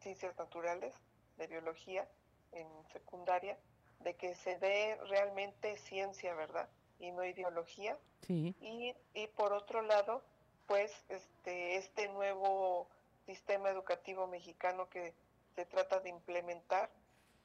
ciencias 0.00 0.36
naturales, 0.38 0.94
de 1.36 1.46
biología 1.46 2.08
en 2.52 2.66
secundaria, 2.92 3.58
de 4.00 4.14
que 4.14 4.34
se 4.34 4.58
dé 4.58 4.98
realmente 5.08 5.76
ciencia, 5.76 6.34
¿verdad? 6.34 6.68
Y 6.98 7.10
no 7.12 7.24
ideología. 7.24 7.96
Sí. 8.26 8.54
Y, 8.60 8.94
y 9.14 9.26
por 9.28 9.52
otro 9.52 9.82
lado, 9.82 10.22
pues 10.66 10.92
este, 11.08 11.76
este 11.76 12.08
nuevo 12.08 12.88
sistema 13.26 13.70
educativo 13.70 14.26
mexicano 14.26 14.88
que 14.88 15.14
se 15.54 15.64
trata 15.66 16.00
de 16.00 16.10
implementar, 16.10 16.90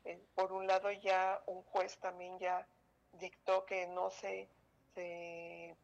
eh, 0.06 0.20
por 0.36 0.52
un 0.52 0.68
lado 0.68 0.92
ya 0.92 1.42
un 1.46 1.64
juez 1.64 1.98
también 1.98 2.38
ya 2.40 2.68
dictó 3.14 3.66
que 3.66 3.88
no 3.88 4.10
se, 4.10 4.50
se 4.94 5.76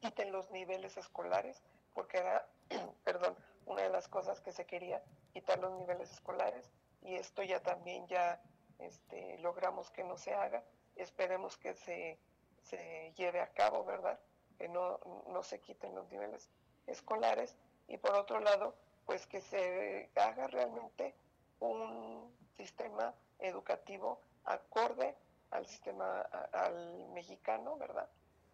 quiten 0.00 0.32
los 0.32 0.50
niveles 0.50 0.96
escolares, 0.96 1.62
porque 1.94 2.18
era, 2.18 2.48
perdón, 3.04 3.36
una 3.66 3.82
de 3.82 3.90
las 3.90 4.08
cosas 4.08 4.40
que 4.40 4.52
se 4.52 4.66
quería 4.66 5.02
quitar 5.32 5.58
los 5.58 5.72
niveles 5.78 6.10
escolares 6.10 6.70
y 7.02 7.14
esto 7.14 7.42
ya 7.42 7.60
también 7.60 8.06
ya 8.08 8.40
este, 8.78 9.38
logramos 9.38 9.90
que 9.90 10.04
no 10.04 10.16
se 10.16 10.34
haga. 10.34 10.64
Esperemos 10.96 11.56
que 11.56 11.74
se 11.74 12.18
se 12.68 13.12
lleve 13.16 13.40
a 13.40 13.52
cabo, 13.52 13.84
¿verdad? 13.84 14.18
Que 14.58 14.68
no, 14.68 15.00
no 15.28 15.42
se 15.42 15.60
quiten 15.60 15.94
los 15.94 16.10
niveles 16.10 16.48
escolares 16.86 17.56
y 17.88 17.98
por 17.98 18.14
otro 18.14 18.40
lado, 18.40 18.74
pues 19.04 19.26
que 19.26 19.40
se 19.40 20.10
haga 20.16 20.46
realmente 20.48 21.14
un 21.60 22.34
sistema 22.56 23.14
educativo 23.38 24.20
acorde 24.44 25.14
al 25.50 25.66
sistema 25.66 26.20
al 26.52 27.08
mexicano, 27.10 27.76
¿verdad? 27.76 28.08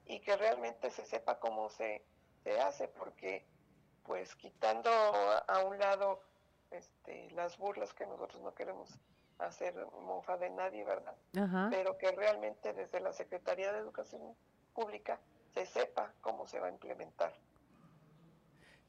Y 0.05 0.21
que 0.21 0.37
realmente 0.37 0.91
se 0.91 1.07
sepa 1.07 1.39
cómo 1.39 1.71
se, 1.71 2.05
se 2.43 2.61
hace, 2.61 2.89
porque 2.89 3.47
pues 4.05 4.35
quitando 4.35 4.91
a, 4.91 5.65
un 5.65 5.79
lado 5.79 6.21
este, 6.71 7.31
las 7.31 7.57
burlas 7.57 7.95
que 7.95 8.07
nosotros 8.07 8.43
no 8.43 8.55
queremos 8.55 8.91
hacer 9.47 9.75
mofa 10.07 10.37
de 10.37 10.51
nadie, 10.51 10.85
¿verdad? 10.85 11.15
Pero 11.71 11.97
que 11.99 12.13
realmente 12.13 12.73
desde 12.73 13.01
la 13.01 13.13
Secretaría 13.13 13.73
de 13.73 13.79
Educación 13.79 14.23
Pública 14.75 15.19
se 15.55 15.67
sepa 15.67 16.13
cómo 16.21 16.47
se 16.47 16.61
va 16.61 16.69
a 16.69 16.71
implementar. 16.71 17.33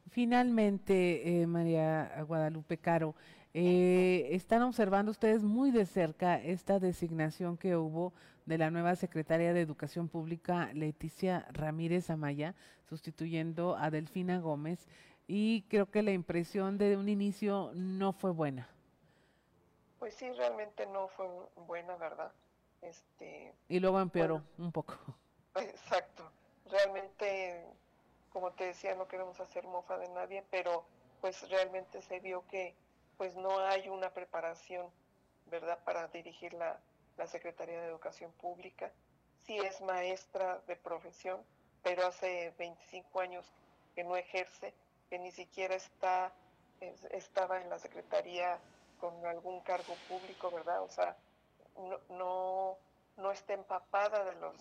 Finalmente, 0.10 1.42
eh, 1.42 1.48
María 1.48 2.24
Guadalupe 2.28 2.78
Caro, 2.78 3.16
eh, 3.54 4.30
están 4.32 4.62
observando 4.62 5.12
ustedes 5.12 5.44
muy 5.44 5.72
de 5.72 5.86
cerca 5.86 6.40
esta 6.40 6.80
designación 6.80 7.58
que 7.58 7.76
hubo 7.76 8.14
de 8.46 8.58
la 8.58 8.72
nueva 8.72 8.96
secretaria 8.96 9.54
de 9.54 9.62
Educación 9.62 10.10
Pública, 10.10 10.70
Leticia 10.74 11.48
Ramírez 11.52 12.10
Amaya, 12.10 12.56
sustituyendo 12.90 13.76
a 13.76 13.90
Delfina 13.90 14.40
Gómez, 14.40 14.88
y 15.28 15.64
creo 15.70 15.90
que 15.90 16.04
la 16.04 16.12
impresión 16.12 16.78
de 16.78 16.98
un 16.98 17.10
inicio 17.10 17.72
no 17.74 18.12
fue 18.12 18.32
buena 18.32 18.73
pues 20.04 20.16
sí, 20.16 20.30
realmente 20.34 20.86
no 20.86 21.08
fue 21.08 21.26
buena, 21.56 21.96
¿verdad? 21.96 22.30
Este, 22.82 23.54
y 23.70 23.80
luego 23.80 24.02
empeoró 24.02 24.44
un 24.58 24.70
poco. 24.70 24.98
Exacto. 25.56 26.30
Realmente, 26.66 27.66
como 28.30 28.52
te 28.52 28.66
decía, 28.66 28.96
no 28.96 29.08
queremos 29.08 29.40
hacer 29.40 29.66
mofa 29.66 29.98
de 29.98 30.10
nadie, 30.10 30.44
pero 30.52 30.84
pues 31.22 31.50
realmente 31.50 32.02
se 32.02 32.20
vio 32.20 32.46
que 32.50 32.76
pues 33.16 33.38
no 33.38 33.58
hay 33.60 33.88
una 33.88 34.10
preparación, 34.10 34.92
¿verdad?, 35.46 35.80
para 35.86 36.10
dirigir 36.10 36.52
la, 36.52 36.82
la 37.16 37.26
Secretaría 37.28 37.80
de 37.80 37.88
Educación 37.88 38.34
Pública. 38.34 38.92
Sí 39.46 39.58
es 39.58 39.80
maestra 39.80 40.60
de 40.68 40.76
profesión, 40.76 41.42
pero 41.82 42.08
hace 42.08 42.54
25 42.58 43.22
años 43.22 43.50
que 43.96 44.04
no 44.04 44.18
ejerce, 44.18 44.74
que 45.10 45.18
ni 45.18 45.32
siquiera 45.32 45.76
está, 45.76 46.34
estaba 47.12 47.62
en 47.62 47.70
la 47.70 47.80
Secretaría 47.80 48.60
con 49.00 49.26
algún 49.26 49.62
cargo 49.62 49.96
público, 50.08 50.52
¿verdad? 50.52 50.82
O 50.84 50.90
sea, 50.90 51.18
no, 51.78 52.00
no, 52.10 52.78
no 53.18 53.32
está 53.32 53.54
empapada 53.54 54.24
de 54.26 54.36
los, 54.36 54.56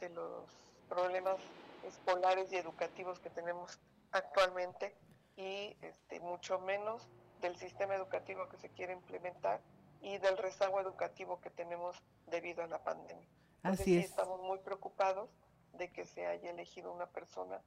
de 0.00 0.08
los 0.10 0.44
problemas 0.88 1.36
escolares 1.84 2.52
y 2.52 2.56
educativos 2.56 3.20
que 3.20 3.30
tenemos 3.30 3.78
actualmente 4.12 4.96
y 5.36 5.76
este, 5.82 6.20
mucho 6.20 6.58
menos 6.60 7.08
del 7.40 7.56
sistema 7.56 7.94
educativo 7.94 8.48
que 8.48 8.56
se 8.56 8.70
quiere 8.70 8.92
implementar 8.92 9.60
y 10.00 10.18
del 10.18 10.36
rezago 10.36 10.80
educativo 10.80 11.40
que 11.40 11.50
tenemos 11.50 11.96
debido 12.26 12.62
a 12.62 12.66
la 12.66 12.82
pandemia. 12.82 13.26
Entonces, 13.58 13.80
Así 13.80 13.84
sí 13.84 13.98
es. 13.98 14.06
estamos 14.06 14.40
muy 14.40 14.58
preocupados 14.58 15.30
de 15.72 15.90
que 15.92 16.04
se 16.06 16.26
haya 16.26 16.50
elegido 16.50 16.92
una 16.92 17.06
persona 17.06 17.60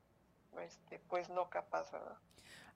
este, 0.59 0.99
pues 0.99 1.29
no 1.29 1.49
capaz, 1.49 1.91
¿verdad? 1.91 2.17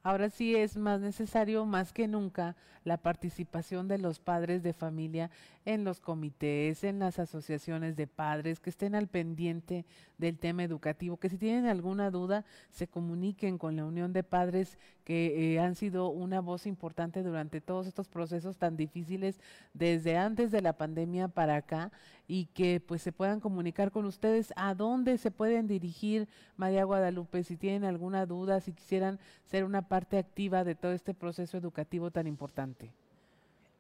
Ahora 0.06 0.30
sí 0.30 0.56
es 0.56 0.78
más 0.78 1.02
necesario, 1.02 1.66
más 1.66 1.92
que 1.92 2.08
nunca, 2.08 2.56
la 2.84 2.98
participación 2.98 3.88
de 3.88 3.98
los 3.98 4.20
padres 4.20 4.62
de 4.62 4.72
familia 4.72 5.32
en 5.66 5.84
los 5.84 6.00
comités, 6.00 6.84
en 6.84 7.00
las 7.00 7.20
asociaciones 7.20 7.96
de 7.96 8.08
padres, 8.08 8.60
que 8.60 8.70
estén 8.70 8.96
al 8.96 9.08
pendiente 9.08 9.86
del 10.18 10.38
tema 10.38 10.64
educativo, 10.64 11.18
que 11.18 11.30
si 11.30 11.38
tienen 11.38 11.66
alguna 11.66 12.12
duda 12.12 12.46
se 12.70 12.88
comuniquen 12.88 13.58
con 13.58 13.76
la 13.76 13.86
Unión 13.86 14.14
de 14.14 14.24
Padres 14.24 14.78
que 15.04 15.54
eh, 15.56 15.60
han 15.60 15.76
sido 15.76 16.10
una 16.10 16.40
voz 16.42 16.66
importante 16.66 17.24
durante 17.24 17.62
todos 17.62 17.88
estos 17.88 18.08
procesos 18.08 18.58
tan 18.58 18.78
difíciles 18.78 19.40
desde 19.74 20.18
antes 20.18 20.52
de 20.52 20.62
la 20.62 20.74
pandemia 20.74 21.28
para 21.28 21.56
acá 21.56 21.92
y 22.28 22.46
que 22.48 22.80
pues 22.80 23.02
se 23.02 23.12
puedan 23.12 23.40
comunicar 23.40 23.92
con 23.92 24.06
ustedes 24.06 24.54
a 24.56 24.74
dónde 24.74 25.18
se 25.18 25.32
pueden 25.32 25.68
dirigir 25.68 26.28
María 26.58 26.84
Guadalupe 26.84 27.44
si 27.44 27.58
tienen 27.58 27.84
alguna 27.84 28.26
duda, 28.26 28.62
si 28.62 28.74
quisieran 28.74 29.20
ser 29.46 29.64
una 29.64 29.88
parte 29.88 30.18
activa 30.18 30.64
de 30.64 30.76
todo 30.76 30.94
este 30.94 31.14
proceso 31.14 31.58
educativo 31.58 32.12
tan 32.12 32.28
importante. 32.28 32.92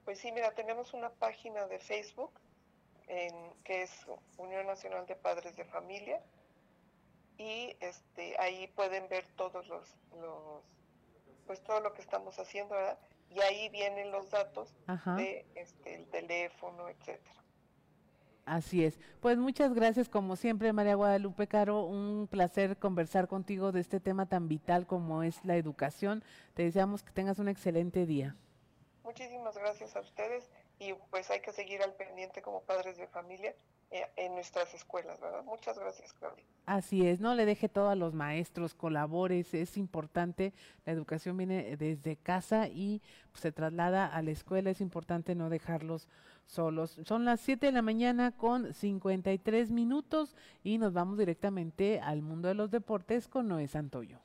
Pues 0.06 0.19
sí, 0.19 0.32
mira, 0.32 0.52
tenemos 0.52 0.94
una 0.94 1.10
página 1.10 1.65
de 1.68 1.80
Facebook 1.80 2.32
en, 3.07 3.34
que 3.64 3.84
es 3.84 3.91
Unión 4.38 4.68
Nacional 4.68 5.06
de 5.07 5.15
Padres 5.15 5.56
de 5.56 5.65
Familia 5.65 6.22
y 7.38 7.76
este 7.80 8.40
ahí 8.40 8.68
pueden 8.76 9.10
ver 9.10 9.26
todos 9.36 9.68
los, 9.68 9.98
los 10.22 10.64
pues 11.48 11.61
todo 11.64 11.80
lo 11.82 11.94
que 11.94 12.02
estamos 12.02 12.40
haciendo, 12.40 12.76
¿verdad? 12.76 12.98
Y 13.30 13.41
ahí 13.41 13.69
vienen 13.69 14.11
los 14.11 14.30
datos 14.30 14.76
Ajá. 14.88 15.15
de 15.15 15.45
este 15.56 15.95
el 15.95 16.06
teléfono, 16.07 16.88
etcétera. 16.88 17.36
Así 18.45 18.84
es. 18.84 18.99
Pues 19.22 19.40
muchas 19.40 19.73
gracias 19.73 20.07
como 20.07 20.36
siempre 20.36 20.72
María 20.72 20.94
Guadalupe 20.94 21.48
Caro, 21.48 21.84
un 21.84 22.27
placer 22.27 22.77
conversar 22.77 23.27
contigo 23.27 23.72
de 23.72 23.80
este 23.80 23.99
tema 23.99 24.27
tan 24.27 24.48
vital 24.48 24.86
como 24.86 25.23
es 25.23 25.44
la 25.44 25.57
educación. 25.57 26.23
Te 26.53 26.64
deseamos 26.64 27.02
que 27.02 27.11
tengas 27.11 27.40
un 27.40 27.48
excelente 27.48 28.06
día. 28.06 28.36
Muchísimas 29.06 29.56
gracias 29.56 29.95
a 29.95 29.99
ustedes 29.99 30.49
y 30.80 30.94
pues 31.11 31.30
hay 31.30 31.40
que 31.40 31.53
seguir 31.53 31.82
al 31.84 31.94
pendiente 31.94 32.41
como 32.41 32.64
padres 32.64 32.98
de 32.98 33.07
familia 33.07 33.56
eh, 33.91 34.03
en 34.18 34.34
nuestras 34.34 34.73
escuelas, 34.73 35.22
¿verdad? 35.22 35.44
Muchas 35.44 35.77
gracias, 35.77 36.11
Claudia. 36.14 36.44
Así 36.65 37.07
es, 37.07 37.19
no 37.19 37.36
le 37.36 37.45
deje 37.45 37.69
todo 37.69 37.90
a 37.90 37.95
los 37.95 38.15
maestros, 38.15 38.73
colabores, 38.73 39.53
es 39.53 39.77
importante, 39.77 40.53
la 40.86 40.94
educación 40.94 41.38
viene 41.38 41.77
desde 41.77 42.18
casa 42.18 42.68
y 42.68 43.03
pues, 43.32 43.41
se 43.41 43.52
traslada 43.52 44.07
a 44.07 44.23
la 44.23 44.32
escuela, 44.32 44.72
es 44.72 44.82
importante 44.82 45.36
no 45.36 45.52
dejarlos 45.52 46.10
solos. 46.48 46.99
Son 47.06 47.26
las 47.26 47.41
7 47.41 47.68
de 47.68 47.72
la 47.72 47.84
mañana 47.84 48.32
con 48.32 48.73
53 48.73 49.69
minutos 49.69 50.36
y 50.64 50.80
nos 50.80 50.94
vamos 50.94 51.19
directamente 51.19 51.99
al 51.99 52.23
mundo 52.23 52.48
de 52.48 52.56
los 52.56 52.72
deportes 52.72 53.27
con 53.27 53.48
Noé 53.48 53.68
Santoyo. 53.68 54.24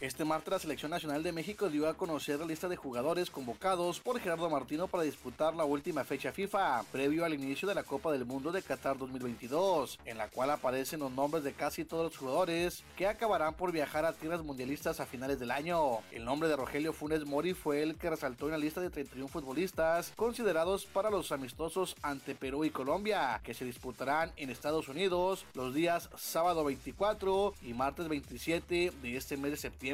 Este 0.00 0.24
martes 0.24 0.50
la 0.50 0.58
Selección 0.58 0.90
Nacional 0.90 1.22
de 1.22 1.30
México 1.30 1.68
dio 1.68 1.86
a 1.86 1.92
conocer 1.92 2.38
la 2.38 2.46
lista 2.46 2.70
de 2.70 2.76
jugadores 2.76 3.28
convocados 3.28 4.00
por 4.00 4.18
Gerardo 4.18 4.48
Martino 4.48 4.88
para 4.88 5.02
disputar 5.02 5.54
la 5.54 5.66
última 5.66 6.04
fecha 6.04 6.32
FIFA, 6.32 6.84
previo 6.90 7.22
al 7.22 7.34
inicio 7.34 7.68
de 7.68 7.74
la 7.74 7.82
Copa 7.82 8.10
del 8.10 8.24
Mundo 8.24 8.50
de 8.50 8.62
Qatar 8.62 8.96
2022, 8.96 9.98
en 10.06 10.16
la 10.16 10.28
cual 10.28 10.52
aparecen 10.52 11.00
los 11.00 11.12
nombres 11.12 11.44
de 11.44 11.52
casi 11.52 11.84
todos 11.84 12.04
los 12.04 12.16
jugadores 12.16 12.82
que 12.96 13.06
acabarán 13.06 13.52
por 13.52 13.72
viajar 13.72 14.06
a 14.06 14.14
tierras 14.14 14.42
mundialistas 14.42 15.00
a 15.00 15.06
finales 15.06 15.38
del 15.38 15.50
año. 15.50 15.98
El 16.12 16.24
nombre 16.24 16.48
de 16.48 16.56
Rogelio 16.56 16.94
Funes 16.94 17.26
Mori 17.26 17.52
fue 17.52 17.82
el 17.82 17.96
que 17.96 18.08
resaltó 18.08 18.46
en 18.46 18.52
la 18.52 18.58
lista 18.58 18.80
de 18.80 18.88
31 18.88 19.28
futbolistas 19.28 20.14
considerados 20.16 20.86
para 20.86 21.10
los 21.10 21.30
amistosos 21.30 21.94
ante 22.00 22.34
Perú 22.34 22.64
y 22.64 22.70
Colombia, 22.70 23.38
que 23.44 23.52
se 23.52 23.66
disputarán 23.66 24.32
en 24.38 24.48
Estados 24.48 24.88
Unidos 24.88 25.44
los 25.52 25.74
días 25.74 26.08
sábado 26.16 26.64
24 26.64 27.52
y 27.60 27.74
martes 27.74 28.08
27 28.08 28.92
de 29.02 29.16
este 29.18 29.36
mes 29.36 29.50
de 29.50 29.56
septiembre. 29.58 29.89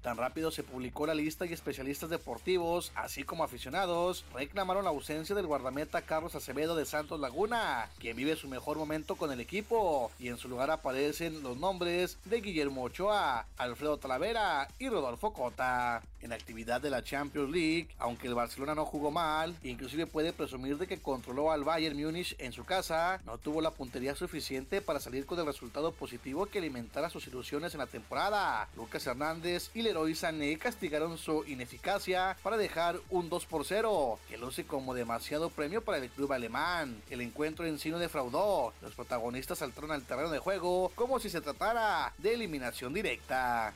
Tan 0.00 0.16
rápido 0.16 0.52
se 0.52 0.62
publicó 0.62 1.06
la 1.06 1.14
lista 1.14 1.44
y 1.44 1.52
especialistas 1.52 2.08
deportivos, 2.08 2.92
así 2.94 3.24
como 3.24 3.42
aficionados, 3.42 4.24
reclamaron 4.32 4.84
la 4.84 4.90
ausencia 4.90 5.34
del 5.34 5.48
guardameta 5.48 6.02
Carlos 6.02 6.36
Acevedo 6.36 6.76
de 6.76 6.84
Santos 6.84 7.18
Laguna, 7.18 7.90
quien 7.98 8.16
vive 8.16 8.36
su 8.36 8.46
mejor 8.46 8.78
momento 8.78 9.16
con 9.16 9.32
el 9.32 9.40
equipo, 9.40 10.12
y 10.20 10.28
en 10.28 10.38
su 10.38 10.48
lugar 10.48 10.70
aparecen 10.70 11.42
los 11.42 11.56
nombres 11.56 12.16
de 12.26 12.42
Guillermo 12.42 12.84
Ochoa, 12.84 13.46
Alfredo 13.56 13.96
Talavera 13.96 14.68
y 14.78 14.88
Rodolfo 14.88 15.32
Cota. 15.32 16.02
En 16.20 16.30
la 16.30 16.36
actividad 16.36 16.80
de 16.80 16.88
la 16.88 17.04
Champions 17.04 17.50
League, 17.50 17.88
aunque 17.98 18.28
el 18.28 18.34
Barcelona 18.34 18.74
no 18.74 18.86
jugó 18.86 19.10
mal, 19.10 19.54
inclusive 19.62 20.06
puede 20.06 20.32
presumir 20.32 20.78
de 20.78 20.86
que 20.86 21.02
controló 21.02 21.52
al 21.52 21.64
Bayern 21.64 22.00
Múnich 22.02 22.34
en 22.38 22.52
su 22.52 22.64
casa, 22.64 23.20
no 23.26 23.36
tuvo 23.36 23.60
la 23.60 23.72
puntería 23.72 24.14
suficiente 24.14 24.80
para 24.80 25.00
salir 25.00 25.26
con 25.26 25.38
el 25.38 25.44
resultado 25.44 25.92
positivo 25.92 26.46
que 26.46 26.60
alimentara 26.60 27.10
sus 27.10 27.26
ilusiones 27.26 27.74
en 27.74 27.80
la 27.80 27.86
temporada. 27.86 28.68
Lucas 28.74 29.06
Hernández 29.06 29.23
y 29.72 29.80
Leroy 29.80 30.14
Sané 30.14 30.58
castigaron 30.58 31.16
su 31.16 31.44
ineficacia 31.46 32.36
para 32.42 32.58
dejar 32.58 33.00
un 33.08 33.30
2 33.30 33.46
por 33.46 33.64
0, 33.64 34.18
que 34.28 34.36
luce 34.36 34.64
como 34.64 34.92
demasiado 34.92 35.48
premio 35.48 35.82
para 35.82 35.96
el 35.96 36.10
club 36.10 36.32
alemán. 36.34 37.00
El 37.08 37.22
encuentro 37.22 37.64
en 37.64 37.78
sí 37.78 37.90
no 37.90 37.98
defraudó, 37.98 38.74
los 38.82 38.94
protagonistas 38.94 39.58
saltaron 39.58 39.92
al 39.92 40.02
terreno 40.02 40.28
de 40.28 40.40
juego 40.40 40.92
como 40.94 41.18
si 41.20 41.30
se 41.30 41.40
tratara 41.40 42.12
de 42.18 42.34
eliminación 42.34 42.92
directa. 42.92 43.72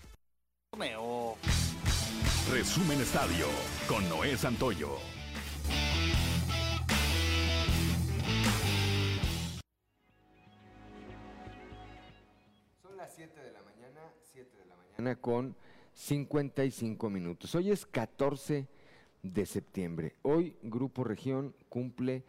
Torneo. 0.71 1.37
Resumen 2.53 3.01
Estadio 3.01 3.47
con 3.89 4.07
Noé 4.07 4.37
Santoyo. 4.37 5.18
Con 15.21 15.55
55 15.95 17.09
minutos. 17.09 17.55
Hoy 17.55 17.71
es 17.71 17.87
14 17.87 18.67
de 19.23 19.47
septiembre. 19.47 20.17
Hoy 20.23 20.57
Grupo 20.61 21.05
Región 21.05 21.55
cumple 21.69 22.25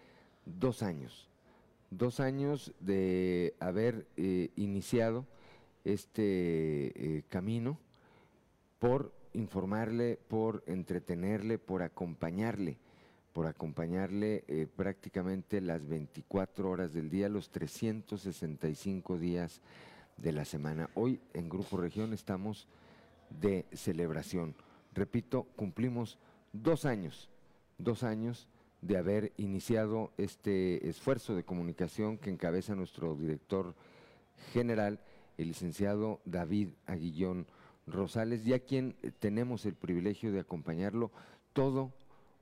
dos 0.46 0.84
años. 0.84 1.28
Dos 1.90 2.20
años 2.20 2.72
de 2.80 3.56
haber 3.60 4.06
eh, 4.18 4.52
iniciado 4.56 5.26
este 5.84 7.18
eh, 7.18 7.24
camino 7.28 7.80
por 8.78 9.16
informarle, 9.34 10.20
por 10.28 10.62
entretenerle, 10.68 11.58
por 11.58 11.82
acompañarle, 11.82 12.78
por 13.34 13.48
acompañarle 13.48 14.44
eh, 14.48 14.68
prácticamente 14.76 15.60
las 15.60 15.88
24 15.88 16.70
horas 16.70 16.94
del 16.94 17.10
día, 17.10 17.30
los 17.30 17.50
365 17.50 19.18
días 19.18 19.60
de 20.22 20.32
la 20.32 20.46
semana. 20.46 20.90
Hoy 20.96 21.20
en 21.34 21.50
Grupo 21.50 21.78
Región 21.78 22.14
estamos 22.14 22.68
de 23.30 23.66
celebración. 23.74 24.56
Repito, 24.94 25.44
cumplimos 25.56 26.18
dos 26.52 26.86
años, 26.86 27.30
dos 27.78 28.04
años 28.04 28.48
de 28.82 28.98
haber 28.98 29.34
iniciado 29.38 30.12
este 30.18 30.88
esfuerzo 30.88 31.36
de 31.36 31.44
comunicación 31.44 32.18
que 32.18 32.30
encabeza 32.30 32.76
nuestro 32.76 33.16
director 33.16 33.76
general, 34.54 35.00
el 35.38 35.50
licenciado 35.50 36.22
David 36.26 36.70
Aguillón 36.86 37.48
Rosales, 37.88 38.46
y 38.46 38.54
a 38.54 38.60
quien 38.60 38.96
tenemos 39.20 39.66
el 39.66 39.76
privilegio 39.76 40.32
de 40.32 40.40
acompañarlo 40.40 41.12
todo 41.54 41.92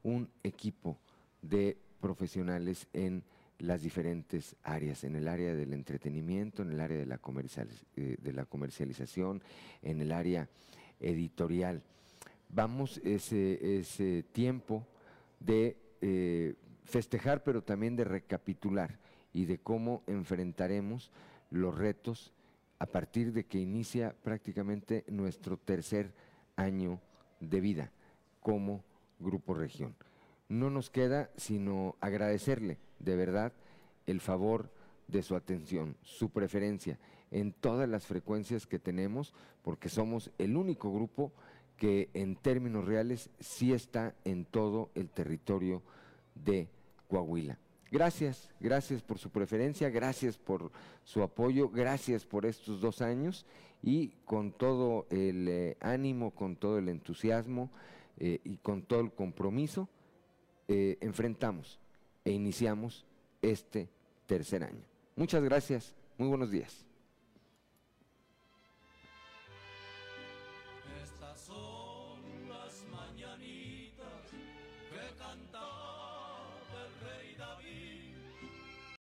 un 0.03 0.29
equipo 0.43 0.97
de 1.41 1.77
profesionales 2.01 2.87
en 2.93 3.23
las 3.59 3.81
diferentes 3.81 4.55
áreas, 4.63 5.03
en 5.03 5.15
el 5.15 5.27
área 5.27 5.55
del 5.55 5.73
entretenimiento, 5.73 6.61
en 6.61 6.71
el 6.71 6.79
área 6.79 6.97
de 6.97 7.05
la, 7.05 7.19
eh, 7.95 8.17
de 8.21 8.33
la 8.33 8.45
comercialización, 8.45 9.41
en 9.81 10.01
el 10.01 10.11
área 10.11 10.47
editorial. 10.99 11.81
Vamos 12.49 12.99
ese, 13.03 13.79
ese 13.79 14.23
tiempo 14.31 14.85
de 15.39 15.77
eh, 16.01 16.55
festejar, 16.83 17.43
pero 17.43 17.63
también 17.63 17.95
de 17.95 18.03
recapitular 18.03 18.99
y 19.33 19.45
de 19.45 19.57
cómo 19.57 20.03
enfrentaremos 20.07 21.11
los 21.49 21.77
retos 21.77 22.33
a 22.79 22.85
partir 22.85 23.33
de 23.33 23.45
que 23.45 23.59
inicia 23.59 24.15
prácticamente 24.23 25.03
nuestro 25.07 25.57
tercer 25.57 26.13
año 26.55 27.01
de 27.39 27.59
vida 27.59 27.91
como 28.39 28.83
Grupo 29.19 29.53
Región. 29.53 29.95
No 30.47 30.69
nos 30.69 30.89
queda 30.89 31.31
sino 31.35 31.95
agradecerle 31.99 32.77
de 32.99 33.15
verdad 33.15 33.53
el 34.05 34.21
favor 34.21 34.69
de 35.07 35.21
su 35.23 35.35
atención, 35.35 35.95
su 36.03 36.29
preferencia 36.29 36.99
en 37.31 37.53
todas 37.53 37.89
las 37.89 38.05
frecuencias 38.05 38.65
que 38.65 38.79
tenemos, 38.79 39.33
porque 39.61 39.89
somos 39.89 40.31
el 40.37 40.55
único 40.55 40.91
grupo 40.93 41.33
que 41.75 42.09
en 42.13 42.35
términos 42.35 42.85
reales 42.85 43.29
sí 43.39 43.73
está 43.73 44.15
en 44.23 44.45
todo 44.45 44.89
el 44.95 45.09
territorio 45.09 45.83
de 46.35 46.69
Coahuila. 47.07 47.59
Gracias, 47.91 48.49
gracias 48.59 49.01
por 49.01 49.17
su 49.17 49.29
preferencia, 49.29 49.89
gracias 49.89 50.37
por 50.37 50.71
su 51.03 51.21
apoyo, 51.21 51.69
gracias 51.69 52.25
por 52.25 52.45
estos 52.45 52.81
dos 52.81 53.01
años 53.01 53.45
y 53.81 54.09
con 54.25 54.51
todo 54.51 55.05
el 55.09 55.47
eh, 55.47 55.77
ánimo, 55.79 56.31
con 56.31 56.57
todo 56.57 56.79
el 56.79 56.89
entusiasmo 56.89 57.71
eh, 58.17 58.41
y 58.43 58.57
con 58.57 58.81
todo 58.81 58.99
el 58.99 59.11
compromiso, 59.11 59.87
eh, 60.67 60.97
enfrentamos 60.99 61.79
e 62.27 62.31
iniciamos 62.31 63.05
este 63.41 63.87
tercer 64.25 64.63
año. 64.63 64.83
Muchas 65.15 65.41
gracias, 65.43 65.93
muy 66.17 66.27
buenos 66.27 66.51
días. 66.51 66.86